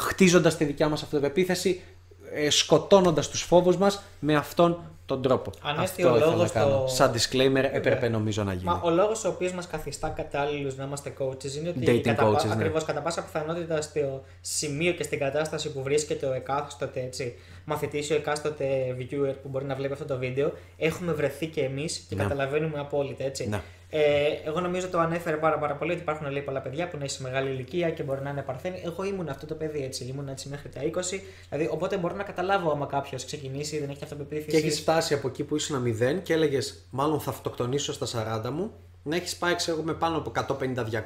χτίζοντας 0.00 0.56
τη 0.56 0.64
δικιά 0.64 0.88
μας 0.88 1.02
αυτοπεποίθηση, 1.02 1.82
ε, 2.32 2.50
σκοτώνοντας 2.50 3.28
τους 3.28 3.42
φόβους 3.42 3.76
μας 3.76 4.02
με 4.18 4.34
αυτόν 4.34 4.78
τον 5.06 5.22
τρόπο. 5.22 5.50
Ανέστη 5.62 6.02
Αυτό 6.02 6.14
ο 6.14 6.16
ήθελα 6.16 6.32
λόγος 6.32 6.52
να 6.54 6.60
κάνω. 6.60 6.80
το- 6.80 6.86
Σαν 6.86 7.12
disclaimer 7.12 7.68
έπρεπε 7.72 8.08
νομίζω 8.08 8.42
να 8.44 8.52
γίνει. 8.52 8.64
Μα 8.64 8.80
ο 8.84 8.90
λόγος 8.90 9.24
ο 9.24 9.28
οποίος 9.28 9.52
μας 9.52 9.66
καθιστά 9.66 10.08
κατάλληλους 10.08 10.76
να 10.76 10.84
είμαστε 10.84 11.12
coaches 11.18 11.52
είναι 11.56 11.68
ότι 11.68 11.78
Dating 11.86 12.00
κατά, 12.00 12.28
coaches, 12.30 12.46
ναι. 12.46 12.52
ακριβώς, 12.52 12.84
κατά 12.84 13.00
πάσα 13.00 13.22
πιθανότητα 13.22 13.80
στο 13.82 14.22
σημείο 14.40 14.92
και 14.92 15.02
στην 15.02 15.18
κατάσταση 15.18 15.72
που 15.72 15.82
βρίσκεται 15.82 16.26
ο 16.26 16.32
εκάστοτε 16.32 17.00
έτσι, 17.00 17.34
μαθητής 17.64 18.08
ή 18.10 18.12
ο 18.12 18.16
εκάστοτε 18.16 18.96
viewer 18.98 19.34
που 19.42 19.48
μπορεί 19.48 19.64
να 19.64 19.74
βλέπει 19.74 19.92
αυτό 19.92 20.04
το 20.04 20.18
βίντεο, 20.18 20.52
έχουμε 20.76 21.12
βρεθεί 21.12 21.46
και 21.46 21.60
εμείς 21.64 22.04
και 22.08 22.14
Ναι. 22.14 22.22
καταλαβαίνουμε 22.22 22.78
απόλυτα. 22.78 23.24
Έτσι. 23.24 23.48
Ναι. 23.48 23.60
Ε, 23.96 24.40
εγώ 24.44 24.60
νομίζω 24.60 24.88
το 24.88 24.98
ανέφερε 24.98 25.36
πάρα, 25.36 25.58
πάρα 25.58 25.74
πολύ 25.74 25.92
ότι 25.92 26.00
υπάρχουν 26.00 26.30
λέει, 26.30 26.42
πολλά 26.42 26.60
παιδιά 26.60 26.88
που 26.88 26.96
είναι 26.96 27.08
σε 27.08 27.22
μεγάλη 27.22 27.50
ηλικία 27.50 27.90
και 27.90 28.02
μπορεί 28.02 28.22
να 28.22 28.30
είναι 28.30 28.42
παρθένοι. 28.42 28.82
Εγώ 28.84 29.04
ήμουν 29.04 29.28
αυτό 29.28 29.46
το 29.46 29.54
παιδί 29.54 29.84
έτσι. 29.84 30.04
Ήμουν 30.04 30.28
έτσι 30.28 30.48
μέχρι 30.48 30.68
τα 30.68 30.80
20. 30.82 31.20
Δηλαδή, 31.50 31.68
οπότε 31.72 31.96
μπορώ 31.96 32.14
να 32.14 32.22
καταλάβω 32.22 32.70
άμα 32.70 32.86
κάποιος 32.86 33.24
ξεκινήσει, 33.24 33.78
δεν 33.78 33.88
έχει 33.90 34.02
αυτοπεποίθηση. 34.02 34.50
Και 34.50 34.56
έχεις 34.56 34.80
φτάσει 34.80 35.14
από 35.14 35.28
εκεί 35.28 35.44
που 35.44 35.56
ήσουν 35.56 35.80
μηδέν 35.80 36.22
και 36.22 36.32
έλεγες, 36.32 36.86
Μάλλον 36.90 37.20
θα 37.20 37.30
αυτοκτονήσω 37.30 37.92
στα 37.92 38.40
40 38.46 38.50
μου, 38.50 38.72
να 39.02 39.16
έχεις 39.16 39.36
πάει, 39.36 39.54
ξέρω 39.54 39.76
εγώ, 39.76 39.86
με 39.86 39.94
πάνω 39.94 40.16
από 40.16 40.32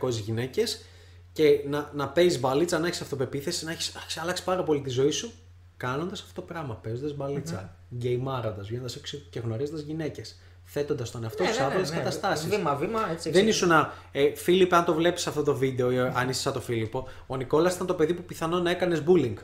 150-200 0.05 0.11
γυναίκες 0.11 0.85
και 1.33 1.61
να, 1.69 1.91
να 1.95 2.09
παίζεις 2.09 2.41
μπαλίτσα, 2.41 2.79
να 2.79 2.87
έχεις 2.87 3.01
αυτοπεποίθηση, 3.01 3.65
να 3.65 3.71
έχεις 3.71 4.19
αλλάξει 4.23 4.45
πάρα 4.45 4.63
πολύ 4.63 4.81
τη 4.81 4.91
ζωή 4.91 5.11
σου 5.11 5.33
κάνοντας 5.77 6.21
αυτό 6.21 6.41
το 6.41 6.43
πράγμα. 6.43 6.75
Παίζοντας 6.75 7.17
μπαλίτσα, 7.17 7.77
game 7.95 8.17
άροντας, 8.17 8.63
βγαίνοντας 8.63 8.97
έξω 8.97 9.19
και 9.31 9.41
γνωρίζοντας 9.41 9.81
γυναίκες. 9.81 10.37
Θέτοντας 10.71 11.11
τον 11.11 11.23
εαυτό 11.25 11.43
Ναι, 11.43 11.49
σου 11.49 11.55
σε 11.55 11.61
ναι, 11.61 11.67
ναι, 11.67 11.75
άβολες 11.75 11.89
ναι. 11.91 11.97
καταστάσεις. 11.97 12.49
Βήμα-βήμα, 12.49 13.09
έτσι. 13.13 13.31
Δεν 13.31 13.39
έτσι. 13.47 13.51
ήσουν. 13.55 13.71
Ε, 14.13 14.35
Φίλιππε, 14.35 14.77
αν 14.77 14.85
το 14.85 14.95
βλέπεις 14.95 15.27
αυτό 15.27 15.43
το 15.43 15.55
βίντεο, 15.55 15.91
ή 15.91 15.99
αν 15.99 16.29
είσαι 16.29 16.41
σαν 16.41 16.53
το 16.53 16.61
Φίλιππο, 16.61 17.09
ο 17.27 17.37
Νικόλας 17.37 17.75
ήταν 17.75 17.87
το 17.87 17.95
παιδί 17.95 18.15
που 18.15 18.23
πιθανόν 18.23 18.63
να 18.63 18.71
έκανες 18.71 19.03
bullying. 19.07 19.35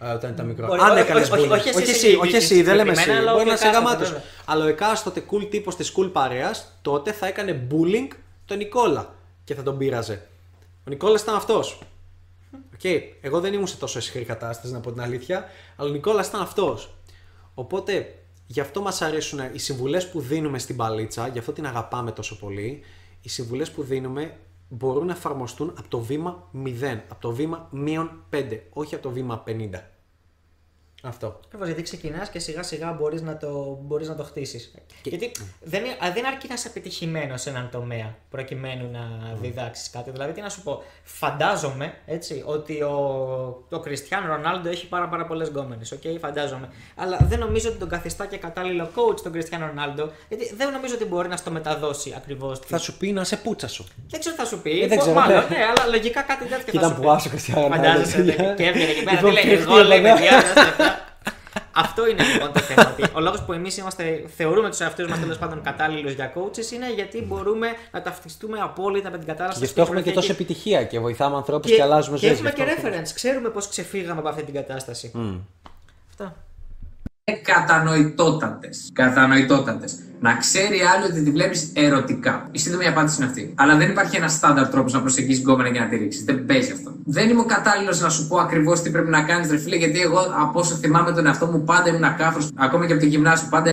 ε, 0.00 0.12
Όταν 0.12 0.30
ήταν 0.32 0.46
μικρό. 0.46 0.66
Μπορεί, 0.66 0.80
αν 0.80 0.90
όχι, 0.90 1.00
έκανες 1.00 1.30
όχι, 1.30 1.40
όχι, 1.40 1.48
bullying. 1.50 1.52
όχι 1.58 1.68
εσύ 1.68 1.76
όχι 1.76 1.90
εσύ, 1.90 1.96
συγκεκριμένα, 2.06 2.22
όχι 2.26 2.36
εσύ, 2.36 2.62
δεν 2.62 2.74
λέμε 2.76 2.90
εσύ. 2.90 3.00
συγκεκριμένα, 3.00 3.30
αλλά 3.30 3.32
Μπορεί 3.38 3.44
ο 3.44 3.48
να 3.48 3.54
είσαι 3.54 3.66
εκάστοτε, 3.66 3.86
γαμάτος. 3.88 4.08
βέβαια. 4.08 4.24
Αλλά 4.44 4.64
ο 4.64 4.68
εκάστοτε 4.68 5.24
cool 5.30 5.46
τύπος 5.50 5.76
της 5.76 5.92
cool 5.96 6.10
παρέας 6.12 6.78
τότε 6.82 7.12
θα 7.12 7.26
έκανε 7.26 7.66
bullying 7.70 8.14
τον 8.44 8.56
Νικόλα 8.56 9.14
και 9.44 9.54
θα 9.54 9.62
τον 9.62 9.78
πείραζε. 9.78 10.26
Ο 10.86 10.90
Νικόλας 10.90 11.22
ήταν 11.22 11.34
αυτός. 11.34 11.78
Οκ, 12.74 12.90
εγώ 13.20 13.40
δεν 13.40 13.52
ήμουν 13.52 13.66
σε 13.66 13.76
τόσο 13.76 13.98
ισχυρή 13.98 14.24
κατάσταση, 14.24 14.72
να 14.72 14.80
πω 14.80 14.92
την 14.92 15.00
αλήθεια, 15.02 15.48
αλλά 15.76 15.88
ο 15.88 15.92
Νικόλας 15.92 16.26
ήταν 16.26 16.40
αυτός. 16.40 16.94
Οπότε, 17.54 18.14
γι' 18.52 18.60
αυτό 18.60 18.82
μας 18.82 19.02
αρέσουν 19.02 19.40
οι 19.52 19.58
συμβουλές 19.58 20.10
που 20.10 20.20
δίνουμε 20.20 20.58
στην 20.58 20.76
μπαλίτσα, 20.76 21.28
γι' 21.28 21.38
αυτό 21.38 21.52
την 21.52 21.66
αγαπάμε 21.66 22.12
τόσο 22.12 22.38
πολύ. 22.38 22.82
Οι 23.20 23.28
συμβουλές 23.28 23.70
που 23.70 23.82
δίνουμε 23.82 24.36
μπορούν 24.68 25.06
να 25.06 25.12
εφαρμοστούν 25.12 25.74
από 25.78 25.88
το 25.88 25.98
βήμα 26.00 26.48
0, 26.64 26.68
από 27.08 27.20
το 27.20 27.32
βήμα 27.32 27.68
μείον 27.70 28.24
5, 28.30 28.58
όχι 28.72 28.94
από 28.94 29.02
το 29.02 29.10
βήμα 29.10 29.42
50. 29.46 29.50
Αυτό. 31.02 31.40
Ακριβώς 31.44 31.66
γιατί 31.66 31.82
ξεκινάς 31.82 32.28
και 32.28 32.38
σιγά 32.38 32.62
σιγά 32.62 32.92
μπορείς 32.92 33.22
να 33.22 33.36
το, 33.36 33.78
μπορείς 33.82 34.08
να 34.08 34.14
το 34.14 34.22
χτίσεις. 34.24 34.74
Γιατί 35.02 35.30
δεν, 35.60 35.84
είναι- 35.84 35.92
α, 36.04 36.10
δεν 36.14 36.26
αρκεί 36.26 36.48
να 36.48 36.54
είσαι 36.54 36.68
επιτυχημένο 36.68 37.36
σε 37.36 37.50
έναν 37.50 37.68
τομέα 37.72 38.14
προκειμένου 38.30 38.90
να 38.92 39.34
διδάξεις 39.40 39.90
κάτι. 39.90 40.10
Δηλαδή, 40.10 40.32
τι 40.32 40.40
να 40.40 40.48
σου 40.48 40.62
πω, 40.62 40.82
φαντάζομαι 41.02 41.94
έτσι, 42.06 42.42
ότι 42.46 42.82
ο, 42.82 42.94
ο 43.70 43.78
Κριστιαν 43.78 44.26
Ρονάλντο 44.26 44.68
έχει 44.68 44.86
πάρα, 44.88 45.08
πάρα 45.08 45.24
πολλές 45.26 45.48
γκόμενες. 45.48 45.94
Okay, 45.94 46.16
φαντάζομαι. 46.20 46.68
Αλλά 46.96 47.18
δεν 47.22 47.38
νομίζω 47.38 47.68
ότι 47.68 47.78
τον 47.78 47.88
καθιστά 47.88 48.26
και 48.26 48.36
κατάλληλο 48.36 48.90
coach 48.94 49.20
τον 49.22 49.32
Κριστιαν 49.32 49.60
Ρονάλντο, 49.66 50.10
γιατί 50.28 50.54
δεν 50.56 50.70
νομίζω 50.72 50.94
ότι 50.94 51.04
μπορεί 51.04 51.28
να 51.28 51.36
στο 51.36 51.50
μεταδώσει 51.50 52.14
ακριβώς. 52.16 52.58
Θα 52.66 52.78
σου 52.78 52.96
πει 52.96 53.12
να 53.12 53.24
σε 53.24 53.36
πούτσα 53.36 53.68
σου. 53.68 53.86
Δεν 54.08 54.20
ξέρω 54.20 54.34
τι 54.36 54.40
θα 54.42 54.46
σου 54.48 54.62
πει. 54.62 54.82
Ε, 54.82 54.86
δεν 54.86 54.96
Πο- 54.98 55.02
ξέρω, 55.04 55.20
μάλλον, 55.20 55.42
ναι. 55.50 55.56
ναι, 55.56 55.64
αλλά 55.64 55.90
λογικά 55.90 56.22
κάτι 56.22 56.44
τέτοιο 56.44 56.64
θα 56.64 56.70
Κοίτα 56.70 56.88
σου 56.88 56.94
που 56.94 57.00
πει. 57.00 57.08
άσο 57.08 57.28
Κριστιανό 57.28 57.60
Ρονάλντο, 57.60 57.86
Φαντάζεσαι 57.88 58.16
παιδιά. 58.22 58.44
ναι, 58.46 58.54
και 58.58 58.64
έβγαινε 58.66 58.90
εκεί 58.90 59.02
πέρα. 59.04 59.16
Λοιπόν, 59.16 59.30
Τι 59.34 59.34
λέει, 59.34 59.44
κρυφτεί 59.54 59.72
εγώ 59.72 59.82
λέει 59.84 59.98
εδώ. 59.98 60.14
παιδιά. 60.14 60.32
Δώστε 61.84 62.00
λεπτά. 62.02 62.04
Αυτό 62.04 62.08
είναι 62.08 62.22
λοιπόν 62.32 62.52
το 62.52 62.60
θέμα. 62.60 62.92
ότι 62.92 63.10
Ο 63.14 63.20
λόγος 63.20 63.42
που 63.42 63.52
εμείς 63.52 63.82
θεωρούμε 64.36 64.68
τους 64.68 64.80
εαυτούς 64.80 65.06
μας 65.06 65.18
τέλος 65.20 65.38
πάντων 65.38 65.62
κατάλληλους 65.62 66.12
για 66.12 66.32
coaches 66.34 66.72
είναι 66.72 66.92
γιατί 66.94 67.22
μπορούμε 67.22 67.68
να 67.90 68.02
ταυτιστούμε 68.02 68.58
απόλυτα 68.60 69.10
με 69.10 69.18
την 69.18 69.26
κατάσταση. 69.26 69.58
Γι' 69.58 69.64
αυτό 69.64 69.74
που 69.74 69.80
έχουμε 69.80 70.02
και 70.02 70.10
βρεθεί 70.10 70.26
τόση 70.26 70.30
εκεί. 70.30 70.42
επιτυχία 70.42 70.84
και 70.84 70.98
βοηθάμε 71.00 71.36
ανθρώπους 71.36 71.70
Και, 71.70 71.76
και, 71.76 71.82
αλλάζουμε 71.82 72.18
και 72.18 72.26
ζωές. 72.26 72.38
έχουμε 72.38 72.52
Γι' 72.56 72.62
και 72.64 72.70
αυτό 72.70 72.88
reference. 72.88 73.10
Ξέρουμε 73.14 73.48
πώς 73.48 73.68
ξεφύγαμε 73.68 74.20
από 74.20 74.28
αυτή 74.28 74.42
την 74.42 74.54
κατάσταση. 74.54 75.12
Αυτά. 76.10 76.36
Κατανοητότατες. 77.30 78.90
Κατανοητότατες. 78.92 79.98
Να 80.20 80.36
ξέρει 80.36 80.78
άλλη 80.94 81.04
ότι 81.10 81.22
τη 81.22 81.30
βλέπεις 81.30 81.70
ερωτικά. 81.74 82.48
Η 82.50 82.58
σύντομη 82.58 82.86
απάντηση 82.86 83.16
είναι 83.20 83.30
αυτή. 83.30 83.54
Αλλά 83.56 83.76
δεν 83.76 83.90
υπάρχει 83.90 84.16
ένας 84.16 84.32
στάνταρ 84.32 84.68
τρόπος 84.68 84.92
να 84.92 85.00
προσεγγίσεις 85.00 85.42
γκόμενα 85.42 85.70
και 85.70 85.80
να 85.80 85.88
τη 85.88 85.96
ρίξεις. 85.96 86.24
Δεν 86.24 86.46
παίζει 86.46 86.72
αυτό. 86.72 86.92
Δεν 87.04 87.28
είμαι 87.28 87.40
ο 87.40 87.44
κατάλληλος 87.44 88.00
να 88.00 88.08
σου 88.08 88.28
πω 88.28 88.36
ακριβώς 88.36 88.80
τι 88.82 88.90
πρέπει 88.90 89.10
να 89.10 89.22
κάνεις, 89.22 89.50
ρε 89.50 89.58
φίλε, 89.58 89.76
γιατί 89.76 90.00
εγώ 90.00 90.18
από 90.40 90.60
όσο 90.60 90.74
θυμάμαι 90.74 91.12
τον 91.12 91.26
εαυτό 91.26 91.46
μου 91.46 91.64
πάντα 91.64 91.88
ήμουν 91.88 92.16
κάφρο. 92.16 92.48
Ακόμα 92.54 92.86
και 92.86 92.92
από 92.92 93.00
το 93.02 93.08
γυμνάσιο 93.08 93.48
πάντα 93.50 93.70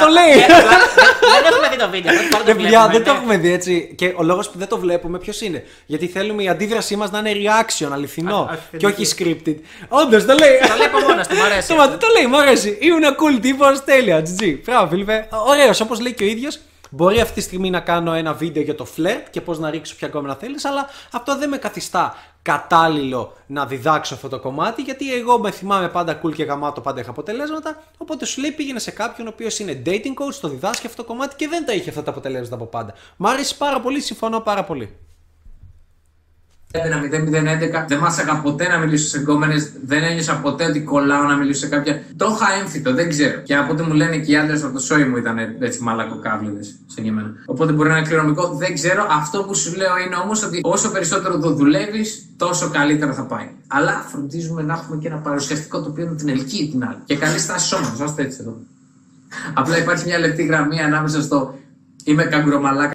Το 0.00 0.06
λέει! 0.06 0.38
Ε, 0.40 0.44
απλά 0.44 0.68
δεν- 0.68 1.42
Δεν 1.42 1.44
έχουμε 1.52 1.68
δει 1.70 1.76
το 1.76 1.88
βίντεο. 1.90 2.12
δεν 2.12 2.30
το 2.30 2.38
Ρε 2.46 2.54
παιδιά, 2.54 2.68
βλέπουμε, 2.68 2.92
δεν 2.92 3.04
το 3.04 3.12
ναι. 3.12 3.18
έχουμε 3.18 3.36
δει 3.36 3.52
έτσι. 3.52 3.92
Και 3.96 4.12
ο 4.16 4.22
λόγος 4.22 4.50
που 4.50 4.58
δεν 4.58 4.68
το 4.68 4.78
βλέπουμε 4.78 5.18
ποιος 5.18 5.40
είναι; 5.40 5.64
Γιατί 5.86 6.06
θέλουμε 6.06 6.42
η 6.42 6.48
αντίδρασή 6.48 6.96
μας 6.96 7.10
να 7.10 7.18
είναι 7.18 7.32
reaction, 7.50 7.88
αληθινό. 7.92 8.36
Α- 8.36 8.46
και 8.46 8.86
αυθεντική. 8.86 9.02
όχι 9.02 9.14
scripted. 9.18 9.54
Όντως 9.88 10.24
το 10.24 10.34
λέει. 10.38 10.58
Το 10.68 10.74
λέει 10.76 10.86
από 10.86 10.98
μόνος 11.08 11.26
του, 11.26 11.36
μ' 11.36 11.42
αρέσει 11.42 11.68
Το, 11.68 11.74
αυτό. 11.82 11.96
το 11.96 12.06
λέει, 12.16 12.26
μου 12.26 12.38
αρέσει. 12.38 12.78
Ήμουν 12.80 13.02
cool 13.04 13.38
τύπο, 13.40 13.64
τέλεια. 13.84 14.22
GG. 14.22 14.58
Μπράβο, 14.64 14.88
Φίλιππε. 14.90 15.28
Ωραίος, 15.48 15.80
όπως 15.80 16.00
λέει 16.00 16.12
και 16.14 16.24
ο 16.24 16.26
ίδιος. 16.26 16.58
Μπορεί 16.94 17.20
αυτή 17.20 17.34
τη 17.34 17.40
στιγμή 17.40 17.70
να 17.70 17.80
κάνω 17.80 18.12
ένα 18.12 18.32
βίντεο 18.32 18.62
για 18.62 18.74
το 18.74 18.84
φλερτ 18.84 19.30
και 19.30 19.40
πώς 19.40 19.58
να 19.58 19.70
ρίξω 19.70 19.96
ποια 19.96 20.08
κόμμα 20.08 20.34
θέλεις, 20.34 20.64
αλλά 20.64 20.88
αυτό 21.12 21.38
δεν 21.38 21.48
με 21.48 21.56
καθιστά 21.56 22.14
κατάλληλο 22.42 23.32
να 23.46 23.66
διδάξω 23.66 24.14
αυτό 24.14 24.28
το 24.28 24.38
κομμάτι, 24.38 24.82
γιατί 24.82 25.14
εγώ 25.14 25.38
με 25.38 25.50
θυμάμαι 25.50 25.88
πάντα 25.88 26.20
cool 26.22 26.34
και 26.34 26.44
γαμάτο, 26.44 26.80
πάντα 26.80 27.00
είχα 27.00 27.10
αποτελέσματα. 27.10 27.82
Οπότε 27.98 28.24
σου 28.24 28.40
λέει 28.40 28.50
πήγαινε 28.50 28.78
σε 28.78 28.90
κάποιον 28.90 29.26
ο 29.26 29.30
οποίος 29.32 29.58
είναι 29.58 29.82
dating 29.86 30.14
coach, 30.22 30.34
το 30.40 30.48
διδάσκει 30.48 30.86
αυτό 30.86 31.02
το 31.02 31.08
κομμάτι 31.08 31.36
και 31.36 31.48
δεν 31.48 31.66
τα 31.66 31.72
είχε 31.72 31.88
αυτά 31.88 32.02
τα 32.02 32.10
αποτελέσματα 32.10 32.54
από 32.54 32.64
πάντα. 32.64 32.94
Μ' 33.16 33.26
άρεσε 33.26 33.54
πάρα 33.54 33.80
πολύ, 33.80 34.00
συμφωνώ 34.00 34.40
πάρα 34.40 34.64
πολύ. 34.64 34.96
1-0-0-11. 36.74 37.84
Δεν 37.88 37.98
μάσαγα 37.98 38.40
ποτέ 38.40 38.68
να 38.68 38.78
μιλήσω 38.78 39.08
σε 39.08 39.18
γκόμενες. 39.18 39.72
Δεν 39.84 40.02
ένιωσα 40.02 40.40
ποτέ 40.40 40.64
ότι 40.64 40.82
κολλάω 40.82 41.22
να 41.22 41.36
μιλήσω 41.36 41.60
σε 41.60 41.68
κάποια. 41.68 42.02
Το 42.16 42.26
είχα 42.34 42.52
έμφυτο, 42.60 42.94
δεν 42.94 43.08
ξέρω. 43.08 43.40
Και 43.40 43.56
από 43.56 43.72
ό,τι 43.72 43.82
μου 43.82 43.92
λένε 43.92 44.18
και 44.18 44.32
οι 44.32 44.36
άντρες 44.36 44.62
από 44.62 44.72
το 44.72 44.78
σόι 44.78 45.04
μου 45.04 45.16
ήταν 45.16 45.38
έτσι 45.60 45.82
μαλακοκάβλιδες 45.82 46.74
σε 46.86 47.00
γεμένα. 47.00 47.32
Οπότε 47.46 47.72
μπορεί 47.72 47.88
να 47.88 47.96
είναι 47.96 48.06
κληρονομικό, 48.06 48.48
δεν 48.48 48.74
ξέρω. 48.74 49.06
Αυτό 49.10 49.42
που 49.42 49.54
σου 49.54 49.76
λέω 49.76 49.98
είναι 50.06 50.16
όμως 50.16 50.42
ότι 50.42 50.60
όσο 50.62 50.90
περισσότερο 50.90 51.38
το 51.38 51.50
δουλεύεις, 51.50 52.28
τόσο 52.36 52.70
καλύτερα 52.70 53.12
θα 53.12 53.24
πάει. 53.24 53.50
Αλλά 53.66 53.92
φροντίζουμε 53.92 54.62
να 54.62 54.74
έχουμε 54.74 54.96
και 54.96 55.08
ένα 55.08 55.18
παρουσιαστικό 55.18 55.82
το 55.82 55.88
οποίο 55.88 56.06
να 56.06 56.14
την 56.14 56.28
ελκύει 56.28 56.70
την 56.70 56.84
άλλη. 56.84 56.98
Και 57.04 57.16
καλή 57.16 57.38
στάση 57.38 57.66
σώματο, 57.66 58.04
άστε 58.04 58.22
έτσι 58.22 58.38
εδώ. 58.40 58.56
Απλά 59.54 59.78
υπάρχει 59.78 60.06
μια 60.06 60.18
λεπτή 60.18 60.44
γραμμή 60.44 60.80
ανάμεσα 60.80 61.22
στο 61.22 61.58
είμαι 62.04 62.24
καγκουρομαλάκα. 62.24 62.92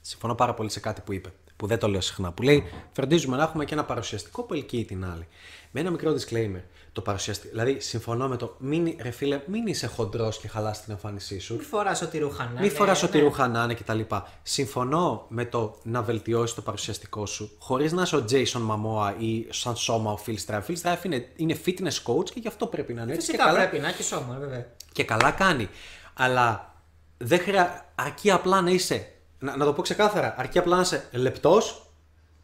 Συμφωνώ 0.00 0.34
πάρα 0.34 0.54
πολύ 0.54 0.70
σε 0.70 0.80
κάτι 0.80 1.00
που 1.04 1.12
είπε, 1.12 1.32
που 1.56 1.66
δεν 1.66 1.78
το 1.78 1.88
λέω 1.88 2.00
συχνά. 2.00 2.32
Που 2.32 2.42
λέει: 2.42 2.64
Φροντίζουμε 2.92 3.36
να 3.36 3.42
έχουμε 3.42 3.64
και 3.64 3.74
ένα 3.74 3.84
παρουσιαστικό 3.84 4.42
που 4.42 4.54
ελκύει 4.54 4.84
την 4.84 5.04
άλλη. 5.04 5.26
Με 5.70 5.80
ένα 5.80 5.90
μικρό 5.90 6.14
disclaimer. 6.14 6.62
Το 6.92 7.00
παρουσιαστικό. 7.00 7.52
Δηλαδή, 7.52 7.80
συμφωνώ 7.80 8.28
με 8.28 8.36
το. 8.36 8.56
Μην, 8.58 8.96
ρε 9.00 9.10
φίλε, 9.10 9.42
μην 9.46 9.66
είσαι 9.66 9.86
χοντρός 9.86 10.38
και 10.38 10.48
χαλάς 10.48 10.82
την 10.82 10.92
εμφάνισή 10.92 11.38
σου. 11.38 11.54
Μην 11.54 11.64
φοράς 11.64 12.02
ό,τι 12.02 12.18
ρούχα 12.18 12.44
να 12.44 12.50
Μην 12.50 12.62
είναι, 12.62 12.72
φοράς 12.72 13.02
ό,τι 13.02 13.16
ναι. 13.16 13.22
ρούχα 13.22 13.48
να 13.48 13.62
είναι 13.62 13.74
κτλ. 13.74 14.00
Συμφωνώ 14.42 15.26
με 15.28 15.44
το 15.44 15.78
να 15.82 16.02
βελτιώσεις 16.02 16.54
το 16.54 16.62
παρουσιαστικό 16.62 17.26
σου 17.26 17.50
χωρίς 17.58 17.92
να 17.92 18.02
είσαι 18.02 18.16
ο 18.16 18.24
Jason 18.30 18.60
Momoa 18.70 19.14
ή 19.18 19.46
σαν 19.50 19.76
σώμα 19.76 20.12
ο 20.12 20.18
Phil 20.26 20.36
Strife. 20.46 20.62
Phil 20.66 20.76
Strife 20.82 21.04
είναι, 21.04 21.28
είναι 21.36 21.58
fitness 21.66 22.02
coach 22.12 22.30
και 22.30 22.40
γι' 22.40 22.48
αυτό 22.48 22.66
πρέπει 22.66 22.94
να 22.94 23.02
είναι 23.02 23.12
έτσι. 23.12 23.26
Φυσικά 23.26 23.44
και 23.44 23.50
καλά, 23.50 23.68
πρέπει 23.68 23.82
να 23.82 23.88
έχει 23.88 24.02
σώμα, 24.02 24.36
βέβαια. 24.40 24.66
και 24.92 25.04
καλά 25.04 25.30
κάνει. 25.30 25.68
Αλλά 26.14 26.74
δεν 27.18 27.38
χρεια... 27.38 27.92
αρκεί 27.94 28.30
απλά 28.30 28.60
να 28.60 28.70
είσαι. 28.70 29.13
Να, 29.44 29.56
να 29.56 29.64
το 29.64 29.72
πω 29.72 29.82
ξεκάθαρα. 29.82 30.34
Αρκεί 30.38 30.58
απλά 30.58 30.76
να 30.76 30.82
είσαι 30.82 31.08
λεπτός, 31.12 31.86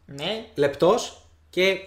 Ναι, 0.05 0.45
λεπτός 0.55 1.25
και 1.49 1.77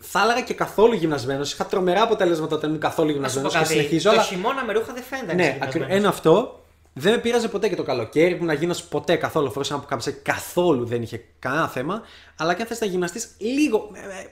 θα 0.00 0.22
έλεγα 0.22 0.40
και 0.40 0.54
καθόλου 0.54 0.94
γυμνασμένος. 0.94 1.52
Είχα 1.52 1.66
τρομερά 1.66 2.02
αποτελέσματα 2.02 2.54
όταν 2.56 2.68
ήμουν 2.68 2.80
καθόλου 2.80 3.20
Να 3.20 3.28
σου 3.28 3.34
πω 3.34 3.40
γυμνασμένος 3.40 3.52
και 3.52 3.58
κάτι. 3.58 3.72
συνεχίζω. 3.72 4.08
Το 4.10 4.14
Αλλά 4.14 4.24
χειμώνα 4.24 4.64
με 4.64 4.72
ρούχα 4.72 4.92
δεν 4.92 5.02
φαίνεται. 5.02 5.30
αν 5.30 5.36
ναι, 5.36 5.42
είσαι 5.42 5.50
ακρι- 5.54 5.70
γυμνασμένος. 5.72 5.98
ένα 6.04 6.08
αυτό. 6.08 6.58
Δεν 6.92 7.12
με 7.12 7.18
πείραζε 7.18 7.48
ποτέ 7.48 7.68
και 7.68 7.76
το 7.76 7.82
καλοκαίρι 7.82 8.36
που 8.36 8.44
να 8.44 8.52
γίνω 8.52 8.74
ποτέ 8.90 9.16
καθόλου. 9.16 9.50
Φορούσα 9.50 9.72
ένα 9.74 9.82
που 9.82 9.88
κάμψε 9.88 10.10
καθόλου 10.12 10.84
δεν 10.86 11.02
είχε 11.02 11.24
κανένα 11.38 11.68
θέμα. 11.68 12.02
Αλλά 12.36 12.54
και 12.54 12.62
αν 12.62 12.68
θες 12.68 12.80
να 12.80 12.86
γυμναστείς, 12.86 13.28
λίγο. 13.38 13.90
ε, 13.92 14.20
ε, 14.20 14.26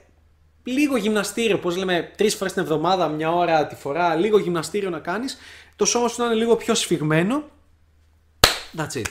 Λίγο 0.65 0.97
γυμναστήριο, 0.97 1.59
πώς 1.59 1.75
λέμε, 1.75 2.11
τρεις 2.17 2.35
φορές 2.35 2.53
την 2.53 2.61
εβδομάδα, 2.61 3.07
μια 3.07 3.31
ώρα 3.31 3.67
τη 3.67 3.75
φορά, 3.75 4.15
λίγο 4.15 4.37
γυμναστήριο 4.37 4.89
να 4.89 4.99
κάνεις. 4.99 5.37
Το 5.75 5.85
σώμα 5.85 6.07
σου 6.07 6.21
να 6.21 6.25
είναι 6.25 6.35
λίγο 6.35 6.55
πιο 6.55 6.75
σφιγμένο. 6.75 7.43
That's 8.77 8.93
it. 8.97 9.05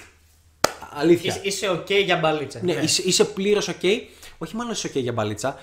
Αλήθεια. 0.95 1.41
Είσαι, 1.43 1.67
είσαι 1.67 1.71
ok 1.71 2.05
για 2.05 2.17
μπαλίτσα. 2.17 2.61
Ναι, 2.63 2.73
είσαι, 2.73 3.03
είσαι 3.03 3.25
πλήρως 3.25 3.71
OK. 3.71 4.01
Όχι 4.39 4.57
μάλλον 4.57 4.73
είσαι 4.73 4.89
OK 4.89 4.97
για 4.97 5.13
μπαλίτσα. 5.13 5.57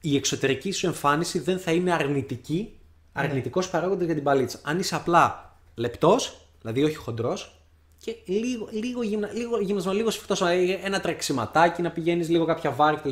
Η 0.00 0.16
εξωτερική 0.16 0.72
σου 0.72 0.86
εμφάνιση 0.86 1.38
δεν 1.38 1.58
θα 1.58 1.72
είναι 1.72 1.92
αρνητική, 1.92 2.72
αρνητικός 3.12 3.68
παράγοντας 3.70 4.04
για 4.04 4.14
την 4.14 4.22
μπαλίτσα. 4.22 4.58
Αν 4.62 4.78
είσαι 4.78 4.94
απλά 4.94 5.56
λεπτός, 5.74 6.40
δηλαδή 6.60 6.84
όχι 6.84 6.94
χοντρός, 6.94 7.60
και 8.04 8.16
λίγο, 8.24 8.68
λίγο, 8.70 9.02
γυμνα, 9.02 9.30
λίγο 9.32 9.60
γυμνασμό, 9.60 9.92
λίγο 9.92 10.10
σφιχτό, 10.10 10.46
ένα 10.84 11.00
τρεξιματάκι 11.00 11.82
να 11.82 11.90
πηγαίνεις 11.90 12.28
λίγο 12.28 12.44
κάποια 12.44 12.70
βάρη 12.70 12.96
κτλ. 12.96 13.10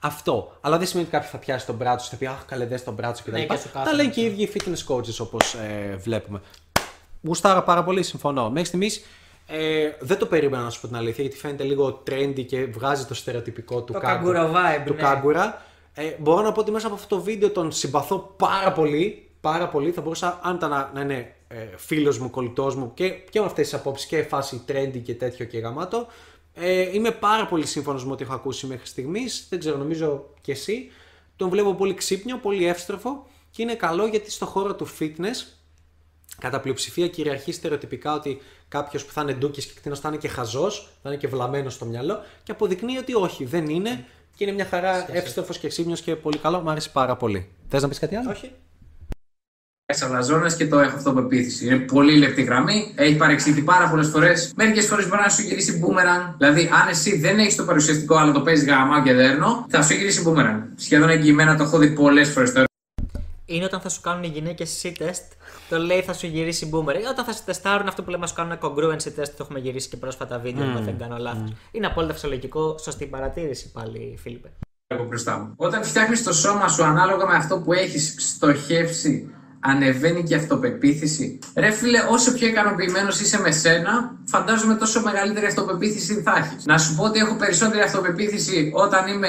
Αυτό. 0.00 0.56
Αλλά 0.60 0.78
δεν 0.78 0.86
σημαίνει 0.86 1.06
ότι 1.06 1.16
κάποιος 1.16 1.32
θα 1.32 1.38
πιάσει 1.38 1.66
τον 1.66 1.74
μπράτσο 1.74 2.04
σου, 2.04 2.10
θα 2.10 2.16
πει 2.16 2.26
Αχ, 2.26 2.44
καλέ, 2.44 2.66
δες 2.66 2.84
τον 2.84 2.94
μπράτσο 2.94 3.22
κτλ. 3.22 3.32
Ναι, 3.32 3.44
και 3.44 3.56
σου 3.56 3.62
Τα 3.62 3.68
κάθονται, 3.68 3.96
λένε 3.96 4.10
και 4.10 4.20
οι 4.20 4.24
ίδιοι 4.24 4.42
οι 4.42 4.52
fitness 4.54 4.94
coaches 4.94 5.16
όπως 5.18 5.54
ε, 5.54 5.96
βλέπουμε. 5.96 6.40
Γουστάρα 7.22 7.62
πάρα 7.62 7.84
πολύ, 7.84 8.02
συμφωνώ. 8.02 8.50
Μέχρι 8.50 8.64
στιγμής 8.64 9.04
ε, 9.46 9.90
δεν 10.00 10.18
το 10.18 10.26
περίμενα 10.26 10.62
να 10.62 10.70
σου 10.70 10.80
πω 10.80 10.86
την 10.86 10.96
αλήθεια, 10.96 11.24
γιατί 11.24 11.38
φαίνεται 11.38 11.64
λίγο 11.64 12.02
trendy 12.10 12.44
και 12.46 12.64
βγάζει 12.64 13.04
το 13.04 13.14
στερεοτυπικό 13.14 13.82
του 13.82 13.92
Το 13.92 13.98
κάγκου- 13.98 14.32
καγκούρο 14.32 14.52
vibe, 14.54 14.82
Του 14.86 14.94
ναι. 14.94 15.00
κάγκουρα. 15.02 15.62
Ε, 15.94 16.12
μπορώ 16.18 16.42
να 16.42 16.52
πω 16.52 16.60
ότι 16.60 16.70
μέσα 16.70 16.86
από 16.86 16.94
αυτό 16.96 17.16
το 17.16 17.22
βίντεο 17.22 17.50
τον 17.50 17.72
συμπαθώ 17.72 18.34
πάρα 18.36 18.72
πολύ. 18.72 19.28
Πάρα 19.40 19.68
πολύ. 19.68 19.90
Θα 19.92 20.00
μπορούσα, 20.00 20.40
αν 20.42 20.54
ήταν 20.54 20.70
να, 20.70 20.90
να 20.94 21.00
είναι 21.00 21.34
ε, 21.48 21.56
φίλος 21.76 22.18
μου, 22.18 22.30
κολλητός 22.30 22.74
μου 22.76 22.90
και, 22.94 23.08
και 23.08 23.40
με 23.40 23.46
αυτές 23.46 23.68
τις 23.68 23.78
απόψεις 23.78 24.06
και 24.08 24.22
φάση 24.22 24.62
trendy 24.68 25.00
και 25.02 25.14
τέτοιο 25.14 25.44
και 25.44 25.58
γαμάτο. 25.58 26.06
Ε, 26.54 26.80
είμαι 26.94 27.10
πάρα 27.10 27.46
πολύ 27.46 27.66
σύμφωνος 27.66 28.04
με 28.06 28.12
ό,τι 28.12 28.22
έχω 28.22 28.34
ακούσει 28.34 28.66
μέχρι 28.66 28.86
στιγμής. 28.86 29.46
Δεν 29.50 29.58
ξέρω, 29.58 29.76
νομίζω 29.76 30.28
και 30.40 30.52
εσύ. 30.52 30.90
Τον 31.36 31.48
βλέπω 31.48 31.74
πολύ 31.74 31.94
ξύπνιο, 31.94 32.36
πολύ 32.38 32.66
εύστροφο 32.66 33.26
και 33.50 33.62
είναι 33.62 33.74
καλό 33.74 34.06
γιατί 34.06 34.30
στο 34.30 34.46
χώρο 34.46 34.74
του 34.74 34.86
fitness 34.98 35.46
κατά 36.40 36.60
πλειοψηφία 36.60 37.08
κυριαρχεί 37.08 37.52
στερεοτυπικά 37.52 38.14
ότι 38.14 38.40
κάποιος 38.68 39.04
που 39.04 39.12
θα 39.12 39.20
είναι 39.20 39.32
ντούκι 39.32 39.60
και 39.60 39.72
κτίνο 39.76 39.94
θα 39.94 40.08
είναι 40.08 40.16
και 40.16 40.28
χαζός, 40.28 40.88
θα 41.02 41.08
είναι 41.08 41.18
και 41.18 41.28
βλαμμένος 41.28 41.74
στο 41.74 41.84
μυαλό 41.84 42.24
και 42.42 42.52
αποδεικνύει 42.52 42.98
ότι 42.98 43.14
όχι, 43.14 43.44
δεν 43.44 43.68
είναι 43.68 44.04
και 44.36 44.44
είναι 44.44 44.52
μια 44.52 44.66
χαρά 44.66 45.06
εύστροφος 45.12 45.58
και 45.58 45.68
ξύπνιος 45.68 46.00
και 46.00 46.16
πολύ 46.16 46.38
καλό. 46.38 46.60
Μ' 46.60 46.68
άρεσε 46.68 46.90
πάρα 46.92 47.16
πολύ. 47.16 47.48
Θες 47.68 47.82
να 47.82 47.88
πεις 47.88 47.98
κάτι 47.98 48.16
άλλο; 48.16 48.30
Όχι. 48.30 48.50
Σαλαζόνα 49.94 50.52
και 50.56 50.66
το 50.66 50.78
έχω 50.78 50.96
αυτοπεποίθηση. 50.96 51.66
Είναι 51.66 51.76
πολύ 51.76 52.18
λεπτή 52.18 52.42
γραμμή, 52.42 52.92
έχει 52.94 53.16
παρεξηγηθεί 53.16 53.62
πάρα 53.62 53.88
πολλές 53.88 54.08
φορές. 54.08 54.52
Μερικές 54.56 54.86
φορές 54.86 55.08
μπορεί 55.08 55.20
να 55.22 55.28
σου 55.28 55.42
γυρίσει 55.42 55.82
boomerang. 55.84 56.34
Δηλαδή, 56.38 56.70
αν 56.82 56.88
εσύ 56.88 57.18
δεν 57.18 57.38
έχεις 57.38 57.56
το 57.56 57.64
παρουσιαστικό, 57.64 58.16
αλλά 58.16 58.32
το 58.32 58.40
παίζεις 58.40 58.66
γαμάο 58.66 59.02
και 59.02 59.12
δέρνο, 59.12 59.66
θα 59.68 59.82
σου 59.82 59.94
γυρίσει 59.94 60.22
boomerang. 60.26 60.62
Σχεδόν 60.76 61.08
εγγυημένα 61.08 61.56
το 61.56 61.62
έχω 61.62 61.78
δει 61.78 61.90
πολλές 61.90 62.28
φορές 62.28 62.52
τώρα. 62.52 62.66
Είναι 63.48 63.64
όταν 63.64 63.80
θα 63.80 63.88
σου 63.88 64.00
κάνουν 64.00 64.22
οι 64.22 64.26
γυναίκες 64.26 64.80
C-test, 64.82 65.36
το 65.68 65.78
λέει 65.78 66.02
θα 66.02 66.12
σου 66.12 66.26
γυρίσει 66.26 66.70
boomerang. 66.72 67.04
Όταν 67.10 67.24
θα 67.24 67.32
σε 67.32 67.42
τεστάρουν 67.44 67.88
αυτό 67.88 68.02
που 68.02 68.10
λέμε 68.10 68.22
να 68.22 68.28
σου 68.28 68.34
κάνουν 68.34 68.58
congruency 68.62 69.20
test, 69.20 69.28
το 69.28 69.36
έχουμε 69.40 69.58
γυρίσει 69.58 69.88
και 69.88 69.96
πρόσφατα 69.96 70.38
βίντεο, 70.38 70.64
αν 70.64 70.84
δεν 70.84 70.98
κάνω 70.98 71.16
λάθος. 71.16 71.52
Είναι 71.70 71.86
απόλυτα 71.86 72.12
φυσιολογικό. 72.12 72.78
Σωστή 72.78 73.06
παρατήρηση 73.06 73.72
πάλι, 73.72 74.18
Φίλιππε. 74.22 74.52
από 74.86 75.04
μπροστά 75.04 75.38
μου. 75.38 75.54
Όταν 75.56 75.84
φτιάχνεις 75.84 76.22
το 76.22 76.32
σώμα 76.32 76.68
σου 76.68 76.84
ανάλογα 76.84 77.26
με 77.26 77.34
αυτό 77.34 77.58
που 77.58 77.72
έχεις 77.72 78.14
στοχεύσει, 78.18 79.30
ανεβαίνει 79.60 80.22
και 80.22 80.34
η 80.34 80.36
αυτοπεποίθηση. 80.36 81.38
Ρε 81.56 81.70
φίλε, 81.70 81.98
όσο 82.10 82.32
πιο 82.32 82.46
ικανοποιημένος 82.46 83.20
είσαι 83.20 83.40
με 83.40 83.50
σένα, 83.50 84.16
φαντάζομαι 84.24 84.74
τόσο 84.74 85.00
μεγαλύτερη 85.02 85.46
αυτοπεποίθηση 85.46 86.22
θα 86.22 86.34
έχεις. 86.36 86.64
Να 86.64 86.78
σου 86.78 86.94
πω 86.94 87.04
ότι 87.04 87.18
έχω 87.18 87.36
περισσότερη 87.36 87.82
αυτοπεποίθηση 87.82 88.70
όταν 88.74 89.08
είμαι 89.08 89.28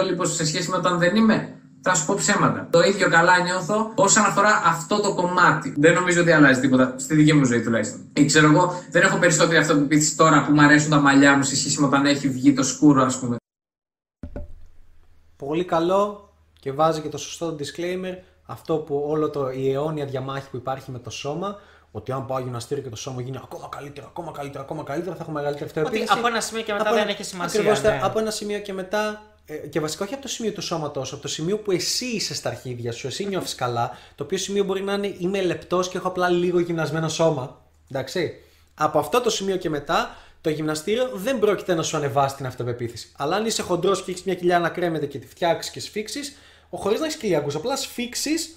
7% 0.00 0.04
λίπος 0.04 0.34
σε 0.34 0.46
σχέση 0.46 0.70
με 0.70 0.76
όταν 0.76 0.98
δεν 0.98 1.16
είμαι. 1.16 1.60
Θα 1.82 1.94
σου 1.94 2.06
πω 2.06 2.14
ψέματα. 2.14 2.68
Το 2.70 2.80
ίδιο 2.80 3.08
καλά 3.10 3.38
νιώθω 3.42 3.92
όσον 3.94 4.24
αφορά 4.24 4.62
αυτό 4.64 5.00
το 5.00 5.14
κομμάτι. 5.14 5.74
Δεν 5.76 5.94
νομίζω 5.94 6.20
ότι 6.20 6.32
αλλάζει 6.32 6.60
τίποτα 6.60 6.94
στη 6.98 7.14
δική 7.14 7.32
μου 7.32 7.44
ζωή 7.44 7.62
τουλάχιστον. 7.62 8.08
Ή 8.12 8.24
ξέρω 8.24 8.50
εγώ, 8.50 8.82
δεν 8.90 9.02
έχω 9.02 9.18
περισσότερη 9.18 9.56
αυτοπεποίθηση 9.58 10.16
τώρα 10.16 10.44
που 10.46 10.52
μου 10.52 10.62
αρέσουν 10.62 10.90
τα 10.90 11.00
μαλλιά 11.00 11.36
μου 11.36 11.42
σε 11.42 11.56
σχέση 11.56 11.80
με 11.80 11.86
όταν 11.86 12.06
έχει 12.06 12.28
βγει 12.28 12.52
το 12.52 12.62
σκούρο, 12.62 13.02
ας 13.02 13.18
πούμε. 13.18 13.36
Πολύ 15.36 15.64
καλό 15.64 16.32
και 16.60 16.72
βάζει 16.72 17.00
και 17.00 17.08
το 17.08 17.18
σωστό 17.18 17.56
disclaimer 17.58 18.14
αυτό 18.46 18.76
που 18.76 19.04
όλο 19.08 19.30
το 19.30 19.50
η 19.50 19.72
αιώνια 19.72 20.04
διαμάχη 20.06 20.50
που 20.50 20.56
υπάρχει 20.56 20.90
με 20.90 20.98
το 20.98 21.10
σώμα. 21.10 21.58
Ότι 21.90 22.12
αν 22.12 22.26
πάω 22.26 22.38
γυμναστήριο 22.38 22.82
και 22.82 22.88
το 22.90 22.96
σώμα 22.96 23.20
γίνει 23.20 23.36
ακόμα 23.42 23.68
καλύτερο, 23.70 24.06
ακόμα 24.06 24.32
καλύτερο, 24.32 24.62
ακόμα 24.64 24.82
καλύτερο, 24.82 25.16
θα 25.16 25.22
έχω 25.22 25.32
μεγαλύτερη 25.32 25.70
Ότι 25.70 25.78
αυτοπεποίθηση. 25.78 26.18
από 26.18 26.26
ένα 26.28 26.40
σημείο 26.40 26.62
και 26.62 26.72
μετά 26.72 26.84
Από 26.84 26.92
δεν 26.94 27.02
ένα- 27.02 27.10
έχει 27.10 27.24
σημασία. 27.24 27.60
Ακριβώς, 27.60 27.82
ναι. 27.82 28.00
από 28.02 28.18
ένα 28.18 28.30
σημείο 28.30 28.58
και 28.58 28.72
μετά. 28.72 29.22
Ε, 29.46 29.54
Και 29.54 29.80
βασικά 29.80 30.04
όχι 30.04 30.12
από 30.12 30.22
το 30.22 30.28
σημείο 30.28 30.52
του 30.52 30.62
σώματος, 30.62 31.12
από 31.12 31.22
το 31.22 31.28
σημείο 31.28 31.58
που 31.58 31.70
εσύ 31.70 32.04
είσαι 32.06 32.34
στα 32.34 32.48
αρχίδια 32.48 32.92
σου, 32.92 33.06
εσύ 33.06 33.24
νιώθεις 33.26 33.54
καλά. 33.54 33.98
Το 34.14 34.24
οποίο 34.24 34.38
σημείο 34.38 34.64
μπορεί 34.64 34.82
να 34.82 34.92
είναι 34.92 35.14
είμαι 35.18 35.42
λεπτός 35.42 35.88
και 35.88 35.96
έχω 35.96 36.08
απλά 36.08 36.28
λίγο 36.28 36.60
γυμνασμένο 36.60 37.08
σώμα. 37.08 37.62
Εντάξει. 37.90 38.40
Από 38.74 38.98
αυτό 38.98 39.20
το 39.20 39.30
σημείο 39.30 39.56
και 39.56 39.68
μετά, 39.68 40.16
το 40.40 40.50
γυμναστήριο 40.50 41.10
δεν 41.14 41.38
πρόκειται 41.38 41.74
να 41.74 41.82
σου 41.82 41.96
ανεβάσει 41.96 42.36
την 42.36 42.46
αυτοπεποίθηση. 42.46 43.12
Αλλά 43.16 43.36
αν 43.36 43.46
είσαι 43.46 43.62
χοντρός 43.62 44.02
και 44.02 44.10
έχεις 44.10 44.22
μια 44.22 44.34
κοιλιά 44.34 44.58
να 44.58 44.68
κρέμεται 44.68 45.06
και 45.06 45.18
τη 45.18 45.26
φτιάξεις 45.26 45.72
και 45.72 45.80
σφίξεις, 45.80 46.36
χωρίς 46.70 47.00
να 47.00 47.06
έχεις 47.06 47.18
κοιλιακού, 47.18 47.50
απλά 47.54 47.76
σφίξεις, 47.76 48.54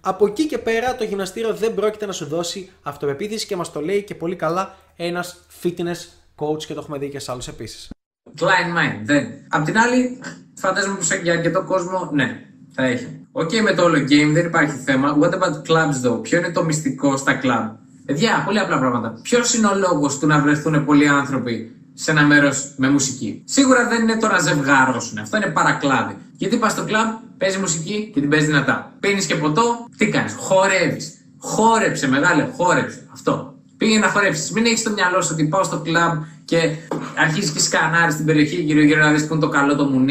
από 0.00 0.26
εκεί 0.26 0.46
και 0.46 0.58
πέρα 0.58 0.96
το 0.96 1.04
γυμναστήριο 1.04 1.54
δεν 1.54 1.74
πρόκειται 1.74 2.06
να 2.06 2.12
σου 2.12 2.26
δώσει 2.26 2.70
αυτοπεποίθηση 2.82 3.46
και 3.46 3.56
μας 3.56 3.72
το 3.72 3.80
λέει 3.80 4.02
και 4.02 4.14
πολύ 4.14 4.36
καλά 4.36 4.76
ένας 4.96 5.36
fitness 5.62 6.08
coach 6.36 6.64
και 6.64 6.74
το 6.74 6.80
έχουμε 6.80 6.98
δει 6.98 7.08
και 7.08 7.18
σε 7.18 7.32
άλλους 7.32 7.48
επίσης. 7.48 7.91
Κλάιν 8.30 8.68
μάιν, 8.76 9.00
δεν. 9.04 9.26
Απ' 9.48 9.64
την 9.64 9.78
άλλη, 9.78 10.18
φαντάζομαι 10.54 10.96
πως 10.96 11.14
για 11.22 11.32
αρκετό 11.32 11.64
κόσμο, 11.64 12.10
ναι, 12.12 12.40
θα 12.74 12.84
έχει. 12.84 13.26
Οκ, 13.32 13.50
με 13.62 13.72
το 13.72 13.82
όλο 13.82 13.98
game 13.98 14.30
δεν 14.32 14.46
υπάρχει 14.46 14.76
θέμα. 14.76 15.18
What 15.20 15.30
about 15.30 15.68
clubs 15.68 16.08
though? 16.08 16.22
Ποιο 16.22 16.38
είναι 16.38 16.50
το 16.50 16.64
μυστικό 16.64 17.16
στα 17.16 17.40
club? 17.42 17.76
Παιδιά, 18.06 18.42
πολύ 18.46 18.58
απλά 18.58 18.78
πράγματα. 18.78 19.18
Ποιος 19.22 19.54
είναι 19.54 19.66
ο 19.66 19.74
λόγος 19.74 20.18
του 20.18 20.26
να 20.26 20.38
βρεθούν 20.38 20.84
πολλοί 20.84 21.08
άνθρωποι 21.08 21.76
σε 21.94 22.10
ένα 22.10 22.22
μέρος 22.26 22.74
με 22.76 22.88
μουσική; 22.90 23.42
Σίγουρα 23.44 23.88
δεν 23.88 24.02
είναι 24.02 24.16
το 24.16 24.26
να 24.26 24.38
ζευγαρώσουν. 24.38 25.18
Αυτό 25.18 25.36
είναι 25.36 25.46
παρακλάδι. 25.46 26.16
Γιατί 26.36 26.56
πας 26.56 26.72
στο 26.72 26.84
κλαμπ, 26.84 27.08
παίζει 27.38 27.58
μουσική 27.58 28.10
και 28.14 28.20
την 28.20 28.28
παίζεις 28.28 28.48
δυνατά. 28.48 28.92
Πίνεις 29.00 29.26
και 29.26 29.34
ποτό, 29.34 29.88
τι 29.96 30.08
κάνεις, 30.08 30.34
χορεύεις. 30.38 31.16
Χόρεψε, 31.38 32.08
μεγάλε, 32.08 32.48
χόρεψε. 32.56 33.08
Αυτό. 33.12 33.51
Πήγε 33.82 33.98
να 33.98 34.08
χορέψεις. 34.08 34.50
Μην 34.50 34.66
έχεις 34.66 34.80
στο 34.80 34.90
μυαλό 34.90 35.22
σου 35.22 35.30
ότι 35.32 35.44
πάω 35.44 35.62
στο 35.62 35.80
κλαμπ 35.80 36.22
και 36.44 36.76
αρχίζεις 37.16 37.52
και 37.52 37.58
σκανάρει 37.58 38.12
στην 38.12 38.24
περιοχή 38.24 38.56
γύρω-γύρω 38.56 39.00
να 39.00 39.12
δεις 39.12 39.26
που 39.26 39.34
είναι 39.34 39.42
το 39.42 39.48
καλό 39.48 39.76
το 39.76 39.84
μουνί. 39.84 40.10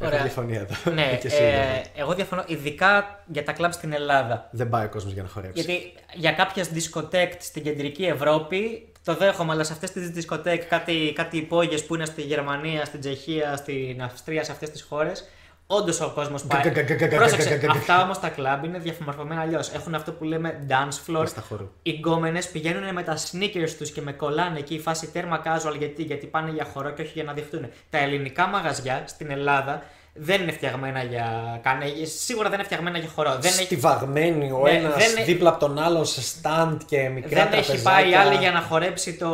Ωραία. 0.00 0.18
Έχει 0.24 0.28
φωνή 0.28 0.56
εδώ. 0.56 0.92
Ναι, 0.92 1.06
Και 1.20 1.26
εσύ, 1.26 1.42
ε, 1.42 1.50
βέβαια. 1.50 1.82
εγώ 1.94 2.14
διαφωνώ 2.14 2.44
ειδικά 2.46 3.22
για 3.26 3.44
τα 3.44 3.52
κλαμπ 3.52 3.72
στην 3.72 3.92
Ελλάδα. 3.92 4.48
Δεν 4.52 4.68
πάει 4.68 4.84
ο 4.84 4.88
κόσμος 4.88 5.12
για 5.12 5.22
να 5.22 5.28
χορέψει. 5.28 5.62
Γιατί 5.62 5.92
για 6.14 6.32
κάποιες 6.32 6.68
δισκοτέκ 6.68 7.32
στην 7.38 7.62
κεντρική 7.62 8.04
Ευρώπη 8.04 8.92
το 9.04 9.14
δέχομαι, 9.14 9.52
αλλά 9.52 9.64
σε 9.64 9.72
αυτές 9.72 9.90
τις 9.90 10.10
δισκοτέκ, 10.10 10.64
κάτι, 10.64 11.12
κάτι 11.14 11.36
υπόγειες 11.36 11.84
που 11.84 11.94
είναι 11.94 12.04
στη 12.04 12.22
Γερμανία, 12.22 12.84
στην 12.84 13.00
Τσεχία, 13.00 13.56
στην 13.56 14.02
Αυστρία, 14.02 14.44
σε 14.44 14.52
αυτές 14.52 14.70
τις 14.70 14.82
χώρες, 14.82 15.28
όντως 15.70 16.00
ο 16.00 16.12
κόσμος 16.14 16.42
πάει. 16.42 16.72
Πρόσεξε, 17.08 17.60
αυτά 17.70 18.02
όμως 18.02 18.20
τα 18.20 18.28
κλαμπ 18.28 18.64
είναι 18.64 18.78
διαφορετικά 18.78 19.40
αλλιώς. 19.40 19.72
Έχουν 19.72 19.94
αυτό 19.94 20.12
που 20.12 20.24
λέμε 20.24 20.66
dance 20.68 21.16
floor. 21.16 21.26
Στα 21.26 21.40
χορού. 21.40 21.70
Οι 21.82 21.90
γκόμενες 21.90 22.48
πηγαίνουν 22.48 22.92
με 22.92 23.02
τα 23.02 23.16
sneakers 23.16 23.70
τους 23.78 23.90
και 23.90 24.00
με 24.00 24.12
κολλάνε 24.12 24.58
εκεί 24.58 24.74
η 24.74 24.80
φάση 24.80 25.10
τέρμα 25.10 25.42
casual 25.44 25.76
γιατί, 25.78 26.02
γιατί 26.02 26.26
πάνε 26.26 26.50
για 26.50 26.64
χορό 26.64 26.90
και 26.90 27.02
όχι 27.02 27.12
για 27.14 27.24
να 27.24 27.32
δειχτούν. 27.32 27.68
Τα 27.90 27.98
ελληνικά 27.98 28.46
μαγαζιά 28.46 29.02
στην 29.06 29.30
Ελλάδα 29.30 29.82
δεν 30.20 30.42
είναι 30.42 30.52
φτιαγμένα 30.52 31.02
για. 31.02 31.58
Κάνε... 31.62 31.84
Σίγουρα 32.18 32.48
δεν 32.48 32.58
είναι 32.58 32.66
φτιαγμένα 32.68 32.98
για 32.98 33.08
χορό. 33.14 33.30
Δεν 33.40 33.52
έχει 33.52 33.64
Στιβαγμένοι 33.64 34.50
ο 34.52 34.60
Ναι, 34.62 34.70
ένας 34.70 34.94
δεν 34.96 35.10
είναι- 35.10 35.24
δίπλα 35.24 35.48
από 35.48 35.58
τον 35.58 35.78
άλλον 35.78 36.04
σε 36.06 36.20
stand 36.42 36.76
και 36.86 37.08
μικρά 37.08 37.28
δεν 37.44 37.58
έχει 37.58 37.70
τραπεζάκια. 37.70 37.82
πάει 37.90 38.14
άλλη 38.14 38.34
για 38.36 38.50
να 38.50 38.60
χορέψει 38.60 39.14
το 39.14 39.28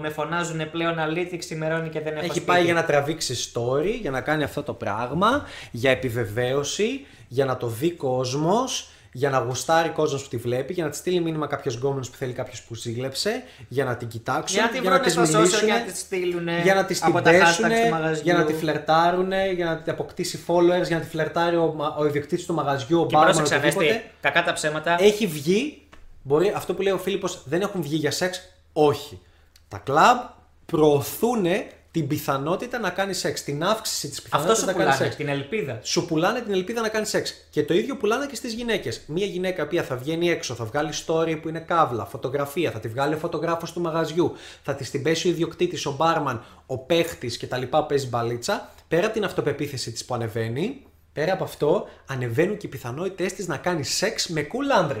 με 0.00 0.08
φωνάζουν 0.08 0.70
πλέον 0.70 0.98
αλήτη, 0.98 1.36
ξημερώνει 1.36 1.88
και 1.88 2.00
δεν 2.00 2.12
έχω 2.12 2.18
Έχει 2.24 2.30
σπίτι. 2.30 2.46
πάει 2.46 2.64
για 2.64 2.74
να 2.74 2.84
τραβήξει 2.84 3.52
story, 3.54 3.98
για 4.00 4.10
να 4.10 4.20
κάνει 4.20 4.42
αυτό 4.42 4.62
το 4.62 4.72
πράγμα, 4.72 5.44
για 5.70 5.90
επιβεβαίωση, 5.90 7.06
για 7.28 7.44
να 7.44 7.56
το 7.56 7.66
δει 7.66 7.90
κόσμος, 7.90 8.88
για 9.12 9.30
να 9.30 9.38
γουστάρει 9.38 9.88
κόσμος 9.88 10.22
που 10.22 10.28
τη 10.28 10.36
βλέπει, 10.36 10.72
για 10.72 10.84
να 10.84 10.90
τη 10.90 10.96
στείλει 10.96 11.20
μήνυμα 11.20 11.46
κάποιος 11.46 11.74
γκόμενος 11.74 12.10
που 12.10 12.16
θέλει 12.16 12.32
κάποιος 12.32 12.62
που 12.62 12.74
ζήλεψε, 12.74 13.42
για 13.68 13.84
να 13.84 13.96
την 13.96 14.08
κοιτάξουν, 14.08 14.56
Για 14.56 14.64
να 14.64 14.70
τη 14.70 14.78
για 14.80 14.90
να 14.90 14.96
βρουν 14.96 15.06
τη 15.06 15.10
στα 15.10 15.22
social 15.22 15.34
μιλήσουν, 15.34 15.66
και 15.66 15.72
να 15.72 15.80
τη 15.80 15.96
στείλουν 15.98 16.48
για 16.62 16.74
να 16.74 16.84
τη 16.84 16.94
την 16.94 17.02
από 17.06 17.20
τα 17.22 17.30
πέσουν, 17.30 17.64
hashtags 17.64 17.82
του 17.84 17.90
μαγαζιού. 17.90 18.22
για 18.24 18.34
να 18.34 18.44
τη 18.44 18.52
φλερτάρουν, 18.52 19.32
για 19.54 19.64
να 19.64 19.76
την 19.76 19.92
αποκτήσει 19.92 20.40
followers, 20.46 20.86
για 20.86 20.96
να 20.96 21.02
τη 21.02 21.08
φλερτάρει 21.08 21.56
ο, 21.56 21.72
μα- 21.76 21.94
ο 21.98 22.06
ιδιοκτήτης 22.06 22.46
του 22.46 22.54
μαγαζιού, 22.54 23.00
ο 23.00 23.06
Και 23.06 23.14
μπάρμαν, 23.16 23.32
πρόσεξε, 23.34 23.54
Ανέστη, 23.60 23.78
οτιδήποτε. 23.78 24.10
κακά 24.20 24.42
τα 24.42 24.52
ψέματα. 24.52 24.96
Έχει 25.02 25.26
βγει, 25.26 25.82
μπορεί 26.22 26.52
αυτό 26.56 26.74
που 26.74 26.82
λέει 26.82 26.92
ο 26.92 26.98
Φίλιππος 26.98 27.42
δεν 27.44 27.60
έχουν 27.60 27.82
βγει 27.82 27.96
για 27.96 28.10
σεξ, 28.10 28.40
όχι. 28.72 29.20
Τα 29.68 29.78
κλαμπ 29.78 30.18
προωθούν 30.66 31.44
την 31.90 32.06
πιθανότητα 32.06 32.78
να 32.78 32.90
κάνει 32.90 33.14
σεξ. 33.14 33.44
Την 33.44 33.64
αύξηση 33.64 34.08
της 34.08 34.18
Αυτό 34.18 34.28
πιθανότητας 34.28 34.58
σου 34.58 34.66
να 34.66 34.72
κάνει 34.72 34.84
πουλάνε, 34.84 35.04
σεξ. 35.04 35.16
την 35.16 35.28
ελπίδα. 35.28 35.78
Σου 35.82 36.06
πουλάνε 36.06 36.40
την 36.40 36.52
ελπίδα 36.52 36.80
να 36.80 36.88
κάνει 36.88 37.06
σεξ. 37.06 37.34
Και 37.50 37.62
το 37.64 37.74
ίδιο 37.74 37.96
πουλάνε 37.96 38.26
και 38.26 38.34
στις 38.34 38.52
γυναίκες. 38.52 39.00
Μία 39.06 39.26
γυναίκα 39.26 39.66
που 39.66 39.76
θα 39.76 39.96
βγαίνει 39.96 40.30
έξω, 40.30 40.54
θα 40.54 40.64
βγάλει 40.64 40.90
story 41.06 41.38
που 41.42 41.48
είναι 41.48 41.58
καύλα, 41.60 42.04
φωτογραφία, 42.04 42.70
θα 42.70 42.80
τη 42.80 42.88
βγάλει 42.88 43.14
ο 43.14 43.18
φωτογράφος 43.18 43.72
του 43.72 43.80
μαγαζιού, 43.80 44.32
θα 44.62 44.74
της 44.74 44.90
την 44.90 45.02
πέσει 45.02 45.28
ο 45.28 45.30
ιδιοκτήτης, 45.30 45.86
ο 45.86 45.92
μπάρμαν, 45.92 46.44
ο 46.66 46.78
παίχτης 46.78 47.38
κτλ. 47.38 47.62
Παίζει 47.88 48.06
μπαλίτσα. 48.06 48.70
Πέρα 48.88 49.04
από 49.04 49.14
την 49.14 49.24
αυτοπεποίθηση 49.24 49.92
της 49.92 50.04
που 50.04 50.14
ανεβαίνει, 50.14 50.82
πέρα 51.12 51.32
από 51.32 51.44
αυτό, 51.44 51.88
ανεβαίνουν 52.06 52.56
και 52.56 52.66
οι 52.66 52.70
πιθανότητές 52.70 53.32
της 53.32 53.46
να 53.46 53.56
κάνει 53.56 53.84
σεξ 53.84 54.28
με 54.28 54.40
cool 54.40 54.78
άντρε. 54.78 55.00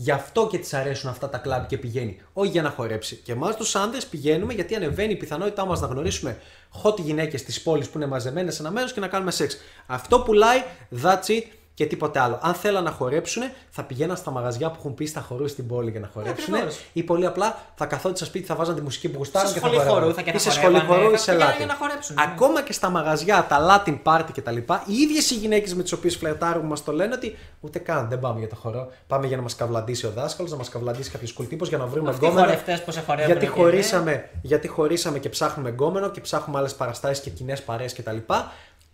Γι' 0.00 0.10
αυτό 0.10 0.46
και 0.46 0.58
της 0.58 0.74
αρέσουν 0.74 1.10
αυτά 1.10 1.28
τα 1.28 1.38
κλαμπ 1.38 1.66
και 1.66 1.78
πηγαίνει. 1.78 2.20
Όχι 2.32 2.50
για 2.50 2.62
να 2.62 2.70
χορέψει. 2.70 3.16
Και 3.16 3.32
εμάς 3.32 3.56
τους 3.56 3.76
άντρε 3.76 4.00
πηγαίνουμε 4.10 4.52
γιατί 4.52 4.74
ανεβαίνει 4.74 5.12
η 5.12 5.16
πιθανότητά 5.16 5.66
μας 5.66 5.80
να 5.80 5.86
γνωρίσουμε 5.86 6.38
hot 6.82 6.98
γυναίκες 7.00 7.42
τη 7.42 7.60
πόλη 7.60 7.84
που 7.84 7.92
είναι 7.94 8.06
μαζεμένες 8.06 8.54
σε 8.54 8.62
ένα 8.62 8.70
μέρος 8.70 8.92
και 8.92 9.00
να 9.00 9.08
κάνουμε 9.08 9.30
σεξ. 9.30 9.56
Αυτό 9.86 10.20
πουλάει, 10.20 10.62
that's 11.02 11.26
it 11.26 11.42
και 11.78 11.86
τίποτε 11.86 12.18
άλλο. 12.20 12.38
Αν 12.42 12.54
θέλαν 12.54 12.84
να 12.84 12.90
χορέψουν, 12.90 13.42
θα 13.70 13.82
πηγαίναν 13.82 14.16
στα 14.16 14.30
μαγαζιά 14.30 14.68
που 14.70 14.74
έχουν 14.78 14.94
πει 14.94 15.06
στα 15.06 15.20
χορού 15.20 15.48
στην 15.48 15.66
πόλη 15.66 15.90
για 15.90 16.00
να 16.00 16.10
χορέψουν. 16.14 16.54
ακριβώς. 16.54 16.80
ή 16.92 17.02
πολύ 17.02 17.26
απλά 17.26 17.58
θα 17.74 17.86
καθόντουσαν 17.86 18.16
στο 18.16 18.24
σπίτι, 18.24 18.46
θα 18.46 18.54
βάζαν 18.54 18.74
τη 18.74 18.80
μουσική 18.82 19.08
που 19.08 19.16
γουστάρουν 19.18 19.48
Σε 19.48 19.54
και 19.54 19.60
θα 19.60 19.66
σχολή 19.66 19.80
χορεύαν. 19.82 20.02
χορού 20.02 20.14
θα 20.14 20.22
και 20.22 20.30
Ή 20.30 20.32
θα 20.32 20.38
σε 20.38 20.50
σχολή 20.50 20.74
χορεύανε, 20.74 21.00
χορού 21.00 21.14
ή 21.14 21.16
θα 21.16 21.22
σε 21.22 21.30
πηγαίναν 21.32 21.52
Latin. 21.52 21.56
για 21.56 21.66
να 21.66 21.74
χορέψουν, 21.74 22.14
ναι. 22.16 22.22
Ακόμα 22.32 22.62
και 22.62 22.72
στα 22.72 22.88
μαγαζιά, 22.90 23.46
τα 23.48 23.58
Latin 23.86 23.98
party 24.02 24.24
κτλ. 24.34 24.56
Οι 24.56 24.94
ίδιες 25.02 25.30
οι 25.30 25.34
γυναίκες 25.34 25.74
με 25.74 25.82
τις 25.82 25.92
οποίες 25.92 26.16
φλερτάρουμε 26.16 26.68
μας 26.68 26.84
το 26.84 26.92
λένε 26.92 27.14
ότι 27.14 27.36
ούτε 27.60 27.78
καν 27.78 28.08
δεν 28.08 28.18
πάμε 28.20 28.38
για 28.38 28.48
το 28.48 28.56
χορό. 28.56 28.88
Πάμε 29.06 29.26
για 29.26 29.36
να 29.36 29.42
μας 29.42 29.54
καυλαντήσει 29.54 30.06
ο 30.06 30.10
δάσκαλος, 30.10 30.50
να 30.50 30.56
μας 30.56 30.68
καυλαντήσει 30.68 31.10
κάποιος 31.10 31.32
κουλτύπος 31.32 31.68
για 31.68 31.78
να 31.78 31.86
βρούμε 31.86 32.10
Αυτοί 32.10 32.24
οι 32.24 32.28
γκόμενο. 32.28 32.46
χορευτές 32.46 32.82
που 32.82 32.90
σε 32.90 33.00
χορεύουν 33.06 33.26
Γιατί 33.32 33.46
και 33.46 33.52
χωρίσαμε, 33.60 34.28
γιατί 34.42 34.68
χωρίσαμε 34.68 35.18
και 35.18 35.28
ψάχνουμε 35.28 35.68
γκόμενο 35.70 36.10
και 36.10 36.20
ψάχνουμε 36.20 36.58
άλλες 36.58 36.74
παραστάσεις 36.74 37.20
και 37.24 37.30
κοινές 37.30 37.62
παρέες 37.62 37.94
κτλ. 37.94 38.16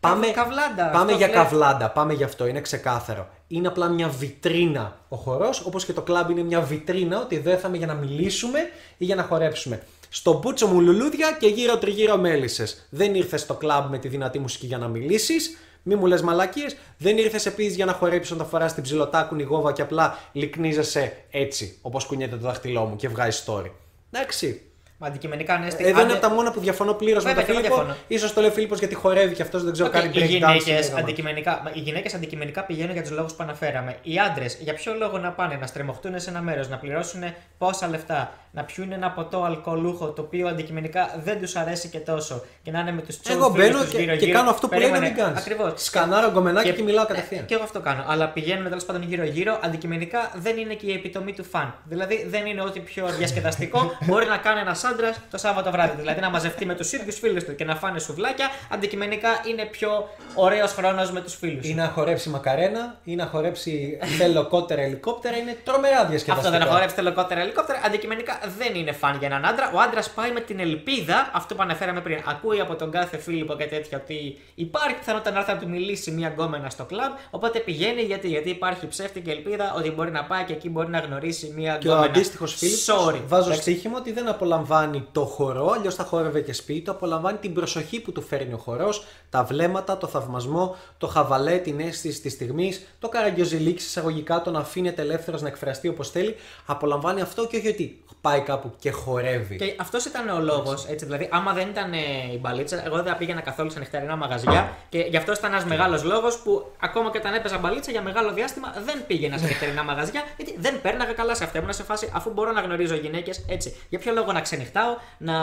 Πάμε, 0.08 0.26
καβλάντα, 0.26 0.84
πάμε 0.90 1.12
αυτό 1.12 1.16
για 1.16 1.26
βλέπω. 1.26 1.42
καβλάντα, 1.42 1.90
πάμε 1.90 2.12
για 2.12 2.26
αυτό, 2.26 2.46
είναι 2.46 2.60
ξεκάθαρο. 2.60 3.28
Είναι 3.48 3.68
απλά 3.68 3.88
μια 3.88 4.08
βιτρίνα 4.08 4.96
ο 5.08 5.16
χορός, 5.16 5.60
όπως 5.66 5.84
και 5.84 5.92
το 5.92 6.02
κλαμπ 6.02 6.30
είναι 6.30 6.42
μια 6.42 6.60
βιτρίνα 6.60 7.20
ότι 7.20 7.36
εδώ 7.36 7.50
ήρθαμε 7.50 7.76
για 7.76 7.86
να 7.86 7.94
μιλήσουμε 7.94 8.58
ή 8.96 9.04
για 9.04 9.14
να 9.14 9.22
χορέψουμε. 9.22 9.82
Στο 10.08 10.32
μπούτσο 10.32 10.66
μου 10.66 10.80
λουλούδια 10.80 11.36
και 11.40 11.46
γύρω 11.46 11.78
τριγύρω 11.78 12.16
μέλισσες. 12.16 12.86
Δεν 12.90 13.14
ήρθες 13.14 13.40
στο 13.40 13.54
κλαμπ 13.54 13.90
με 13.90 13.98
τη 13.98 14.08
δυνατή 14.08 14.38
μουσική 14.38 14.66
για 14.66 14.78
να 14.78 14.88
μιλήσεις. 14.88 15.58
Μη 15.82 15.94
μου 15.94 16.06
λες 16.06 16.22
μαλακίες. 16.22 16.76
Δεν 16.98 17.18
ήρθες 17.18 17.46
επίσης 17.46 17.74
για 17.74 17.84
να 17.84 17.92
χορέψεις 17.92 18.32
όταν 18.32 18.46
φοράς 18.46 18.74
την 18.74 18.82
ψηλοτάκουνη 18.82 19.42
γόβα 19.42 19.72
και 19.72 19.82
απλά 19.82 20.18
λικνίζεσαι 20.32 21.16
έτσι, 21.30 21.78
όπως 21.82 22.04
κουνιέται 22.04 22.36
το 22.36 22.46
δάχτυλό 22.46 22.84
μου 22.84 22.96
και 22.96 23.08
βγάζει 23.08 23.42
story. 23.46 23.70
Εντάξει. 24.10 24.62
Μα 24.98 25.06
αντικειμενικά 25.06 25.58
ναι, 25.58 25.70
στη- 25.70 25.82
Εδώ 25.82 25.90
είναι 25.92 26.00
άντε- 26.00 26.16
από 26.16 26.26
τα 26.28 26.34
μόνα 26.34 26.50
που 26.50 26.60
διαφωνώ 26.60 26.92
πλήρως 26.92 27.24
με 27.24 27.28
Βέβαια, 27.32 27.46
τον 27.46 27.54
και 27.54 27.66
εγώ 27.66 27.74
Φίλιππο. 27.76 27.94
διαφωνώ. 28.08 28.28
Ίσως 28.28 28.34
το 28.34 28.40
λέει 28.40 28.50
ο 28.50 28.52
Φίλιππος 28.52 28.78
γιατί 28.78 28.94
χορεύει 28.94 29.34
και 29.34 29.42
αυτός 29.42 29.62
δεν 29.64 29.72
ξέρω 29.72 29.88
Οκ, 29.88 29.94
κάνει 29.94 30.06
οι 30.08 30.10
break 30.14 30.22
dance. 30.24 30.28
γυναίκε 30.28 30.64
και 30.64 31.00
αντικειμενικά, 31.00 31.60
μα 31.64 31.70
οι 31.74 31.78
γυναίκες 31.78 32.14
αντικειμενικά 32.14 32.62
πηγαίνουν 32.64 32.92
για 32.92 33.02
τους 33.02 33.10
λόγους 33.10 33.32
που 33.32 33.42
αναφέραμε. 33.42 33.96
Οι 34.02 34.18
άντρες, 34.18 34.56
για 34.60 34.74
ποιο 34.74 34.94
λόγο 34.98 35.18
να 35.18 35.30
πάνε, 35.30 35.56
να 35.60 35.66
στριμωχτούν 35.66 36.20
σε 36.20 36.30
ένα 36.30 36.40
μέρος, 36.40 36.68
να 36.68 36.76
πληρώσουν 36.76 37.22
πόσα 37.58 37.88
λεφτά, 37.88 38.32
να 38.54 38.62
πιούν 38.62 38.92
ένα 38.92 39.10
ποτό 39.10 39.42
αλκοολούχο 39.42 40.06
το 40.06 40.22
οποίο 40.22 40.48
αντικειμενικά 40.48 41.20
δεν 41.24 41.40
τους 41.40 41.56
αρέσει 41.56 41.88
και 41.88 41.98
τόσο 41.98 42.42
και 42.62 42.70
να 42.70 42.80
είναι 42.80 42.92
με 42.92 43.02
τους 43.02 43.18
Εγώ 43.28 43.48
μπαίνω 43.48 43.84
και, 43.84 44.16
και 44.16 44.32
κάνω 44.32 44.50
αυτό 44.50 44.68
που 44.68 44.78
λέει 44.78 44.90
να 44.90 45.00
μην 45.00 45.14
κάνεις. 45.14 45.38
Ακριβώς. 45.38 45.72
Σκανάρω 45.76 46.30
γκομενάκι 46.30 46.72
και, 46.72 46.82
μιλάω 46.82 47.06
κατευθείαν. 47.06 47.40
Ναι, 47.40 47.46
και 47.46 47.54
εγώ 47.54 47.62
αυτό 47.62 47.80
κάνω. 47.80 48.04
Αλλά 48.06 48.28
πηγαίνουν 48.28 48.64
τέλος 48.68 48.84
πάντων 48.84 49.02
γύρω-γύρω. 49.02 49.58
Αντικειμενικά 49.62 50.30
δεν 50.34 50.56
είναι 50.56 50.74
και 50.74 50.86
η 50.86 50.92
επιτομή 50.92 51.32
του 51.32 51.44
φαν. 51.44 51.74
Δηλαδή 51.84 52.26
δεν 52.30 52.46
είναι 52.46 52.62
ό,τι 52.62 52.80
πιο 52.80 53.06
διασκεδαστικό 53.18 53.90
μπορεί 54.06 54.26
να 54.26 54.36
κάνει 54.36 54.60
ένας 54.60 54.84
άντρας 54.84 55.20
το 55.30 55.38
Σάββατο 55.38 55.70
βράδυ. 55.70 56.00
Δηλαδή 56.00 56.20
να 56.20 56.30
μαζευτεί 56.30 56.66
με 56.66 56.74
τους 56.74 56.92
ίδιους 56.92 57.18
φίλους 57.18 57.44
του 57.44 57.54
και 57.54 57.64
να 57.64 57.76
φάνε 57.76 57.98
σουβλάκια. 57.98 58.48
Αντικειμενικά 58.70 59.28
είναι 59.50 59.64
πιο 59.64 60.08
ωραίος 60.34 60.72
χρόνος 60.72 61.10
με 61.10 61.20
τους 61.20 61.34
φίλους. 61.34 61.68
Ή 61.68 61.74
να 61.74 61.86
χορέψει 61.94 62.28
μακαρένα, 62.28 62.98
ή 63.04 63.14
να 63.14 63.26
χορέψει 63.26 63.98
θέλω 64.18 64.46
κότερα 64.46 64.82
ελικόπτερα, 64.82 65.36
είναι 65.36 65.56
τρομερά 65.64 66.04
διασκεδαστικό. 66.04 66.48
Αυτό 66.48 66.64
δεν 66.64 66.74
χορέψει 66.74 66.94
τελοκότερα 66.94 67.40
ελικόπτερα. 67.40 67.80
Αντικειμενικά 67.84 68.38
δεν 68.58 68.74
είναι 68.74 68.92
φαν 68.92 69.16
για 69.18 69.26
έναν 69.26 69.44
άντρα. 69.44 69.70
Ο 69.74 69.80
άντρας 69.80 70.10
πάει 70.10 70.32
με 70.32 70.40
την 70.40 70.60
ελπίδα, 70.60 71.30
αυτό 71.34 71.54
που 71.54 71.62
αναφέραμε 71.62 72.00
πριν. 72.00 72.18
Ακούει 72.26 72.60
από 72.60 72.74
τον 72.76 72.90
κάθε 72.90 73.16
Φίλιππο 73.18 73.54
και 73.56 73.64
τέτοια 73.64 73.98
ότι 74.02 74.38
υπάρχει 74.54 74.98
πιθανότητα 74.98 75.30
να 75.30 75.38
έρθει 75.38 75.52
να 75.52 75.58
του 75.58 75.68
μιλήσει 75.68 76.10
μια 76.10 76.28
γκόμενα 76.28 76.70
στο 76.70 76.84
κλαμπ. 76.84 77.12
Οπότε 77.30 77.58
πηγαίνει 77.58 78.02
γιατί, 78.02 78.28
γιατί 78.28 78.50
υπάρχει 78.50 78.86
ψεύτικη 78.86 79.30
ελπίδα 79.30 79.74
ότι 79.76 79.90
μπορεί 79.90 80.10
να 80.10 80.24
πάει 80.24 80.44
και 80.44 80.52
εκεί 80.52 80.68
μπορεί 80.68 80.88
να 80.88 80.98
γνωρίσει 80.98 81.52
μια 81.56 81.76
Και 81.76 81.88
ο 81.88 81.90
γκόμενα. 81.90 82.10
αντίστοιχος 82.12 82.54
φίλος 82.54 82.86
Sorry. 82.88 83.20
βάζω 83.26 83.44
Εντάξει. 83.50 83.60
στοίχημα 83.70 83.96
ότι 83.98 84.12
δεν 84.12 84.28
απολαμβάνει 84.28 85.06
το 85.12 85.24
χορό, 85.24 85.70
αλλιώς 85.76 85.94
θα 85.94 86.04
χόρευε 86.04 86.40
και 86.40 86.52
σπίτι 86.52 86.80
του. 86.80 86.90
Απολαμβάνει 86.90 87.38
την 87.38 87.54
προσοχή 87.54 88.00
που 88.00 88.12
του 88.12 88.22
φέρνει 88.22 88.52
ο 88.52 88.56
χορός, 88.56 89.04
τα 89.30 89.44
βλέμματα, 89.44 89.96
το 89.98 90.06
θαυμασμό, 90.06 90.76
το 90.98 91.06
χαβαλέ, 91.06 91.56
την 91.58 91.80
αίσθηση 91.80 92.20
της 92.20 92.32
στιγμής, 92.32 92.86
το 92.98 93.08
καραγκιόζηλίκ 93.08 93.78
εισαγωγικά, 93.78 94.42
τον 94.42 94.56
αφήνεται 94.56 95.02
ελεύθερος 95.02 95.42
να 95.42 95.48
εκφραστεί 95.48 95.88
όπως 95.88 96.10
θέλει. 96.10 96.36
Απολαμβάνει 96.66 97.20
αυτό 97.20 97.46
και 97.46 97.56
όχι 97.56 97.68
ότι 97.68 98.02
πάει 98.34 98.44
κάπου 98.44 98.72
και 98.78 98.90
χορεύει. 98.90 99.56
Και 99.56 99.74
αυτός 99.80 100.04
ήταν 100.04 100.28
ο 100.28 100.40
λόγος. 100.40 100.86
Δηλαδή, 100.86 101.28
άμα 101.30 101.52
δεν 101.52 101.68
ήταν 101.68 101.92
ε, 101.92 101.98
η 102.32 102.38
μπαλίτσα, 102.40 102.84
εγώ 102.86 102.96
δεν 102.96 103.04
θα 103.04 103.16
πήγαινα 103.16 103.40
καθόλου 103.40 103.70
σε 103.70 103.78
νυχτερινά 103.78 104.16
μαγαζιά. 104.16 104.72
Και 104.88 104.98
γι' 104.98 105.16
αυτό 105.16 105.32
ήταν 105.32 105.52
ένας 105.52 105.64
μεγάλος 105.64 106.04
λόγος 106.04 106.38
που 106.38 106.72
ακόμα 106.80 107.10
και 107.10 107.18
όταν 107.18 107.34
έπαιζα 107.34 107.58
μπαλίτσα 107.58 107.90
για 107.90 108.02
μεγάλο 108.02 108.32
διάστημα 108.32 108.74
δεν 108.84 109.06
πήγαινα 109.06 109.38
σε 109.38 109.46
νυχτερινά 109.46 109.82
μαγαζιά. 109.82 110.22
Γιατί 110.36 110.54
δεν 110.58 110.80
πέρναγα 110.80 111.12
καλά 111.12 111.34
σε 111.34 111.44
αυτά. 111.44 111.58
Ήμουν 111.58 111.72
σε 111.72 111.82
φάση 111.82 112.10
αφού 112.12 112.30
μπορώ 112.30 112.52
να 112.52 112.60
γνωρίζω 112.60 112.94
γυναίκες 112.94 113.44
έτσι. 113.48 113.76
Για 113.88 113.98
ποιο 113.98 114.12
λόγο 114.12 114.32
να 114.32 114.40
ξενυχτάω, 114.40 114.96
να. 115.18 115.34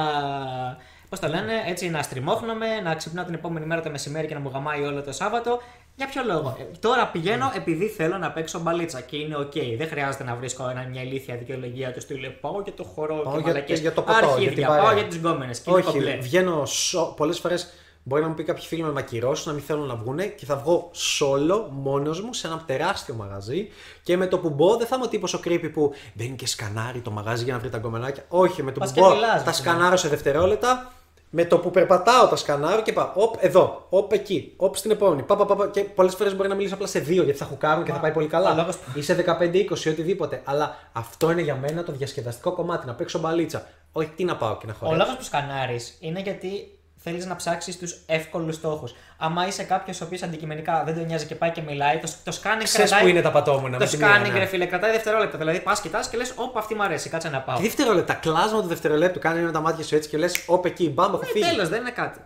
Πώς 1.09 1.19
το 1.19 1.27
λένε, 1.27 1.53
έτσι 1.67 1.89
να 1.89 2.01
στριμώχνομαι, 2.01 2.79
να 2.83 2.95
ξυπνάω 2.95 3.25
την 3.25 3.33
επόμενη 3.33 3.65
μέρα 3.65 3.81
το 3.81 3.89
μεσημέρι 3.89 4.27
και 4.27 4.33
να 4.33 4.39
μου 4.39 4.49
γαμάει 4.53 4.81
όλο 4.83 5.01
το 5.01 5.11
Σάββατο. 5.11 5.61
Για 6.01 6.09
ποιο 6.09 6.23
λόγο; 6.33 6.55
Ε, 6.59 6.63
τώρα 6.79 7.07
πηγαίνω 7.07 7.51
επειδή 7.55 7.87
θέλω 7.87 8.17
να 8.17 8.31
παίξω 8.31 8.59
μπαλίτσα 8.59 9.01
και 9.01 9.17
είναι 9.17 9.35
οκ. 9.37 9.51
Δεν 9.77 9.87
χρειάζεται 9.87 10.23
να 10.23 10.35
βρίσκω 10.35 10.69
ένα, 10.69 10.85
μια 10.91 11.01
ηλίθια 11.01 11.35
δικαιολογία 11.35 11.91
του 11.93 12.01
στυλ. 12.01 12.27
Πάω 12.41 12.61
για 12.63 12.73
το 12.73 12.83
χορό 12.83 13.15
Πάω 13.15 13.33
και 13.33 13.39
για- 13.39 13.47
μαλακές. 13.51 13.79
για 13.79 13.93
το 13.93 14.01
ποτό, 14.01 14.17
για 14.19 14.27
Αρχίδια, 14.27 14.51
την 14.55 14.65
πάω 14.65 14.77
παρέα. 14.77 14.93
για 14.93 15.03
τις 15.07 15.17
γκόμενες. 15.17 15.59
Και 15.59 15.69
είναι 15.69 15.79
Όχι, 15.79 15.91
κομπλέ. 15.91 16.15
βγαίνω 16.21 16.65
σο... 16.65 17.13
πολλές 17.17 17.39
φορές. 17.39 17.73
Μπορεί 18.03 18.21
να 18.21 18.27
μου 18.27 18.33
πει 18.33 18.43
κάποιοι 18.43 18.63
φίλοι 18.63 18.83
με 18.83 18.91
μακυρώσουν 18.91 19.47
να 19.47 19.53
μην 19.53 19.63
θέλουν 19.63 19.87
να 19.87 19.95
βγουνε 19.95 20.25
και 20.25 20.45
θα 20.45 20.55
βγω 20.55 20.91
solo 20.93 21.65
μόνος 21.69 22.21
μου 22.21 22.33
σε 22.33 22.47
ένα 22.47 22.63
τεράστιο 22.65 23.13
μαγαζί 23.15 23.67
και 24.03 24.17
με 24.17 24.27
το 24.27 24.37
που 24.37 24.49
μπω 24.49 24.75
δεν 24.77 24.87
θα 24.87 24.95
είμαι 24.95 25.05
ο 25.05 25.07
τύπος 25.07 25.33
ο 25.33 25.39
creepy 25.45 25.69
που 25.73 25.93
μπαίνει 26.13 26.35
και 26.35 26.47
σκανάρει 26.47 26.99
το 26.99 27.11
μαγαζί 27.11 27.43
για 27.43 27.53
να 27.53 27.59
βρει 27.59 27.69
τα 27.69 27.77
γκομενάκια. 27.77 28.23
Όχι, 28.27 28.63
με 28.63 28.71
το 28.71 28.79
Πας 28.79 28.89
που 28.89 28.95
και 28.95 29.01
μπω 29.01 29.09
μιλάς, 29.09 29.29
τα 29.31 29.37
δηλαδή. 29.37 29.57
σκανάρω 29.57 29.97
σε 29.97 30.07
δευτερόλεπτα. 30.07 30.91
Με 31.33 31.45
το 31.45 31.57
που 31.57 31.71
περπατάω 31.71 32.27
τα 32.27 32.35
σκανάρω 32.35 32.81
και 32.81 32.93
πάω. 32.93 33.11
Οπ, 33.13 33.35
εδώ, 33.39 33.85
οπ, 33.89 34.11
εκεί, 34.11 34.53
οπ 34.57 34.75
στην 34.75 34.91
επόμενη. 34.91 35.21
Πα, 35.23 35.35
πα, 35.35 35.45
πα, 35.45 35.55
πα. 35.55 35.67
Και 35.67 35.81
πολλές 35.83 36.15
φορές 36.15 36.35
μπορεί 36.35 36.49
να 36.49 36.55
μιλήσω 36.55 36.73
απλά 36.73 36.87
σε 36.87 36.99
δύο 36.99 37.23
γιατί 37.23 37.39
θα 37.39 37.45
χουκάρουν 37.45 37.83
και 37.83 37.91
θα 37.91 37.99
πάει 37.99 38.11
πολύ 38.11 38.25
ο 38.25 38.29
καλά. 38.29 38.53
λόγος 38.53 38.77
που- 38.77 38.99
Ή 38.99 39.01
σε 39.01 39.13
15-20, 39.13 39.89
οτιδήποτε. 39.89 40.41
Αλλά 40.43 40.77
αυτό 40.93 41.31
είναι 41.31 41.41
για 41.41 41.55
μένα 41.55 41.83
το 41.83 41.91
διασκεδαστικό 41.91 42.51
κομμάτι, 42.51 42.85
να 42.87 42.93
παίξω 42.93 43.19
μπαλίτσα. 43.19 43.67
Όχι, 43.91 44.07
τι 44.15 44.23
να 44.23 44.35
πάω 44.37 44.57
και 44.57 44.65
να 44.65 44.71
Ο 44.71 44.75
χορέψω. 44.79 44.99
λόγος 45.03 45.15
που 45.17 45.23
σκανάρεις 45.23 45.97
είναι 45.99 46.19
γιατί 46.21 46.79
θέλεις 47.03 47.25
να 47.25 47.35
ψάξεις 47.35 47.77
τους 47.77 47.97
εύκολους 48.05 48.55
στόχους. 48.55 48.95
Άμα 49.17 49.47
είσαι 49.47 49.63
κάποιος 49.63 50.01
ο 50.01 50.05
οποίος 50.05 50.21
αντικειμενικά 50.21 50.83
δεν 50.85 50.95
τον 50.95 51.05
νοιάζει 51.05 51.25
και 51.25 51.35
πάει 51.35 51.51
και 51.51 51.61
μιλάει, 51.61 51.97
το, 51.97 52.07
το 52.23 52.37
scanning 52.43 52.63
Ξέρεις 52.63 52.89
κρατάει. 52.89 53.01
που 53.01 53.07
είναι 53.07 53.21
τα 53.21 53.31
πατώμουνα. 53.31 53.77
Το 53.77 53.83
με 53.83 53.89
τη 53.89 53.97
μία, 53.97 54.07
scanning, 54.07 54.31
ναι. 54.31 54.39
ρε 54.39 54.45
φίλε, 54.45 54.65
κρατάει 54.65 54.91
δευτερόλεπτα. 54.91 55.37
Δηλαδή 55.37 55.59
πας, 55.59 55.81
κοιτάς 55.81 56.09
και 56.09 56.17
λες: 56.17 56.33
Όπα, 56.35 56.59
αυτή 56.59 56.75
μου 56.75 56.83
αρέσει, 56.83 57.09
κάτσε 57.09 57.29
να 57.29 57.41
πάω. 57.41 57.55
Τι 57.57 57.61
δευτερόλεπτα, 57.61 58.13
κλάσμα 58.13 58.61
του 58.61 58.67
δευτερολέπτου 58.67 59.19
κάνει 59.19 59.41
με 59.41 59.51
τα 59.51 59.59
μάτια 59.59 59.83
σου 59.83 59.95
έτσι 59.95 60.09
και 60.09 60.17
λες: 60.17 60.43
Όπ, 60.47 60.65
εκεί, 60.65 60.89
μπαμ, 60.89 61.13
έχω 61.13 61.23
φύγει. 61.23 61.49
Τέλος, 61.49 61.69
δεν 61.69 61.81
είναι 61.81 61.91
κάτι. 61.91 62.19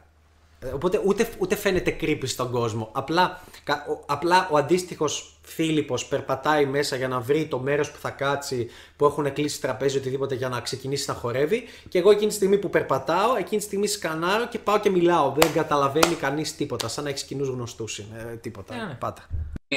Ε, 0.66 0.72
Οπότε 0.74 1.02
ούτε, 1.06 1.30
ούτε 1.38 1.56
φαίνεται 1.56 1.96
creepy 2.02 2.24
στον 2.28 2.52
κόσμο. 2.52 2.90
Απλά, 2.92 3.42
κα- 3.64 3.86
ο, 3.90 4.04
απλά 4.06 4.48
ο 4.52 4.58
αντίστοιχος 4.58 5.30
Φίλιππος 5.48 6.06
περπατάει 6.06 6.66
μέσα 6.66 6.96
για 6.96 7.08
να 7.08 7.20
βρει 7.20 7.46
το 7.46 7.60
μέρος 7.60 7.92
που 7.92 7.98
θα 8.00 8.10
κάτσει, 8.10 8.70
που 8.98 9.06
έχουν 9.06 9.34
κλείσει 9.34 9.62
τραπέζι 9.62 9.98
οτιδήποτε 9.98 10.36
για 10.36 10.50
να 10.50 10.60
ξεκινήσει 10.62 11.06
να 11.10 11.16
χορεύει. 11.16 11.64
Και 11.90 11.98
εγώ 11.98 12.12
εκείνη 12.12 12.28
τη 12.28 12.34
στιγμή 12.34 12.58
που 12.58 12.70
περπατάω, 12.70 13.36
εκείνη 13.36 13.62
τη 13.62 13.68
στιγμή 13.68 13.88
σκανάρω 13.88 14.48
και 14.48 14.60
πάω 14.60 14.80
και 14.80 14.90
μιλάω. 14.90 15.32
Δεν 15.38 15.54
καταλαβαίνει 15.54 16.16
κανείς 16.16 16.56
τίποτα. 16.56 16.88
Σαν 16.88 17.04
να 17.04 17.10
έχεις 17.10 17.24
κοινούς 17.24 17.48
γνωστούς. 17.48 17.98
Ε, 17.98 18.36
τίποτα. 18.42 18.76
Ναι, 18.76 18.84
ναι. 18.84 18.94
Πάτα. 18.94 19.28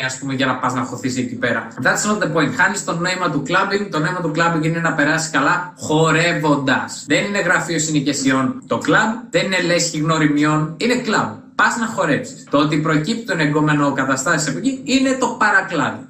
Ας 0.05 0.19
πούμε, 0.19 0.35
για 0.35 0.47
να 0.47 0.57
πας 0.57 0.75
να 0.75 0.83
χωθείς 0.83 1.17
εκεί 1.17 1.35
πέρα. 1.35 1.69
That's 1.83 2.11
not 2.11 2.23
the 2.23 2.37
point. 2.37 2.53
Χάνεις 2.57 2.85
το 2.85 2.95
νόημα 2.97 3.31
του 3.31 3.43
clubbing. 3.47 3.89
Το 3.91 3.99
νόημα 3.99 4.21
του 4.21 4.33
clubbing 4.37 4.65
είναι 4.65 4.79
να 4.79 4.95
περάσεις 4.95 5.31
καλά 5.31 5.75
χορεύοντας. 5.77 7.05
Δεν 7.07 7.25
είναι 7.25 7.41
γραφείο 7.41 7.79
συνοικεσιών 7.79 8.63
το 8.67 8.81
club, 8.87 9.27
δεν 9.31 9.45
είναι 9.45 9.61
λέσχη 9.63 9.99
γνωριμιών, 9.99 10.75
είναι 10.77 11.03
club. 11.07 11.33
Πας 11.55 11.77
να 11.77 11.87
χορέψεις. 11.87 12.45
Το 12.51 12.59
ότι 12.59 12.79
προκύπτουν 12.79 13.41
εγκόμενο 13.41 13.93
καταστάσεις 13.93 14.49
από 14.49 14.59
εκεί 14.59 14.83
είναι 14.85 15.17
το 15.17 15.37
παρακλάδι. 15.39 16.07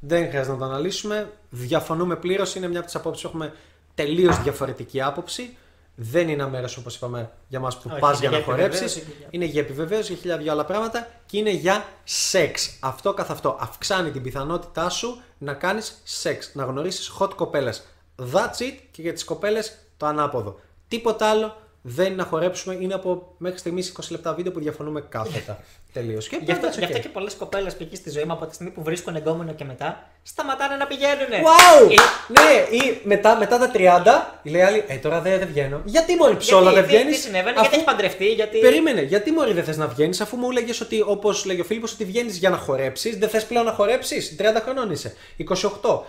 Δεν 0.00 0.28
χρειάζεται 0.28 0.52
να 0.52 0.58
το 0.58 0.64
αναλύσουμε. 0.64 1.30
Διαφωνούμε 1.50 2.16
πλήρως. 2.16 2.54
Είναι 2.54 2.68
μια 2.68 2.78
από 2.78 2.86
τις 2.86 2.96
απόψεις 2.96 3.22
που 3.22 3.28
έχουμε 3.28 3.52
τελείως 3.94 4.42
διαφορετική 4.42 5.02
άποψη. 5.02 5.56
Δεν 5.98 6.22
είναι 6.22 6.32
ένα 6.32 6.48
μέρο, 6.48 6.68
όπως 6.78 6.96
είπαμε, 6.96 7.30
για 7.48 7.60
μας 7.60 7.78
που 7.78 7.88
Όχι, 7.90 8.00
πας 8.00 8.10
είναι 8.10 8.20
για 8.20 8.30
να 8.30 8.36
για 8.36 8.44
χορέψεις. 8.44 8.80
επιβεβαίωση 8.96 9.00
και 9.10 9.16
για- 9.18 9.28
Είναι 9.30 9.44
για 9.44 9.60
επιβεβαίωση, 9.60 10.12
για 10.12 10.20
χίλια 10.20 10.36
δυο 10.36 10.52
άλλα 10.52 10.64
πράγματα 10.64 11.08
και 11.26 11.38
είναι 11.38 11.50
για 11.50 11.84
σεξ. 12.04 12.76
Αυτό 12.80 13.14
καθ' 13.14 13.30
αυτό. 13.30 13.56
Αυξάνει 13.60 14.10
την 14.10 14.22
πιθανότητά 14.22 14.88
σου 14.90 15.20
να 15.38 15.54
κάνεις 15.54 16.00
σεξ. 16.04 16.50
Να 16.54 16.64
γνωρίσεις 16.64 17.12
hot 17.18 17.34
κοπέλες. 17.36 17.86
That's 18.32 18.58
it 18.62 18.78
και 18.90 19.02
για 19.02 19.12
τις 19.12 19.24
κοπέλες 19.24 19.78
το 19.96 20.06
ανάποδο. 20.06 20.60
Τίποτα 20.88 21.26
άλλο 21.30 21.56
δεν 21.82 22.06
είναι 22.06 22.14
να 22.14 22.24
χορέψουμε. 22.24 22.74
Είναι 22.80 22.94
από 22.94 23.34
μέχρι 23.38 23.58
στιγμής 23.58 23.88
20 23.88 24.10
λεπτά 24.10 24.34
βίντεο 24.34 24.52
που 24.52 24.60
διαφωνούμε 24.60 25.00
κάθετα. 25.00 25.58
Τελείω. 25.92 26.18
Και 26.18 26.38
Γι' 26.42 26.50
αυτό, 26.52 26.66
πάντα 26.66 26.78
γι' 26.78 26.84
αυτό 26.84 26.96
it's 26.96 26.98
okay. 26.98 27.02
και 27.02 27.08
πολλές 27.08 27.34
κοπέλες 27.34 27.76
π.χ. 27.76 27.96
στη 27.96 28.10
ζωή 28.10 28.24
μου 28.24 28.32
από 28.32 28.46
τη 28.46 28.54
στιγμή 28.54 28.72
που 28.72 28.82
βρίσκουν 28.82 29.16
εγκόμενο 29.16 29.52
και 29.52 29.64
μετά 29.64 30.08
σταματάνε 30.22 30.76
να 30.76 30.86
πηγαίνουν. 30.86 31.26
Wow! 31.30 31.90
Ή- 31.90 31.96
Ναι, 32.28 32.76
ή 32.76 33.00
μετά, 33.04 33.36
μετά 33.36 33.58
τα 33.58 33.70
30, 33.74 34.40
λέει 34.42 34.62
άλλη, 34.62 34.84
Ε, 34.88 34.94
τώρα 34.96 35.20
δεν, 35.20 35.38
δεν 35.38 35.48
βγαίνω. 35.48 35.80
Γιατί 35.84 36.14
μόλις 36.16 36.36
ψόλα 36.36 36.62
δεν 36.64 36.72
γιατί, 36.72 36.88
τι- 36.88 36.94
βγαίνεις; 36.96 37.16
Τι 37.16 37.22
συνέβαινε, 37.22 37.60
γιατί 37.60 37.74
έχεις 37.74 37.84
παντρευτεί, 37.86 38.26
γιατί. 38.32 38.58
Περίμενε, 38.58 39.00
γιατί 39.02 39.30
μόλις 39.32 39.54
δεν 39.54 39.64
θες 39.64 39.76
να 39.76 39.86
βγαίνεις, 39.86 40.20
αφού 40.20 40.36
μου 40.36 40.50
έλεγες 40.50 40.80
ότι, 40.80 41.02
όπως 41.06 41.44
λέγει 41.44 41.60
ο 41.60 41.64
Φίλιππος, 41.64 41.92
ότι 41.92 42.04
βγαίνεις 42.04 42.36
για 42.36 42.50
να 42.50 42.56
χορέψεις, 42.56 43.18
δεν 43.18 43.28
θες 43.28 43.44
πλέον 43.44 43.64
να 43.64 43.72
χορέψεις; 43.72 44.34
30 44.38 44.60
χρονών 44.60 44.90
είσαι. 44.90 45.14
28. 45.36 46.04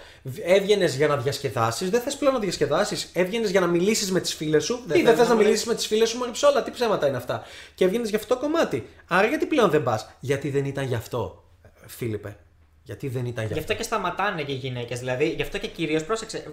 Έβγαινες 0.46 0.96
για 0.96 1.08
να 1.08 1.18
διασκεδάσεις, 1.18 1.90
δεν 1.90 2.02
θες 2.02 2.16
πλέον 2.16 2.34
να 2.34 2.40
διασκεδάσεις; 2.40 3.10
Έβγαινες 3.14 3.50
για 3.50 3.60
να 3.60 3.68
μιλήσεις 3.68 4.12
με 4.12 4.20
τις 4.20 4.34
φίλες 4.34 4.64
σου; 4.64 4.86
Τι, 4.92 5.02
δεν 5.04 5.16
θες 5.16 5.28
να 5.28 5.36
μιλήσεις 5.36 5.66
με 5.66 5.76
τις 5.76 5.88
φίλες 5.88 6.10
σου, 6.10 6.18
μόλις 6.18 6.34
ψόλα, 6.34 6.64
τι 6.64 6.72
ψέματα 6.72 7.08
είναι 7.08 7.18
αυτά; 7.18 7.44
Και 7.76 7.86
έβγαινες 7.86 8.10
για 8.10 8.18
αυτό 8.18 8.34
το 8.36 8.42
κομμάτι. 8.42 8.88
Άρα 9.08 9.28
γιατί 9.28 9.46
πλέον 9.46 9.70
δεν 9.78 9.84
πας. 9.86 10.10
Γιατί 10.20 10.50
δεν 10.50 10.66
ήταν 10.66 10.86
γι' 10.86 10.96
αυτό, 10.96 11.44
Φίλιππε. 11.86 12.38
Γιατί 12.84 13.08
δεν 13.08 13.26
ήταν 13.26 13.46
γι' 13.46 13.54
Γι' 13.54 13.60
αυτό. 13.60 13.74
αυτό 13.74 13.84
και 13.84 13.84
σταματάνε 13.90 14.44
και 14.44 14.52
οι 14.52 14.56
γυναίκες. 14.56 15.00
Δηλαδή, 15.00 15.30
γι' 15.30 15.42
αυτό 15.42 15.58
και 15.58 15.68
κυρίως, 15.68 16.04
πρόσεξε, 16.04 16.44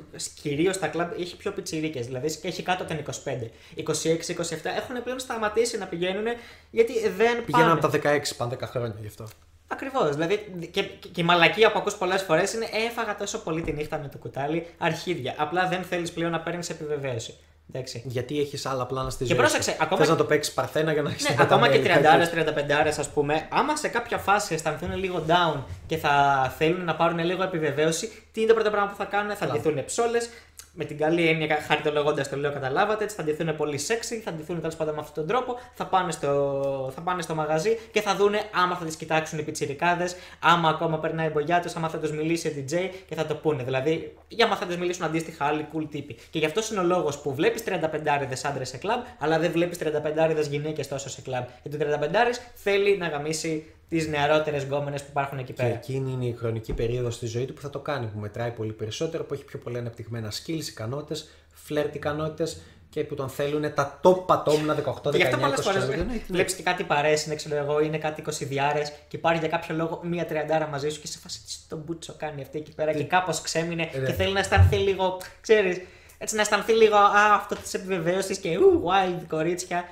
κυρίως 0.43 0.79
τα 0.79 0.87
κλαμπ 0.87 1.11
έχει 1.19 1.37
πιο 1.37 1.53
πιτσιρίκες. 1.53 2.07
Δηλαδή, 2.07 2.37
και 2.39 2.49
έχει 2.49 2.63
κάτω 2.63 2.83
από 2.83 2.93
τα 2.93 2.99
25. 2.99 3.51
26-27 3.77 4.71
έχουν 4.77 5.03
πλέον 5.05 5.19
σταματήσει 5.19 5.79
να 5.79 5.87
πηγαίνουν 5.87 6.25
γιατί 6.71 6.93
δεν 7.09 7.45
Πηγαίναμε 7.45 7.45
πάνε. 7.51 7.71
από 7.73 7.81
τα 7.81 7.91
16, 7.91 8.35
πάνε 8.37 8.57
10 8.61 8.67
χρόνια 8.67 8.97
γι' 9.01 9.07
αυτό. 9.07 9.29
Ακριβώς. 9.69 10.11
Δηλαδή, 10.15 10.69
και, 10.71 10.83
και, 10.83 11.09
και 11.09 11.21
η 11.21 11.25
μαλακία 11.25 11.73
που 11.73 11.79
ακούς 11.79 11.95
πολλές 11.95 12.23
φορές 12.23 12.53
είναι 12.53 12.65
«Ε, 12.65 12.87
έφαγα 12.87 13.17
τόσο 13.17 13.39
πολύ 13.43 13.63
τη 13.63 13.73
νύχτα 13.73 13.99
με 13.99 14.09
το 14.09 14.19
κουτάλι. 14.19 14.67
Αρχίδια. 14.79 15.35
Απλά 15.39 15.69
δεν 15.69 15.83
θέλεις 15.83 16.13
πλέον 16.13 16.31
να 16.31 16.41
παίρνεις 16.41 16.71
επιβεβαίωση. 16.71 17.35
Εντάξει. 17.77 18.03
Γιατί 18.05 18.41
έχεις 18.41 18.67
άλλα 18.67 18.87
πλάνα 18.87 19.11
στη 19.11 19.19
Και 19.25 19.29
ζωή. 19.31 19.39
πρόσεξε, 19.39 19.71
σου. 19.71 19.77
ακόμα 19.81 19.97
Θες 19.97 20.07
και- 20.07 20.13
να 20.13 20.19
το 20.19 20.25
παίξεις 20.25 20.55
παρθένα 20.55 20.93
για 20.93 21.03
να 21.03 21.11
έχεις 21.11 21.29
Ναι, 21.29 21.37
ακόμα 21.39 21.69
και 21.69 21.79
30-35 21.79 22.99
ας 22.99 23.09
πούμε, 23.09 23.47
άμα 23.51 23.77
σε 23.77 23.89
κάποια 23.89 24.19
φάση 24.19 24.55
αισθανθούν 24.55 24.97
λίγο 24.97 25.25
down 25.29 25.59
και 25.87 25.97
θα 25.97 26.55
θέλουν 26.59 26.85
να 26.85 26.95
πάρουν 26.95 27.19
λίγο 27.19 27.43
επιβεβαίωση, 27.43 28.13
τι 28.33 28.41
είναι 28.41 28.49
το 28.49 28.55
πρώτο 28.55 28.71
πράγμα 28.71 28.89
που 28.91 28.97
θα 28.97 29.05
κάνουν, 29.05 29.37
θα 29.37 29.47
ντυθούν 29.47 29.85
ψόλες. 29.85 30.29
Με 30.77 30.85
την 30.85 30.99
καλή 30.99 31.29
έννοια, 31.29 31.59
χαριτολογώντας 31.67 32.29
το 32.29 32.37
λέω, 32.37 32.53
καταλάβατε, 32.53 33.05
έτσι, 33.05 33.17
θα 33.17 33.23
ντυθούν 33.23 33.57
πολύ 33.57 33.81
sexy, 33.89 34.21
θα 34.25 34.33
ντυθούν 34.33 34.61
τέλος 34.61 34.77
πάντων 34.77 34.95
με 34.95 35.01
αυτόν 35.01 35.27
τον 35.27 35.37
τρόπο, 35.37 35.59
θα 35.75 35.87
πάνε, 35.87 36.13
στο, 36.13 36.93
θα 36.95 37.01
πάνε 37.01 37.23
στο 37.23 37.35
μαγαζί 37.35 37.79
και 37.93 38.01
θα 38.01 38.15
δούνε 38.17 38.43
άμα 38.53 38.77
θα 38.77 38.85
τις 38.85 38.97
κοιτάξουν 38.97 39.39
οι 39.39 39.43
πιτσιρικάδες, 39.43 40.17
άμα 40.39 40.69
ακόμα 40.69 40.99
περνάει 40.99 41.27
η 41.27 41.31
μπογιά 41.33 41.61
τους, 41.61 41.77
άμα 41.77 41.89
θα 41.89 41.99
τους 41.99 42.13
μιλήσει 42.13 42.49
ο 42.49 42.53
DJ 42.57 42.91
και 43.09 43.15
θα 43.15 43.27
το 43.27 43.35
πούνε. 43.35 43.63
Δηλαδή, 43.63 44.17
για 44.29 44.45
άμα 44.45 44.57
θα 44.57 44.67
τους 44.67 44.77
μιλήσουν 44.77 45.05
αντίστοιχα 45.05 45.45
άλλοι 45.45 45.67
cool 45.73 45.87
τύποι. 45.91 46.17
Και 46.31 46.39
γι' 46.39 46.47
αυτός 46.47 46.71
είναι 46.71 46.81
ο 46.81 46.85
λόγος 46.85 47.19
που 47.19 47.35
βλέπεις 47.35 47.63
35 47.63 48.45
άντρες 48.45 48.69
σε 48.69 48.77
κλαμπ, 48.77 49.01
αλλά 49.19 49.39
δεν 49.39 49.51
βλέπεις 49.51 49.79
35 49.79 50.49
γυναίκες 50.49 50.89
τόσο 50.89 51.11
σε 51.11 51.21
κλαμπ. 51.21 51.45
Γιατί 51.63 51.79
το 51.79 51.85
35 51.85 52.41
θέλει 52.55 52.97
να 52.97 53.09
γαμίσει 53.09 53.74
τις 53.89 54.07
νεαρότερες 54.09 54.63
γκόμενες 54.65 55.01
που 55.03 55.07
υπάρχουν 55.11 55.39
εκεί 55.39 55.53
Και 55.53 55.63
πέρα. 55.63 55.75
εκείνη 55.75 56.13
είναι 56.13 56.25
η 56.27 56.33
χρονική 56.33 56.73
περίοδος 56.73 57.15
στη 57.15 57.27
ζωής 57.27 57.47
του 57.47 57.55
που 57.55 57.61
θα 57.61 57.71
το 57.71 57.79
κάνει, 57.79 58.07
που 58.07 58.19
μετράει 58.19 58.51
πολύ 58.51 58.73
περισσότερο, 58.73 59.25
που 59.25 59.35
έχει 59.35 59.45
πιο 59.45 59.59
πολύ 59.59 59.79
αναπτυγμένα 59.79 60.31
skills, 60.33 60.67
ικανότητες, 60.69 61.29
φλερτ 61.55 61.95
ικανότητες 61.95 62.61
και 62.91 63.05
που 63.05 63.15
τον 63.15 63.29
θέλουν 63.29 63.75
τα 63.75 64.01
top 64.03 64.27
πατόμουνα 64.27 64.75
18, 64.75 64.79
19, 64.79 65.09
20 65.09 65.11
Και 65.11 65.17
γι' 65.17 65.23
αυτό 65.23 65.37
πολλές 65.39 65.61
φορές 65.61 65.85
χρόνια. 65.85 66.05
Ναι, 66.05 66.21
βλέπεις 66.29 66.55
και 66.55 66.63
κάτι 66.63 66.85
παρέ, 66.85 67.15
είναι 67.27 67.35
ξέρω 67.35 67.57
εγώ, 67.57 67.81
είναι 67.81 67.99
κάτι 67.99 68.23
20 68.27 68.31
διάρε 68.47 68.83
και 68.83 69.17
υπάρχει 69.17 69.41
για 69.41 69.49
κάποιο 69.49 69.75
λόγο 69.75 70.01
μία 70.05 70.27
τριαντάρα 70.27 70.67
μαζί 70.67 70.89
σου 70.89 71.01
και 71.01 71.07
σε 71.07 71.19
φάση 71.19 71.39
τι 71.41 71.53
τον 71.69 71.83
μπούτσο 71.85 72.15
κάνει 72.19 72.43
αυτή 72.43 72.59
εκεί 72.59 72.73
πέρα 72.75 72.93
και 72.93 73.05
κάπως 73.05 73.41
ξέμεινε 73.41 73.89
Ε, 73.93 73.99
ναι. 73.99 74.07
και 74.07 74.13
θέλει 74.13 74.33
να 74.33 74.39
αισθανθεί 74.39 74.77
λίγο, 74.77 75.21
ξέρεις, 75.41 75.81
έτσι 76.19 76.35
να 76.35 76.41
αισθανθεί 76.41 76.73
λίγο 76.73 76.97
α, 76.97 77.35
αυτό 77.35 77.55
της 77.55 77.75
επιβεβαίωσης 77.75 78.39
και 78.39 78.59
ου, 78.59 78.83
wild 78.87 79.23
κορίτσια. 79.29 79.85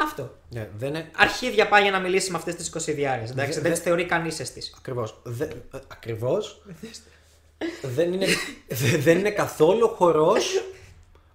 Αυτό. 0.00 0.34
Ναι, 0.50 0.68
δεν 0.78 0.88
είναι. 0.88 1.10
Αρχίδια 1.16 1.68
πάει 1.68 1.82
για 1.82 1.90
να 1.90 1.98
μιλήσει 1.98 2.30
με 2.30 2.36
αυτές 2.36 2.54
τις 2.54 2.68
20 2.68 2.94
διάρε. 2.94 3.22
Εντάξει, 3.30 3.34
Δε- 3.52 3.60
δεν 3.60 3.72
τι 3.72 3.78
δε- 3.78 3.84
θεωρεί 3.84 4.04
κανείς 4.04 4.40
εστι. 4.40 4.62
Ακριβώς. 4.76 5.20
Ακριβώς. 5.88 6.62
δεν, 7.82 8.12
είναι, 8.12 8.26
δε- 8.68 8.96
δεν 8.98 9.18
είναι 9.18 9.30
καθόλου 9.30 9.88
χορός. 9.88 10.62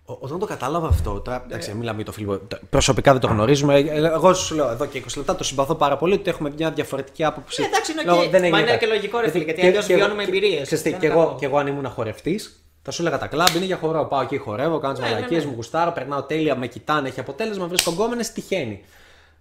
Όταν 0.06 0.40
το 0.40 0.46
κατάλαβα 0.46 0.88
αυτό, 0.88 1.20
τώρα 1.22 1.44
εντάξει, 1.46 1.74
μιλάμε 1.74 1.96
για 1.96 2.06
το 2.06 2.12
φίλο. 2.12 2.48
Προσωπικά 2.70 3.12
δεν 3.12 3.22
το 3.22 3.28
γνωρίζουμε. 3.28 3.80
Ε, 3.80 4.06
Εγώ 4.06 4.34
σου 4.34 4.56
λέω 4.56 4.70
εδώ 4.70 4.86
και 4.86 4.98
20 5.08 5.18
λεπτά 5.18 5.36
το 5.36 5.44
συμπαθώ 5.44 5.76
πάρα 5.76 5.98
πολύ 5.98 6.14
ότι 6.14 6.30
έχουμε 6.30 6.54
μια 6.58 6.72
διαφορετική 6.72 7.24
άποψη. 7.24 7.62
Ναι, 7.62 7.68
εντάξει, 7.68 7.92
είναι 7.92 8.04
Λόγω- 8.04 8.22
οκ. 8.24 8.30
δεν 8.30 8.40
Μα 8.42 8.46
έγινε 8.46 8.60
είναι 8.62 8.72
κάτι. 8.72 8.86
και 8.86 8.92
λογικό, 8.94 9.20
ρε 9.20 9.30
φίλε, 9.30 9.44
γιατί 9.44 9.62
και- 9.62 9.68
αλλιώς 9.68 9.86
και 9.86 9.94
εγώ- 9.94 10.02
βιώνουμε 10.02 10.24
και- 10.24 10.30
εμπειρίες. 10.30 10.62
ξέρεις 10.62 10.84
τι, 10.84 10.90
Δεν 10.90 11.00
και 11.00 11.06
είναι 11.06 11.16
εγώ, 11.16 11.24
κακό. 11.26 11.40
και 11.40 11.46
εγώ 11.46 11.58
αν 11.58 11.68
ήμουν 11.68 11.90
χορευτής, 11.90 12.63
θα 12.86 12.92
σου 12.92 13.02
έλεγα 13.02 13.18
τα 13.18 13.28
κλαμπ 13.28 13.56
είναι 13.56 13.66
για 13.66 13.78
χορό. 13.78 14.06
Πάω 14.06 14.22
εκεί, 14.22 14.38
χορεύω, 14.38 14.80
κάνω 14.80 14.94
τις 14.94 15.02
Ναι, 15.02 15.08
ναι, 15.08 15.14
μαλακίες 15.14 15.44
ναι. 15.44 15.50
μου, 15.50 15.56
γουστάρω, 15.56 15.92
περνάω 15.92 16.24
τέλεια, 16.24 16.56
με 16.56 16.68
κοιτάνε, 16.68 17.08
έχει 17.08 17.20
αποτέλεσμα, 17.20 17.68
βρίσκω 17.68 17.92
γκόμενες, 17.92 18.32
τυχαίνει. 18.32 18.84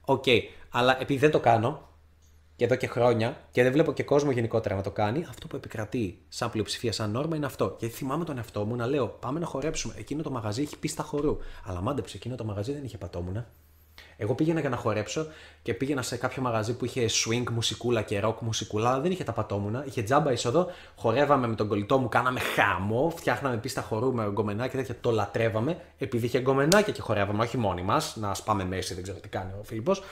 Οκ. 0.05 0.25
Αλλά 0.71 1.01
επειδή 1.01 1.19
δεν 1.19 1.31
το 1.31 1.41
κάνω 1.41 1.89
και 2.57 2.65
εδώ 2.65 2.75
και 2.75 2.87
χρόνια 2.87 3.37
και 3.51 3.63
δεν 3.63 3.73
βλέπω 3.73 3.93
και 3.93 4.03
κόσμο 4.03 4.31
γενικότερα 4.31 4.75
να 4.75 4.83
το 4.83 4.91
κάνει, 4.91 5.27
αυτό 5.29 5.47
που 5.47 5.57
επικρατεί 5.57 6.19
σαν 6.29 6.51
πλειοψηφία, 6.51 6.93
σαν 6.93 7.11
νόρμα 7.11 7.37
είναι 7.37 7.47
αυτό. 7.47 7.77
Και 7.79 7.89
θυμάμαι 7.89 8.25
τον 8.25 8.37
εαυτό 8.37 8.65
μου 8.65 8.77
να 8.77 8.87
λέω: 8.87 9.07
Πάμε 9.07 9.39
να 9.39 9.47
χορέψουμε. 9.47 9.95
Εκείνο 9.99 10.23
το 10.23 10.31
μαγαζί 10.31 10.63
έχει 10.63 10.79
πίστα 10.79 11.03
χορού. 11.03 11.37
Αλλά 11.65 11.81
μάντεψε, 11.81 12.17
εκείνο 12.17 12.35
το 12.35 12.45
μαγαζί 12.45 12.73
δεν 12.73 12.85
είχε 12.85 12.99
πατόμουνα. 12.99 13.47
Εγώ 14.17 14.35
πήγαινα 14.35 14.61
για 14.61 14.69
να 14.69 14.77
χορέψω 14.77 15.27
και 15.63 15.75
πήγαινα 15.75 16.03
σε 16.03 16.17
κάποιο 16.17 16.43
μαγαζί 16.43 16.77
που 16.77 16.85
είχε 16.85 17.07
swing 17.11 17.45
μουσικούλα 17.51 18.03
και 18.03 18.21
rock 18.25 18.35
μουσικούλα, 18.41 18.91
αλλά 18.91 19.01
δεν 19.01 19.11
είχε 19.11 19.25
τα 19.25 19.33
πατόμουνα. 19.33 19.85
Είχε 19.87 20.03
τζάμπα 20.03 20.33
είσοδο, 20.33 20.67
χορεύαμε 20.97 21.47
με 21.47 21.55
τον 21.55 21.69
κολλητό 21.69 21.99
μου, 21.99 22.09
κάναμε 22.09 22.41
χάμο, 22.41 23.13
φτιάχναμε 23.17 23.57
πίστα 23.57 23.81
χορού 23.81 24.15
με 24.15 24.31
γκομενάκια 24.31 24.71
και 24.71 24.77
τέτοια. 24.77 24.97
Το 25.01 25.11
λατρεύαμε, 25.11 25.81
επειδή 25.99 26.27
είχε 26.27 26.41
γκομενάκια 26.41 26.93
και 26.93 27.01
χορεύαμε, 27.01 27.43
όχι 27.43 27.57
μόνοι 27.57 27.83
μα, 27.83 28.03
να 28.15 28.35
σπάμε 28.35 28.65
μέση, 28.65 28.95
δεν 28.95 29.03
ξέρω 29.03 29.19
τι 29.19 29.29
κάνει 29.29 29.53
ο 29.61 29.63
Φίλιππος. 29.65 30.03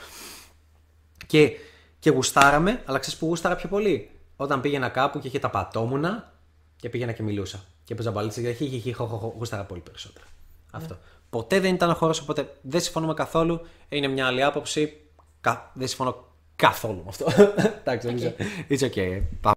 Και, 1.27 1.51
και 1.99 2.09
γουστάραμε, 2.09 2.81
αλλά 2.85 2.99
ξέρει 2.99 3.17
που 3.17 3.25
γούσταρα 3.25 3.55
πιο 3.55 3.69
πολύ. 3.69 4.09
Όταν 4.35 4.61
πήγαινα 4.61 4.89
κάπου 4.89 5.19
και 5.19 5.27
είχε 5.27 5.39
τα 5.39 5.49
πατόμουνα 5.49 6.33
και 6.75 6.89
πήγαινα 6.89 7.11
και 7.11 7.23
μιλούσα. 7.23 7.63
Και 7.83 7.93
έπαιζα 7.93 8.11
μπαλίτσα 8.11 8.41
και 8.41 8.51
χι, 8.51 8.67
χι, 8.67 8.79
χι, 8.79 8.93
χω, 8.93 9.05
χω, 9.05 9.17
χω, 9.17 9.33
γούσταρα 9.37 9.63
πολύ 9.63 9.81
περισσότερο. 9.81 10.25
Αυτό. 10.71 10.97
Ποτέ 11.31 11.59
δεν 11.59 11.73
ήταν 11.73 11.89
ο 11.89 11.93
χώρος, 11.93 12.19
οπότε 12.19 12.57
δεν 12.61 12.81
συμφωνούμε 12.81 13.13
καθόλου. 13.13 13.61
Είναι 13.89 14.07
μια 14.07 14.25
άλλη 14.25 14.43
άποψη. 14.43 15.01
Κα... 15.41 15.71
Δεν 15.73 15.87
συμφωνώ 15.87 16.25
καθόλου 16.55 17.01
με 17.03 17.05
αυτό. 17.07 17.25
Εντάξει, 17.79 18.07
νομίζω. 18.07 18.33
It's 18.69 18.79
okay. 18.79 19.21
Πάμε. 19.41 19.55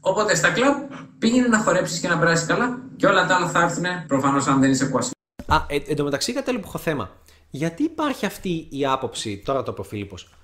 Οπότε 0.00 0.34
στα 0.34 0.50
κλαμπ 0.50 0.90
πήγαινε 1.18 1.46
να 1.48 1.58
χορέψεις 1.58 2.00
και 2.00 2.08
να 2.08 2.18
περάσεις 2.18 2.46
καλά 2.46 2.78
και 2.96 3.06
όλα 3.06 3.26
τα 3.26 3.36
άλλα 3.36 3.48
θα 3.48 3.62
έρθουν 3.62 3.84
προφανώς 4.06 4.46
αν 4.46 4.60
δεν 4.60 4.70
είσαι 4.70 4.86
κουασί. 4.86 5.10
Α, 5.46 5.56
ε, 5.68 5.76
εν 5.86 5.96
τω 5.96 6.04
μεταξύ 6.04 6.32
κάτι 6.32 6.50
άλλο 6.50 6.58
που 6.58 6.66
έχω 6.68 6.78
θέμα. 6.78 7.10
Γιατί 7.50 7.82
υπάρχει 7.82 8.26
αυτή 8.26 8.66
η 8.70 8.86
άποψη, 8.86 9.42
τώρα 9.44 9.62
το 9.62 9.72
είπε 9.72 9.80
ο 9.80 9.84
Φίλιππος, 9.84 10.34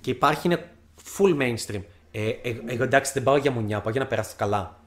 και 0.00 0.10
υπάρχει 0.10 0.46
είναι 0.46 0.70
full 1.16 1.40
mainstream. 1.40 1.82
Ε, 2.10 2.28
ε, 2.28 2.62
εγώ 2.66 2.82
εντάξει 2.82 3.12
δεν 3.12 3.22
πάω 3.22 3.36
για 3.36 3.50
μουνιά, 3.50 3.80
πάω 3.80 3.92
για 3.92 4.00
να 4.00 4.06
περάσω 4.06 4.34
καλά. 4.36 4.83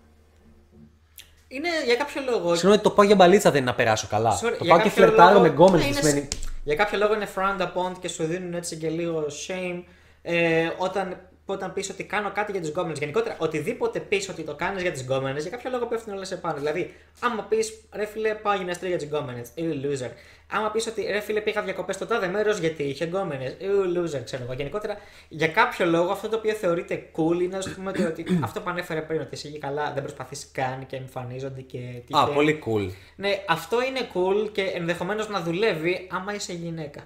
Είναι 1.47 1.69
για 1.85 1.95
κάποιο 1.95 2.21
λόγο. 2.29 2.55
Συγγνώμη, 2.55 2.81
το 2.81 2.89
πάω 2.89 3.05
για 3.05 3.15
μπαλίτσα 3.15 3.51
δεν 3.51 3.61
είναι 3.61 3.69
να 3.69 3.75
περάσω 3.75 4.07
καλά. 4.09 4.37
Sorry, 4.39 4.55
το 4.57 4.63
για 4.63 4.73
πάω 4.75 4.83
και 4.83 4.89
κάποιο 4.89 4.89
φλερτάρω 5.03 5.29
λόγο- 5.31 5.41
με 5.41 5.47
γκόμενες, 5.47 5.85
Ναι, 5.85 5.91
τι 5.91 5.97
είναι 5.99 6.07
σημαίνει. 6.09 6.27
σ- 6.33 6.49
Για 6.63 6.75
κάποιο 6.75 6.97
λόγο 6.97 7.13
είναι 7.13 7.27
frowned 7.35 7.61
upon 7.61 7.91
και 7.99 8.07
σου 8.07 8.23
δίνουν 8.23 8.53
έτσι 8.53 8.75
και 8.77 8.89
λίγο 8.89 9.25
shame 9.47 9.83
ε, 10.21 10.69
όταν, 10.77 11.17
όταν 11.53 11.73
πεις 11.73 11.89
ότι 11.89 12.03
κάνω 12.03 12.31
κάτι 12.31 12.51
για 12.51 12.61
τις 12.61 12.69
γκόμενες. 12.69 12.99
Γενικότερα, 12.99 13.35
οτιδήποτε 13.39 13.99
πεις 13.99 14.29
ότι 14.29 14.43
το 14.43 14.55
κάνεις 14.55 14.81
για 14.81 14.91
τις 14.91 15.01
γκόμενες, 15.01 15.41
για 15.41 15.51
κάποιο 15.51 15.69
λόγο 15.69 15.85
πέφτουν 15.85 16.13
όλα 16.13 16.25
σε 16.25 16.35
πάνω. 16.35 16.57
Δηλαδή, 16.57 16.93
άμα 17.19 17.43
πεις 17.43 17.73
ρε 17.93 18.05
φίλε, 18.05 18.33
πάω 18.33 18.55
γυμναστήριο 18.55 18.95
για 18.95 19.07
τις 19.07 19.17
γκόμενες, 19.17 19.49
you 19.55 19.61
loser. 19.85 20.11
Άμα 20.51 20.71
πεις 20.71 20.87
ότι 20.87 21.01
ρε 21.11 21.19
φίλε, 21.19 21.41
πήγα 21.41 21.61
διακοπές 21.61 21.95
στο 21.95 22.05
τάδε 22.05 22.27
μέρος 22.27 22.57
γιατί 22.57 22.83
είχε 22.83 23.05
γκόμενες, 23.05 23.57
you 23.59 23.97
loser, 23.97 24.21
ξέρω 24.23 24.43
εγώ. 24.43 24.53
Γενικότερα, 24.53 24.97
για 25.29 25.47
κάποιο 25.47 25.85
λόγο 25.85 26.11
αυτό 26.11 26.29
το 26.29 26.35
οποίο 26.35 26.53
θεωρείται 26.53 27.09
cool 27.15 27.41
είναι 27.41 27.57
ας 27.57 27.69
πούμε 27.69 27.89
ότι, 27.89 28.03
ότι 28.03 28.25
αυτό 28.43 28.61
που 28.61 28.69
ανέφερε 28.69 29.01
πριν, 29.01 29.19
ότι 29.21 29.29
εσύ 29.31 29.57
καλά 29.57 29.91
δεν 29.93 30.03
προσπαθείς 30.03 30.49
καν 30.51 30.85
και 30.85 30.95
εμφανίζονται 30.95 31.61
και 31.61 31.77
Α, 31.77 32.01
τυχαίνει. 32.05 32.33
πολύ 32.33 32.63
cool. 32.65 32.91
Ναι, 33.15 33.43
αυτό 33.47 33.77
είναι 33.83 33.99
cool 34.13 34.49
και 34.51 34.61
ενδεχομένως 34.61 35.29
να 35.29 35.41
δουλεύει 35.41 36.07
άμα 36.11 36.33
είσαι 36.33 36.53
γυναίκα. 36.53 37.01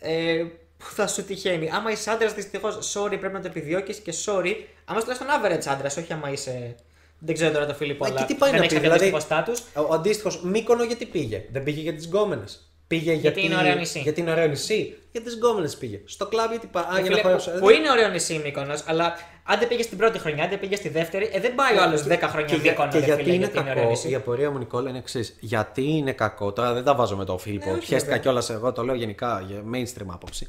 Ε, 0.00 0.44
που 0.88 0.94
θα 0.94 1.06
σου 1.06 1.24
τυχαίνει. 1.24 1.70
Άμα 1.74 1.90
είσαι 1.90 2.10
άντρας, 2.10 2.34
δυστυχώς, 2.34 2.92
sorry, 2.94 3.16
πρέπει 3.20 3.32
να 3.32 3.40
το 3.40 3.46
επιδιώκεις 3.46 3.96
και 3.98 4.12
sorry. 4.24 4.54
Άμα 4.84 4.98
είσαι 4.98 5.06
τουλάχιστον 5.06 5.26
average 5.26 5.66
άντρας, 5.72 5.96
όχι 5.96 6.12
άμα 6.12 6.30
είσαι. 6.30 6.74
Δεν 7.18 7.34
ξέρω 7.34 7.52
τώρα 7.52 7.66
το 7.66 7.74
Φίλιππο, 7.74 8.04
Μα 8.04 8.10
αλλά 8.10 8.20
και 8.20 8.26
τι 8.32 8.34
πάει 8.38 8.50
δεν 8.50 8.58
να 8.58 8.64
έχει 8.64 8.80
πει, 8.80 8.86
αντίστοιχο 8.86 9.18
δηλαδή. 9.18 9.52
status. 9.74 9.82
Ο 9.88 9.94
αντίστοιχος 9.94 10.42
Μύκονο 10.42 10.84
γιατί 10.84 11.06
πήγε. 11.06 11.44
Δεν 11.52 11.62
πήγε 11.62 11.80
για 11.80 11.94
τις 11.94 12.06
γκόμενες. 12.06 12.66
Πήγε 12.86 13.12
γιατί, 13.12 13.44
είναι 13.44 13.56
ωραίο 13.56 13.74
νησί. 13.74 13.98
Γιατί 13.98 14.20
είναι 14.20 14.30
ωραίο 14.30 14.46
νησί. 14.46 14.96
Για 15.12 15.20
τις 15.22 15.34
γκόμενες 15.34 15.76
πήγε. 15.76 16.00
Στο 16.04 16.26
κλαμπ 16.26 16.50
γιατί 16.50 16.66
πάει. 16.66 16.82
Α, 16.84 16.86
για 16.90 17.00
να 17.00 17.06
Φίλε, 17.06 17.20
χορέψω. 17.20 17.50
που, 17.50 17.58
που 17.58 17.70
είναι 17.70 17.90
ωραίο 17.90 18.08
νησί 18.08 18.40
Μύκονος, 18.44 18.82
αλλά 18.86 19.14
αν 19.44 19.58
δεν 19.58 19.68
πήγε 19.68 19.82
στην 19.82 19.98
πρώτη 19.98 20.18
χρονιά, 20.18 20.42
αν 20.44 20.50
δεν 20.50 20.60
πήγε 20.60 20.76
στη 20.76 20.88
δεύτερη, 20.88 21.30
ε, 21.32 21.40
δεν 21.40 21.54
πάει 21.54 21.76
ο 21.76 21.82
άλλος 21.82 22.02
10 22.02 22.28
χρόνια 22.28 22.54
Και, 22.54 22.60
για- 22.62 22.70
Μύκονο. 22.70 22.90
και 22.90 22.98
ρε 22.98 23.04
γιατί 23.04 23.22
φίλε, 23.22 23.34
είναι 23.34 23.44
γιατί 23.44 23.58
ωραίο 23.58 23.74
κακό, 23.74 23.88
νησί. 23.88 24.10
η 24.10 24.14
απορία 24.14 24.50
μου 24.50 24.58
Νικόλα 24.58 24.88
είναι 24.88 24.98
εξής. 24.98 25.36
Γιατί 25.40 25.82
είναι 25.82 26.12
κακό, 26.12 26.52
τώρα 26.52 26.72
δεν 26.72 26.84
τα 26.84 26.94
βάζω 26.94 27.16
με 27.16 27.24
τον 27.24 27.38
Φίλιππο, 27.38 27.68
Ε, 27.68 27.72
όχι, 27.72 27.78
χαίστηκα 27.80 27.98
βέβαια. 28.04 28.18
κιόλας 28.18 28.50
εγώ, 28.50 28.72
το 28.72 28.82
λέω 28.82 28.94
γενικά 28.94 29.44
για 29.48 29.62
mainstream 29.74 30.06
άποψη. 30.12 30.48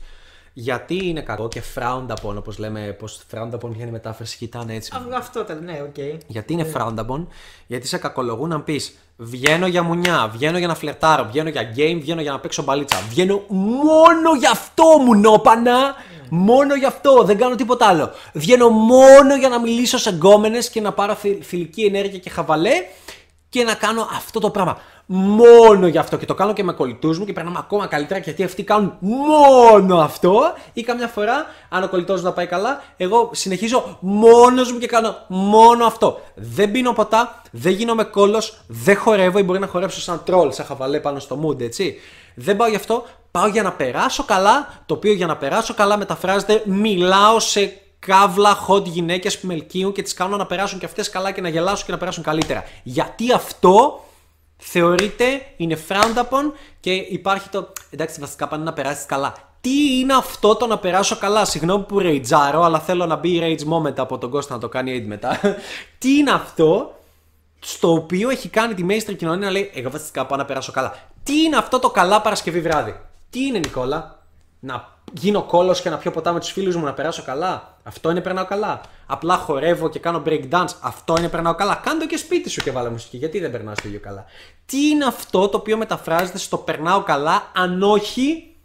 Γιατί 0.53 1.07
είναι 1.07 1.21
κακό 1.21 1.47
και 1.47 1.61
frowned 1.75 2.07
upon, 2.09 2.35
όπως 2.37 2.57
λέμε, 2.57 2.97
πώ 2.99 3.07
frowned 3.31 3.53
upon 3.53 3.69
βγαίνει 3.69 3.89
η 3.89 3.91
μετάφραση, 3.91 4.37
κοιτάνε 4.37 4.73
έτσι. 4.73 4.91
Α, 4.95 5.17
Αυτό 5.17 5.39
ήταν, 5.39 5.63
ναι, 5.63 5.81
οκ. 5.87 6.21
Γιατί 6.27 6.53
είναι 6.53 6.71
frowned 6.75 7.05
upon, 7.05 7.25
γιατί 7.67 7.87
σε 7.87 7.97
κακολογούν 7.97 8.49
να 8.49 8.61
πεις 8.61 8.97
Βγαίνω 9.17 9.67
για 9.67 9.83
μουνιά, 9.83 10.29
βγαίνω 10.33 10.57
για 10.57 10.67
να 10.67 10.75
φλερτάρω, 10.75 11.23
βγαίνω 11.23 11.49
για 11.49 11.61
game, 11.75 11.97
βγαίνω 12.01 12.21
για 12.21 12.31
να 12.31 12.39
παίξω 12.39 12.63
μπαλίτσα. 12.63 12.97
Βγαίνω 13.09 13.43
μόνο 13.47 14.35
γι' 14.39 14.47
αυτό 14.47 14.83
μουνόπανα. 15.05 15.95
Μόνο 16.29 16.75
γι' 16.75 16.85
αυτό, 16.85 17.23
δεν 17.23 17.37
κάνω 17.37 17.55
τίποτα 17.55 17.85
άλλο. 17.87 18.11
Βγαίνω 18.33 18.69
μόνο 18.69 19.35
για 19.35 19.49
να 19.49 19.59
μιλήσω 19.59 19.97
σε 19.97 20.09
γκόμενες 20.11 20.69
και 20.69 20.81
να 20.81 20.91
πάρω 20.93 21.13
θη- 21.15 21.43
θηλυκή 21.43 21.83
ενέργεια 21.83 22.19
και 22.19 22.29
χαβαλέ 22.29 22.71
και 23.49 23.63
να 23.63 23.73
κάνω 23.73 24.07
αυτό 24.15 24.39
το 24.39 24.49
πράγμα. 24.49 24.77
Μόνο 25.05 25.87
γι' 25.87 25.97
αυτό 25.97 26.17
και 26.17 26.25
το 26.25 26.33
κάνω 26.33 26.53
και 26.53 26.63
με 26.63 26.73
κολλητούς 26.73 27.19
μου 27.19 27.25
και 27.25 27.33
περνάμε 27.33 27.57
ακόμα 27.59 27.87
καλύτερα 27.87 28.19
γιατί 28.19 28.43
αυτοί 28.43 28.63
κάνουν 28.63 28.97
μόνο 28.99 29.97
αυτό. 29.97 30.53
Ή 30.73 30.83
καμιά 30.83 31.07
φορά, 31.07 31.45
αν 31.69 31.83
ο 31.83 31.87
κολλητός 31.87 32.21
να 32.21 32.31
πάει 32.31 32.47
καλά, 32.47 32.83
εγώ 32.97 33.29
συνεχίζω 33.33 33.97
μόνος 33.99 34.71
μου 34.71 34.79
και 34.79 34.87
κάνω 34.87 35.15
μόνο 35.27 35.85
αυτό. 35.85 36.19
Δεν 36.35 36.71
πίνω 36.71 36.93
ποτά, 36.93 37.41
δεν 37.51 37.71
γίνομαι 37.71 38.03
κώλος, 38.03 38.61
δεν 38.67 38.97
χορεύω 38.97 39.39
ή 39.39 39.43
μπορεί 39.43 39.59
να 39.59 39.67
χορέψω 39.67 40.01
σαν 40.01 40.21
τρολ, 40.25 40.51
σαν 40.51 40.65
χαβαλέ 40.65 40.99
πάνω 40.99 41.19
στο 41.19 41.39
mood, 41.45 41.61
έτσι. 41.61 41.95
Δεν 42.35 42.55
πάω 42.55 42.67
γι' 42.67 42.75
αυτό, 42.75 43.03
πάω 43.31 43.47
για 43.47 43.63
να 43.63 43.71
περάσω 43.71 44.23
καλά, 44.23 44.83
το 44.85 44.93
οποίο 44.93 45.13
για 45.13 45.27
να 45.27 45.37
περάσω 45.37 45.73
καλά 45.73 45.97
μεταφράζεται 45.97 46.61
μιλάω 46.65 47.39
σε 47.39 47.77
καύλα 47.99 48.65
hot 48.67 48.83
γυναίκες 48.83 49.39
που 49.39 49.47
με 49.47 49.53
ελκύουν 49.53 49.91
και 49.91 50.01
τις 50.01 50.13
κάνω 50.13 50.37
να 50.37 50.45
περάσουν 50.45 50.79
και 50.79 50.85
αυτές 50.85 51.09
καλά 51.09 51.31
και 51.31 51.41
να 51.41 51.49
γελάσουν 51.49 51.85
και 51.85 51.91
να 51.91 51.97
περάσουν 51.97 52.23
καλύτερα. 52.23 52.63
Γιατί 52.83 53.33
αυτό 53.33 54.03
θεωρείται, 54.65 55.45
είναι 55.57 55.77
frowned 55.87 56.17
upon 56.17 56.51
και 56.79 56.93
υπάρχει 56.93 57.49
το. 57.49 57.71
Εντάξει, 57.89 58.19
βασικά 58.19 58.47
πάνε 58.47 58.63
να 58.63 58.73
περάσεις 58.73 59.05
καλά. 59.05 59.33
Τι 59.61 59.99
είναι 59.99 60.13
αυτό 60.13 60.55
το 60.55 60.67
να 60.67 60.77
περάσω 60.77 61.17
καλά, 61.17 61.45
συγγνώμη 61.45 61.83
που 61.83 61.99
ρεϊτζάρω, 61.99 62.63
αλλά 62.63 62.79
θέλω 62.79 63.05
να 63.05 63.15
μπει 63.15 63.39
rage 63.41 63.73
moment 63.73 63.97
από 63.97 64.17
τον 64.17 64.29
Κώστα 64.29 64.53
να 64.53 64.59
το 64.59 64.69
κάνει 64.69 64.99
aid 64.99 65.07
μετά. 65.07 65.39
Τι 65.99 66.17
είναι 66.17 66.31
αυτό 66.31 66.95
στο 67.59 67.93
οποίο 67.93 68.29
έχει 68.29 68.49
κάνει 68.49 68.73
τη 68.73 68.85
mainstream 68.89 69.15
κοινωνία 69.17 69.45
να 69.45 69.51
λέει 69.51 69.71
Εγώ 69.73 69.89
βασικά 69.89 70.25
πάω 70.25 70.37
να 70.37 70.45
περάσω 70.45 70.71
καλά. 70.71 70.93
Τι 71.23 71.41
είναι 71.41 71.57
αυτό 71.57 71.79
το 71.79 71.89
καλά 71.89 72.21
Παρασκευή 72.21 72.61
βράδυ; 72.61 72.99
Τι 73.29 73.45
είναι, 73.45 73.57
Νικόλα, 73.59 74.19
να 74.59 74.92
γίνω 75.13 75.43
κόλος 75.43 75.81
και 75.81 75.89
να 75.89 75.97
πιω 75.97 76.11
ποτά 76.11 76.33
με 76.33 76.39
τους 76.39 76.51
φίλους 76.51 76.75
μου 76.75 76.85
να 76.85 76.93
περάσω 76.93 77.23
καλά. 77.23 77.77
Αυτό 77.83 78.09
είναι 78.11 78.21
περνάω 78.21 78.45
καλά. 78.45 78.81
Απλά 79.05 79.37
χορεύω 79.37 79.89
και 79.89 79.99
κάνω 79.99 80.23
break 80.25 80.49
dance. 80.49 80.73
Αυτό 80.81 81.15
είναι 81.17 81.29
περνάω 81.29 81.55
καλά. 81.55 81.75
Κάντο 81.75 82.07
και 82.07 82.17
σπίτι 82.17 82.49
σου 82.49 82.61
και 82.61 82.71
βάλε 82.71 82.89
μουσική. 82.89 83.17
Γιατί 83.17 83.39
δεν 83.39 83.51
περνάς 83.51 83.81
το 83.81 83.87
ίδιο 83.87 83.99
καλά; 83.99 84.25
Τι 84.65 84.87
είναι 84.87 85.05
αυτό 85.05 85.47
το 85.47 85.57
οποίο 85.57 85.77
μεταφράζεται 85.77 86.37
στο 86.37 86.57
περνάω 86.57 87.03
καλά, 87.03 87.51
αν 87.55 87.83
όχι 87.83 88.55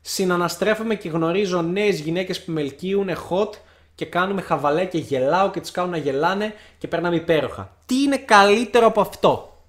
συναναστρέφομαι 0.00 0.94
και 0.94 1.08
γνωρίζω 1.08 1.62
νέες 1.62 2.00
γυναίκες 2.00 2.44
που 2.44 2.52
με 2.52 2.60
ελκύουν 2.60 3.08
hot 3.30 3.50
και 3.94 4.04
κάνουμε 4.04 4.40
χαβαλέ 4.40 4.84
και 4.84 4.98
γελάω 4.98 5.50
και 5.50 5.60
τις 5.60 5.70
κάνω 5.70 5.88
να 5.88 5.96
γελάνε 5.96 6.54
και 6.78 6.88
περνάμε 6.88 7.16
υπέροχα. 7.16 7.76
Τι 7.86 8.02
είναι 8.02 8.16
καλύτερο 8.16 8.86
από 8.86 9.00
αυτό; 9.00 9.62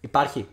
Υπάρχει. 0.00 0.46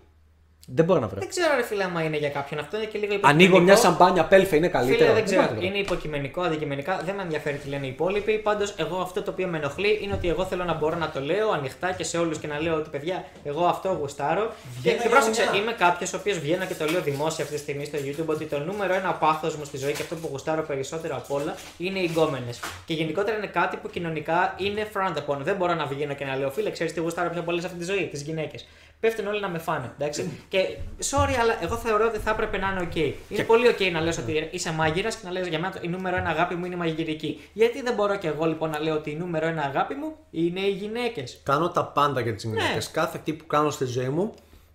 Δεν 0.74 0.86
μπορώ 0.86 1.00
να 1.00 1.08
βρω. 1.08 1.20
Δεν 1.20 1.30
ξέρω, 1.30 1.56
ρε 1.56 1.64
φίλε, 1.64 1.84
άμα 1.84 2.04
είναι 2.04 2.18
για 2.18 2.30
κάποιον 2.30 2.60
αυτό. 2.60 2.78
Είναι 2.78 2.86
και 2.86 2.98
λίγο 2.98 3.14
Ανοίγω 3.14 3.24
υποκειμενικό. 3.24 3.60
μια 3.64 3.76
σαμπάνια 3.76 4.24
πέλφα, 4.26 4.56
είναι 4.56 4.68
καλύτερο. 4.68 5.00
Φίλε, 5.00 5.14
δεν 5.14 5.24
ξέρω. 5.24 5.42
μπορώ 5.42 5.52
να 5.54 5.56
το 5.56 5.62
βρω. 5.62 5.70
Είναι 5.76 5.78
υποκειμενικό, 5.86 6.42
αντικειμενικά. 6.42 7.02
Δεν 7.06 7.16
με 7.16 7.22
ενδιαφέρει 7.22 7.58
τι 7.58 7.70
λένε 7.70 7.86
οι 7.86 7.90
υπόλοιποι. 7.90 8.38
Πάντως, 8.38 8.74
εγώ 8.78 8.98
αυτό 9.02 9.22
το 9.22 9.32
οποίο 9.32 9.48
με 9.48 9.58
ενοχλεί 9.58 10.00
είναι 10.04 10.14
ότι 10.14 10.30
εγώ 10.30 10.46
θέλω 10.46 10.64
να 10.64 10.74
μπορώ 10.74 10.96
να 10.98 11.10
το 11.10 11.20
λέω 11.22 11.52
ανοιχτά 11.52 11.92
και 11.92 12.04
σε 12.04 12.18
όλους 12.18 12.38
και 12.38 12.48
να 12.48 12.60
λέω 12.62 12.76
ότι 12.76 12.90
παιδιά, 12.90 13.26
εγώ 13.44 13.66
αυτό 13.66 13.98
γουστάρω. 14.00 14.46
Και, 14.48 14.54
Βγαίνω 14.80 14.96
και 14.96 15.02
για 15.02 15.10
πρόσεξε, 15.10 15.50
μια. 15.52 15.62
είμαι 15.62 15.72
κάποιος 15.72 16.14
ο 16.14 16.18
οποίος 16.18 16.40
βγαίνω 16.40 16.66
και 16.66 16.74
το 16.74 16.86
λέω 16.86 17.02
δημόσια 17.02 17.44
αυτή 17.44 17.56
τη 17.56 17.62
στιγμή 17.62 17.86
στο 17.86 17.98
YouTube 18.06 18.34
ότι 18.36 18.46
το 18.46 18.60
νούμερο 18.60 18.94
ένα 18.94 19.12
πάθος 19.14 19.56
μου 19.56 19.66
στη 19.66 19.78
ζωή 19.78 19.94
και 19.94 20.02
αυτό 20.02 20.16
που 20.16 20.28
γουστάρω 20.32 20.62
περισσότερο 20.62 21.16
απ' 21.16 21.32
όλα 21.32 21.56
είναι 21.78 22.00
οι 22.00 22.10
γκόμενες. 22.12 22.60
Και 22.86 22.94
γενικότερα 22.94 23.38
είναι 23.38 23.48
κάτι 23.48 23.78
που 23.78 23.90
κοινωνικά 23.90 24.54
είναι 24.58 24.88
frowned 24.94 25.18
upon. 25.18 25.38
Δεν 25.40 25.56
μπορώ 25.56 25.74
να 25.74 25.86
βγαίνω 25.86 26.14
και 26.14 26.26
να 26.26 26.36
λέω 26.36 26.52
φίλε, 26.52 26.70
ξέρεις 26.72 26.94
τι 26.94 27.00
γουστάρω 27.00 27.30
πιο 27.30 27.42
πολύ 27.42 27.60
σε 27.62 27.66
αυτή 27.68 27.80
τη 27.80 27.86
ζωή, 27.86 28.08
τις 28.12 28.22
γυναίκες. 28.22 28.68
Πέφτουν 29.00 29.28
όλοι 29.28 29.40
να 29.42 29.50
με 29.50 29.58
φάνε. 29.58 29.92
Εντάξει. 30.00 30.32
και 30.52 30.61
sorry, 31.10 31.34
αλλά 31.42 31.58
εγώ 31.64 31.76
θεωρώ 31.76 32.06
ότι 32.08 32.18
θα 32.18 32.30
έπρεπε 32.32 32.58
να 32.58 32.68
είναι 32.68 32.90
ok. 32.94 33.14
Είναι 33.30 33.44
πολύ 33.44 33.68
ok 33.78 33.92
να 33.92 34.02
λες 34.02 34.18
ότι 34.18 34.48
είσαι 34.52 34.72
μάγειρας 34.72 35.16
και 35.16 35.22
να 35.26 35.32
λες 35.32 35.48
για 35.48 35.60
μένα 35.60 35.74
το- 35.74 35.80
η 35.82 35.88
νούμερο 35.88 36.16
ένα 36.16 36.30
αγάπη 36.30 36.56
μου 36.56 36.66
είναι 36.66 36.76
η 36.76 36.78
μαγειρική. 36.78 37.42
Γιατί 37.54 37.82
δεν 37.82 37.94
μπορώ 37.94 38.16
και 38.16 38.28
εγώ 38.28 38.46
λοιπόν 38.46 38.70
να 38.70 38.80
λέω 38.80 38.96
ότι 38.96 39.10
η 39.12 39.16
νούμερο 39.16 39.48
ένα 39.48 39.62
αγάπη 39.62 39.94
μου 39.94 40.16
είναι 40.32 40.60
οι 40.60 40.72
γυναίκες. 40.72 41.40
Κάνω 41.44 41.70
τα 41.70 41.86
πάντα 41.86 42.22
για 42.22 42.34
τις 42.34 42.44
γυναίκες. 42.44 42.86
Ναι. 42.86 42.92
Κάθε 43.02 43.18
τι 43.24 43.34
που 43.34 43.46
κάνω 43.48 43.70
στη 43.70 43.86
ζωή 43.86 44.10
μου, 44.10 44.34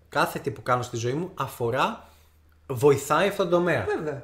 κάθε 0.09 0.39
τι 0.39 0.51
που 0.51 0.63
κάνω 0.63 0.83
στη 0.83 0.97
ζωή 0.97 1.13
μου 1.13 1.31
αφορά, 1.35 2.09
βοηθάει 2.67 3.29
αυτόν 3.29 3.49
τον 3.51 3.59
τομέα. 3.59 3.85
Βέβαια. 3.97 4.23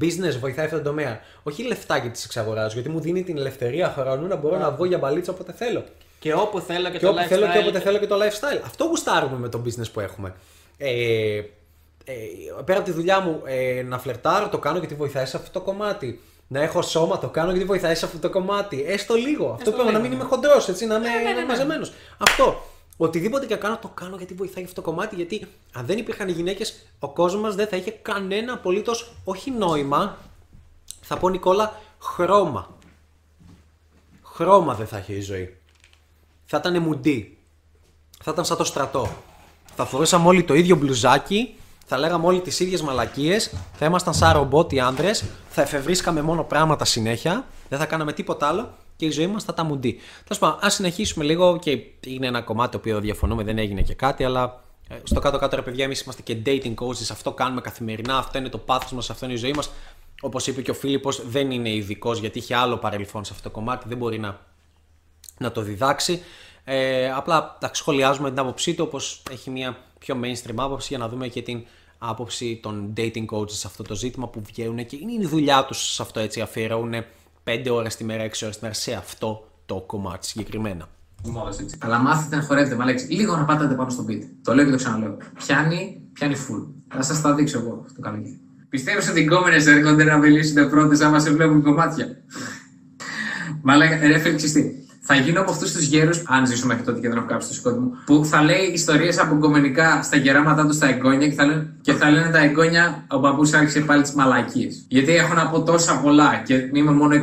Business 0.00 0.38
βοηθάει 0.40 0.64
αυτόν 0.64 0.82
τον 0.82 0.94
τομέα. 0.96 1.20
Όχι 1.42 1.62
λεφτά 1.66 1.96
γιατί 1.96 2.16
τι 2.18 2.22
εξαγοράζω, 2.24 2.74
γιατί 2.74 2.88
μου 2.88 3.00
δίνει 3.00 3.22
την 3.22 3.36
ελευθερία 3.38 3.94
χρόνου 3.98 4.26
να 4.26 4.36
μπορώ 4.36 4.58
να 4.58 4.70
βγω 4.70 4.84
για 4.84 4.98
μπαλίτσα 4.98 5.32
όποτε 5.32 5.52
θέλω. 5.52 5.84
Και 6.18 6.34
όπου 6.34 6.60
θέλω 6.60 6.90
και, 6.90 6.98
Και 6.98 7.04
το 7.04 7.08
όπου 7.08 7.18
lifestyle. 7.20 7.26
θέλω 7.26 7.46
και 7.52 7.58
όποτε 7.58 7.80
θέλω 7.80 7.98
και 7.98 8.06
το 8.06 8.16
lifestyle. 8.16 8.60
Αυτό 8.64 8.84
γουστάρουμε 8.84 9.36
με 9.36 9.48
το 9.48 9.62
business 9.64 9.90
που 9.92 10.00
έχουμε. 10.00 10.34
Ε, 10.82 11.36
ε, 12.04 12.14
πέρα 12.64 12.78
από 12.78 12.88
τη 12.88 12.94
δουλειά 12.94 13.20
μου, 13.20 13.42
ε, 13.44 13.82
να 13.82 13.98
φλερτάρω 13.98 14.48
το 14.48 14.58
κάνω 14.58 14.78
γιατί 14.78 14.94
βοηθάει 14.94 15.26
σε 15.26 15.36
αυτό 15.36 15.50
το 15.50 15.60
κομμάτι. 15.60 16.20
Να 16.48 16.62
έχω 16.62 16.82
σώμα 16.82 17.18
το 17.18 17.28
κάνω 17.28 17.50
γιατί 17.50 17.66
βοηθάει 17.66 17.94
σε 17.94 18.04
αυτό 18.04 18.18
το 18.18 18.30
κομμάτι. 18.30 18.84
Έστω 18.86 19.14
λίγο. 19.14 19.50
Αυτό 19.50 19.70
που 19.70 19.76
είπαμε, 19.76 19.92
να 19.92 19.98
μην 19.98 20.12
είμαι 20.12 20.24
χοντρός, 20.24 20.68
έτσι, 20.68 20.86
να 20.86 20.94
είμαι 20.94 21.08
ναι, 21.08 21.32
ναι. 21.32 21.44
μαζεμένος. 21.44 21.92
Αυτό. 22.18 22.62
Οτιδήποτε 22.96 23.46
και 23.46 23.56
κάνω, 23.56 23.78
το 23.78 23.88
κάνω 23.88 24.16
γιατί 24.16 24.34
βοηθάει 24.34 24.64
αυτό 24.64 24.74
το 24.74 24.90
κομμάτι. 24.90 25.14
Γιατί 25.14 25.46
αν 25.72 25.86
δεν 25.86 25.98
υπήρχαν 25.98 26.28
οι 26.28 26.32
γυναίκες, 26.32 26.86
ο 26.98 27.08
κόσμος 27.08 27.42
μα 27.42 27.50
δεν 27.50 27.66
θα 27.66 27.76
είχε 27.76 27.90
κανένα 27.90 28.52
απολύτως, 28.52 29.12
όχι 29.24 29.50
νόημα. 29.50 30.16
Θα 31.00 31.16
πω 31.16 31.28
Νικόλα, 31.28 31.80
χρώμα. 32.00 32.78
Χρώμα 34.22 34.74
δεν 34.74 34.86
θα 34.86 34.98
είχε 34.98 35.12
η 35.12 35.20
ζωή. 35.20 35.56
Θα 36.46 36.56
ήταν 36.56 36.82
μουντί. 36.82 37.38
Θα 38.22 38.30
ήταν 38.30 38.44
σαν 38.44 38.56
το 38.56 38.64
στρατό. 38.64 39.08
Θα 39.80 39.88
φορούσαμε 39.88 40.26
όλοι 40.26 40.42
το 40.42 40.54
ίδιο 40.54 40.76
μπλουζάκι, 40.76 41.54
θα 41.86 41.98
λέγαμε 41.98 42.26
όλοι 42.26 42.40
τις 42.40 42.60
ίδιες 42.60 42.82
μαλακίες, 42.82 43.52
θα 43.74 43.86
ήμασταν 43.86 44.14
σαν 44.14 44.32
ρομπότ 44.32 44.72
οι 44.72 44.80
άντρε, 44.80 45.10
θα 45.48 45.62
εφευρίσκαμε 45.62 46.22
μόνο 46.22 46.44
πράγματα 46.44 46.84
συνέχεια, 46.84 47.46
δεν 47.68 47.78
θα 47.78 47.86
κάναμε 47.86 48.12
τίποτα 48.12 48.48
άλλο 48.48 48.74
και 48.96 49.06
η 49.06 49.10
ζωή 49.10 49.26
μας 49.26 49.44
θα 49.44 49.50
ήταν 49.52 49.66
μουντί. 49.66 49.98
Τέλος 50.24 50.38
πάντων, 50.38 50.58
ας 50.60 50.74
συνεχίσουμε 50.74 51.24
λίγο 51.24 51.58
και 51.58 51.78
είναι 52.06 52.26
ένα 52.26 52.40
κομμάτι 52.40 52.70
το 52.70 52.76
οποίο 52.76 53.00
διαφωνούμε, 53.00 53.42
δεν 53.42 53.58
έγινε 53.58 53.82
και 53.82 53.94
κάτι, 53.94 54.24
αλλά 54.24 54.62
ε, 54.88 54.94
στο 55.02 55.20
κάτω-κάτω 55.20 55.56
ρε 55.56 55.62
παιδιά, 55.62 55.84
εμείς 55.84 56.00
είμαστε 56.00 56.22
και 56.22 56.36
dating 56.46 56.74
coaches, 56.74 57.08
αυτό 57.10 57.32
κάνουμε 57.32 57.60
καθημερινά, 57.60 58.16
αυτό 58.16 58.38
είναι 58.38 58.48
το 58.48 58.58
πάθος 58.58 58.92
μας, 58.92 59.10
αυτό 59.10 59.24
είναι 59.24 59.34
η 59.34 59.38
ζωή 59.38 59.52
μας. 59.52 59.70
Όπως 60.20 60.46
είπε 60.46 60.62
και 60.62 60.70
ο 60.70 60.74
Φίλιππος, 60.74 61.22
δεν 61.26 61.50
είναι 61.50 61.70
ειδικός 61.74 62.18
γιατί 62.18 62.38
είχε 62.38 62.54
άλλο 62.54 62.76
παρελθόν 62.76 63.24
σε 63.24 63.32
αυτό 63.34 63.48
το 63.48 63.54
κομμάτι, 63.54 63.88
δεν 63.88 63.96
μπορεί 63.96 64.18
να 64.18 64.40
να 65.38 65.52
το 65.52 65.60
διδάξει. 65.60 66.22
Ε, 66.64 67.10
απλά 67.12 67.56
τα 67.60 67.70
σχολιάζουμε 67.72 68.30
την 68.30 68.38
άποψή 68.38 68.74
του 68.74 68.84
όπως 68.86 69.22
έχει 69.30 69.50
μια 69.50 69.76
πιο 69.98 70.20
mainstream 70.22 70.54
άποψη 70.56 70.86
για 70.88 70.98
να 70.98 71.08
δούμε 71.08 71.28
και 71.28 71.42
την 71.42 71.64
άποψη 71.98 72.60
των 72.62 72.92
dating 72.96 73.26
coaches 73.32 73.50
σε 73.50 73.66
αυτό 73.66 73.82
το 73.82 73.94
ζήτημα 73.94 74.28
που 74.28 74.42
βγαίνουν 74.46 74.86
και 74.86 74.96
είναι 74.96 75.12
η 75.12 75.26
δουλειά 75.26 75.64
τους 75.64 75.94
σε 75.94 76.02
αυτό 76.02 76.20
έτσι 76.20 76.40
αφιερώνουν 76.40 77.04
5 77.44 77.66
ώρες 77.70 77.96
τη 77.96 78.04
μέρα, 78.04 78.24
6 78.24 78.30
ώρες 78.42 78.56
τη 78.56 78.62
μέρα 78.62 78.74
σε 78.74 78.92
αυτό 78.92 79.48
το 79.66 79.80
κομμάτι 79.86 80.26
συγκεκριμένα. 80.26 80.88
Μόδας, 81.24 81.60
έτσι. 81.60 81.78
Αλλά 81.80 81.98
μάθετε 81.98 82.36
να 82.36 82.42
χορεύετε, 82.42 82.74
μα 82.74 82.84
λέξει. 82.84 83.06
Λίγο 83.06 83.36
να 83.36 83.44
πατάτε 83.44 83.74
πάνω 83.74 83.90
στο 83.90 84.04
beat. 84.08 84.22
Το 84.42 84.54
λέω 84.54 84.64
και 84.64 84.70
το 84.70 84.76
ξαναλέω. 84.76 85.16
Πιάνει, 85.34 86.00
πιάνει 86.12 86.34
full. 86.34 86.66
Θα 86.94 87.02
σας 87.02 87.20
τα 87.20 87.34
δείξω 87.34 87.58
εγώ 87.58 87.84
το 87.94 88.00
καλοκαίρι. 88.00 88.40
Πιστεύεις 88.68 89.08
ότι 89.08 89.20
οι 89.20 89.24
κόμενε 89.24 89.56
έρχονται 89.56 90.04
να 90.04 90.16
μιλήσουν 90.16 90.70
πρώτες 90.70 91.00
άμα 91.00 91.18
σε 91.18 91.30
βλέπουν 91.30 91.62
κομμάτια; 91.62 92.06
Μα 93.62 93.76
λέγα, 93.76 94.06
ρε 94.06 94.18
φίλε, 94.18 94.34
ξέρεις 94.34 94.52
τι. 94.52 94.62
Θα 95.12 95.18
γίνω 95.18 95.40
από 95.40 95.50
αυτούς 95.50 95.72
τους 95.72 95.84
γέρους, 95.84 96.22
αν 96.26 96.46
ζήσω 96.46 96.66
μέχρι 96.66 96.82
τότε 96.82 97.00
και 97.00 97.08
δεν 97.08 97.16
έχω 97.16 97.26
κάψει 97.26 97.48
το 97.48 97.54
σκότι 97.54 97.78
μου, 97.78 97.92
που 98.06 98.24
θα 98.24 98.42
λέει 98.42 98.70
ιστορίες 98.72 99.18
από 99.18 99.34
κομμενικά 99.34 100.02
στα 100.02 100.16
γεράματά 100.16 100.66
τους 100.66 100.76
στα 100.76 100.88
εγγόνια 100.88 101.28
και 101.28 101.34
θα, 101.34 101.44
λένε, 101.44 101.72
και 101.80 101.92
θα 101.92 102.10
λένε 102.10 102.30
τα 102.30 102.38
εγγόνια 102.38 103.04
ο 103.08 103.20
παππού 103.20 103.50
άρχισε 103.54 103.80
πάλι 103.80 104.02
τις 104.02 104.12
μαλακίες. 104.12 104.84
Γιατί 104.88 105.14
έχω 105.14 105.34
να 105.34 105.46
πω 105.46 105.62
τόσα 105.62 106.00
πολλά 106.00 106.42
και 106.44 106.54
είμαι 106.72 106.92
μόνο 106.92 107.14
26 107.14 107.18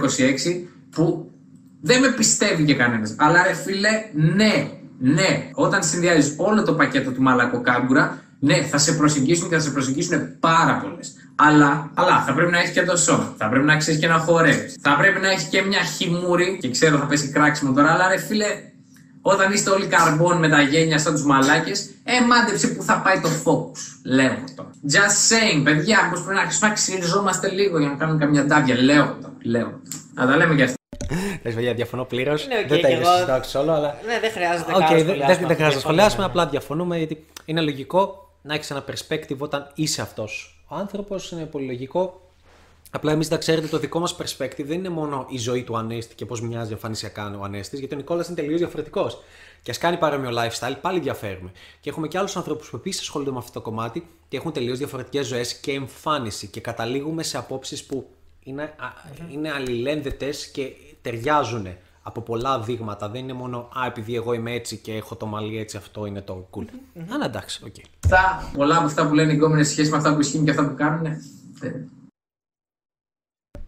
που 0.89 1.31
δεν 1.81 1.99
με 1.99 2.07
πιστεύει 2.07 2.63
και 2.63 2.73
κανένας. 2.73 3.15
Αλλά 3.17 3.43
ρε 3.43 3.53
φίλε, 3.53 3.89
ναι, 4.35 4.69
ναι. 4.99 5.49
Όταν 5.53 5.83
συνδυάζεις 5.83 6.33
όλο 6.37 6.63
το 6.63 6.73
πακέτο 6.73 7.11
του 7.11 7.21
μαλακοκάμπουρα, 7.21 8.21
ναι, 8.39 8.61
θα 8.63 8.77
σε 8.77 8.93
προσεγγίσουν 8.93 9.49
και 9.49 9.55
θα 9.55 9.61
σε 9.61 9.69
προσεγγίσουν 9.69 10.39
πάρα 10.39 10.79
πολλές. 10.83 11.13
Αλλά, 11.35 11.91
αλλά 11.93 12.23
θα 12.25 12.33
πρέπει 12.33 12.51
να 12.51 12.57
έχεις 12.59 12.69
και 12.71 12.83
το 12.83 12.97
σώμα. 12.97 13.33
Θα 13.37 13.49
πρέπει 13.49 13.65
να 13.65 13.77
ξέρεις 13.77 13.99
και 13.99 14.07
να 14.07 14.17
χορεύεις. 14.17 14.77
Θα 14.81 14.95
πρέπει 14.97 15.19
να 15.19 15.29
έχεις 15.31 15.43
και 15.43 15.61
μια 15.61 15.79
χιμούρη. 15.83 16.57
Και 16.61 16.69
ξέρω 16.69 16.97
θα 16.97 17.05
πέσει 17.05 17.29
κράξιμο 17.31 17.73
τώρα, 17.73 17.91
αλλά 17.91 18.07
ρε 18.07 18.17
φίλε, 18.17 18.45
όταν 19.21 19.51
είστε 19.53 19.69
όλοι 19.69 19.85
καρμπών 19.85 20.37
με 20.39 20.49
τα 20.49 20.61
γένια 20.61 20.99
σαν 20.99 21.13
τους 21.13 21.23
μαλάκες, 21.25 21.89
ε, 22.03 22.25
μάντεψε 22.27 22.67
που 22.67 22.83
θα 22.83 23.01
πάει 23.01 23.19
το 23.19 23.29
focus. 23.45 23.79
Λέω 24.03 24.37
το. 24.55 24.65
Just 24.91 25.15
saying, 25.29 25.61
παιδιά, 25.63 25.97
πώ 26.13 26.19
πρέπει 26.21 26.35
να 26.35 26.41
αρχίσουμε 26.41 26.67
να 26.67 26.73
ξυριζόμαστε 26.73 27.49
λίγο 27.49 27.79
για 27.79 27.87
να 27.87 27.95
κάνουμε 27.95 28.19
καμιά 28.19 28.45
ντάβια. 28.45 28.75
Λέω 28.81 29.17
το. 29.21 29.29
Λέω. 29.41 29.79
Να 30.13 30.27
τα 30.27 30.35
λέμε 30.37 30.55
και 30.55 30.63
αυτά. 30.63 30.75
Λες 31.43 31.53
παιδιά, 31.53 31.73
διαφωνώ 31.73 32.03
πλήρως. 32.03 32.43
Είναι 32.45 32.53
οκ 32.59 32.67
δεν 32.67 32.81
τα 32.81 32.87
και 32.87 32.93
είδε 32.93 33.01
εγώ- 33.01 33.17
συντάξει 33.19 33.57
όλο, 33.57 33.71
αλλά. 33.71 33.95
Ναι, 34.05 34.19
δεν 34.19 34.31
χρειάζεται 34.31 34.71
Οκ, 34.73 34.79
καν 34.79 34.89
να 34.89 34.95
δεν- 34.95 35.05
δεν 35.05 35.05
σχολιάσουμε 35.05 35.25
δεν 35.25 35.31
αυτό, 35.31 35.53
χρειάζεται 35.53 35.63
να 35.63 35.69
διαφωνούμε. 35.69 35.79
σχολιάσουμε, 35.79 36.23
απλά 36.25 36.45
διαφωνούμε 36.47 36.97
γιατί 36.97 37.25
είναι 37.45 37.61
λογικό 37.61 38.26
να 38.41 38.53
έχεις 38.53 38.71
ένα 38.71 38.85
perspective 38.87 39.37
όταν 39.37 39.71
είσαι 39.75 40.01
αυτός. 40.01 40.61
Ο 40.67 40.75
άνθρωπος 40.75 41.31
είναι 41.31 41.45
πολύ 41.45 41.65
λογικό 41.65 42.27
Απλά 42.91 43.11
εμείς 43.11 43.27
τα 43.27 43.37
ξέρετε, 43.37 43.67
το 43.67 43.79
δικό 43.79 43.99
μας 43.99 44.15
perspective 44.17 44.63
δεν 44.65 44.77
είναι 44.77 44.89
μόνο 44.89 45.25
η 45.29 45.37
ζωή 45.37 45.63
του 45.63 45.77
Ανέστη 45.77 46.15
και 46.15 46.25
πώς 46.25 46.41
μοιάζει 46.41 46.71
εμφανισιακά 46.71 47.37
ο 47.39 47.43
Ανέστης, 47.43 47.79
γιατί 47.79 47.93
ο 47.93 47.97
Νικόλας 47.97 48.27
είναι 48.27 48.35
τελείως 48.35 48.59
διαφορετικός. 48.59 49.23
Και 49.63 49.71
ας 49.71 49.77
κάνει 49.77 49.97
παρόμοιο 49.97 50.29
lifestyle, 50.29 50.75
πάλι 50.81 50.99
διαφέρουμε. 50.99 51.51
Και 51.79 51.89
έχουμε 51.89 52.07
και 52.07 52.17
άλλους 52.17 52.35
ανθρώπους 52.35 52.69
που 52.69 52.75
επίσης 52.75 53.01
ασχολούνται 53.01 53.31
με 53.31 53.37
αυτό 53.37 53.51
το 53.51 53.61
κομμάτι 53.61 54.07
και 54.27 54.37
έχουν 54.37 54.51
τελείως 54.51 54.77
διαφορετικές 54.77 55.27
ζωές 55.27 55.53
και 55.53 55.71
εμφάνιση. 55.71 56.47
Και 56.47 56.61
καταλήγουμε 56.61 57.23
σε 57.23 57.37
απόψεις 57.37 57.83
που 57.83 58.09
είναι, 58.43 58.63
α, 58.63 58.87
είναι 59.31 59.51
αλληλένδετες 59.51 60.47
και 60.47 60.71
ταιριάζουν 61.01 61.67
από 62.07 62.21
πολλά 62.21 62.59
δείγματα. 62.59 63.09
Δεν 63.09 63.21
είναι 63.21 63.33
μόνο 63.33 63.57
Α, 63.57 63.85
επειδή 63.85 64.15
εγώ 64.15 64.33
είμαι 64.33 64.51
έτσι 64.51 64.77
και 64.77 64.93
έχω 64.93 65.15
το 65.15 65.25
μαλλί 65.25 65.57
έτσι, 65.57 65.77
αυτό 65.77 66.05
είναι 66.05 66.21
το 66.21 66.47
cool. 66.51 66.65
Αλλά 67.13 67.25
εντάξει, 67.25 67.63
οκ. 67.65 67.75
Αυτά, 68.03 68.51
πολλά 68.53 68.75
από 68.75 68.85
αυτά 68.85 69.07
που 69.07 69.13
λένε 69.13 69.31
οι 69.31 69.35
γκόμενες 69.35 69.67
σχέση 69.67 69.89
με 69.89 69.97
αυτά 69.97 70.13
που 70.13 70.19
ισχύουν 70.19 70.43
και 70.43 70.49
αυτά 70.49 70.67
που 70.67 70.75
κάνουν. 70.75 71.05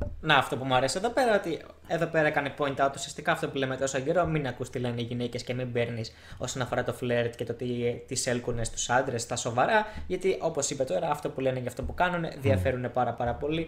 Ε, 0.02 0.06
δεν- 0.06 0.12
Να, 0.22 0.36
αυτό 0.36 0.58
που 0.58 0.66
μου 0.66 0.74
αρέσει 0.76 0.98
εδώ 0.98 1.10
πέρα, 1.10 1.36
ότι 1.36 1.60
εδώ 1.88 2.06
πέρα 2.06 2.28
έκανε 2.28 2.54
point 2.58 2.76
out 2.76 2.92
ουσιαστικά 2.96 3.32
αυτό 3.32 3.48
που 3.50 3.58
λέμε 3.58 3.78
τόσο 3.78 4.00
καιρό. 4.00 4.26
Μην 4.26 4.48
ακούς 4.48 4.70
τι 4.70 4.80
λένε 4.80 5.02
οι 5.02 5.04
γυναίκες 5.04 5.44
και 5.44 5.54
μην 5.54 5.72
παίρνεις 5.72 6.12
όσον 6.38 6.62
αφορά 6.62 6.84
το 6.84 6.94
φλερτ 6.94 7.36
και 7.36 7.44
το 7.46 7.54
τι 7.54 7.66
τις 8.08 8.28
έλκουνε 8.28 8.68
στους 8.68 8.90
άντρες 8.90 9.22
στα 9.22 9.36
σοβαρά. 9.36 9.86
Γιατί 10.08 10.38
όπως 10.42 10.70
είπε 10.70 10.84
τώρα, 10.84 11.10
αυτό 11.10 11.30
που 11.30 11.40
λένε 11.42 11.60
και 11.60 11.68
αυτό 11.68 11.84
που 11.84 11.94
κάνουν 11.94 12.26
διαφέρουν 12.42 12.92
πάρα, 12.92 13.14
πάρα 13.14 13.34
πολύ. 13.34 13.68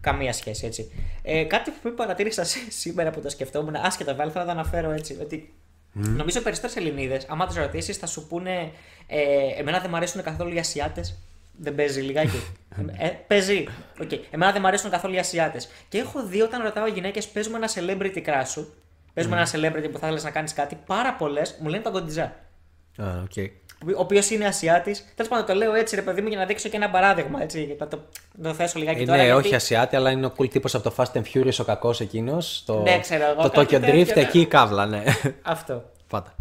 Καμία 0.00 0.32
σχέση 0.32 0.66
έτσι. 0.66 0.92
Ε, 1.22 1.44
κάτι 1.44 1.70
που 1.82 1.94
παρατήρησα 1.94 2.44
σ- 2.44 2.56
σήμερα 2.72 3.10
που 3.10 3.20
το 3.20 3.28
σκεφτόμουν, 3.28 3.74
άσχετα 3.74 4.14
βέβαια, 4.14 4.32
θα 4.32 4.44
το 4.44 4.50
αναφέρω 4.50 4.90
έτσι. 4.90 5.18
Ότι 5.22 5.54
Νομίζω 5.94 6.40
περισσότερες 6.40 6.76
Ελληνίδες, 6.76 7.26
άμα 7.28 7.46
τις 7.46 7.56
ρωτήσεις, 7.56 7.96
θα 7.96 8.06
σου 8.06 8.26
πούνε 8.28 8.70
ε, 9.06 9.20
Εμένα 9.58 9.78
δεν 9.80 9.86
μου 9.90 9.96
αρέσουν 9.96 10.22
καθόλου 10.22 10.54
οι 10.54 10.58
Ασιάτες. 10.58 11.18
Δεν 11.56 11.74
παίζει 11.74 12.00
λιγάκι. 12.00 12.42
ε, 12.98 13.08
παίζει. 13.26 13.64
Οκ. 14.00 14.10
Εμένα 14.30 14.52
δεν 14.52 14.60
μου 14.60 14.66
αρέσουν 14.68 14.90
καθόλου 14.90 15.14
οι 15.14 15.18
Ασιάτες. 15.18 15.68
Και 15.88 15.98
έχω 15.98 16.26
δει 16.26 16.40
όταν 16.40 16.62
ρωτάω 16.62 16.86
γυναίκες, 16.86 17.28
παίζουμε 17.28 17.56
ένα 17.56 17.68
celebrity 17.74 18.18
crush 18.26 18.46
σου. 18.46 18.72
Παίζουμε 19.14 19.36
ένα 19.36 19.46
celebrity 19.52 19.88
που 19.92 19.98
θα 19.98 20.06
ήθελε 20.06 20.20
να 20.22 20.30
κάνεις 20.30 20.52
κάτι. 20.52 20.78
Πάρα 20.86 21.14
πολλές 21.14 21.56
μου 21.60 21.68
λένε 21.68 21.82
τον 21.82 21.92
Κοντιζά. 21.92 22.22
Α, 23.02 23.04
οκ. 23.22 23.32
Ο 23.96 24.00
οποίος 24.00 24.30
είναι 24.30 24.46
Ασιάτης. 24.46 25.12
Τέλος 25.14 25.30
πάντων, 25.30 25.46
το 25.46 25.54
λέω 25.54 25.74
έτσι, 25.74 25.94
ρε 25.96 26.02
παιδί 26.02 26.20
μου, 26.20 26.28
για 26.28 26.38
να 26.38 26.44
δείξω 26.46 26.68
και 26.68 26.76
ένα 26.76 26.90
παράδειγμα. 26.90 27.42
Έτσι, 27.42 27.64
για 27.64 27.74
να 27.78 27.88
το, 27.88 28.02
να 28.36 28.48
το 28.48 28.54
θέσω 28.54 28.78
λιγάκι 28.78 29.02
Ε, 29.02 29.04
τώρα. 29.04 29.16
ναι, 29.18 29.24
γιατί- 29.24 29.46
όχι 29.46 29.54
Ασιάτη, 29.54 29.96
αλλά 29.96 30.10
είναι 30.10 30.26
ο 30.26 30.32
cool 30.38 30.48
τύπος 30.50 30.74
από 30.74 30.90
το 30.90 30.94
Fast 30.96 31.18
and 31.18 31.22
Furious 31.34 31.56
ο 31.60 31.64
κακός 31.64 32.00
εκείνος. 32.00 32.62
Το, 32.66 32.82
Ναι, 32.82 33.00
ξέρω 33.00 33.24
εγώ, 33.24 33.42
το 33.42 33.48
κάτι 33.50 33.60
Tokyo 33.76 33.80
τέτοιο, 33.80 34.00
Drift, 34.02 34.14
ναι. 34.14 34.20
εκεί 34.20 34.40
η 34.40 34.46
κάβλα, 34.46 34.86
ναι. 34.86 35.02
Αυτό. 35.42 35.90
Πάντα. 36.08 36.34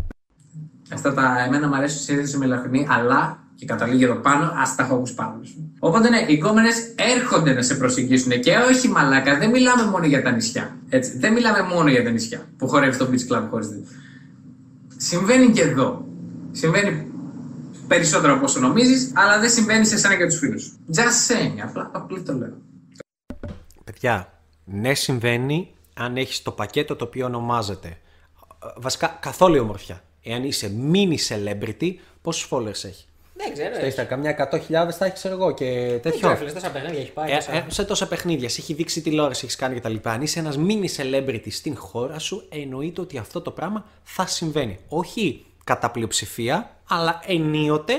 Αυτά 0.94 1.14
τα 1.14 1.44
εμένα 1.46 1.68
μου 1.68 1.76
αρέσουν 1.76 2.00
σε 2.00 2.14
είδηση 2.14 2.38
με 2.38 2.46
λαχνή, 2.46 2.88
αλλά 2.90 3.40
και 3.62 3.68
καταλήγει 3.68 4.04
εδώ 4.04 4.16
πάνω, 4.16 4.52
ας 4.56 4.76
τα 4.76 4.84
έχω 4.84 4.96
όπως 4.96 5.14
πάνω. 5.14 5.40
Οπότε 5.80 6.10
ναι, 6.10 6.26
οι 6.28 6.38
κόμενε 6.38 6.70
έρχονται 6.96 7.54
να 7.54 7.62
σε 7.62 7.76
προσεγγίσουν 7.76 8.40
και 8.40 8.56
όχι 8.56 8.88
μαλάκα, 8.88 9.38
δεν 9.38 9.50
μιλάμε 9.50 9.86
μόνο 9.86 10.06
για 10.06 10.22
τα 10.24 10.32
νησιά. 10.32 10.78
Έτσι, 10.90 11.18
δεν 11.18 11.34
μιλάμε 11.34 11.62
μόνο 11.76 11.90
για 11.90 12.04
τα 12.04 12.10
νησιά 12.10 12.48
που 12.58 12.68
χορεύει 12.68 12.94
στο 12.94 13.10
beach 13.12 13.34
club 13.34 13.48
χωρίς 13.50 13.68
δεν. 13.68 13.88
Συμβαίνει 14.98 15.52
και 15.52 15.62
εδώ. 15.62 16.06
Συμβαίνει 16.52 17.12
περισσότερο 17.88 18.34
από 18.34 18.44
όσο 18.44 18.60
νομίζεις, 18.60 19.12
αλλά 19.16 19.40
δεν 19.40 19.50
συμβαίνει 19.50 19.86
σε 19.86 19.96
εσένα 19.96 20.16
και 20.18 20.26
τους 20.26 20.38
φίλους 20.38 20.64
σου. 20.64 20.80
Just 20.96 21.32
saying, 21.32 21.60
απλά, 21.64 21.90
απλά 21.94 22.22
το 22.24 22.34
λέω. 22.34 22.58
Παιδιά, 23.84 24.34
ναι 24.66 24.94
συμβαίνει 24.94 25.74
αν 25.94 26.18
έχεις 26.18 26.42
το 26.42 26.52
πακέτο 26.52 26.96
το 26.96 27.06
οποίο 27.06 27.26
ονομάζεται. 27.26 27.88
ε, 27.88 28.68
Βασικά, 28.78 29.18
καθόλου 29.22 29.56
η 29.56 29.60
ομορφιά. 29.60 30.04
Εάν 30.24 30.44
είσαι 30.44 30.72
mini 30.92 31.16
celebrity, 31.28 31.94
πόσους 32.22 32.48
followers 32.52 32.84
έχει; 32.84 33.06
Δεν 33.34 33.54
ξέρω. 33.54 33.76
Στο 33.76 33.86
ε. 33.86 33.94
Instagram, 33.94 34.08
καμιά 34.08 34.50
100.000 34.52 34.92
θα 34.92 35.06
έχει, 35.06 35.14
ξέρω 35.14 35.34
εγώ, 35.36 35.54
και 35.54 35.66
Δεν 35.66 36.02
τέτοιο. 36.02 36.20
ξέρω, 36.20 36.36
φίλε, 36.36 36.52
τόσα 36.52 36.70
παιχνίδια 36.72 37.00
έχει 37.00 37.12
πάει. 37.12 37.32
Ε, 37.32 37.36
τόσα- 37.36 37.54
ε, 37.54 37.66
σε 37.68 37.84
τόσα 37.86 38.08
παιχνίδια, 38.08 38.50
σε 38.50 38.62
έχει 38.62 38.74
δείξει 38.74 39.02
τηλεόραση, 39.02 39.42
έχεις 39.46 39.56
κάνει 39.56 39.80
κτλ. 39.80 39.96
Αν 40.04 40.22
είσαι 40.22 40.40
ένας 40.40 40.58
mini 40.58 41.02
celebrity 41.02 41.48
στην 41.52 41.78
χώρα 41.78 42.20
σου, 42.20 42.46
εννοείται 42.50 43.02
ότι 43.02 43.18
αυτό 43.18 43.42
το 43.42 43.52
πράγμα 43.52 43.86
θα 44.04 44.26
συμβαίνει. 44.28 44.80
Όχι 44.88 45.46
κατά 45.64 45.92
πλειοψηφία, 45.92 46.76
αλλά 46.90 47.22
ενίοτε 47.26 47.94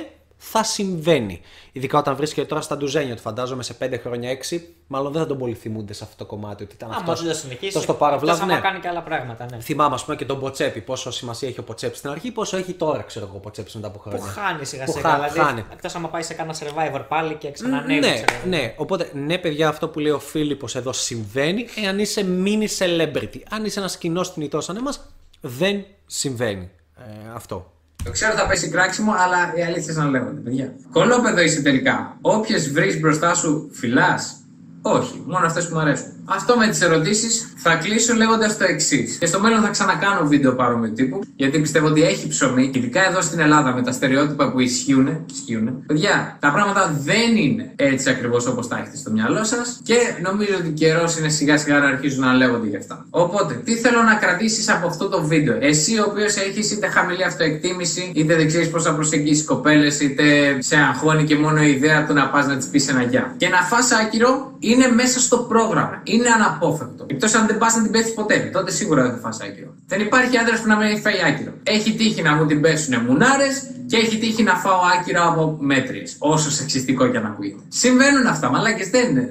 θα 0.45 0.63
συμβαίνει. 0.63 1.41
Ειδικά 1.73 1.99
όταν 1.99 2.17
βρίσκεται 2.17 2.47
τώρα 2.47 2.61
στα 2.61 2.77
ντουζένια 2.77 3.15
του, 3.17 3.21
φαντάζομαι 3.23 3.63
σε 3.63 3.77
5 3.83 3.99
χρόνια 4.03 4.31
6, 4.51 4.61
μάλλον 4.87 5.13
δεν 5.13 5.23
θα 5.23 5.29
τον 5.29 5.39
πολύ 5.39 5.55
θυμούνται 5.55 5.93
σε 5.93 6.05
αυτό 6.05 6.17
το 6.17 6.25
κομμάτι. 6.25 6.63
Ότι 6.63 6.75
ήταν 6.75 6.89
Άμα 6.91 6.99
αυτός. 6.99 7.23
δεν 7.23 7.33
το 7.33 7.39
συνεχίσει. 7.39 7.87
το 7.87 7.95
παραβλάβ, 7.95 8.35
εκτός 8.35 8.49
άμα 8.49 8.55
ναι. 8.55 8.61
κάνει 8.61 8.81
και 8.81 8.89
άλλα 8.89 9.03
πράγματα, 9.03 9.47
ναι. 9.51 9.61
Θυμάμαι, 9.61 9.95
ας 9.95 10.05
πούμε, 10.05 10.17
και 10.17 10.25
τον 10.25 10.39
Ποτσέπη. 10.41 10.81
Πόσο 10.81 11.11
σημασία 11.11 11.49
έχει 11.49 11.61
ο 11.61 11.63
Ποτσέπης 11.63 11.99
στην 11.99 12.11
αρχή, 12.11 12.31
πόσο 12.31 12.57
έχει 12.57 12.73
τώρα, 12.73 13.03
ξέρω 13.03 13.27
εγώ, 13.27 13.37
ο 13.37 13.41
Ποτσέπης 13.41 13.75
μετά 13.75 13.87
από 13.87 13.99
Που 13.99 14.09
χρόνια. 14.09 14.27
χάνει 14.31 14.65
σιγά 14.65 14.85
Που 14.85 14.93
σιγά. 14.93 15.09
χα- 15.09 15.15
Δηλαδή, 15.17 15.39
χάνει. 15.39 15.65
εκτός 15.73 15.95
άμα 15.95 16.09
πάει 16.09 16.23
σε 16.23 16.35
κάνα 16.35 16.55
survivor 16.55 17.05
πάλι 17.09 17.35
και 17.35 17.51
ξανανεύει. 17.51 18.01
Ναι, 18.01 18.13
ξέρω 18.13 18.25
εγώ. 18.39 18.49
ναι. 18.49 18.75
Οπότε, 18.77 19.11
ναι, 19.15 19.39
παιδιά, 19.39 19.69
αυτό 19.69 19.89
που 19.89 19.99
λέει 19.99 20.13
ο 20.13 20.19
Φίλιππος 20.19 20.75
εδώ 20.77 20.93
συμβαίνει 20.93 21.67
εάν 21.85 21.99
είσαι 21.99 22.27
mini 22.45 22.67
celebrity. 22.79 23.41
Αν 23.51 23.65
είσαι 23.65 23.79
ένας 23.79 23.99
κοινός 23.99 24.31
θνητό 24.33 24.61
σαν 24.61 24.77
εμάς, 24.77 25.01
δεν 25.41 25.85
συμβαίνει 26.07 26.71
ε, 26.99 27.31
αυτό. 27.35 27.73
Το 28.05 28.11
ξέρω 28.11 28.33
θα 28.35 28.47
πέσει 28.47 28.69
κράξιμο, 28.69 29.13
αλλά 29.19 29.55
η 29.57 29.63
αλήθεια 29.63 29.95
να 29.95 30.05
λέγονται, 30.05 30.41
παιδιά. 30.41 30.75
Κολόπεδο 30.93 31.41
είσαι 31.41 31.63
τελικά. 31.63 32.17
Όποιες 32.21 32.73
βρεις 32.73 33.01
μπροστά 33.01 33.35
σου, 33.35 33.71
φυλάς. 33.73 34.37
Όχι, 34.83 35.23
μόνο 35.27 35.47
αυτές 35.47 35.69
που 35.69 35.75
μου 35.75 35.81
αρέσουν. 35.81 36.13
Αυτό 36.25 36.57
με 36.57 36.69
τις 36.69 36.81
ερωτήσεις 36.81 37.53
θα 37.57 37.75
κλείσω 37.75 38.15
λέγοντας 38.15 38.57
το 38.59 38.65
εξής. 38.65 39.17
Και 39.21 39.27
στο 39.27 39.41
μέλλον 39.41 39.63
θα 39.63 39.69
ξανακάνω 39.69 40.27
βίντεο 40.27 40.55
παρόμοιου 40.55 40.93
τύπου, 40.93 41.21
γιατί 41.37 41.59
πιστεύω 41.59 41.87
ότι 41.87 42.03
έχει 42.03 42.29
ψωμί, 42.29 42.71
ειδικά 42.75 43.09
εδώ 43.09 43.21
στην 43.21 43.41
Ελλάδα 43.41 43.75
με 43.75 43.83
τα 43.83 43.93
στερεότυπα 43.93 44.51
που 44.53 44.61
ισχύουν. 44.61 45.25
ισχύουν. 45.33 45.87
Παιδιά, 45.87 46.37
τα 46.41 46.53
πράγματα 46.53 46.95
δεν 47.03 47.37
είναι 47.37 47.73
έτσι 47.77 48.11
ακριβώς 48.11 48.47
όπως 48.47 48.69
τα 48.69 48.79
έχετε 48.79 48.97
στο 48.97 49.11
μυαλό 49.11 49.45
σας 49.45 49.81
και 49.83 49.97
νομίζω 50.23 50.55
ότι 50.59 50.69
καιρός 50.69 51.19
είναι 51.19 51.29
σιγά 51.29 51.57
σιγά 51.59 51.79
να 51.79 51.87
αρχίζουν 51.87 52.25
να 52.25 52.33
λέγονται 52.33 52.69
γι' 52.69 52.77
αυτά. 52.77 53.07
Οπότε, 53.11 53.55
τι 53.55 53.75
θέλω 53.75 54.03
να 54.03 54.15
κρατήσεις 54.15 54.69
από 54.69 54.87
αυτό 54.87 55.09
το 55.09 55.23
βίντεο; 55.23 55.57
Εσύ, 55.61 55.99
ο 55.99 56.05
οποίος 56.09 56.37
έχεις 56.37 56.71
είτε 56.71 56.87
χαμηλή 56.89 57.25
αυτοεκτίμηση, 57.25 58.13
είτε 58.15 58.37
δεν 58.37 58.47
ξέρεις 58.47 58.71
πώς 58.71 58.83
θα 58.83 58.95
προσεγγίσεις 58.95 59.45
κοπέλες, 59.45 60.01
είτε 60.01 60.57
σε 60.59 60.77
αγχώνει 60.77 61.25
και 61.25 61.37
μόνο 61.37 61.63
η 61.63 61.71
ιδέα 61.71 62.07
του 62.07 62.13
να 62.13 62.29
πας 62.29 62.47
να 62.47 62.57
της 62.57 62.67
πεις 62.67 62.89
ένα 62.89 63.03
γεια. 63.03 63.35
Και 63.37 63.49
να 63.49 63.63
φας 63.63 63.93
άκυρο 63.93 64.53
είναι 64.59 64.89
μέσα 64.89 65.21
στο 65.21 65.37
πρόγραμμα. 65.37 66.01
Είναι 66.13 66.29
αναπόφευκτο. 66.29 67.07
Εκτός 67.09 67.35
αν 67.35 67.47
δεν 67.47 67.59
πας 67.59 67.75
να 67.77 67.83
την 67.83 67.93
πέσει 67.93 68.15
ποτέ. 68.15 68.51
Τότε 68.53 68.71
σίγουρα 68.71 69.03
δεν 69.03 69.13
θα 69.13 69.19
φας 69.19 69.41
άκυρο. 69.41 69.75
Δεν 69.87 70.01
υπάρχει 70.01 70.39
άντρας 70.39 70.61
που 70.61 70.69
να 70.69 70.77
μην 70.77 70.87
έχει 70.87 71.01
φάει 71.01 71.21
άκυρο. 71.29 71.53
Έχει 71.63 71.91
τύχει 71.93 72.23
να 72.23 72.35
μου 72.35 72.47
την 72.47 72.61
πέσουν 72.61 72.95
μουνάρες 73.07 73.55
και 73.87 73.97
έχει 73.97 74.19
τύχει 74.19 74.43
να 74.43 74.55
φάω 74.55 74.81
άκυρο 74.99 75.23
από 75.31 75.57
μέτριε. 75.61 76.03
Όσο 76.19 76.51
σεξιστικό 76.51 77.09
και 77.09 77.17
αν 77.17 77.27
ακούγεται. 77.27 77.63
Συμβαίνουν 77.69 78.27
αυτά, 78.27 78.51
μαλάκες 78.51 78.89
δεν 78.91 79.11
είναι. 79.11 79.29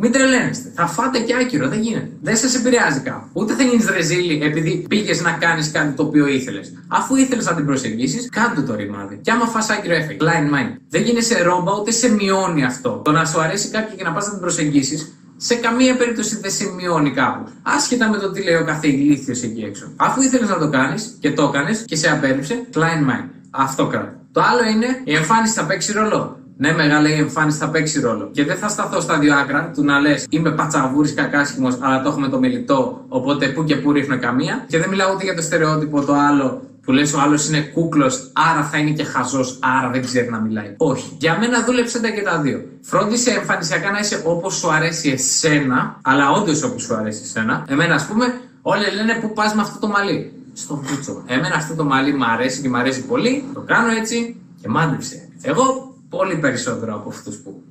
Μην 0.00 0.12
τρελαίνεστε. 0.12 0.72
Θα 0.74 0.86
φάτε 0.86 1.18
και 1.18 1.34
άκυρο, 1.34 1.68
δεν 1.68 1.80
γίνεται. 1.80 2.10
Δεν 2.22 2.36
σας 2.36 2.54
επηρεάζει 2.54 3.00
κάπου. 3.00 3.28
Ούτε 3.32 3.54
θα 3.54 3.62
γίνεις 3.62 3.86
ρεζίλη 3.86 4.40
επειδή 4.42 4.86
πήγες 4.88 5.20
να 5.22 5.32
κάνεις 5.32 5.70
κάτι 5.70 5.92
το 5.96 6.02
οποίο 6.02 6.26
ήθελες. 6.26 6.72
Αφού 6.88 7.16
ήθελες 7.16 7.44
να 7.46 7.54
την 7.54 7.66
προσεγγίσεις, 7.66 8.28
κάντε 8.30 8.60
το 8.60 8.74
ρημάδι. 8.74 9.18
Και 9.22 9.30
άμα 9.30 9.46
φας 9.46 9.70
άκυρο, 9.70 9.94
έφεγε. 9.94 10.18
Line 10.20 10.54
mind. 10.54 10.76
Δεν 10.88 11.02
γίνεσαι 11.02 11.42
ρόμπα, 11.42 11.72
ούτε 11.80 11.90
σε 11.90 12.08
μειώνει 12.10 12.64
αυτό. 12.64 12.90
Το 13.04 13.10
να 13.10 13.24
σου 13.24 13.40
αρέσει 13.40 13.68
κάποια 13.68 13.94
και 13.96 14.04
να 14.04 14.12
πας 14.12 14.24
να 14.26 14.30
την 14.30 14.40
προσεγγίσεις, 14.40 15.12
σε 15.40 15.54
καμία 15.54 15.96
περίπτωση 15.96 16.36
δεν 16.40 16.50
σε 16.50 16.64
μειώνει 16.76 17.10
κάπου. 17.10 17.50
Άσχετα 17.62 18.08
με 18.08 18.18
το 18.18 18.30
τι 18.30 18.42
λέει 18.42 18.54
ο 18.54 18.64
κάθε 18.64 18.88
ηλίθιος 18.88 19.42
εκεί 19.42 19.60
έξω. 19.60 19.92
Αφού 19.96 20.22
ήθελες 20.22 20.48
να 20.48 20.58
το 20.58 20.68
κάνεις 20.68 21.16
και 21.20 21.32
το 21.32 21.42
έκανες 21.42 21.84
και 21.86 21.96
σε 21.96 22.10
απέρριψε, 22.10 22.66
Klein 22.74 23.10
mind. 23.10 23.28
Αυτό 23.50 23.86
κράτη. 23.86 24.16
Το 24.32 24.40
άλλο 24.40 24.70
είναι 24.70 25.00
η 25.04 25.14
εμφάνιση 25.14 25.52
θα 25.52 25.66
παίξει 25.66 25.92
ρόλο. 25.92 26.38
Ναι, 26.56 26.72
μεγάλη 26.72 27.10
η 27.10 27.18
εμφάνιση 27.18 27.58
θα 27.58 27.70
παίξει 27.70 28.00
ρόλο. 28.00 28.30
Και 28.32 28.44
δεν 28.44 28.56
θα 28.56 28.68
σταθώ 28.68 29.00
στα 29.00 29.18
δύο 29.18 29.34
άκρα 29.34 29.70
του 29.74 29.84
να 29.84 30.00
λες 30.00 30.26
είμαι 30.30 30.50
πατσαβούρης 30.50 31.14
κακάσχημος, 31.14 31.78
αλλά 31.80 32.02
το 32.02 32.08
έχουμε 32.08 32.28
το 32.28 32.38
μιλητό, 32.38 33.04
οπότε 33.08 33.46
που 33.48 33.64
και 33.64 33.76
που 33.76 33.92
ρίχνω 33.92 34.18
καμία. 34.18 34.64
Και 34.68 34.78
δεν 34.78 34.88
μιλάω 34.88 35.12
ούτε 35.14 35.24
για 35.24 35.34
το 35.34 35.42
στερεότυπο 35.42 36.04
το 36.04 36.14
άλλο 36.14 36.62
που 36.88 36.94
λες 36.94 37.12
ο 37.12 37.20
άλλος 37.20 37.48
είναι 37.48 37.60
κούκλος, 37.60 38.30
άρα 38.32 38.64
θα 38.64 38.78
είναι 38.78 38.90
και 38.90 39.04
χαζός, 39.04 39.58
άρα 39.60 39.90
δεν 39.90 40.02
ξέρει 40.02 40.30
να 40.30 40.40
μιλάει. 40.40 40.74
Όχι. 40.76 41.16
Για 41.18 41.38
μένα 41.38 41.64
δούλεψε 41.64 42.00
τα 42.00 42.08
και 42.08 42.22
τα 42.22 42.40
δύο. 42.40 42.64
Φρόντισε 42.80 43.30
εμφανισιακά 43.30 43.90
να 43.90 43.98
είσαι 43.98 44.22
όπως 44.24 44.54
σου 44.54 44.72
αρέσει 44.72 45.10
εσένα, 45.10 46.00
αλλά 46.02 46.30
όντως 46.30 46.62
όπως 46.62 46.82
σου 46.82 46.94
αρέσει 46.94 47.20
εσένα. 47.22 47.64
Εμένα, 47.68 47.94
ας 47.94 48.06
πούμε, 48.06 48.40
όλοι 48.62 48.84
λένε 48.94 49.18
πού 49.20 49.32
πας 49.32 49.54
με 49.54 49.60
αυτό 49.60 49.78
το 49.78 49.88
μαλλί; 49.88 50.32
Στο 50.52 50.82
βούτσο. 50.84 51.22
Εμένα 51.26 51.54
αυτό 51.54 51.74
το 51.74 51.84
μαλλί 51.84 52.12
μου 52.14 52.24
αρέσει 52.24 52.60
και 52.60 52.68
μου 52.68 52.76
αρέσει 52.76 53.04
πολύ. 53.04 53.44
Το 53.54 53.60
κάνω 53.60 53.88
έτσι 53.90 54.36
και 54.60 54.68
μάντεψε. 54.68 55.28
Εγώ 55.42 55.94
πολύ 56.08 56.36
περισσότερο 56.36 56.94
από 56.94 57.08
αυτούς 57.08 57.36
που 57.36 57.62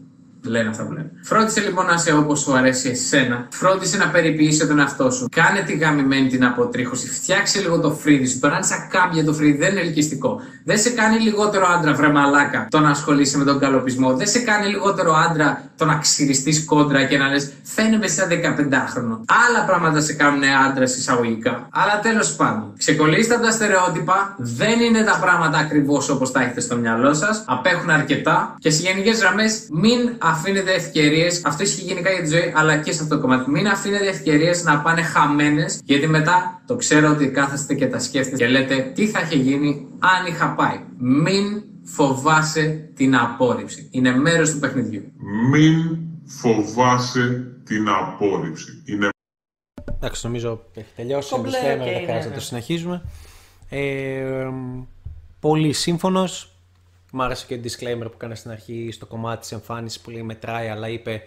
λένε 0.44 0.70
αυτά 0.70 0.86
που 0.86 0.92
λένε. 0.92 1.12
Φρόντισε 1.24 1.62
λοιπόν 1.62 1.86
να 1.86 1.94
είσαι 1.94 2.14
όπως 2.14 2.40
σου 2.40 2.56
αρέσει 2.58 2.90
εσένα. 2.90 3.48
Φρόντισε 3.52 3.98
να 3.98 4.10
περιποιήσει 4.10 4.68
τον 4.68 4.80
εαυτό 4.80 5.12
σου. 5.12 5.28
Κάνε 5.32 5.62
τη 5.62 5.74
γαμημένη 5.78 6.28
την 6.28 6.46
αποτρίχωση. 6.46 7.10
Φτιάξε 7.10 7.60
λίγο 7.60 7.80
το 7.80 7.92
φρύδι 7.92 8.28
σου. 8.28 8.40
Τώρα, 8.40 8.56
αν 8.56 8.64
σαν 8.64 8.88
κάμπια 8.90 9.24
το 9.24 9.34
φρύδι 9.34 9.58
δεν 9.58 9.72
είναι 9.72 9.82
ελκυστικό. 9.82 10.42
Δεν 10.66 10.78
σε 10.78 10.90
κάνει 10.90 11.20
λιγότερο 11.20 11.68
άντρα, 11.68 11.94
βρε 11.94 12.10
μαλάκα, 12.10 12.68
το 12.70 12.80
να 12.80 12.90
ασχολείσαι 12.90 13.38
με 13.38 13.44
τον 13.44 13.60
καλοπισμό. 13.60 14.16
Δεν 14.16 14.28
σε 14.28 14.40
κάνει 14.40 14.68
λιγότερο 14.68 15.14
άντρα 15.14 15.62
το 15.78 15.86
να 15.86 15.96
ξυριστείς 15.98 16.66
κόντρα 16.66 17.04
και 17.04 17.18
να 17.18 17.28
λες 17.30 17.52
φαίνεται 17.64 18.08
σαν 18.08 18.30
15χρονο. 18.30 19.20
Άλλα 19.48 19.66
πράγματα 19.68 20.02
σε 20.02 20.14
κάνουν 20.14 20.44
άντρα 20.70 20.84
εισαγωγικά. 20.84 21.68
Αλλά 21.72 22.00
τέλος 22.00 22.36
πάντων, 22.36 22.74
ξεκολλήστε 22.78 23.34
από 23.34 23.44
τα 23.44 23.52
στερεότυπα, 23.52 24.36
δεν 24.38 24.80
είναι 24.80 25.02
τα 25.02 25.18
πράγματα 25.22 25.58
ακριβώς 25.58 26.10
όπως 26.10 26.32
τα 26.32 26.42
έχετε 26.42 26.62
στο 26.62 26.76
μυαλό 26.76 27.14
σας, 27.14 27.44
απέχουν 27.48 27.90
αρκετά 27.90 28.56
και 28.60 28.70
σε 28.70 28.82
γενικές 28.82 29.20
γραμμές 29.20 29.68
μην 29.72 30.00
αφήνετε 30.28 30.74
ευκαιρίες, 30.74 31.42
αυτό 31.46 31.64
ισχύει 31.64 31.82
γενικά 31.82 32.12
για 32.12 32.22
τη 32.22 32.28
ζωή, 32.28 32.54
αλλά 32.56 32.78
και 32.78 32.92
σε 32.92 33.04
αυτό 33.04 33.16
το 33.16 33.22
κομμάτι. 33.22 33.50
Μην 33.50 33.68
αφήνετε 33.68 34.08
ευκαιρίες 34.08 34.64
να 34.64 34.82
πάνε 34.82 35.02
χαμένες, 35.02 35.80
γιατί 35.84 36.08
μετά 36.08 36.62
το 36.66 36.76
ξέρω 36.76 37.10
ότι 37.10 37.28
κάθεστε 37.28 37.74
και 37.74 37.88
τα 37.88 38.00
σκέφτεστε 38.00 38.46
και 38.46 38.52
λέτε 38.52 38.92
τι 38.96 39.08
θα 39.08 39.22
είχε 39.22 39.36
γίνει 39.36 39.88
αν 40.00 40.26
είχα 40.26 40.54
πάει. 40.54 40.80
Μην 40.98 41.64
φοβάσαι 41.84 42.90
την 42.96 43.16
απόρριψη. 43.16 43.88
Είναι 43.92 44.16
μέρος 44.16 44.52
του 44.52 44.60
παιχνιδιού. 44.60 45.12
Μην 45.52 45.98
φοβάσαι 46.26 47.52
την 47.64 47.90
απόρριψη. 47.90 48.84
Είναι 48.86 49.10
Εντάξει, 49.98 50.26
νομίζω 50.26 50.64
έχει 50.74 50.92
τελειώσει. 50.96 51.34
Κομπλέ, 51.34 51.52
disclaimer, 51.52 51.80
οκ, 51.80 51.84
δεν 51.84 51.94
ναι, 51.94 52.02
χρειάζεται 52.04 52.24
να 52.24 52.30
ναι. 52.30 52.36
το 52.36 52.42
συνεχίζουμε. 52.42 53.02
Ε, 53.70 54.50
πολύ 55.40 55.74
σύμφωνος. 55.74 56.57
Μ' 57.12 57.22
άρεσε 57.22 57.46
και 57.48 57.58
το 57.58 57.64
disclaimer 57.70 58.02
που 58.04 58.12
έκανε 58.16 58.36
στην 58.36 58.52
αρχή 58.52 58.90
στο 58.92 59.06
κομμάτι 59.06 59.40
της 59.40 59.52
εμφάνισης 59.52 60.00
που 60.00 60.10
λέει 60.10 60.22
μετράει, 60.24 60.68
αλλά 60.68 60.88
είπε. 60.90 61.24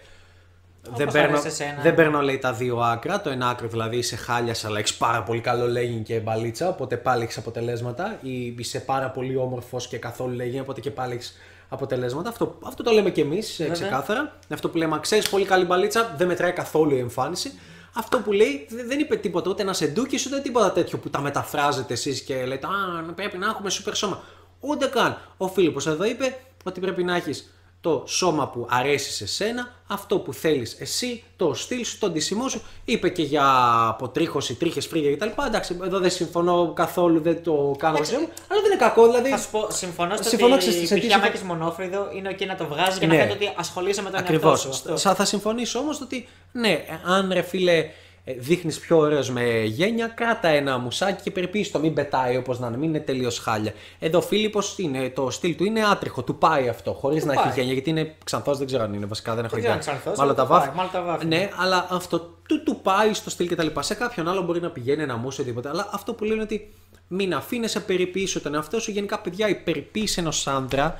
Δεν 0.83 0.93
Όπως 1.01 1.13
παίρνω, 1.13 1.29
άρεσε 1.37 1.47
εσένα. 1.47 1.81
δεν 1.81 1.95
παίρνω 1.95 2.21
λέει 2.21 2.37
τα 2.37 2.53
δύο 2.53 2.79
άκρα. 2.79 3.21
Το 3.21 3.29
ένα 3.29 3.47
άκρο 3.49 3.67
δηλαδή 3.67 3.97
είσαι 3.97 4.15
χάλιας, 4.15 4.65
αλλά 4.65 4.79
έχεις 4.79 4.93
πάρα 4.95 5.23
πολύ 5.23 5.41
καλό 5.41 5.65
legging 5.79 6.03
και 6.03 6.19
μπαλίτσα. 6.19 6.67
Οπότε 6.69 6.97
πάλι 6.97 7.23
έχεις 7.23 7.37
αποτελέσματα. 7.37 8.17
Ή 8.21 8.45
είσαι 8.57 8.79
πάρα 8.79 9.09
πολύ 9.09 9.35
όμορφος 9.37 9.87
και 9.87 9.97
καθόλου 9.97 10.35
legging, 10.37 10.61
οπότε 10.61 10.81
και 10.81 10.91
πάλι 10.91 11.13
έχεις 11.13 11.37
αποτελέσματα. 11.69 12.29
Αυτό, 12.29 12.57
αυτό 12.65 12.83
το 12.83 12.91
λέμε 12.91 13.09
κι 13.09 13.21
εμείς 13.21 13.61
ξεκάθαρα. 13.71 14.37
Αυτό 14.49 14.69
που 14.69 14.77
λέμε, 14.77 14.99
ξέρεις 14.99 15.29
πολύ 15.29 15.45
καλή 15.45 15.65
μπαλίτσα, 15.65 16.13
δεν 16.17 16.27
μετράει 16.27 16.51
καθόλου 16.51 16.95
η 16.95 16.99
εμφάνιση. 16.99 17.51
Αυτό 17.93 18.17
που 18.19 18.31
λέει 18.31 18.67
δεν- 18.69 18.87
δεν 18.87 18.99
είπε 18.99 19.15
τίποτα 19.15 19.49
ούτε 19.49 19.61
ένας 19.61 19.77
σεντούκι 19.77 20.17
ούτε 20.27 20.39
τίποτα 20.39 20.71
τέτοιο 20.71 20.97
που 20.97 21.09
τα 21.09 21.19
μεταφράζετε 21.21 21.93
εσείς 21.93 22.21
και 22.21 22.45
λέτε 22.45 22.67
Α, 22.67 23.13
πρέπει 23.13 23.37
να 23.37 23.45
έχουμε 23.47 23.69
σούπερ 23.69 23.95
σώμα. 23.95 24.23
Ούτε 24.61 24.85
καν. 24.85 25.17
Ο 25.37 25.47
Φίλιππος 25.47 25.87
εδώ 25.87 26.03
είπε 26.05 26.37
ότι 26.63 26.79
πρέπει 26.79 27.03
να 27.03 27.15
έχεις 27.15 27.53
το 27.81 28.03
σώμα 28.07 28.47
που 28.47 28.67
αρέσει 28.69 29.11
σε 29.11 29.27
σένα, 29.27 29.73
αυτό 29.87 30.19
που 30.19 30.33
θέλεις 30.33 30.75
εσύ, 30.79 31.23
το 31.35 31.53
στυλ 31.53 31.85
σου, 31.85 31.97
το 31.97 32.09
ντύσιμό 32.09 32.47
σου. 32.49 32.61
Είπε 32.85 33.09
και 33.09 33.21
για 33.23 33.45
αποτρίχωση, 33.87 34.55
τρίχες, 34.55 34.85
φρύγια 34.87 35.15
κτλ. 35.15 35.41
Εντάξει, 35.45 35.77
εδώ 35.83 35.99
δεν 35.99 36.09
συμφωνώ 36.11 36.71
καθόλου, 36.75 37.21
δεν 37.21 37.43
το 37.43 37.75
κάνω 37.77 37.93
Εντάξει. 37.95 38.11
ζεύμα, 38.11 38.27
αλλά 38.47 38.61
δεν 38.61 38.71
είναι 38.71 38.79
κακό. 38.79 39.05
Δηλαδή, 39.05 39.29
Θα 39.29 39.37
σου 39.37 39.49
πω, 39.51 39.67
συμφωνώ 39.71 40.15
στο 40.15 40.29
Συμφωνώ, 40.29 40.53
ότι 40.55 40.67
ξέρεις, 40.67 40.87
σε 40.87 40.93
τι 40.93 40.99
π.χ. 40.99 41.01
συμφω- 41.03 41.19
άμα 41.19 41.27
έχεις 41.27 41.41
μονόφρυδο 41.41 42.09
είναι 42.15 42.29
ok 42.39 42.45
να 42.47 42.55
το 42.55 42.65
βγάζεις 42.65 42.97
για 42.97 43.07
να 43.07 43.13
Ναι. 43.13 43.19
φαίνεται 43.19 43.45
ότι 43.45 43.53
ασχολείσαι 43.57 44.01
με 44.01 44.09
τον 44.09 44.19
Ακριβώς. 44.19 44.65
εαυτό 44.65 44.73
σου. 44.77 44.91
Αυτό. 44.91 44.97
Θα, 44.97 45.15
θα 45.15 45.25
συμφωνήσω 45.25 45.79
όμως 45.79 46.01
ότι 46.01 46.27
ναι, 46.51 46.85
αν 47.05 47.31
ρε 47.33 47.41
φίλε 47.41 47.85
δείχνεις 48.25 48.79
πιο 48.79 48.97
ωραίος 48.97 49.29
με 49.29 49.63
γένεια, 49.63 50.07
κράτα 50.07 50.47
ένα 50.47 50.77
μουσάκι 50.77 51.21
και 51.21 51.31
περιποίηση 51.31 51.71
το. 51.71 51.79
Μην 51.79 51.93
πετάει 51.93 52.37
όπως 52.37 52.59
να 52.59 52.67
είναι, 52.67 52.77
μην 52.77 52.89
είναι 52.89 52.99
τελείως 52.99 53.39
χάλια. 53.39 53.73
Εδώ 53.99 54.17
ο 54.17 54.21
Φίλιππος 54.21 54.77
είναι, 54.77 55.09
το 55.09 55.29
στυλ 55.29 55.55
του 55.55 55.63
είναι 55.63 55.85
άτριχο, 55.85 56.23
του 56.23 56.35
πάει 56.35 56.67
αυτό, 56.69 56.93
χωρίς 56.93 57.25
να 57.25 57.33
έχει 57.33 57.43
πάει. 57.43 57.51
γένεια. 57.53 57.73
Γιατί 57.73 57.89
είναι 57.89 58.15
ξανθός, 58.23 58.57
δεν 58.57 58.67
ξέρω 58.67 58.83
αν 58.83 58.93
είναι 58.93 59.05
βασικά, 59.05 59.35
δεν 59.35 59.45
έχω 59.45 59.55
ξέρω 59.57 59.71
αν 59.71 59.77
ιδέα. 59.79 59.91
είναι 59.91 59.99
ξανθός, 59.99 60.17
Μάλλον 60.17 60.33
αλλά 60.33 60.33
τα 60.33 60.43
του 60.43 60.49
βάφη. 60.53 60.67
πάει, 60.67 60.75
μάλλον 60.75 60.91
τα 60.91 61.01
βάφη. 61.01 61.25
Ναι, 61.25 61.49
αλλά 61.57 61.87
αυτό 61.89 62.19
του, 62.47 62.63
του 62.63 62.79
πάει 62.83 63.13
στο 63.13 63.29
στυλ 63.29 63.47
κτλ. 63.47 63.67
Σε 63.79 63.93
κάποιον 63.95 64.27
άλλο 64.27 64.41
μπορεί 64.41 64.61
να 64.61 64.69
πηγαίνει 64.69 65.01
ένα 65.03 65.17
μουσο 65.17 65.41
οτιδήποτε. 65.41 65.69
Αλλά 65.69 65.89
αυτό 65.91 66.13
που 66.13 66.23
λένε 66.23 66.41
ότι 66.41 66.73
μην 67.07 67.33
αφήνεσαι 67.33 67.79
περιποίηση 67.79 68.39
τον 68.39 68.53
εαυτό 68.55 68.79
σου. 68.79 68.91
Γενικά, 68.91 69.19
παιδιά, 69.19 69.47
η 69.49 69.55
περιποίηση 69.55 70.19
ενός 70.19 70.47
άντρα 70.47 70.95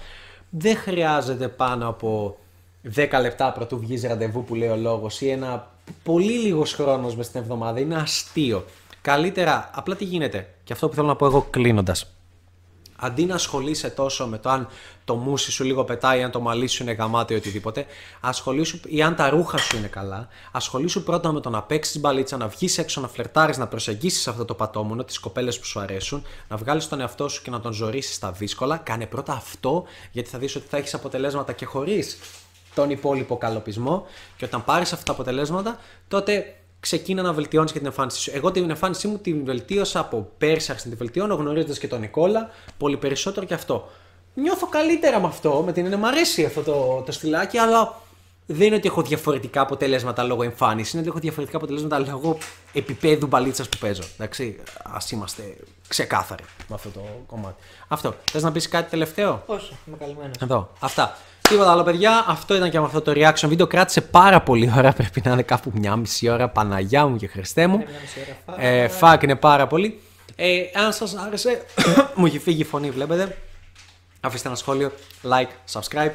δεν 0.50 0.76
χρειάζεται 0.76 1.48
πάνω 1.48 1.88
από 1.88 2.38
10 2.96 3.08
λεπτά 3.22 3.52
πρωτού 3.52 3.80
βγεις 3.80 4.04
ραντεβού 4.04 4.44
που 4.44 4.56
λέει 4.56 4.70
ο 4.70 4.76
λόγος 4.76 5.22
ή 5.22 5.30
ένα 5.30 5.71
πολύ 6.04 6.32
λίγος 6.32 6.74
χρόνος 6.74 7.16
μες 7.16 7.26
στην 7.26 7.40
εβδομάδα. 7.40 7.80
Είναι 7.80 7.96
αστείο. 7.96 8.66
Καλύτερα, 9.02 9.70
απλά 9.74 9.96
τι 9.96 10.04
γίνεται. 10.04 10.54
Και 10.64 10.74
αυτό 10.74 10.90
που 10.90 10.96
θέλω 10.96 11.08
να 11.08 11.16
πω 11.16 11.26
εγώ 11.26 11.48
κλείνοντας. 11.50 12.16
Αντί 13.04 13.26
να 13.26 13.36
ασχολείσαι 13.36 13.90
τόσο 13.90 14.28
με 14.28 14.38
το 14.38 14.50
αν 14.50 14.68
το 15.06 15.16
μουσι 15.16 15.52
σου 15.52 15.64
λίγο 15.64 15.84
πετάει, 15.84 16.24
αν 16.24 16.32
το 16.32 16.40
μαλλί 16.40 16.68
σου 16.68 16.84
είναι 16.84 16.92
γαμάτο 16.92 17.34
ή 17.34 17.38
οτιδήποτε, 17.38 17.86
ασχολήσου 18.20 18.80
ή 18.88 19.02
αν 19.02 19.16
τα 19.16 19.30
ρούχα 19.30 19.58
σου 19.58 19.78
είναι 19.78 19.88
καλά, 19.88 20.28
ασχολήσου 20.52 21.04
πρώτα 21.04 21.32
με 21.32 21.40
το 21.40 21.50
να 21.50 21.62
παίξεις 21.62 22.00
μπαλίτσα, 22.00 22.38
να 22.38 22.48
βγεις 22.48 22.78
έξω, 22.78 23.02
να 23.02 23.08
φλερτάρεις, 23.08 23.58
να 23.58 23.68
προσεγγίσεις 23.68 24.28
αυτό 24.28 24.46
το 24.46 24.54
πατόμονο, 24.54 25.04
τις 25.04 25.20
κοπέλες 25.20 25.60
που 25.60 25.66
σου 25.66 25.80
αρέσουν, 25.80 26.24
να 26.48 26.58
βγάλεις 26.58 26.88
τον 26.88 27.00
εαυτό 27.00 27.28
σου 27.28 27.42
και 27.42 27.50
να 27.50 27.60
τον 27.60 27.74
ζωρίσεις 27.74 28.16
στα 28.16 28.32
δύσκολα. 28.32 28.78
Κάνε 28.78 29.06
πρώτα 29.06 29.34
αυτό, 29.34 29.84
γιατί 30.12 30.30
θα 30.30 30.38
δεις 30.38 30.56
ότι 30.56 30.66
θα 30.70 30.78
έχεις 30.78 30.94
αποτελέσματα 30.94 31.54
και 31.54 31.66
χωρίς 31.66 32.18
τον 32.74 32.90
υπόλοιπο 32.90 33.38
καλοπισμό. 33.38 34.06
Και 34.38 34.46
όταν 34.46 34.64
πάρεις 34.64 34.94
αυτά 34.94 35.06
τα 35.06 35.12
αποτελέσματα, 35.12 35.80
τότε 36.08 36.56
ξεκίνα 36.80 37.22
να 37.22 37.34
βελτιώνεις 37.34 37.72
και 37.72 37.78
την 37.78 37.88
εμφάνισή 37.88 38.20
σου. 38.20 38.32
Εγώ 38.34 38.52
την 38.52 38.70
εμφάνισή 38.70 39.08
μου 39.08 39.18
την 39.18 39.46
βελτίωσα 39.46 40.00
από 40.00 40.30
πέρσι, 40.38 40.72
άρχισα 40.72 40.90
να 40.90 40.96
την 40.96 41.06
βελτιώνω, 41.06 41.36
γνωρίζοντας 41.36 41.78
και 41.78 41.88
τον 41.88 42.00
Νικόλα, 42.00 42.50
πολύ 42.78 42.98
περισσότερο 42.98 43.46
και 43.46 43.54
αυτό. 43.54 43.90
Νιώθω 44.34 44.68
καλύτερα 44.68 45.20
με 45.20 45.28
αυτό, 45.28 45.62
με 45.66 45.72
την 45.72 45.86
είναι 45.86 45.96
μ' 45.96 46.06
αρέσει 46.06 46.46
αυτό 46.46 46.62
το, 46.62 47.04
το 47.06 47.12
στυλάκι, 47.12 47.58
αλλά 47.58 48.02
δεν 48.46 48.68
είναι 48.68 48.76
ότι 48.76 48.88
έχω 48.88 49.02
διαφορετικά 49.02 49.62
αποτελέσματα 49.62 50.24
λόγω 50.24 50.44
εμφάνισης, 50.44 50.92
είναι 50.92 51.02
ότι 51.02 51.10
έχω 51.10 51.20
διαφορετικά 51.20 51.58
αποτελέσματα 51.58 52.00
λόγω 52.00 52.38
επίπεδου 52.74 53.28
μπαλίτσας 53.28 53.70
που 53.70 53.78
παίζω. 53.78 54.04
Εντάξει, 54.14 54.60
ας 54.84 55.12
είμαστε 55.12 55.58
ξεκάθαροι 55.88 56.44
με 56.68 56.76
αυτό 56.76 56.90
το 56.90 57.02
κομμάτι. 57.28 57.64
Αυτό. 57.88 58.16
Θες 58.32 58.44
να 58.44 58.52
πεις 58.52 58.68
κάτι 58.68 58.90
τελευταίο; 58.90 59.44
Όχι, 59.46 59.76
είμαι 59.88 59.98
καλυμμένος. 59.98 60.36
Εδώ. 60.42 60.70
Αυτά. 60.80 61.18
Τίποτα 61.52 61.72
άλλο, 61.72 61.84
παιδιά. 61.84 62.26
Αυτό 62.28 62.56
ήταν 62.56 62.70
και 62.70 62.80
με 62.80 62.86
αυτό 62.86 63.02
το 63.02 63.12
reaction 63.16 63.48
βίντεο. 63.48 63.68
Κράτησε 63.68 64.02
πάρα 64.02 64.42
πολύ 64.42 64.72
ώρα. 64.78 64.94
Πρέπει 64.98 65.22
να 65.26 65.32
είναι 65.32 65.42
κάπου 65.42 65.72
μια 65.74 65.96
μισή 65.96 66.30
ώρα. 66.30 66.50
Παναγιά 66.50 67.08
μου 67.08 67.18
και 67.18 67.28
Χριστέ 67.28 67.68
μου. 67.68 67.78
Μια 67.78 67.88
μισή 68.02 68.36
ώρα. 68.46 68.62
Ε, 68.62 68.92
fuck 69.00 69.24
είναι 69.24 69.36
πάρα 69.36 69.68
πολύ. 69.68 70.02
Ε, 70.36 70.62
αν 70.74 70.94
σας 70.94 71.16
άρεσε, 71.16 71.66
μου 72.16 72.26
έχει 72.26 72.40
φύγει 72.40 72.62
η 72.62 72.64
φωνή, 72.64 72.90
βλέπετε. 72.90 73.38
Αφήστε 74.22 74.48
ένα 74.48 74.58
σχόλιο, 74.58 74.92
like, 75.30 75.80
subscribe. 75.80 76.12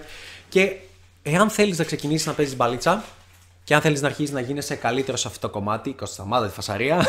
Και 0.49 0.77
εάν 1.23 1.51
θέλεις 1.51 1.79
να 1.79 1.85
ξεκινήσεις 1.85 2.27
να 2.27 2.33
παίζεις 2.33 2.57
μπαλίτσα 2.57 3.05
και 3.67 3.75
αν 3.75 3.81
θέλεις 3.81 4.01
να 4.01 4.07
αρχίσεις 4.09 4.35
να 4.35 4.41
γίνεσαι 4.41 4.75
καλύτερος 4.75 5.21
σε 5.21 5.29
αυτό 5.29 5.47
το 5.47 5.53
κομμάτι, 5.53 5.93
Κωνστανταμάδα 5.93 6.47
τη 6.47 6.53
φασαρία, 6.53 7.07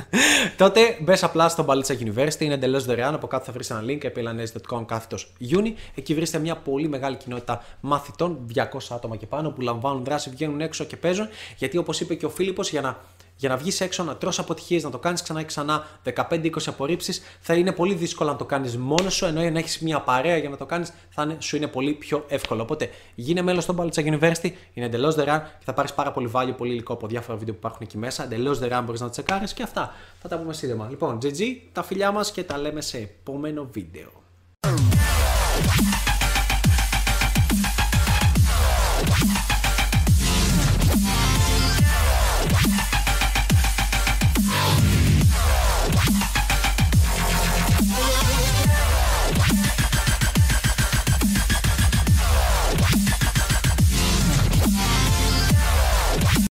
τότε 0.56 0.96
μπες 1.00 1.22
απλά 1.22 1.48
στο 1.48 1.62
Μπαλίτσα 1.62 1.94
University, 1.98 2.40
είναι 2.40 2.54
εντελώς 2.54 2.84
δωρεάν. 2.84 3.14
Από 3.14 3.26
κάτω 3.26 3.44
θα 3.44 3.52
βρεις 3.52 3.70
ένα 3.70 3.82
link, 3.86 4.02
epilanes.com 4.02 4.84
κάθετος 4.86 5.32
Uni. 5.40 5.72
Εκεί 5.94 6.14
βρίσκεται 6.14 6.42
μια 6.42 6.56
πολύ 6.56 6.88
μεγάλη 6.88 7.16
κοινότητα 7.16 7.64
μαθητών, 7.80 8.46
200 8.54 8.62
άτομα 8.90 9.16
και 9.16 9.26
πάνω, 9.26 9.50
που 9.50 9.60
λαμβάνουν 9.60 10.04
δράση, 10.04 10.30
βγαίνουν 10.30 10.60
έξω 10.60 10.84
και 10.84 10.96
παίζουν. 10.96 11.28
Γιατί 11.56 11.76
όπως 11.76 12.00
είπε 12.00 12.14
και 12.14 12.26
ο 12.26 12.30
Φίλιππος, 12.30 12.70
για 12.70 12.80
να 12.80 12.98
για 13.36 13.48
να 13.48 13.56
βγεις 13.56 13.80
έξω, 13.80 14.02
να 14.02 14.16
τρως 14.16 14.38
αποτυχίες, 14.38 14.82
να 14.82 14.90
το 14.90 14.98
κάνεις 14.98 15.22
ξανά 15.22 15.40
και 15.40 15.46
ξανά 15.46 15.86
15-20 16.02 16.50
απορρίψεις, 16.66 17.22
θα 17.40 17.54
είναι 17.54 17.72
πολύ 17.72 17.94
δύσκολο 17.94 18.30
να 18.30 18.36
το 18.36 18.44
κάνεις 18.44 18.76
μόνος 18.76 19.14
σου. 19.14 19.24
Ενώ 19.24 19.50
να 19.50 19.58
έχεις 19.58 19.78
μια 19.78 20.00
παρέα 20.00 20.36
για 20.36 20.48
να 20.48 20.56
το 20.56 20.66
κάνεις, 20.66 20.92
θα 21.10 21.22
είναι, 21.22 21.36
σου 21.38 21.56
είναι 21.56 21.66
πολύ 21.66 21.92
πιο 21.92 22.24
εύκολο. 22.28 22.62
Οπότε 22.62 22.90
γίνε 23.14 23.42
μέλος 23.42 23.62
στο 23.62 23.72
Μπαλίτσα 23.72 24.02
University, 24.02 24.50
είναι 24.72 24.86
εντελώς 24.86 25.14
δωρεάν 25.14 25.40
και 25.40 25.64
θα 25.64 25.72
πάρεις 25.72 25.92
πάρα 25.92 26.12
πολύ 26.12 26.30
value, 26.32 26.54
πολύ 26.56 26.72
υλικό 26.72 26.92
από 26.92 27.06
διάφορα 27.06 27.38
βίντεο 27.38 27.54
που 27.54 27.60
υπάρχουν 27.60 27.80
εκεί 27.82 27.98
μέσα. 27.98 28.24
Εντελώς 28.24 28.58
δωρεάν 28.58 28.84
μπορείς 28.84 29.00
να 29.00 29.10
τσεκάρεις 29.10 29.52
και 29.52 29.62
αυτά. 29.62 29.94
Θα 30.22 30.28
τα 30.28 30.38
πούμε 30.38 30.52
σύντομα. 30.52 30.86
Λοιπόν, 30.90 31.18
GG, 31.22 31.56
τα 31.72 31.82
φιλιά 31.82 32.10
μας 32.10 32.32
και 32.32 32.44
τα 32.44 32.58
λέμε 32.58 32.80
σε 32.80 32.98
επόμενο 32.98 33.68
βίντεο. 33.72 34.22